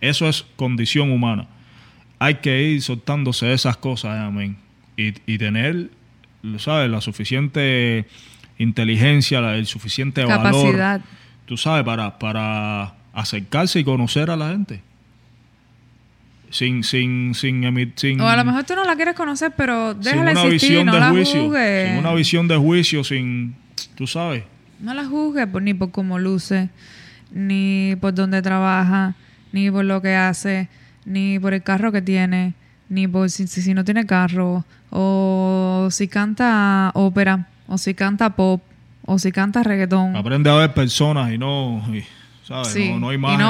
Eso 0.00 0.28
es 0.28 0.44
condición 0.56 1.10
humana. 1.10 1.46
Hay 2.18 2.36
que 2.36 2.62
ir 2.62 2.82
soltándose 2.82 3.52
esas 3.52 3.76
cosas, 3.76 4.18
amén. 4.18 4.56
Y, 4.96 5.14
y 5.26 5.38
tener, 5.38 5.90
¿sabes? 6.58 6.90
La 6.90 7.00
suficiente 7.00 8.06
inteligencia, 8.58 9.40
la, 9.40 9.56
el 9.56 9.66
suficiente 9.66 10.24
Capacidad. 10.24 11.00
valor. 11.00 11.00
Tú 11.44 11.56
sabes, 11.56 11.84
para, 11.84 12.18
para 12.18 12.94
acercarse 13.12 13.80
y 13.80 13.84
conocer 13.84 14.30
a 14.30 14.36
la 14.36 14.50
gente. 14.50 14.82
Sin, 16.50 16.84
sin, 16.84 17.34
sin, 17.34 17.92
sin, 17.96 18.20
O 18.20 18.28
a 18.28 18.36
lo 18.36 18.44
mejor 18.44 18.64
tú 18.64 18.74
no 18.74 18.84
la 18.84 18.94
quieres 18.96 19.14
conocer, 19.14 19.52
pero 19.56 19.94
déjala 19.94 20.30
sin 20.30 20.38
una 20.38 20.44
visión 20.44 20.86
de 20.86 21.00
juicio, 21.02 21.52
Sin 21.52 21.96
una 21.98 22.14
visión 22.14 22.48
de 22.48 22.56
juicio, 22.56 23.04
sin... 23.04 23.56
Tú 23.94 24.06
sabes. 24.06 24.44
No 24.80 24.94
la 24.94 25.04
juzgues 25.04 25.48
ni 25.60 25.74
por 25.74 25.90
cómo 25.90 26.18
luce, 26.18 26.70
ni 27.30 27.96
por 28.00 28.14
dónde 28.14 28.42
trabaja, 28.42 29.14
ni 29.52 29.70
por 29.70 29.84
lo 29.84 30.02
que 30.02 30.14
hace, 30.14 30.68
ni 31.04 31.38
por 31.38 31.54
el 31.54 31.62
carro 31.62 31.92
que 31.92 32.02
tiene, 32.02 32.54
ni 32.88 33.08
por 33.08 33.30
si, 33.30 33.46
si 33.46 33.74
no 33.74 33.84
tiene 33.84 34.06
carro, 34.06 34.64
o 34.90 35.88
si 35.90 36.08
canta 36.08 36.90
ópera, 36.94 37.48
o 37.66 37.78
si 37.78 37.94
canta 37.94 38.30
pop, 38.30 38.62
o 39.04 39.18
si 39.18 39.32
canta 39.32 39.62
reggaetón. 39.62 40.16
Aprende 40.16 40.50
a 40.50 40.54
ver 40.54 40.74
personas 40.74 41.32
y 41.32 41.38
no, 41.38 41.82
¿sabes? 42.44 42.76
no, 42.98 43.12
imágenes. 43.12 43.46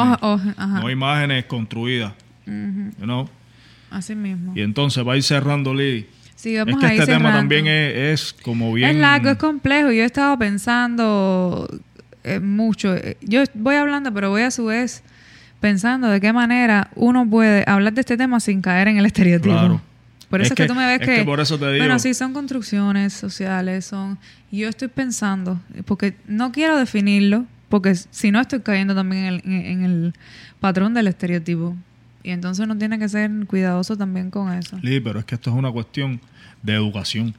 No, 0.61 0.91
imágenes 0.91 1.45
construidas. 1.47 2.13
Así 3.91 4.15
mismo. 4.15 4.53
Y 4.55 4.61
entonces 4.61 5.07
va 5.07 5.15
a 5.15 5.17
ir 5.17 5.23
cerrando 5.23 5.75
Lili. 5.75 6.07
Sí, 6.35 6.55
es 6.55 6.65
que 6.65 6.87
este 6.87 7.07
tema 7.07 7.33
también 7.33 7.67
es, 7.67 8.35
como 8.35 8.73
bien... 8.73 8.91
Es 8.91 8.97
largo, 8.97 9.31
es 9.31 9.39
complejo. 9.39 9.91
Yo 9.91 10.03
he 10.03 10.05
estado 10.05 10.39
pensando 10.39 11.67
eh, 12.25 12.41
mucho. 12.41 12.95
Yo 13.23 13.43
voy 13.55 13.77
hablando, 13.77 14.13
pero 14.13 14.29
voy 14.29 14.43
a 14.43 14.51
su 14.51 14.67
vez 14.67 15.03
pensando 15.61 16.09
de 16.09 16.21
qué 16.21 16.33
manera 16.33 16.91
uno 16.95 17.29
puede 17.29 17.65
hablar 17.67 17.93
de 17.93 18.01
este 18.01 18.17
tema 18.17 18.41
sin 18.41 18.63
caer 18.63 18.89
en 18.89 18.99
el 18.99 19.07
estereotipo. 19.07 19.55
Claro. 19.55 19.81
Por 20.29 20.41
eso 20.41 20.55
es 20.55 20.57
que, 20.57 20.67
tú 20.67 20.75
me 20.75 20.87
ves 20.87 21.07
que, 21.07 21.25
por 21.25 21.39
eso 21.39 21.57
te 21.59 21.67
digo. 21.67 21.85
Bueno, 21.85 21.99
sí, 21.99 22.13
son 22.13 22.33
construcciones 22.33 23.13
sociales, 23.13 23.85
son... 23.85 24.19
Yo 24.51 24.69
estoy 24.69 24.89
pensando, 24.89 25.61
porque 25.85 26.17
no 26.27 26.51
quiero 26.51 26.77
definirlo, 26.77 27.47
porque 27.69 27.95
si 27.95 28.33
no 28.33 28.41
estoy 28.41 28.61
cayendo 28.61 28.95
también 28.95 29.25
en 29.25 29.35
el, 29.35 29.43
en 29.45 29.85
el 29.85 30.15
patrón 30.59 30.95
del 30.95 31.07
estereotipo. 31.07 31.77
Y 32.25 32.31
entonces 32.31 32.65
uno 32.65 32.77
tiene 32.77 32.99
que 32.99 33.09
ser 33.09 33.31
cuidadoso 33.47 33.97
también 33.97 34.31
con 34.31 34.53
eso. 34.53 34.79
Sí, 34.83 34.99
pero 34.99 35.21
es 35.21 35.25
que 35.25 35.37
esto 35.37 35.51
es 35.51 35.57
una 35.57 35.71
cuestión 35.71 36.21
de 36.63 36.75
educación 36.75 37.35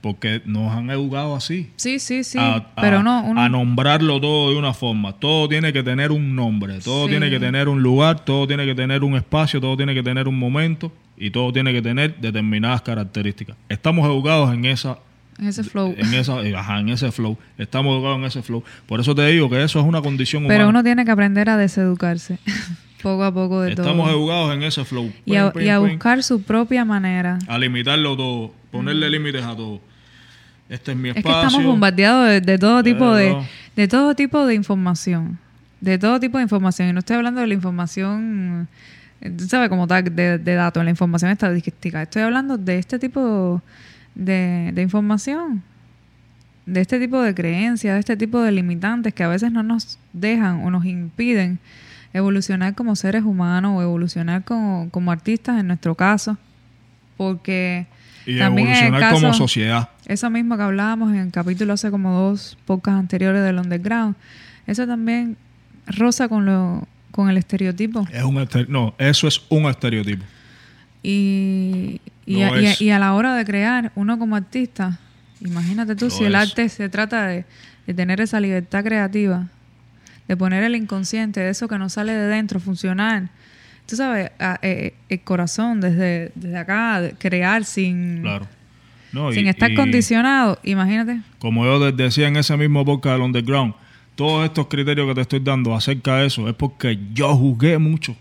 porque 0.00 0.40
nos 0.46 0.72
han 0.72 0.90
educado 0.90 1.36
así. 1.36 1.70
Sí, 1.76 1.98
sí, 1.98 2.24
sí. 2.24 2.38
A, 2.40 2.66
pero 2.80 3.02
no, 3.02 3.34
a 3.36 3.48
nombrarlo 3.48 4.20
todo 4.20 4.50
de 4.50 4.56
una 4.56 4.72
forma. 4.72 5.12
Todo 5.12 5.48
tiene 5.48 5.72
que 5.72 5.82
tener 5.82 6.10
un 6.10 6.34
nombre, 6.34 6.78
todo 6.80 7.06
tiene 7.06 7.28
que 7.30 7.38
tener 7.38 7.68
un 7.68 7.82
lugar, 7.82 8.24
todo 8.24 8.46
tiene 8.46 8.64
que 8.64 8.74
tener 8.74 9.04
un 9.04 9.16
espacio, 9.16 9.60
todo 9.60 9.76
tiene 9.76 9.94
que 9.94 10.02
tener 10.02 10.26
un 10.26 10.38
momento 10.38 10.92
y 11.16 11.30
todo 11.30 11.52
tiene 11.52 11.72
que 11.72 11.82
tener 11.82 12.16
determinadas 12.16 12.82
características. 12.82 13.56
Estamos 13.68 14.06
educados 14.06 14.54
en 14.54 14.64
esa 14.64 14.98
en 15.38 15.46
ese 15.46 15.64
flow. 15.64 15.94
En, 15.96 16.12
esa, 16.12 16.42
eh, 16.42 16.54
ajá, 16.54 16.80
en 16.80 16.90
ese 16.90 17.10
flow. 17.12 17.38
Estamos 17.56 17.94
educados 17.94 18.18
en 18.18 18.24
ese 18.24 18.42
flow. 18.42 18.62
Por 18.86 19.00
eso 19.00 19.14
te 19.14 19.26
digo 19.26 19.48
que 19.48 19.62
eso 19.62 19.80
es 19.80 19.86
una 19.86 20.02
condición 20.02 20.44
humana. 20.44 20.58
Pero 20.58 20.68
uno 20.68 20.82
tiene 20.84 21.06
que 21.06 21.10
aprender 21.10 21.48
a 21.48 21.56
deseducarse. 21.56 22.38
poco 23.02 23.24
a 23.24 23.32
poco 23.32 23.62
de 23.62 23.74
todo. 23.74 23.86
Estamos 23.86 24.10
educados 24.10 24.54
en 24.54 24.62
ese 24.64 24.84
flow. 24.84 25.10
Y 25.24 25.36
a, 25.36 25.50
y 25.58 25.68
a 25.68 25.78
buscar 25.78 26.22
su 26.22 26.42
propia 26.42 26.84
manera. 26.84 27.38
A 27.48 27.58
limitarlo 27.58 28.16
todo. 28.18 28.52
Ponerle 28.70 29.08
límites 29.08 29.42
a 29.42 29.56
todo 29.56 29.80
este 30.70 30.92
es 30.92 30.96
mi 30.96 31.08
espacio. 31.08 31.30
Es 31.30 31.36
que 31.36 31.46
estamos 31.46 31.64
bombardeados 31.66 32.46
de, 32.46 32.58
todo 32.58 32.82
tipo 32.82 33.12
de, 33.12 33.36
de 33.74 33.88
todo 33.88 34.14
tipo 34.14 34.46
de 34.46 34.54
información. 34.54 35.38
De 35.80 35.98
todo 35.98 36.20
tipo 36.20 36.38
de 36.38 36.44
información. 36.44 36.88
Y 36.88 36.92
no 36.92 37.00
estoy 37.00 37.16
hablando 37.16 37.40
de 37.40 37.48
la 37.48 37.54
información, 37.54 38.68
tú 39.36 39.46
sabes, 39.48 39.68
como 39.68 39.88
tal, 39.88 40.04
de, 40.04 40.38
de 40.38 40.54
datos, 40.54 40.84
la 40.84 40.90
información 40.90 41.32
estadística. 41.32 42.02
Estoy 42.02 42.22
hablando 42.22 42.56
de 42.56 42.78
este 42.78 43.00
tipo 43.00 43.60
de, 44.14 44.70
de 44.72 44.82
información. 44.82 45.62
De 46.66 46.80
este 46.80 47.00
tipo 47.00 47.20
de 47.20 47.34
creencias, 47.34 47.94
de 47.94 48.00
este 48.00 48.16
tipo 48.16 48.40
de 48.40 48.52
limitantes 48.52 49.12
que 49.12 49.24
a 49.24 49.28
veces 49.28 49.50
no 49.50 49.64
nos 49.64 49.98
dejan 50.12 50.64
o 50.64 50.70
nos 50.70 50.84
impiden 50.84 51.58
evolucionar 52.12 52.76
como 52.76 52.94
seres 52.94 53.24
humanos 53.24 53.72
o 53.76 53.82
evolucionar 53.82 54.44
como, 54.44 54.88
como 54.90 55.10
artistas 55.10 55.58
en 55.58 55.66
nuestro 55.66 55.96
caso. 55.96 56.36
Porque 57.16 57.88
y 58.24 58.38
evolucionar 58.38 59.14
como 59.14 59.34
sociedad. 59.34 59.88
Eso 60.10 60.28
mismo 60.28 60.56
que 60.56 60.64
hablábamos 60.64 61.12
en 61.12 61.20
el 61.20 61.30
capítulo 61.30 61.74
hace 61.74 61.88
como 61.92 62.12
dos 62.12 62.58
pocas 62.66 62.94
anteriores 62.94 63.44
del 63.44 63.58
Underground. 63.58 64.16
Eso 64.66 64.84
también 64.84 65.36
roza 65.86 66.28
con 66.28 66.44
lo 66.44 66.88
con 67.12 67.30
el 67.30 67.36
estereotipo. 67.36 68.04
Es 68.12 68.24
un 68.24 68.48
no, 68.66 68.92
eso 68.98 69.28
es 69.28 69.40
un 69.48 69.66
estereotipo. 69.66 70.24
Y, 71.04 72.00
y, 72.26 72.42
a, 72.42 72.98
la 72.98 73.14
hora 73.14 73.36
de 73.36 73.44
crear, 73.44 73.92
uno 73.94 74.18
como 74.18 74.34
artista, 74.34 74.98
imagínate 75.40 75.94
tú, 75.94 76.10
si 76.10 76.24
el 76.24 76.34
arte 76.34 76.68
se 76.68 76.88
trata 76.88 77.28
de, 77.28 77.44
de 77.86 77.94
tener 77.94 78.20
esa 78.20 78.40
libertad 78.40 78.82
creativa, 78.82 79.46
de 80.26 80.36
poner 80.36 80.64
el 80.64 80.74
inconsciente, 80.74 81.38
de 81.38 81.50
eso 81.50 81.68
que 81.68 81.78
nos 81.78 81.92
sale 81.92 82.14
de 82.14 82.26
dentro, 82.26 82.58
funcionar 82.58 83.30
tú 83.90 83.96
sabes, 83.96 84.30
eh, 84.62 84.94
el 85.08 85.20
corazón 85.20 85.80
desde, 85.80 86.30
desde 86.36 86.58
acá, 86.58 87.10
crear 87.18 87.64
sin, 87.64 88.22
sin 89.32 89.46
estar 89.46 89.74
condicionado, 89.74 90.58
imagínate. 90.62 91.20
Como 91.38 91.64
yo 91.64 91.92
decía 91.92 92.28
en 92.28 92.36
ese 92.36 92.56
mismo 92.56 92.84
podcast 92.84 93.14
del 93.14 93.22
Underground, 93.22 93.74
todos 94.14 94.44
estos 94.44 94.66
criterios 94.66 95.06
que 95.08 95.14
te 95.14 95.20
estoy 95.22 95.40
dando 95.40 95.74
acerca 95.74 96.18
de 96.18 96.26
eso 96.26 96.48
es 96.48 96.54
porque 96.54 96.98
yo 97.12 97.34
juzgué 97.34 97.78
mucho. 97.78 98.14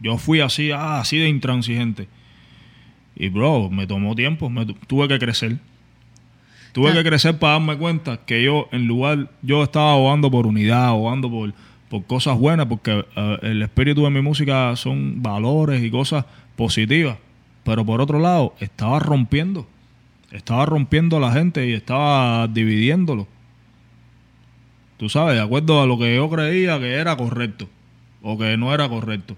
Yo 0.00 0.16
fui 0.16 0.40
así, 0.40 0.70
ah, 0.70 1.00
así 1.00 1.18
de 1.18 1.28
intransigente. 1.28 2.08
Y 3.16 3.28
bro, 3.28 3.68
me 3.68 3.86
tomó 3.86 4.14
tiempo, 4.14 4.48
me 4.48 4.64
tuve 4.86 5.08
que 5.08 5.18
crecer. 5.18 5.58
Tuve 6.72 6.92
que 6.92 7.02
crecer 7.02 7.38
para 7.38 7.54
darme 7.54 7.76
cuenta 7.76 8.18
que 8.24 8.42
yo, 8.42 8.68
en 8.70 8.86
lugar, 8.86 9.30
yo 9.42 9.64
estaba 9.64 9.92
abogando 9.92 10.30
por 10.30 10.46
unidad, 10.46 10.86
abogando 10.86 11.28
por, 11.28 11.52
por 11.88 12.04
cosas 12.06 12.38
buenas, 12.38 12.66
porque 12.66 13.04
eh, 13.16 13.38
el 13.42 13.62
espíritu 13.62 14.04
de 14.04 14.10
mi 14.10 14.20
música 14.20 14.76
son 14.76 15.20
valores 15.20 15.82
y 15.82 15.90
cosas 15.90 16.24
positivas. 16.54 17.18
Pero 17.64 17.84
por 17.84 18.00
otro 18.00 18.20
lado, 18.20 18.54
estaba 18.60 19.00
rompiendo. 19.00 19.66
Estaba 20.30 20.66
rompiendo 20.66 21.16
a 21.16 21.20
la 21.20 21.32
gente 21.32 21.66
y 21.66 21.72
estaba 21.72 22.46
dividiéndolo. 22.48 23.26
Tú 24.98 25.08
sabes, 25.08 25.36
de 25.36 25.42
acuerdo 25.42 25.80
a 25.80 25.86
lo 25.86 25.98
que 25.98 26.14
yo 26.16 26.28
creía 26.28 26.78
que 26.78 26.94
era 26.94 27.16
correcto 27.16 27.68
o 28.20 28.36
que 28.36 28.56
no 28.56 28.74
era 28.74 28.88
correcto. 28.88 29.36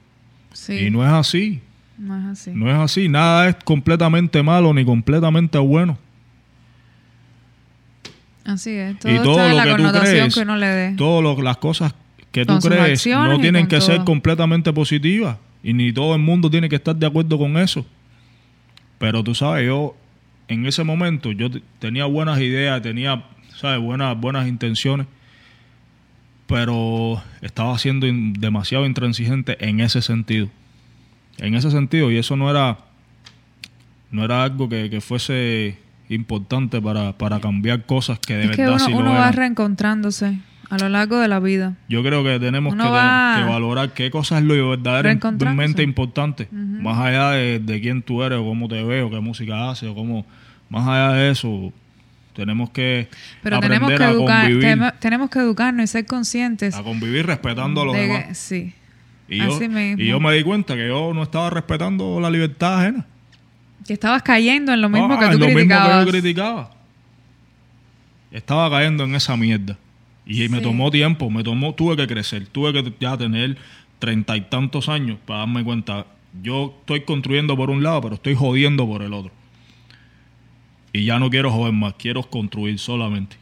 Y 0.69 0.91
no 0.91 1.05
es 1.05 1.13
así. 1.13 1.61
No 1.99 2.19
es 2.19 2.25
así. 2.27 2.51
No 2.55 2.71
es 2.71 2.77
así. 2.77 3.09
Nada 3.09 3.51
es 3.51 3.57
completamente 3.63 4.43
malo 4.43 4.73
ni 4.73 4.85
completamente 4.85 5.59
bueno. 5.59 5.99
Así 8.45 8.71
es. 8.71 8.99
Todo 8.99 9.13
y 9.13 9.19
todo 9.19 9.49
lo 9.49 9.55
la 9.55 9.65
que 9.65 9.71
connotación 9.71 10.31
que 10.31 10.41
uno 10.41 10.57
le 10.57 10.67
dé. 10.67 10.97
Todas 10.97 11.39
las 11.39 11.57
cosas 11.59 11.95
que 12.33 12.45
tú 12.47 12.59
crees 12.59 13.07
no 13.07 13.39
tienen 13.39 13.67
que 13.67 13.81
ser 13.81 14.03
completamente 14.05 14.73
positivas 14.73 15.37
y 15.63 15.73
ni 15.73 15.93
todo 15.93 16.15
el 16.15 16.21
mundo 16.23 16.51
tiene 16.51 16.69
que 16.69 16.77
estar 16.77 16.97
de 16.97 17.07
acuerdo 17.07 17.39
con 17.39 17.59
eso. 17.59 17.85
Pero 18.99 19.23
tú 19.23 19.35
sabes, 19.35 19.67
yo 19.67 19.95
en 20.51 20.67
ese 20.67 20.83
momento 20.83 21.31
yo 21.31 21.49
tenía 21.79 22.07
buenas 22.07 22.41
ideas, 22.41 22.83
tenía, 22.83 23.25
¿sabes? 23.55 23.81
Buenas, 23.81 24.19
buenas 24.21 24.49
intenciones, 24.49 25.07
pero 26.49 27.23
estaba 27.41 27.79
siendo 27.79 28.09
demasiado 28.39 28.85
intransigente 28.85 29.57
en 29.65 29.79
ese 29.79 30.03
sentido. 30.03 30.49
En 31.39 31.55
ese 31.55 31.71
sentido, 31.71 32.11
y 32.11 32.19
eso 32.19 32.37
no 32.37 32.51
era, 32.51 32.79
no 34.11 34.25
era 34.25 34.43
algo 34.43 34.69
que, 34.69 34.91
que 34.91 35.01
fuese 35.01 35.79
importante 36.09 36.83
para, 36.83 37.17
para 37.17 37.39
cambiar 37.39 37.87
cosas 37.87 38.19
que 38.19 38.35
de 38.35 38.45
es 38.47 38.51
que 38.51 38.63
verdad 38.63 38.75
uno, 38.75 38.85
sí 38.87 38.91
lo 38.91 38.99
uno 38.99 39.13
va 39.13 39.31
reencontrándose 39.31 40.41
a 40.71 40.79
lo 40.79 40.89
largo 40.89 41.19
de 41.19 41.29
la 41.29 41.41
vida. 41.41 41.75
Yo 41.89 42.03
creo 42.03 42.23
que 42.25 42.39
tenemos 42.41 42.75
que, 42.75 42.81
va 42.83 43.37
que 43.43 43.51
valorar 43.51 43.93
qué 43.93 44.11
cosas 44.11 44.41
es 44.41 44.45
lo 44.45 44.71
verdaderamente 44.71 45.83
importante, 45.83 46.49
más 46.53 46.99
allá 46.99 47.31
de, 47.33 47.59
de 47.59 47.81
quién 47.81 48.03
tú 48.03 48.23
eres 48.23 48.39
o 48.39 48.45
cómo 48.45 48.69
te 48.69 48.83
ves 48.83 49.05
o 49.05 49.11
qué 49.11 49.21
música 49.21 49.71
haces 49.71 49.89
o 49.89 49.95
cómo, 49.95 50.25
más 50.69 50.87
allá 50.89 51.13
de 51.15 51.31
eso, 51.31 51.73
tenemos 52.35 52.71
que 52.71 53.09
Pero 53.43 53.57
aprender 53.57 53.81
tenemos 53.81 53.99
que, 53.99 54.05
a 54.05 54.11
educar, 54.11 54.43
convivir, 54.51 54.93
tenemos 55.01 55.31
que 55.31 55.39
educarnos 55.41 55.85
y 55.85 55.87
ser 55.89 56.07
conscientes. 56.07 56.75
a 56.75 56.83
convivir 56.83 57.27
respetando 57.27 57.83
a 57.83 57.85
los 57.87 57.95
de 57.95 58.01
demás. 58.03 58.25
que- 58.29 58.35
sí. 58.35 58.75
Y 59.29 59.39
yo, 59.39 59.47
mismo. 59.61 60.03
y 60.03 60.07
yo 60.07 60.19
me 60.19 60.35
di 60.35 60.43
cuenta 60.43 60.75
que 60.75 60.89
yo 60.89 61.13
no 61.15 61.23
estaba 61.23 61.51
respetando 61.51 62.19
la 62.21 62.31
libertad 62.31 62.81
ajena. 62.81 63.07
Que 63.87 63.93
estabas 63.93 64.23
cayendo 64.23 64.73
en 64.73 64.81
lo 64.81 64.89
mismo 64.89 65.13
Ah, 65.13 65.19
que 65.21 65.27
tú 65.35 65.39
lo 65.39 65.47
mismo 65.47 65.55
criticabas. 65.59 65.99
que 65.99 66.05
yo 66.07 66.11
criticaba. 66.11 66.71
Estaba 68.31 68.71
cayendo 68.71 69.05
en 69.05 69.15
esa 69.15 69.37
mierda. 69.37 69.77
Y 70.33 70.49
me 70.49 70.61
tomó 70.61 70.91
tiempo, 70.93 71.29
me 71.29 71.43
tomó, 71.43 71.75
tuve 71.75 71.97
que 71.97 72.07
crecer, 72.07 72.47
tuve 72.47 72.73
que 72.73 72.93
ya 73.01 73.17
tener 73.17 73.57
treinta 73.99 74.37
y 74.37 74.43
tantos 74.43 74.89
años 74.89 75.19
para 75.27 75.41
darme 75.41 75.65
cuenta. 75.65 76.07
Yo 76.43 76.77
estoy 76.81 77.01
construyendo 77.03 77.57
por 77.57 77.69
un 77.71 77.83
lado, 77.83 78.01
pero 78.03 78.15
estoy 78.15 78.35
jodiendo 78.37 78.87
por 78.87 79.03
el 79.03 79.13
otro. 79.13 79.33
Y 80.93 81.05
ya 81.05 81.19
no 81.19 81.31
quiero 81.31 81.51
joder 81.51 81.73
más, 81.73 81.95
quiero 81.95 82.23
construir 82.23 82.79
solamente. 82.79 83.37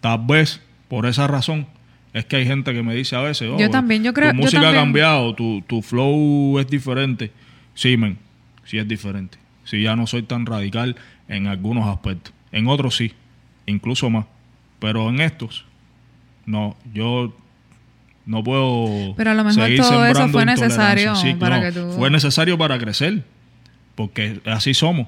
Tal 0.00 0.20
vez 0.26 0.60
por 0.88 1.06
esa 1.06 1.26
razón 1.26 1.66
es 2.12 2.24
que 2.24 2.36
hay 2.36 2.46
gente 2.46 2.72
que 2.72 2.82
me 2.82 2.94
dice 2.94 3.16
a 3.16 3.20
veces, 3.20 3.50
oh, 3.52 3.58
Yo 3.58 3.68
también, 3.68 4.04
yo 4.04 4.14
creo- 4.14 4.30
tu 4.30 4.36
yo 4.36 4.42
música 4.42 4.70
ha 4.70 4.72
cambiado, 4.72 5.34
tu, 5.34 5.62
tu 5.66 5.82
flow 5.82 6.58
es 6.60 6.68
diferente. 6.68 7.32
Sí, 7.74 7.96
men, 7.96 8.16
sí 8.64 8.78
es 8.78 8.86
diferente. 8.86 9.38
Sí, 9.64 9.82
ya 9.82 9.96
no 9.96 10.06
soy 10.06 10.22
tan 10.22 10.46
radical 10.46 10.94
en 11.28 11.48
algunos 11.48 11.88
aspectos. 11.88 12.32
En 12.52 12.68
otros 12.68 12.94
sí, 12.96 13.12
incluso 13.66 14.08
más. 14.08 14.26
Pero 14.78 15.08
en 15.08 15.20
estos, 15.20 15.64
no, 16.44 16.76
yo 16.92 17.34
no 18.26 18.42
puedo. 18.44 19.14
Pero 19.16 19.30
a 19.30 19.34
lo 19.34 19.44
mejor 19.44 19.62
seguir 19.64 19.80
todo 19.80 20.04
eso 20.04 20.28
fue 20.28 20.44
necesario 20.44 21.14
Sí, 21.16 21.34
para 21.34 21.56
no, 21.56 21.62
que 21.62 21.72
tú- 21.72 21.92
Fue 21.92 22.10
necesario 22.10 22.58
para 22.58 22.78
crecer, 22.78 23.24
porque 23.94 24.40
así 24.46 24.74
somos. 24.74 25.06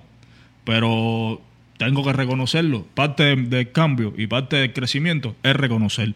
Pero 0.64 1.40
tengo 1.78 2.04
que 2.04 2.12
reconocerlo. 2.12 2.86
Parte 2.94 3.22
de- 3.22 3.36
del 3.36 3.72
cambio 3.72 4.12
y 4.16 4.26
parte 4.26 4.56
del 4.56 4.72
crecimiento 4.72 5.34
es 5.42 5.54
reconocer 5.56 6.14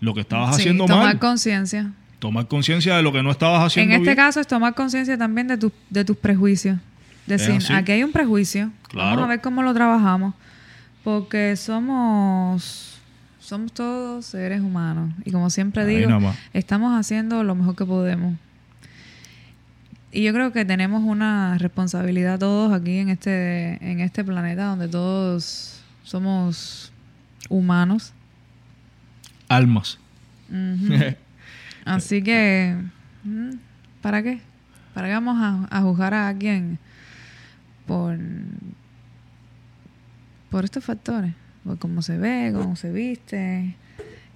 lo 0.00 0.14
que 0.14 0.20
estabas 0.20 0.56
Sí, 0.56 0.62
haciendo 0.62 0.84
tomar 0.86 1.04
mal. 1.04 1.18
conciencia. 1.18 1.92
Tomar 2.18 2.48
conciencia 2.48 2.96
de 2.96 3.02
lo 3.02 3.12
que 3.12 3.22
no 3.22 3.30
estabas 3.30 3.62
haciendo 3.64 3.94
En 3.94 4.00
este 4.00 4.14
bien. 4.14 4.16
caso 4.16 4.40
es 4.40 4.46
tomar 4.46 4.74
conciencia 4.74 5.16
también 5.18 5.48
de, 5.48 5.58
tu- 5.58 5.72
de 5.90 6.04
tus 6.04 6.16
prejuicios. 6.16 6.78
Decir, 7.26 7.60
aquí 7.72 7.92
hay 7.92 8.04
un 8.04 8.12
prejuicio. 8.12 8.70
Claro. 8.88 9.10
Vamos 9.10 9.24
a 9.24 9.28
ver 9.28 9.40
cómo 9.40 9.62
lo 9.62 9.74
trabajamos. 9.74 10.34
Porque 11.06 11.54
somos, 11.54 12.98
somos 13.38 13.70
todos 13.70 14.26
seres 14.26 14.60
humanos. 14.60 15.14
Y 15.24 15.30
como 15.30 15.50
siempre 15.50 15.84
Ahí 15.84 15.98
digo, 15.98 16.34
estamos 16.52 16.98
haciendo 16.98 17.44
lo 17.44 17.54
mejor 17.54 17.76
que 17.76 17.84
podemos. 17.84 18.34
Y 20.10 20.24
yo 20.24 20.32
creo 20.32 20.50
que 20.50 20.64
tenemos 20.64 21.04
una 21.04 21.58
responsabilidad 21.58 22.40
todos 22.40 22.72
aquí 22.72 22.98
en 22.98 23.10
este, 23.10 23.78
en 23.88 24.00
este 24.00 24.24
planeta 24.24 24.64
donde 24.64 24.88
todos 24.88 25.80
somos 26.02 26.90
humanos. 27.48 28.12
Almas. 29.46 30.00
Así 31.84 32.20
que, 32.20 32.76
mm, 33.22 33.50
¿para 34.02 34.24
qué? 34.24 34.40
¿Para 34.92 35.06
qué 35.06 35.14
vamos 35.14 35.36
a, 35.38 35.68
a 35.70 35.82
juzgar 35.82 36.14
a 36.14 36.26
alguien 36.26 36.80
por, 37.86 38.18
por 40.50 40.64
estos 40.64 40.84
factores? 40.84 41.34
Por 41.64 41.78
cómo 41.78 42.02
se 42.02 42.16
ve, 42.18 42.52
cómo 42.54 42.76
se 42.76 42.92
viste, 42.92 43.76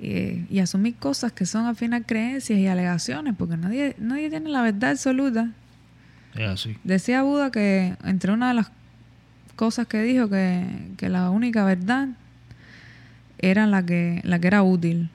y, 0.00 0.46
y 0.48 0.58
asumir 0.61 0.96
cosas 0.96 1.32
que 1.32 1.46
son 1.46 1.66
al 1.66 1.76
final 1.76 2.04
creencias 2.06 2.58
y 2.58 2.66
alegaciones, 2.66 3.34
porque 3.36 3.56
nadie, 3.56 3.94
nadie 3.98 4.30
tiene 4.30 4.48
la 4.48 4.62
verdad 4.62 4.90
absoluta. 4.90 5.50
Es 6.34 6.48
así. 6.48 6.76
Decía 6.84 7.22
Buda 7.22 7.50
que 7.50 7.96
entre 8.04 8.32
una 8.32 8.48
de 8.48 8.54
las 8.54 8.70
cosas 9.56 9.86
que 9.86 10.02
dijo 10.02 10.28
que, 10.28 10.64
que 10.96 11.08
la 11.08 11.30
única 11.30 11.64
verdad 11.64 12.08
era 13.38 13.66
la 13.66 13.84
que, 13.84 14.20
la 14.24 14.38
que 14.38 14.46
era 14.46 14.62
útil. 14.62 15.11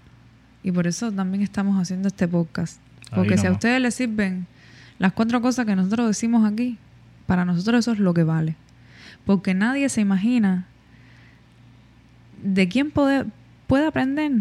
Y 0.64 0.72
por 0.72 0.88
eso 0.88 1.12
también 1.12 1.44
estamos 1.44 1.80
haciendo 1.82 2.08
este 2.08 2.28
podcast. 2.28 2.80
Porque 3.14 3.38
si 3.38 3.48
a 3.48 3.52
ustedes 3.52 3.80
les 3.82 3.96
sirven 3.96 4.48
las 4.98 5.14
cuatro 5.14 5.42
cosas 5.42 5.66
que 5.66 5.76
nosotros 5.76 6.08
decimos 6.08 6.52
aquí, 6.52 6.78
para 7.28 7.46
nosotros 7.46 7.80
eso 7.80 7.92
es 7.92 8.00
lo 8.00 8.14
que 8.14 8.24
vale. 8.24 8.56
Porque 9.26 9.54
nadie 9.54 9.90
se 9.90 10.02
imagina 10.02 10.66
de 12.46 12.68
quién 12.68 12.92
puede, 12.92 13.26
puede 13.68 13.88
aprender 13.88 14.32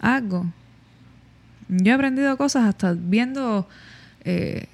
algo. 0.00 0.46
Yo 1.68 1.92
he 1.92 1.94
aprendido 1.94 2.36
cosas 2.36 2.64
hasta 2.64 2.92
viendo 2.92 3.66
eh, 4.24 4.66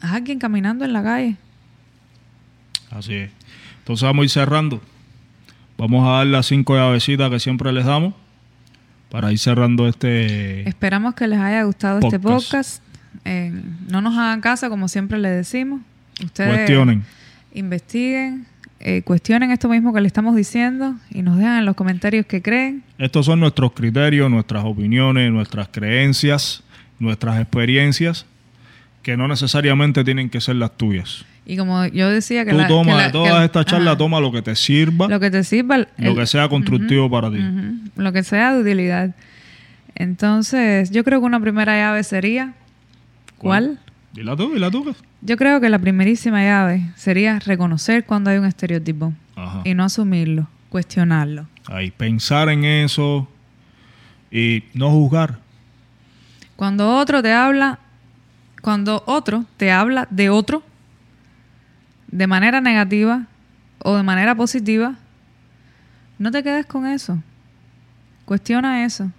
a 0.00 0.14
alguien 0.14 0.38
caminando 0.38 0.84
en 0.84 0.92
la 0.92 1.02
calle. 1.02 1.36
Así 2.90 3.14
es. 3.14 3.30
Entonces 3.78 4.04
vamos 4.04 4.22
a 4.22 4.24
ir 4.24 4.30
cerrando. 4.30 4.80
Vamos 5.76 6.06
a 6.06 6.12
dar 6.12 6.26
las 6.26 6.46
cinco 6.46 6.74
llavecitas 6.74 7.30
que 7.30 7.40
siempre 7.40 7.72
les 7.72 7.84
damos 7.84 8.14
para 9.10 9.30
ir 9.32 9.38
cerrando 9.38 9.86
este... 9.86 10.66
Esperamos 10.68 11.14
que 11.14 11.26
les 11.26 11.38
haya 11.38 11.64
gustado 11.64 11.98
este 12.00 12.18
Podcast. 12.18 12.80
podcast. 12.80 12.82
Eh, 13.24 13.52
no 13.88 14.00
nos 14.00 14.16
hagan 14.16 14.40
caso, 14.40 14.70
como 14.70 14.88
siempre 14.88 15.18
les 15.18 15.36
decimos. 15.36 15.82
Ustedes 16.22 16.54
Cuestionen. 16.54 17.04
investiguen, 17.52 18.46
eh, 18.84 19.02
cuestionen 19.02 19.50
esto 19.52 19.68
mismo 19.68 19.92
que 19.94 20.00
le 20.00 20.06
estamos 20.08 20.34
diciendo 20.36 20.96
y 21.10 21.22
nos 21.22 21.38
dejan 21.38 21.58
en 21.60 21.64
los 21.64 21.76
comentarios 21.76 22.26
qué 22.26 22.42
creen. 22.42 22.82
Estos 22.98 23.26
son 23.26 23.38
nuestros 23.40 23.72
criterios, 23.72 24.30
nuestras 24.30 24.64
opiniones, 24.64 25.30
nuestras 25.32 25.68
creencias, 25.68 26.62
nuestras 26.98 27.40
experiencias, 27.40 28.26
que 29.02 29.16
no 29.16 29.28
necesariamente 29.28 30.04
tienen 30.04 30.28
que 30.30 30.40
ser 30.40 30.56
las 30.56 30.76
tuyas. 30.76 31.24
Y 31.46 31.56
como 31.56 31.86
yo 31.86 32.08
decía 32.08 32.44
que 32.44 32.52
Tú 32.52 32.58
la- 32.58 32.68
toma 32.68 32.90
que 32.92 32.96
la- 32.96 33.02
de 33.02 33.06
que- 33.08 33.12
todas 33.12 33.44
estas 33.44 33.66
charlas, 33.66 33.88
ajá, 33.92 33.98
toma 33.98 34.20
lo 34.20 34.30
que 34.30 34.42
te 34.42 34.54
sirva, 34.54 35.08
lo 35.08 35.18
que 35.20 35.30
te 35.30 35.42
sirva, 35.44 35.76
el- 35.76 35.88
lo 35.98 36.14
que 36.14 36.26
sea 36.26 36.48
constructivo 36.48 37.10
para 37.10 37.30
ti. 37.30 37.38
Lo 37.96 38.12
que 38.12 38.22
sea 38.22 38.54
de 38.54 38.60
utilidad. 38.62 39.14
Entonces, 39.94 40.90
yo 40.90 41.04
creo 41.04 41.20
que 41.20 41.26
una 41.26 41.40
primera 41.40 41.76
llave 41.76 42.02
sería 42.04 42.54
¿cuál? 43.38 43.78
Dila 44.12 44.36
tú, 44.36 44.52
dila 44.54 44.70
tú. 44.70 44.94
Yo 45.24 45.36
creo 45.36 45.60
que 45.60 45.68
la 45.68 45.78
primerísima 45.78 46.42
llave 46.42 46.90
sería 46.96 47.38
reconocer 47.38 48.04
cuando 48.04 48.30
hay 48.30 48.38
un 48.38 48.44
estereotipo 48.44 49.12
Ajá. 49.36 49.62
y 49.64 49.72
no 49.72 49.84
asumirlo, 49.84 50.48
cuestionarlo. 50.68 51.46
Ahí, 51.66 51.92
pensar 51.92 52.48
en 52.48 52.64
eso 52.64 53.28
y 54.32 54.64
no 54.74 54.90
juzgar. 54.90 55.38
Cuando 56.56 56.96
otro 56.96 57.22
te 57.22 57.32
habla, 57.32 57.78
cuando 58.62 59.04
otro 59.06 59.44
te 59.56 59.70
habla 59.70 60.08
de 60.10 60.28
otro 60.28 60.64
de 62.08 62.26
manera 62.26 62.60
negativa 62.60 63.26
o 63.78 63.96
de 63.96 64.02
manera 64.02 64.34
positiva, 64.34 64.96
no 66.18 66.32
te 66.32 66.42
quedes 66.42 66.66
con 66.66 66.86
eso. 66.86 67.22
Cuestiona 68.24 68.84
eso. 68.84 69.10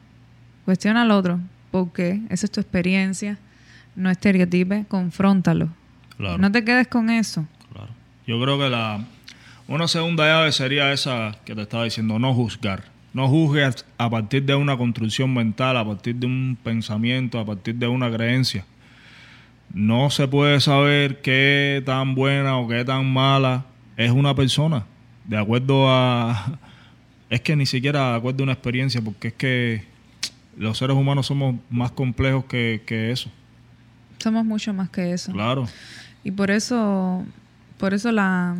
Cuestiona 0.66 1.02
al 1.04 1.12
otro. 1.12 1.40
Porque 1.72 2.22
esa 2.30 2.46
es 2.46 2.52
tu 2.52 2.60
experiencia. 2.62 3.38
No 3.96 4.10
estereotipe, 4.10 4.86
confróntalo. 4.88 5.70
Claro. 6.18 6.38
No 6.38 6.52
te 6.52 6.64
quedes 6.64 6.88
con 6.88 7.10
eso. 7.10 7.46
Claro. 7.72 7.92
Yo 8.26 8.42
creo 8.42 8.58
que 8.60 8.70
la 8.70 9.04
una 9.68 9.88
segunda 9.88 10.26
llave 10.26 10.52
sería 10.52 10.92
esa 10.92 11.38
que 11.46 11.56
te 11.56 11.62
estaba 11.62 11.86
diciendo, 11.86 12.20
no 12.20 12.34
juzgar. 12.34 12.84
No 13.14 13.28
juzgues 13.28 13.86
a 13.98 14.10
partir 14.10 14.44
de 14.44 14.56
una 14.56 14.76
construcción 14.76 15.34
mental, 15.34 15.78
a 15.78 15.86
partir 15.86 16.16
de 16.16 16.26
un 16.26 16.58
pensamiento, 16.62 17.40
a 17.40 17.46
partir 17.46 17.76
de 17.76 17.88
una 17.88 18.12
creencia. 18.12 18.66
No 19.74 20.10
se 20.10 20.28
puede 20.28 20.60
saber 20.60 21.22
qué 21.22 21.82
tan 21.86 22.14
buena 22.14 22.58
o 22.58 22.68
qué 22.68 22.84
tan 22.84 23.12
mala 23.12 23.66
es 23.96 24.12
una 24.12 24.36
persona. 24.36 24.86
De 25.26 25.38
acuerdo 25.38 25.90
a... 25.90 26.60
Es 27.30 27.42
que 27.42 27.56
ni 27.56 27.66
siquiera 27.66 28.12
de 28.12 28.18
acuerdo 28.18 28.44
a 28.44 28.46
una 28.46 28.54
experiencia, 28.54 29.02
porque 29.02 29.30
es 29.30 29.34
que 29.34 29.86
los 30.58 30.78
seres 30.78 30.96
humanos 30.96 31.28
somos 31.28 31.56
más 31.70 31.92
complejos 31.92 32.46
que, 32.46 32.84
que 32.86 33.12
eso. 33.12 33.32
Somos 34.24 34.46
mucho 34.46 34.74
más 34.74 34.90
que 34.90 35.12
eso. 35.12 35.34
Claro. 35.34 35.68
Y 36.24 36.32
por 36.32 36.50
eso, 36.50 37.26
por 37.78 37.94
eso 37.94 38.10
la, 38.14 38.56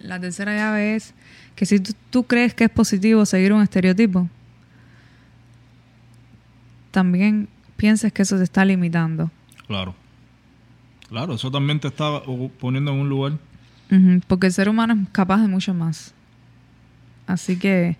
la 0.00 0.18
tercera 0.18 0.56
llave 0.56 0.96
es 0.96 1.12
que 1.54 1.66
si 1.66 1.78
tú, 1.78 1.92
tú 2.08 2.22
crees 2.24 2.54
que 2.54 2.64
es 2.64 2.70
positivo 2.70 3.26
seguir 3.26 3.52
un 3.52 3.60
estereotipo, 3.60 4.30
también 6.90 7.50
pienses 7.76 8.14
que 8.14 8.22
eso 8.22 8.38
te 8.38 8.44
está 8.44 8.64
limitando. 8.64 9.30
Claro. 9.66 9.94
Claro, 11.10 11.34
eso 11.34 11.50
también 11.50 11.78
te 11.78 11.88
está 11.88 12.22
poniendo 12.58 12.92
en 12.92 13.00
un 13.00 13.10
lugar. 13.10 13.32
Porque 14.26 14.46
el 14.46 14.54
ser 14.54 14.70
humano 14.70 14.94
es 14.94 15.10
capaz 15.10 15.42
de 15.42 15.48
mucho 15.48 15.74
más. 15.74 16.14
Así 17.26 17.58
que 17.58 17.98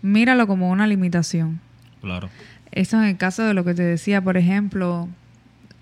míralo 0.00 0.46
como 0.46 0.70
una 0.70 0.86
limitación. 0.86 1.58
Claro. 2.00 2.30
Eso 2.70 2.98
en 2.98 3.08
el 3.08 3.16
caso 3.16 3.42
de 3.42 3.52
lo 3.52 3.64
que 3.64 3.74
te 3.74 3.82
decía, 3.82 4.22
por 4.22 4.36
ejemplo, 4.36 5.08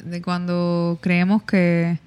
de 0.04 0.22
cuando 0.22 0.98
creemos 1.00 1.42
que, 1.42 1.98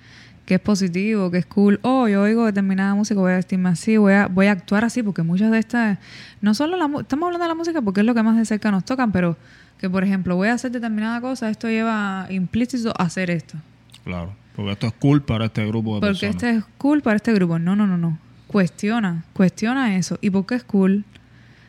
que 0.46 0.56
es 0.56 0.60
positivo, 0.60 1.32
que 1.32 1.38
es 1.38 1.46
cool. 1.46 1.80
Oh, 1.84 2.08
yo 2.08 2.22
oigo 2.22 2.46
determinada 2.46 2.96
música, 2.96 3.20
voy 3.20 3.32
a 3.32 3.36
vestirme 3.36 3.70
así, 3.70 3.98
voy 3.98 4.14
a, 4.14 4.28
voy 4.28 4.48
a 4.48 4.52
actuar 4.52 4.86
así, 4.86 5.04
porque 5.04 5.24
muchas 5.24 5.52
de 5.52 5.60
estas, 5.60 5.98
no 6.42 6.54
solo 6.54 6.78
la, 6.78 6.86
estamos 7.00 7.28
hablando 7.28 7.44
de 7.44 7.50
la 7.50 7.56
música 7.56 7.82
porque 7.82 8.02
es 8.02 8.06
lo 8.06 8.14
que 8.14 8.24
más 8.24 8.38
de 8.38 8.46
cerca 8.46 8.72
nos 8.72 8.86
tocan, 8.86 9.12
pero 9.12 9.38
que 9.80 9.90
por 9.90 10.04
ejemplo 10.04 10.36
voy 10.36 10.48
a 10.48 10.54
hacer 10.54 10.72
determinada 10.72 11.20
cosa, 11.22 11.50
esto 11.50 11.68
lleva 11.68 12.28
implícito 12.30 12.94
hacer 12.98 13.30
esto. 13.30 13.58
Claro. 14.04 14.34
Porque 14.56 14.72
esto 14.72 14.88
es 14.88 14.94
cool 14.94 15.24
para 15.24 15.46
este 15.46 15.66
grupo 15.66 15.96
de 15.96 16.02
Porque 16.02 16.28
personas. 16.28 16.36
este 16.36 16.50
es 16.58 16.64
cool 16.78 17.02
para 17.02 17.16
este 17.16 17.34
grupo. 17.34 17.58
No, 17.58 17.76
no, 17.76 17.88
no, 17.88 17.98
no. 17.98 18.20
Cuestiona, 18.48 19.26
cuestiona 19.34 19.96
eso. 19.98 20.20
¿Y 20.22 20.30
por 20.30 20.46
qué 20.46 20.56
es 20.56 20.64
cool? 20.64 21.06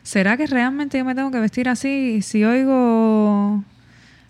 ¿Será 0.03 0.37
que 0.37 0.45
realmente 0.45 0.99
yo 0.99 1.05
me 1.05 1.15
tengo 1.15 1.31
que 1.31 1.39
vestir 1.39 1.67
así 1.67 2.21
si 2.21 2.43
oigo, 2.43 3.63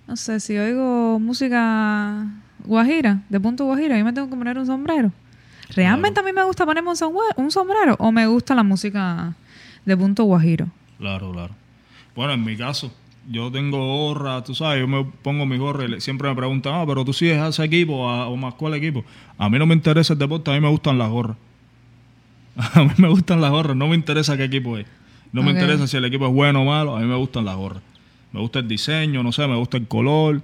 no 0.07 0.15
sé, 0.15 0.39
si 0.39 0.57
oigo 0.57 1.19
música 1.19 2.27
guajira, 2.63 3.21
de 3.29 3.39
punto 3.39 3.65
guajira, 3.65 3.97
yo 3.97 4.05
me 4.05 4.13
tengo 4.13 4.29
que 4.29 4.35
poner 4.35 4.57
un 4.57 4.65
sombrero? 4.65 5.11
¿Realmente 5.75 6.19
a 6.19 6.23
mí 6.23 6.31
me 6.31 6.43
gusta 6.43 6.65
ponerme 6.65 6.91
un, 6.91 6.97
un 7.37 7.51
sombrero 7.51 7.95
o 7.99 8.11
me 8.11 8.27
gusta 8.27 8.53
la 8.55 8.63
música 8.63 9.33
de 9.85 9.97
punto 9.97 10.23
guajiro? 10.23 10.67
Claro, 10.99 11.31
claro. 11.31 11.53
Bueno, 12.15 12.33
en 12.33 12.43
mi 12.43 12.55
caso, 12.55 12.93
yo 13.29 13.51
tengo 13.51 13.77
gorra, 13.79 14.43
tú 14.43 14.53
sabes, 14.53 14.79
yo 14.81 14.87
me 14.87 15.03
pongo 15.23 15.45
mi 15.45 15.57
gorra 15.57 15.85
y 15.97 16.01
siempre 16.01 16.29
me 16.29 16.35
preguntan, 16.35 16.73
ah, 16.75 16.83
pero 16.87 17.03
tú 17.03 17.13
sigues 17.13 17.39
a 17.39 17.47
ese 17.47 17.63
equipo 17.63 18.07
a- 18.09 18.27
o 18.27 18.37
más 18.37 18.53
cuál 18.53 18.75
equipo. 18.75 19.03
A 19.37 19.49
mí 19.49 19.57
no 19.57 19.65
me 19.65 19.73
interesa 19.73 20.13
el 20.13 20.19
deporte, 20.19 20.51
a 20.51 20.53
mí 20.53 20.61
me 20.61 20.69
gustan 20.69 20.97
las 20.99 21.09
gorras. 21.09 21.37
A 22.73 22.83
mí 22.83 22.91
me 22.97 23.09
gustan 23.09 23.41
las 23.41 23.51
gorras, 23.51 23.75
no 23.75 23.87
me 23.89 23.95
interesa 23.95 24.37
qué 24.37 24.45
equipo 24.45 24.77
es. 24.77 24.85
No 25.33 25.41
me 25.43 25.51
interesa 25.51 25.87
si 25.87 25.97
el 25.97 26.05
equipo 26.05 26.25
es 26.27 26.33
bueno 26.33 26.61
o 26.61 26.65
malo, 26.65 26.95
a 26.95 27.01
mí 27.01 27.05
me 27.05 27.15
gustan 27.15 27.43
las 27.43 27.57
gorras. 27.57 27.83
Me 28.35 28.41
gusta 28.41 28.59
el 28.59 28.67
diseño, 28.67 29.23
no 29.23 29.31
sé, 29.31 29.47
me 29.47 29.55
gusta 29.55 29.77
el 29.77 29.87
color, 29.87 30.41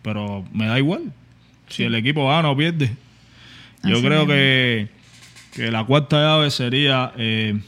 pero 0.00 0.46
me 0.50 0.66
da 0.66 0.78
igual. 0.78 1.12
Si 1.68 1.82
el 1.82 1.94
equipo 1.94 2.26
gana 2.26 2.48
o 2.48 2.56
pierde. 2.56 2.96
Yo 3.84 4.00
creo 4.00 4.26
que, 4.26 4.88
que 5.52 5.70
la 5.70 5.84
cuarta 5.84 6.16
llave 6.16 6.50
sería, 6.50 7.12
eh, 7.18 7.60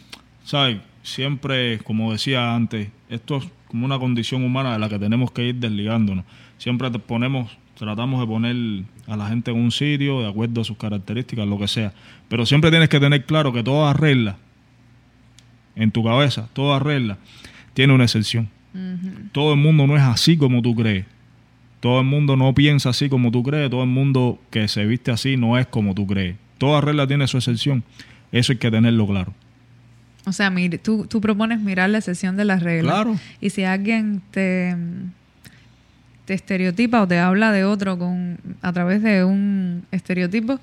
¿sabes? 0.44 0.78
Siempre, 1.02 1.76
como 1.80 2.10
decía 2.10 2.54
antes, 2.54 2.88
esto 3.10 3.36
es 3.36 3.44
como 3.68 3.84
una 3.84 3.98
condición 3.98 4.42
humana 4.44 4.72
de 4.72 4.78
la 4.78 4.88
que 4.88 4.98
tenemos 4.98 5.30
que 5.30 5.48
ir 5.48 5.56
desligándonos. 5.56 6.24
Siempre 6.56 6.90
te 6.90 6.98
ponemos, 6.98 7.54
tratamos 7.74 8.18
de 8.18 8.26
poner 8.26 8.84
a 9.08 9.16
la 9.18 9.28
gente 9.28 9.50
en 9.50 9.58
un 9.58 9.72
sitio 9.72 10.22
de 10.22 10.28
acuerdo 10.30 10.62
a 10.62 10.64
sus 10.64 10.78
características, 10.78 11.46
lo 11.46 11.58
que 11.58 11.68
sea. 11.68 11.92
Pero 12.30 12.46
siempre 12.46 12.70
tienes 12.70 12.88
que 12.88 12.98
tener 12.98 13.26
claro 13.26 13.52
que 13.52 13.62
toda 13.62 13.92
regla, 13.92 14.38
en 15.76 15.90
tu 15.90 16.02
cabeza, 16.02 16.48
toda 16.54 16.78
regla, 16.78 17.18
tiene 17.74 17.92
una 17.92 18.04
excepción. 18.04 18.48
Todo 19.32 19.52
el 19.52 19.58
mundo 19.58 19.86
no 19.86 19.96
es 19.96 20.02
así 20.02 20.36
como 20.36 20.62
tú 20.62 20.74
crees. 20.74 21.06
Todo 21.80 21.98
el 22.00 22.06
mundo 22.06 22.36
no 22.36 22.54
piensa 22.54 22.90
así 22.90 23.08
como 23.08 23.30
tú 23.30 23.42
crees. 23.42 23.70
Todo 23.70 23.82
el 23.82 23.88
mundo 23.88 24.38
que 24.50 24.68
se 24.68 24.84
viste 24.84 25.10
así 25.10 25.36
no 25.36 25.58
es 25.58 25.66
como 25.66 25.94
tú 25.94 26.06
crees. 26.06 26.36
Toda 26.58 26.80
regla 26.80 27.06
tiene 27.06 27.26
su 27.26 27.38
excepción. 27.38 27.82
Eso 28.32 28.52
hay 28.52 28.58
que 28.58 28.70
tenerlo 28.70 29.06
claro. 29.06 29.32
O 30.26 30.32
sea, 30.32 30.50
mire, 30.50 30.78
tú, 30.78 31.06
tú 31.06 31.20
propones 31.20 31.60
mirar 31.60 31.88
la 31.88 31.98
excepción 31.98 32.36
de 32.36 32.44
las 32.44 32.62
reglas. 32.62 32.94
Claro. 32.94 33.16
Y 33.40 33.50
si 33.50 33.64
alguien 33.64 34.20
te, 34.30 34.76
te 36.26 36.34
estereotipa 36.34 37.02
o 37.02 37.08
te 37.08 37.18
habla 37.18 37.50
de 37.50 37.64
otro 37.64 37.98
con 37.98 38.38
a 38.60 38.72
través 38.72 39.02
de 39.02 39.24
un 39.24 39.84
estereotipo, 39.90 40.60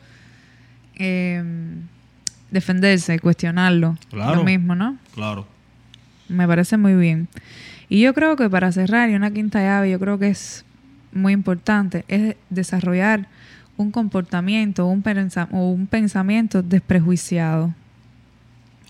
eh, 0.95 1.43
defenderse, 2.51 3.19
cuestionarlo. 3.19 3.97
Claro. 4.11 4.35
Lo 4.35 4.43
mismo, 4.43 4.75
¿no? 4.75 4.97
Claro. 5.15 5.47
Me 6.29 6.47
parece 6.47 6.77
muy 6.77 6.93
bien. 6.93 7.27
Y 7.89 8.01
yo 8.01 8.13
creo 8.13 8.35
que 8.35 8.49
para 8.49 8.71
cerrar, 8.71 9.09
y 9.09 9.15
una 9.15 9.31
quinta 9.31 9.59
llave, 9.59 9.91
yo 9.91 9.99
creo 9.99 10.19
que 10.19 10.29
es 10.29 10.65
muy 11.11 11.33
importante, 11.33 12.03
es 12.07 12.35
desarrollar 12.49 13.27
un 13.77 13.91
comportamiento 13.91 14.85
un 14.87 15.03
o 15.51 15.69
un 15.69 15.87
pensamiento 15.87 16.61
desprejuiciado. 16.61 17.73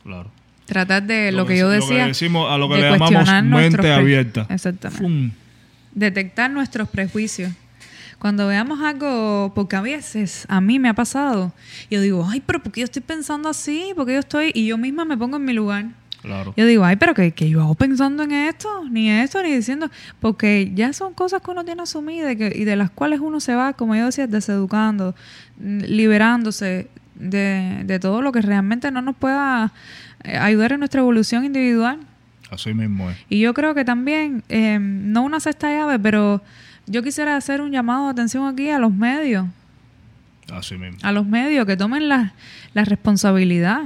Claro. 0.04 0.32
Tratar 0.66 1.04
de 1.04 1.32
lo, 1.32 1.46
que, 1.46 1.58
yo 1.58 1.70
decía. 1.70 2.08
decimos, 2.08 2.50
a 2.52 2.58
lo 2.58 2.68
que 2.68 2.76
de 2.76 2.92
le 2.92 2.98
llamamos 2.98 3.44
mente 3.44 3.92
abierta. 3.92 4.48
Exactamente. 4.50 5.04
Fum. 5.04 5.32
Detectar 5.94 6.50
nuestros 6.52 6.90
prejuicios. 6.90 7.52
Cuando 8.20 8.48
veamos 8.48 8.82
algo, 8.82 9.52
porque 9.54 9.76
a 9.76 9.82
veces 9.82 10.46
a 10.50 10.60
mí 10.60 10.80
me 10.80 10.90
ha 10.90 10.94
pasado, 10.94 11.54
yo 11.90 12.02
digo, 12.02 12.28
ay, 12.28 12.42
pero 12.46 12.62
¿por 12.62 12.72
qué 12.72 12.82
yo 12.82 12.86
estoy 12.86 13.04
pensando 13.04 13.48
así? 13.48 13.92
¿Por 13.96 14.08
qué 14.08 14.14
yo 14.14 14.20
estoy? 14.20 14.52
Y 14.54 14.66
yo 14.66 14.78
misma 14.78 15.06
me 15.06 15.16
pongo 15.16 15.38
en 15.38 15.46
mi 15.46 15.54
lugar. 15.54 15.86
Claro. 16.22 16.54
Yo 16.58 16.66
digo, 16.66 16.84
ay, 16.84 16.96
pero 16.96 17.14
que, 17.14 17.32
que 17.32 17.50
yo 17.50 17.62
hago 17.62 17.76
pensando 17.76 18.24
en 18.24 18.32
esto, 18.32 18.86
ni 18.90 19.10
esto, 19.10 19.42
ni 19.44 19.54
diciendo, 19.54 19.90
porque 20.20 20.72
ya 20.74 20.92
son 20.94 21.14
cosas 21.14 21.42
que 21.42 21.52
uno 21.52 21.64
tiene 21.64 21.84
asumidas 21.84 22.34
y, 22.34 22.64
de 22.66 22.76
las 22.76 22.90
cuales 22.90 23.20
uno 23.20 23.40
se 23.40 23.54
va, 23.54 23.74
como 23.74 23.96
yo 23.96 24.06
decía, 24.06 24.28
deseducando, 24.28 25.16
mm, 25.60 25.80
liberándose 25.84 26.88
de, 27.16 27.82
de 27.86 28.00
todo 28.00 28.22
lo 28.22 28.32
que 28.32 28.42
realmente 28.42 28.92
no 28.92 29.02
nos 29.02 29.16
pueda 29.16 29.72
eh, 30.24 30.38
ayudar 30.38 30.74
en 30.74 30.80
nuestra 30.80 31.02
evolución 31.02 31.46
individual. 31.46 32.00
Así 32.50 32.74
mismo 32.74 33.10
es. 33.10 33.18
Y 33.30 33.40
yo 33.40 33.54
creo 33.54 33.74
que 33.76 33.86
también, 33.86 34.44
eh, 34.50 34.80
no 34.80 35.24
una 35.24 35.40
sexta 35.40 35.70
llave, 35.70 36.00
pero 36.00 36.42
yo 36.88 37.04
quisiera 37.04 37.36
hacer 37.36 37.62
un 37.62 37.72
llamado 37.72 38.06
de 38.06 38.12
atención 38.12 38.48
aquí 38.48 38.70
a 38.70 38.80
los 38.80 38.94
medios, 38.94 39.46
Así 40.52 40.78
mismo. 40.78 40.98
a 41.04 41.12
los 41.12 41.26
medios 41.28 41.66
que 41.66 41.76
tomen 41.76 42.08
la, 42.08 42.34
la 42.74 42.86
responsabilidad, 42.86 43.84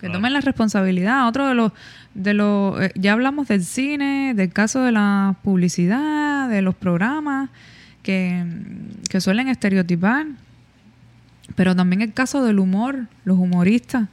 que 0.00 0.06
Claro. 0.06 0.14
tomen 0.14 0.32
la 0.32 0.40
responsabilidad. 0.40 1.28
Otro 1.28 1.46
de 1.46 1.54
los, 1.54 1.72
de 2.14 2.34
los, 2.34 2.80
eh, 2.80 2.92
ya 2.94 3.12
hablamos 3.12 3.48
del 3.48 3.62
cine, 3.64 4.32
del 4.34 4.50
caso 4.52 4.82
de 4.82 4.92
la 4.92 5.36
publicidad, 5.42 6.48
de 6.48 6.62
los 6.62 6.74
programas 6.74 7.50
que, 8.02 8.44
que 9.10 9.20
suelen 9.20 9.48
estereotipar, 9.48 10.26
pero 11.54 11.74
también 11.76 12.00
el 12.00 12.12
caso 12.12 12.42
del 12.44 12.58
humor, 12.58 13.06
los 13.24 13.38
humoristas. 13.38 14.08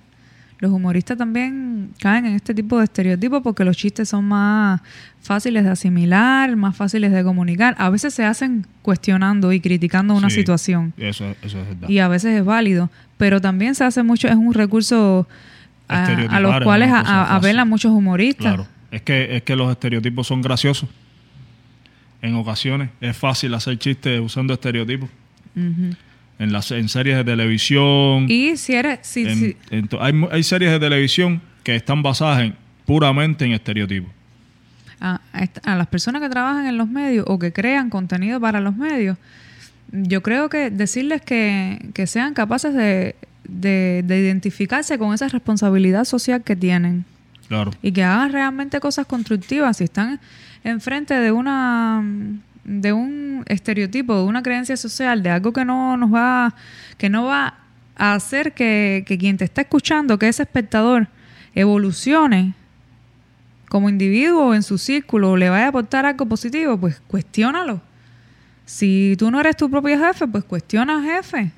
Los 0.59 0.72
humoristas 0.72 1.15
también 1.19 1.91
caen 1.99 2.26
en 2.26 2.34
este 2.34 2.51
tipo 2.55 2.80
de 2.80 2.85
estereotipos 2.85 3.43
porque 3.43 3.64
los 3.64 3.77
chistes 3.77 4.09
son 4.09 4.26
más 4.26 4.81
fáciles 5.22 5.64
de 5.64 5.69
asimilar, 5.69 6.55
más 6.55 6.76
fáciles 6.76 7.11
de 7.11 7.23
comunicar. 7.23 7.76
A 7.77 7.91
veces 7.91 8.15
se 8.15 8.26
hacen 8.26 8.65
cuestionando 8.81 9.53
y 9.53 9.59
criticando 9.61 10.15
una 10.15 10.31
Sí. 10.31 10.38
situación 10.38 10.93
Eso, 10.97 11.26
eso 11.43 11.59
es 11.61 11.68
verdad. 11.68 11.88
y 11.89 11.99
a 11.99 12.07
veces 12.07 12.39
es 12.39 12.43
válido, 12.43 12.89
pero 13.18 13.39
también 13.39 13.76
se 13.76 13.84
hace 13.84 14.01
mucho, 14.01 14.27
es 14.27 14.35
un 14.35 14.51
recurso 14.55 15.27
a, 15.88 16.39
los 16.39 16.55
es 16.55 16.61
cuales 16.64 16.91
a- 16.91 17.35
apelan 17.35 17.68
muchos 17.69 17.91
humoristas. 17.91 18.45
Claro. 18.55 18.68
Es 18.91 19.01
que, 19.01 19.35
es 19.38 19.43
que 19.43 19.55
los 19.55 19.69
estereotipos 19.72 20.27
son 20.27 20.41
graciosos. 20.41 20.89
En 22.22 22.35
ocasiones 22.35 22.89
es 22.99 23.15
fácil 23.15 23.53
hacer 23.53 23.77
chistes 23.77 24.19
usando 24.19 24.53
estereotipos. 24.53 25.09
En, 25.55 26.51
las, 26.53 26.69
en 26.72 26.88
series 26.88 27.18
de 27.18 27.23
televisión. 27.23 28.27
Y 28.30 28.57
si 28.57 28.76
eres, 28.76 28.99
si, 29.01 29.22
en- 29.27 29.35
si- 29.39 29.57
en 29.72 29.89
hay, 29.99 30.14
hay 30.31 30.43
series 30.43 30.72
de 30.72 30.80
televisión 30.80 31.41
que 31.64 31.76
están 31.76 32.03
basadas 32.03 32.41
en, 32.43 32.55
puramente 32.85 33.43
en 33.45 33.53
estereotipos. 33.53 34.11
a, 35.01 35.19
a 35.64 35.76
las 35.76 35.88
personas 35.88 36.22
que 36.22 36.30
trabajan 36.30 36.65
en 36.68 36.77
los 36.77 36.88
medios 36.89 37.26
o 37.27 37.38
que 37.39 37.51
crean 37.53 37.89
contenido 37.89 38.39
para 38.39 38.59
los 38.59 38.76
medios, 38.76 39.18
yo 39.91 40.22
creo 40.22 40.49
que 40.49 40.69
decirles 40.69 41.22
que, 41.22 41.89
que 41.93 42.07
sean 42.07 42.34
capaces 42.34 42.73
de, 42.73 43.15
de- 43.48 44.03
de 44.06 44.19
identificarse 44.19 44.98
con 44.98 45.14
esa 45.14 45.28
responsabilidad 45.30 46.03
social 46.06 46.44
que 46.44 46.56
tienen 46.56 47.06
Claro. 47.48 47.72
y 47.82 47.91
que 47.91 48.03
hagan 48.03 48.32
realmente 48.32 48.80
cosas 48.80 49.06
constructivas 49.06 49.78
si 49.78 49.86
están 49.86 50.19
enfrente 50.64 51.14
de 51.14 51.32
una 51.32 52.03
de 52.65 52.91
un 52.91 53.44
estereotipo 53.48 54.14
de 54.18 54.24
una 54.24 54.44
creencia 54.44 54.76
social 54.76 55.24
de 55.24 55.30
algo 55.30 55.53
que 55.53 55.64
no 55.64 55.95
nos 55.95 56.14
va 56.14 56.53
que 56.98 57.10
no 57.10 57.24
va 57.24 57.53
a 57.95 58.14
hacer 58.14 58.53
que, 58.53 59.06
que 59.07 59.18
quien 59.18 59.38
te 59.38 59.45
está 59.45 59.61
escuchando 59.61 60.19
que 60.19 60.28
ese 60.28 60.44
espectador 60.44 61.07
evolucione 61.56 62.53
como 63.69 63.88
individuo 63.90 64.48
o 64.48 64.53
en 64.53 64.64
su 64.64 64.78
círculo 64.78 65.38
le 65.38 65.49
vaya 65.49 65.65
a 65.65 65.69
aportar 65.69 66.06
algo 66.06 66.26
positivo 66.26 66.78
pues 66.78 66.99
cuestiónalo 67.07 67.80
si 68.65 69.15
tú 69.18 69.32
no 69.32 69.40
eres 69.40 69.56
tu 69.56 69.69
propio 69.69 69.98
jefe 69.98 70.28
pues 70.28 70.44
cuestiona 70.44 70.95
al 70.98 71.03
jefe 71.06 71.52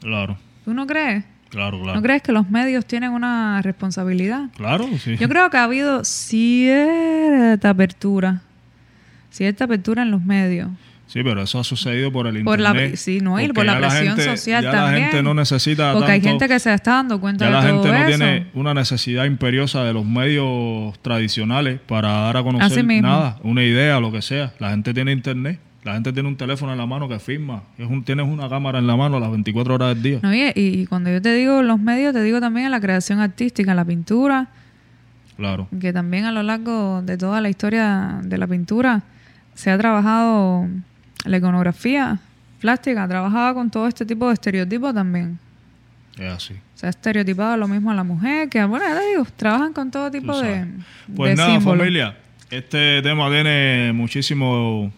Claro. 0.00 0.36
¿Tú 0.64 0.74
no 0.74 0.86
crees? 0.86 1.24
Claro, 1.50 1.78
claro. 1.80 1.94
¿no 1.96 2.02
crees 2.02 2.20
que 2.22 2.32
los 2.32 2.50
medios 2.50 2.84
tienen 2.84 3.10
una 3.12 3.62
responsabilidad? 3.62 4.48
Claro, 4.56 4.88
sí. 4.98 5.16
Yo 5.16 5.28
creo 5.28 5.50
que 5.50 5.56
ha 5.56 5.64
habido 5.64 6.04
cierta 6.04 7.70
apertura, 7.70 8.40
cierta 9.30 9.64
apertura 9.64 10.02
en 10.02 10.10
los 10.10 10.24
medios. 10.24 10.68
Sí, 11.06 11.22
pero 11.22 11.42
eso 11.42 11.60
ha 11.60 11.64
sucedido 11.64 12.10
por 12.10 12.26
el 12.26 12.42
Por 12.42 12.58
la- 12.58 12.70
internet. 12.70 12.96
sí, 12.96 13.20
no, 13.20 13.38
y 13.38 13.46
por 13.52 13.64
la 13.64 13.78
presión 13.78 14.16
gente- 14.16 14.24
social 14.36 14.64
ya 14.64 14.70
también. 14.72 14.94
la 15.02 15.08
gente 15.10 15.22
no 15.22 15.34
necesita 15.34 15.92
Porque 15.92 16.10
hay 16.10 16.20
tanto- 16.20 16.40
gente 16.40 16.48
que 16.54 16.58
se 16.58 16.74
está 16.74 16.92
dando 16.92 17.20
cuenta 17.20 17.44
Ya 17.44 17.50
la 17.52 17.64
de 17.64 17.70
todo 17.70 17.82
gente 17.84 17.98
no 17.98 18.08
eso. 18.08 18.18
tiene 18.18 18.46
una 18.54 18.74
necesidad 18.74 19.24
imperiosa 19.26 19.84
de 19.84 19.92
los 19.92 20.04
medios 20.04 20.98
tradicionales 21.02 21.78
para 21.86 22.08
dar 22.10 22.38
a 22.38 22.42
conocer 22.42 22.84
nada, 22.84 23.38
una 23.44 23.62
idea, 23.62 24.00
lo 24.00 24.10
que 24.10 24.22
sea. 24.22 24.54
La 24.58 24.70
gente 24.70 24.92
tiene 24.92 25.12
internet, 25.12 25.60
la 25.84 25.92
gente 25.94 26.12
tiene 26.12 26.28
un 26.28 26.36
teléfono 26.36 26.72
en 26.72 26.78
la 26.78 26.86
mano 26.86 27.08
que 27.08 27.18
firma, 27.18 27.62
es 27.78 27.86
un, 27.88 28.02
tienes 28.04 28.26
una 28.26 28.48
cámara 28.48 28.78
en 28.78 28.86
la 28.86 28.96
mano 28.96 29.18
a 29.18 29.20
las 29.20 29.30
24 29.30 29.74
horas 29.74 29.94
del 29.94 30.02
día. 30.02 30.18
No, 30.22 30.34
y, 30.34 30.52
y 30.54 30.86
cuando 30.86 31.10
yo 31.10 31.20
te 31.20 31.32
digo 31.34 31.62
los 31.62 31.78
medios, 31.78 32.12
te 32.14 32.22
digo 32.22 32.40
también 32.40 32.66
en 32.66 32.72
la 32.72 32.80
creación 32.80 33.20
artística, 33.20 33.70
en 33.70 33.76
la 33.76 33.84
pintura, 33.84 34.48
Claro, 35.36 35.68
que 35.80 35.92
también 35.92 36.24
a 36.26 36.32
lo 36.32 36.42
largo 36.42 37.02
de 37.02 37.18
toda 37.18 37.40
la 37.40 37.48
historia 37.48 38.20
de 38.22 38.38
la 38.38 38.46
pintura 38.46 39.02
se 39.54 39.70
ha 39.70 39.78
trabajado 39.78 40.68
la 41.24 41.36
iconografía, 41.36 42.18
plástica 42.60 43.06
trabajaba 43.08 43.52
con 43.54 43.70
todo 43.70 43.88
este 43.88 44.06
tipo 44.06 44.28
de 44.28 44.34
estereotipos 44.34 44.94
también. 44.94 45.38
Es 46.18 46.32
así. 46.32 46.54
Se 46.74 46.86
ha 46.86 46.90
estereotipado 46.90 47.56
lo 47.56 47.66
mismo 47.66 47.90
a 47.90 47.94
la 47.94 48.04
mujer, 48.04 48.48
que 48.48 48.64
bueno, 48.64 48.84
ya 48.86 48.98
te 48.98 49.08
digo, 49.08 49.26
trabajan 49.36 49.72
con 49.72 49.90
todo 49.90 50.10
tipo 50.10 50.38
de. 50.40 50.66
Pues 51.14 51.30
de 51.30 51.36
nada, 51.36 51.54
símbolos. 51.54 51.78
familia. 51.78 52.16
Este 52.50 53.02
tema 53.02 53.28
tiene 53.30 53.92
muchísimo, 53.92 54.92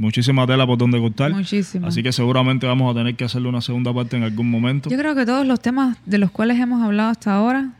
muchísima 0.00 0.46
tela 0.46 0.66
por 0.66 0.78
donde 0.78 0.98
cortar. 0.98 1.30
Muchísimo. 1.32 1.86
Así 1.86 2.02
que 2.02 2.10
seguramente 2.12 2.66
vamos 2.66 2.90
a 2.94 2.98
tener 2.98 3.14
que 3.14 3.24
hacerle 3.24 3.48
una 3.48 3.60
segunda 3.60 3.92
parte 3.94 4.16
en 4.16 4.22
algún 4.24 4.50
momento. 4.50 4.90
Yo 4.90 4.96
creo 4.98 5.14
que 5.14 5.24
todos 5.26 5.46
los 5.46 5.60
temas 5.60 5.96
de 6.06 6.18
los 6.18 6.30
cuales 6.30 6.58
hemos 6.58 6.82
hablado 6.82 7.10
hasta 7.10 7.34
ahora 7.34 7.70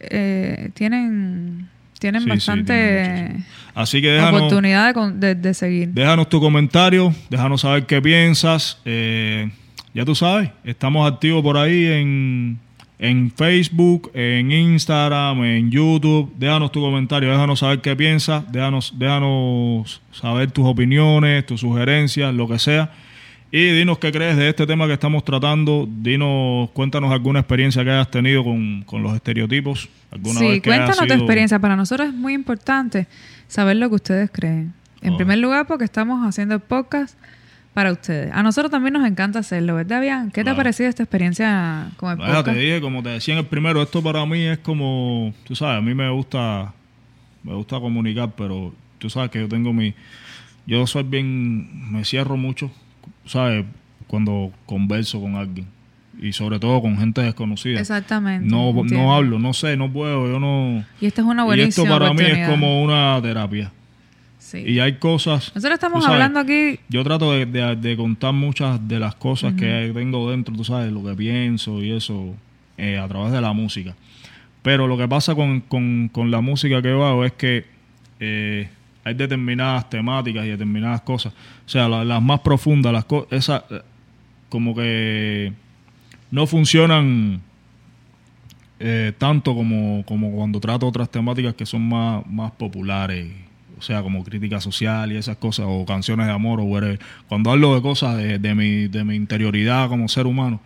eh, 0.00 0.70
tienen, 0.74 1.68
tienen 1.98 2.22
Sí, 2.22 2.28
bastante. 2.28 3.36
Así 3.74 4.00
que 4.02 4.08
déjanos, 4.08 4.40
oportunidad 4.42 4.94
de, 4.94 5.12
de- 5.12 5.34
de 5.34 5.54
seguir. 5.54 5.88
déjanos 5.90 6.28
tu 6.28 6.40
comentario, 6.40 7.14
déjanos 7.28 7.60
saber 7.60 7.86
qué 7.86 8.00
piensas. 8.02 8.78
Eh, 8.84 9.50
ya 9.94 10.04
tú 10.04 10.14
sabes, 10.14 10.50
estamos 10.64 11.10
activos 11.10 11.42
por 11.42 11.56
ahí 11.56 11.84
en, 11.86 12.58
en 13.02 13.30
Facebook, 13.32 14.10
en 14.14 14.52
Instagram, 14.52 15.42
en 15.42 15.70
YouTube. 15.70 16.30
Déjanos 16.36 16.70
tu 16.70 16.80
comentario, 16.80 17.30
déjanos 17.30 17.58
saber 17.60 17.80
qué 17.80 17.96
piensas, 17.96 18.44
déjanos, 18.52 18.92
déjanos 18.96 20.02
saber 20.12 20.50
tus 20.50 20.66
opiniones, 20.66 21.46
tus 21.46 21.60
sugerencias, 21.60 22.32
lo 22.34 22.46
que 22.46 22.58
sea. 22.58 22.92
Y 23.52 23.70
dinos 23.72 23.98
qué 23.98 24.12
crees 24.12 24.36
de 24.36 24.48
este 24.50 24.64
tema 24.66 24.86
que 24.86 24.92
estamos 24.92 25.24
tratando. 25.24 25.88
Dinos, 25.90 26.70
cuéntanos 26.70 27.10
alguna 27.10 27.40
experiencia 27.40 27.82
que 27.82 27.90
hayas 27.90 28.10
tenido 28.10 28.44
con, 28.44 28.82
con 28.82 29.02
los 29.02 29.12
estereotipos. 29.14 29.88
¿Alguna 30.12 30.38
Sí, 30.38 30.46
vez 30.46 30.60
que 30.62 30.68
cuéntanos 30.70 30.98
tu 31.06 31.14
experiencia. 31.14 31.58
Para 31.58 31.74
nosotros 31.76 32.08
es 32.08 32.14
muy 32.14 32.34
importante 32.34 33.08
saber 33.48 33.76
lo 33.78 33.88
que 33.88 33.94
ustedes 33.96 34.30
creen. 34.30 34.72
En 35.02 35.14
Oh. 35.14 35.16
primer 35.16 35.38
lugar, 35.38 35.66
porque 35.66 35.84
estamos 35.84 36.24
haciendo 36.28 36.54
el 36.54 36.60
podcast 36.60 37.18
para 37.74 37.92
ustedes. 37.92 38.30
A 38.32 38.42
nosotros 38.42 38.70
también 38.70 38.94
nos 38.94 39.06
encanta 39.06 39.38
hacerlo, 39.38 39.76
¿verdad, 39.76 40.00
Bian? 40.00 40.30
¿Qué 40.30 40.42
te 40.44 40.50
ha 40.50 40.56
parecido 40.56 40.88
esta 40.88 41.02
experiencia 41.02 41.90
con 41.96 42.12
el 42.12 42.18
te 42.18 42.24
podcast? 42.24 42.56
dije, 42.56 42.80
como 42.80 43.02
te 43.02 43.10
decía 43.10 43.34
en 43.34 43.38
el 43.38 43.46
primero, 43.46 43.80
esto 43.82 44.02
para 44.02 44.24
mí 44.26 44.42
es 44.42 44.58
como, 44.58 45.32
tú 45.44 45.54
sabes, 45.54 45.78
a 45.78 45.80
mí 45.80 45.94
me 45.94 46.10
gusta, 46.10 46.72
me 47.42 47.54
gusta 47.54 47.78
comunicar, 47.78 48.30
pero 48.36 48.74
tú 48.98 49.08
sabes 49.08 49.30
que 49.30 49.40
yo 49.40 49.48
tengo 49.48 49.72
mi, 49.72 49.94
yo 50.66 50.86
soy 50.86 51.04
bien, 51.04 51.92
me 51.92 52.04
cierro 52.04 52.36
mucho, 52.36 52.70
sabes, 53.24 53.64
cuando 54.06 54.52
converso 54.66 55.20
con 55.20 55.36
alguien 55.36 55.66
y 56.20 56.32
sobre 56.32 56.58
todo 56.58 56.82
con 56.82 56.98
gente 56.98 57.22
desconocida. 57.22 57.80
Exactamente. 57.80 58.46
No, 58.48 58.70
entiendo. 58.70 58.94
no 58.94 59.14
hablo, 59.14 59.38
no 59.38 59.54
sé, 59.54 59.76
no 59.76 59.90
puedo, 59.90 60.30
yo 60.30 60.38
no. 60.38 60.84
Y 61.00 61.06
esta 61.06 61.22
es 61.22 61.26
una 61.26 61.42
Y 61.42 61.46
buenísima 61.46 61.88
esto 61.88 61.98
para 61.98 62.12
mí 62.12 62.24
es 62.24 62.48
como 62.48 62.82
una 62.82 63.20
terapia. 63.22 63.72
Sí. 64.50 64.58
Y 64.66 64.80
hay 64.80 64.94
cosas. 64.94 65.52
Nosotros 65.54 65.74
estamos 65.74 66.02
sabes, 66.02 66.14
hablando 66.14 66.40
aquí 66.40 66.80
Yo 66.88 67.04
trato 67.04 67.32
de, 67.32 67.46
de- 67.46 67.76
de 67.76 67.96
contar 67.96 68.32
muchas 68.32 68.86
de 68.88 68.98
las 68.98 69.14
cosas 69.14 69.52
que 69.54 69.90
tengo 69.94 70.30
dentro, 70.30 70.54
tú 70.56 70.64
sabes, 70.64 70.90
lo 70.92 71.04
que 71.04 71.14
pienso 71.14 71.82
y 71.82 71.92
eso, 71.92 72.34
eh, 72.76 72.98
a 72.98 73.06
través 73.06 73.30
de 73.32 73.40
la 73.40 73.52
música. 73.52 73.94
Pero 74.62 74.86
lo 74.88 74.98
que 74.98 75.06
pasa 75.06 75.34
con, 75.34 75.60
con- 75.60 76.08
con 76.12 76.30
la 76.30 76.40
música 76.40 76.82
que 76.82 76.88
yo 76.88 77.04
hago 77.06 77.24
es 77.24 77.32
que 77.32 77.64
eh, 78.18 78.68
hay 79.04 79.14
determinadas 79.14 79.88
temáticas 79.88 80.44
y 80.44 80.48
determinadas 80.48 81.00
cosas. 81.02 81.32
O 81.64 81.68
sea, 81.68 81.88
la- 81.88 82.04
las 82.04 82.20
más 82.20 82.40
profundas, 82.40 82.92
las 82.92 83.04
cosas, 83.04 83.28
esas, 83.32 83.62
como 84.48 84.74
que 84.74 85.52
no 86.32 86.46
funcionan 86.46 87.40
eh, 88.80 89.12
tanto 89.18 89.54
como, 89.54 90.02
como 90.06 90.32
cuando 90.32 90.58
trato 90.58 90.86
otras 90.88 91.10
temáticas 91.10 91.54
que 91.54 91.66
son 91.66 91.86
más, 91.88 92.26
más 92.26 92.50
populares, 92.52 93.30
o 93.80 93.82
sea, 93.82 94.02
como 94.02 94.22
crítica 94.22 94.60
social 94.60 95.10
y 95.10 95.16
esas 95.16 95.38
cosas, 95.38 95.64
o 95.68 95.86
canciones 95.86 96.26
de 96.26 96.32
amor, 96.32 96.60
o 96.60 96.64
whatever. 96.64 97.00
Cuando 97.28 97.50
hablo 97.50 97.74
de 97.74 97.80
cosas 97.80 98.18
de, 98.18 98.54
mi, 98.54 98.88
de 98.88 99.04
mi 99.04 99.16
interioridad 99.16 99.88
como 99.88 100.06
ser 100.06 100.26
humano, 100.26 100.60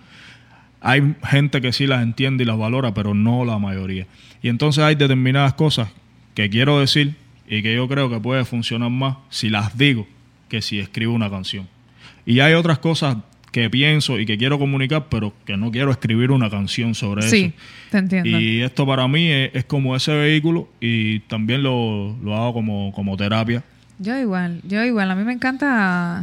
hay 0.81 1.15
gente 1.25 1.61
que 1.61 1.73
sí 1.73 1.87
las 1.87 2.03
entiende 2.03 2.43
y 2.43 2.47
las 2.47 2.59
valora, 2.59 2.93
pero 2.93 3.15
no 3.15 3.45
la 3.45 3.59
mayoría. 3.59 4.09
Y 4.43 4.49
entonces 4.49 4.83
hay 4.83 4.97
determinadas 4.97 5.55
cosas 5.55 5.89
que 6.35 6.51
quiero 6.51 6.81
decir 6.81 7.15
y 7.49 7.63
que 7.63 7.73
yo 7.73 7.87
creo 7.87 8.11
que 8.11 8.19
puede 8.19 8.45
funcionar 8.45 8.91
más 8.91 9.17
si 9.31 9.49
las 9.49 9.79
digo 9.79 10.09
que 10.49 10.61
si 10.61 10.81
escribo 10.81 11.15
una 11.15 11.31
canción. 11.31 11.69
Y 12.27 12.41
hay 12.41 12.55
otras 12.55 12.81
cosas 12.81 13.19
que 13.55 13.71
pienso 13.71 14.19
y 14.19 14.27
que 14.27 14.37
quiero 14.37 14.59
comunicar, 14.59 15.07
pero 15.09 15.33
que 15.45 15.57
no 15.57 15.71
quiero 15.71 15.93
escribir 15.93 16.33
una 16.33 16.51
canción 16.51 16.93
sobre 16.97 17.23
Sí, 17.23 17.45
eso. 17.45 17.55
te 17.93 17.99
entiendo. 17.99 18.41
Y 18.41 18.63
esto 18.63 18.85
para 18.85 19.07
mí 19.07 19.31
es, 19.31 19.51
es 19.55 19.65
como 19.65 19.95
ese 19.95 20.13
vehículo 20.13 20.69
y 20.81 21.21
también 21.21 21.63
lo, 21.63 22.17
lo 22.21 22.35
hago 22.35 22.53
como, 22.53 22.93
como 22.93 23.17
terapia. 23.17 23.63
Yo 24.01 24.19
igual, 24.19 24.61
yo 24.65 24.83
igual. 24.83 25.09
A 25.09 25.15
mí 25.15 25.23
me 25.23 25.33
encanta 25.33 26.21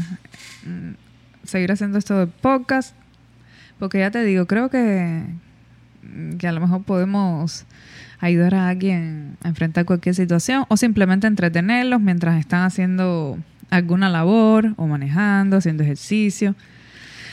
mm, 0.66 1.46
seguir 1.46 1.72
haciendo 1.72 1.98
esto 2.00 2.20
de 2.20 2.28
podcast, 2.28 2.98
porque 3.80 4.00
ya 4.00 4.12
te 4.12 4.26
digo, 4.26 4.46
creo 4.46 4.70
que, 4.70 5.24
mm, 6.04 6.36
que 6.36 6.48
a 6.50 6.52
lo 6.52 6.60
mejor 6.60 6.84
podemos 6.84 7.66
ayudar 8.20 8.56
a 8.56 8.68
alguien 8.68 9.38
a 9.42 9.48
enfrentar 9.48 9.86
cualquier 9.86 10.16
situación 10.16 10.66
o 10.68 10.76
simplemente 10.76 11.28
entretenerlos 11.28 12.02
mientras 12.02 12.38
están 12.42 12.64
haciendo 12.64 13.40
alguna 13.70 14.10
labor 14.10 14.74
o 14.76 14.86
manejando, 14.86 15.56
haciendo 15.56 15.82
ejercicio. 15.84 16.56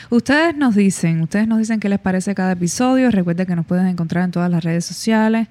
Ustedes 0.09 0.55
nos 0.55 0.75
dicen, 0.75 1.21
ustedes 1.21 1.47
nos 1.47 1.59
dicen 1.59 1.79
qué 1.79 1.87
les 1.87 1.99
parece 1.99 2.33
cada 2.33 2.53
episodio. 2.53 3.11
Recuerden 3.11 3.45
que 3.45 3.55
nos 3.55 3.65
pueden 3.65 3.85
encontrar 3.87 4.23
en 4.25 4.31
todas 4.31 4.49
las 4.49 4.63
redes 4.63 4.83
sociales 4.85 5.47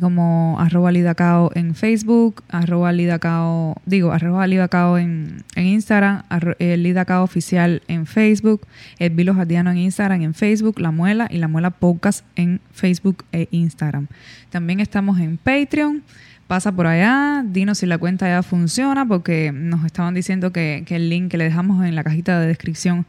como 0.00 0.56
arroba 0.60 0.92
lidacao 0.92 1.50
en 1.54 1.74
Facebook, 1.74 2.44
arroba 2.50 2.92
lidacao, 2.92 3.74
digo, 3.86 4.12
arroba 4.12 4.46
lidacao 4.46 4.98
en, 4.98 5.42
en 5.56 5.66
Instagram, 5.66 6.22
arro- 6.28 6.54
el 6.60 6.82
lidacao 6.84 7.24
oficial 7.24 7.82
en 7.88 8.06
Facebook, 8.06 8.60
el 9.00 9.10
Vilo 9.10 9.34
Jardiano 9.34 9.70
en 9.72 9.78
Instagram 9.78 10.22
en 10.22 10.34
Facebook, 10.34 10.78
La 10.78 10.92
Muela 10.92 11.26
y 11.30 11.38
La 11.38 11.48
Muela 11.48 11.70
Podcast 11.70 12.24
en 12.36 12.60
Facebook 12.70 13.24
e 13.32 13.48
Instagram. 13.50 14.06
También 14.50 14.78
estamos 14.78 15.18
en 15.18 15.38
Patreon. 15.38 16.02
Pasa 16.46 16.70
por 16.70 16.86
allá, 16.86 17.42
dinos 17.46 17.78
si 17.78 17.86
la 17.86 17.98
cuenta 17.98 18.26
ya 18.28 18.42
funciona, 18.42 19.04
porque 19.06 19.50
nos 19.52 19.84
estaban 19.84 20.14
diciendo 20.14 20.52
que, 20.52 20.82
que 20.86 20.96
el 20.96 21.10
link 21.10 21.30
que 21.30 21.36
le 21.38 21.44
dejamos 21.44 21.84
en 21.84 21.94
la 21.94 22.04
cajita 22.04 22.38
de 22.40 22.46
descripción 22.46 23.04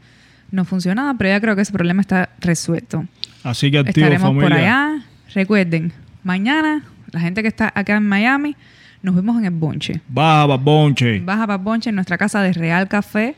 no 0.50 0.64
funcionaba, 0.64 1.14
pero 1.14 1.30
ya 1.30 1.40
creo 1.40 1.56
que 1.56 1.62
ese 1.62 1.72
problema 1.72 2.00
está 2.00 2.30
resuelto. 2.40 3.04
así 3.44 3.70
que 3.70 3.78
activo 3.78 4.06
Estaremos 4.06 4.28
familia. 4.28 4.48
por 4.48 4.52
allá. 4.58 5.04
Recuerden, 5.34 5.92
mañana, 6.24 6.82
la 7.12 7.20
gente 7.20 7.42
que 7.42 7.48
está 7.48 7.72
acá 7.74 7.96
en 7.96 8.06
Miami, 8.06 8.56
nos 9.02 9.14
vemos 9.14 9.38
en 9.38 9.44
el 9.46 9.50
Bonche. 9.52 10.00
Baja, 10.08 10.46
babonche. 10.46 11.20
Baja 11.20 11.46
para 11.46 11.56
Bonche 11.58 11.88
en 11.90 11.94
nuestra 11.96 12.18
casa 12.18 12.42
de 12.42 12.52
Real 12.52 12.88
Café. 12.88 13.34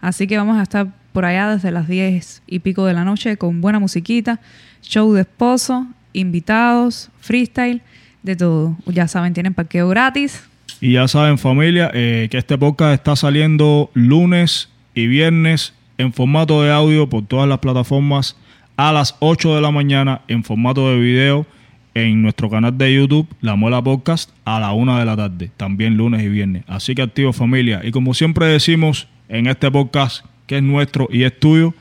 Así 0.00 0.26
que 0.26 0.36
vamos 0.36 0.58
a 0.58 0.62
estar 0.62 0.88
por 1.12 1.24
allá 1.24 1.50
desde 1.50 1.70
las 1.70 1.86
10 1.86 2.42
y 2.46 2.58
pico 2.58 2.84
de 2.86 2.94
la 2.94 3.04
noche 3.04 3.36
con 3.36 3.60
buena 3.60 3.78
musiquita, 3.78 4.40
show 4.82 5.12
de 5.12 5.20
esposo, 5.22 5.86
invitados, 6.12 7.10
freestyle, 7.20 7.80
de 8.22 8.36
todo. 8.36 8.76
Ya 8.86 9.06
saben, 9.06 9.32
tienen 9.34 9.54
parqueo 9.54 9.88
gratis. 9.88 10.42
Y 10.80 10.92
ya 10.94 11.06
saben, 11.08 11.38
familia, 11.38 11.90
eh, 11.94 12.28
que 12.30 12.38
este 12.38 12.58
podcast 12.58 12.94
está 12.94 13.16
saliendo 13.16 13.90
lunes 13.94 14.68
y 14.94 15.06
viernes 15.06 15.72
en 15.98 16.12
formato 16.12 16.62
de 16.62 16.72
audio 16.72 17.08
por 17.08 17.26
todas 17.26 17.48
las 17.48 17.58
plataformas 17.58 18.36
a 18.76 18.92
las 18.92 19.16
8 19.20 19.54
de 19.54 19.60
la 19.60 19.70
mañana 19.70 20.22
en 20.28 20.44
formato 20.44 20.90
de 20.90 20.98
video 20.98 21.46
en 21.94 22.22
nuestro 22.22 22.50
canal 22.50 22.76
de 22.76 22.92
YouTube, 22.92 23.28
La 23.40 23.54
Muela 23.54 23.82
Podcast, 23.82 24.30
a 24.44 24.58
la 24.58 24.72
1 24.72 24.98
de 24.98 25.04
la 25.04 25.16
tarde, 25.16 25.50
también 25.56 25.96
lunes 25.96 26.22
y 26.22 26.28
viernes. 26.28 26.64
Así 26.66 26.94
que 26.94 27.02
activo 27.02 27.32
familia. 27.32 27.80
Y 27.84 27.92
como 27.92 28.14
siempre 28.14 28.46
decimos 28.46 29.06
en 29.28 29.46
este 29.46 29.70
podcast, 29.70 30.24
que 30.46 30.56
es 30.56 30.62
nuestro 30.62 31.08
y 31.10 31.22
es 31.22 31.38
tuyo, 31.38 31.72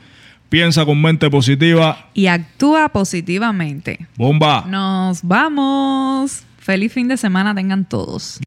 piensa 0.49 0.85
con 0.85 1.02
mente 1.02 1.30
positiva. 1.30 2.10
Y 2.14 2.27
actúa 2.27 2.90
positivamente. 2.90 4.06
Bomba. 4.15 4.65
Nos 4.68 5.23
vamos. 5.23 6.44
Feliz 6.60 6.94
fin 6.94 7.07
de 7.07 7.18
semana 7.18 7.53
tengan 7.56 7.84
todos. 7.84 8.40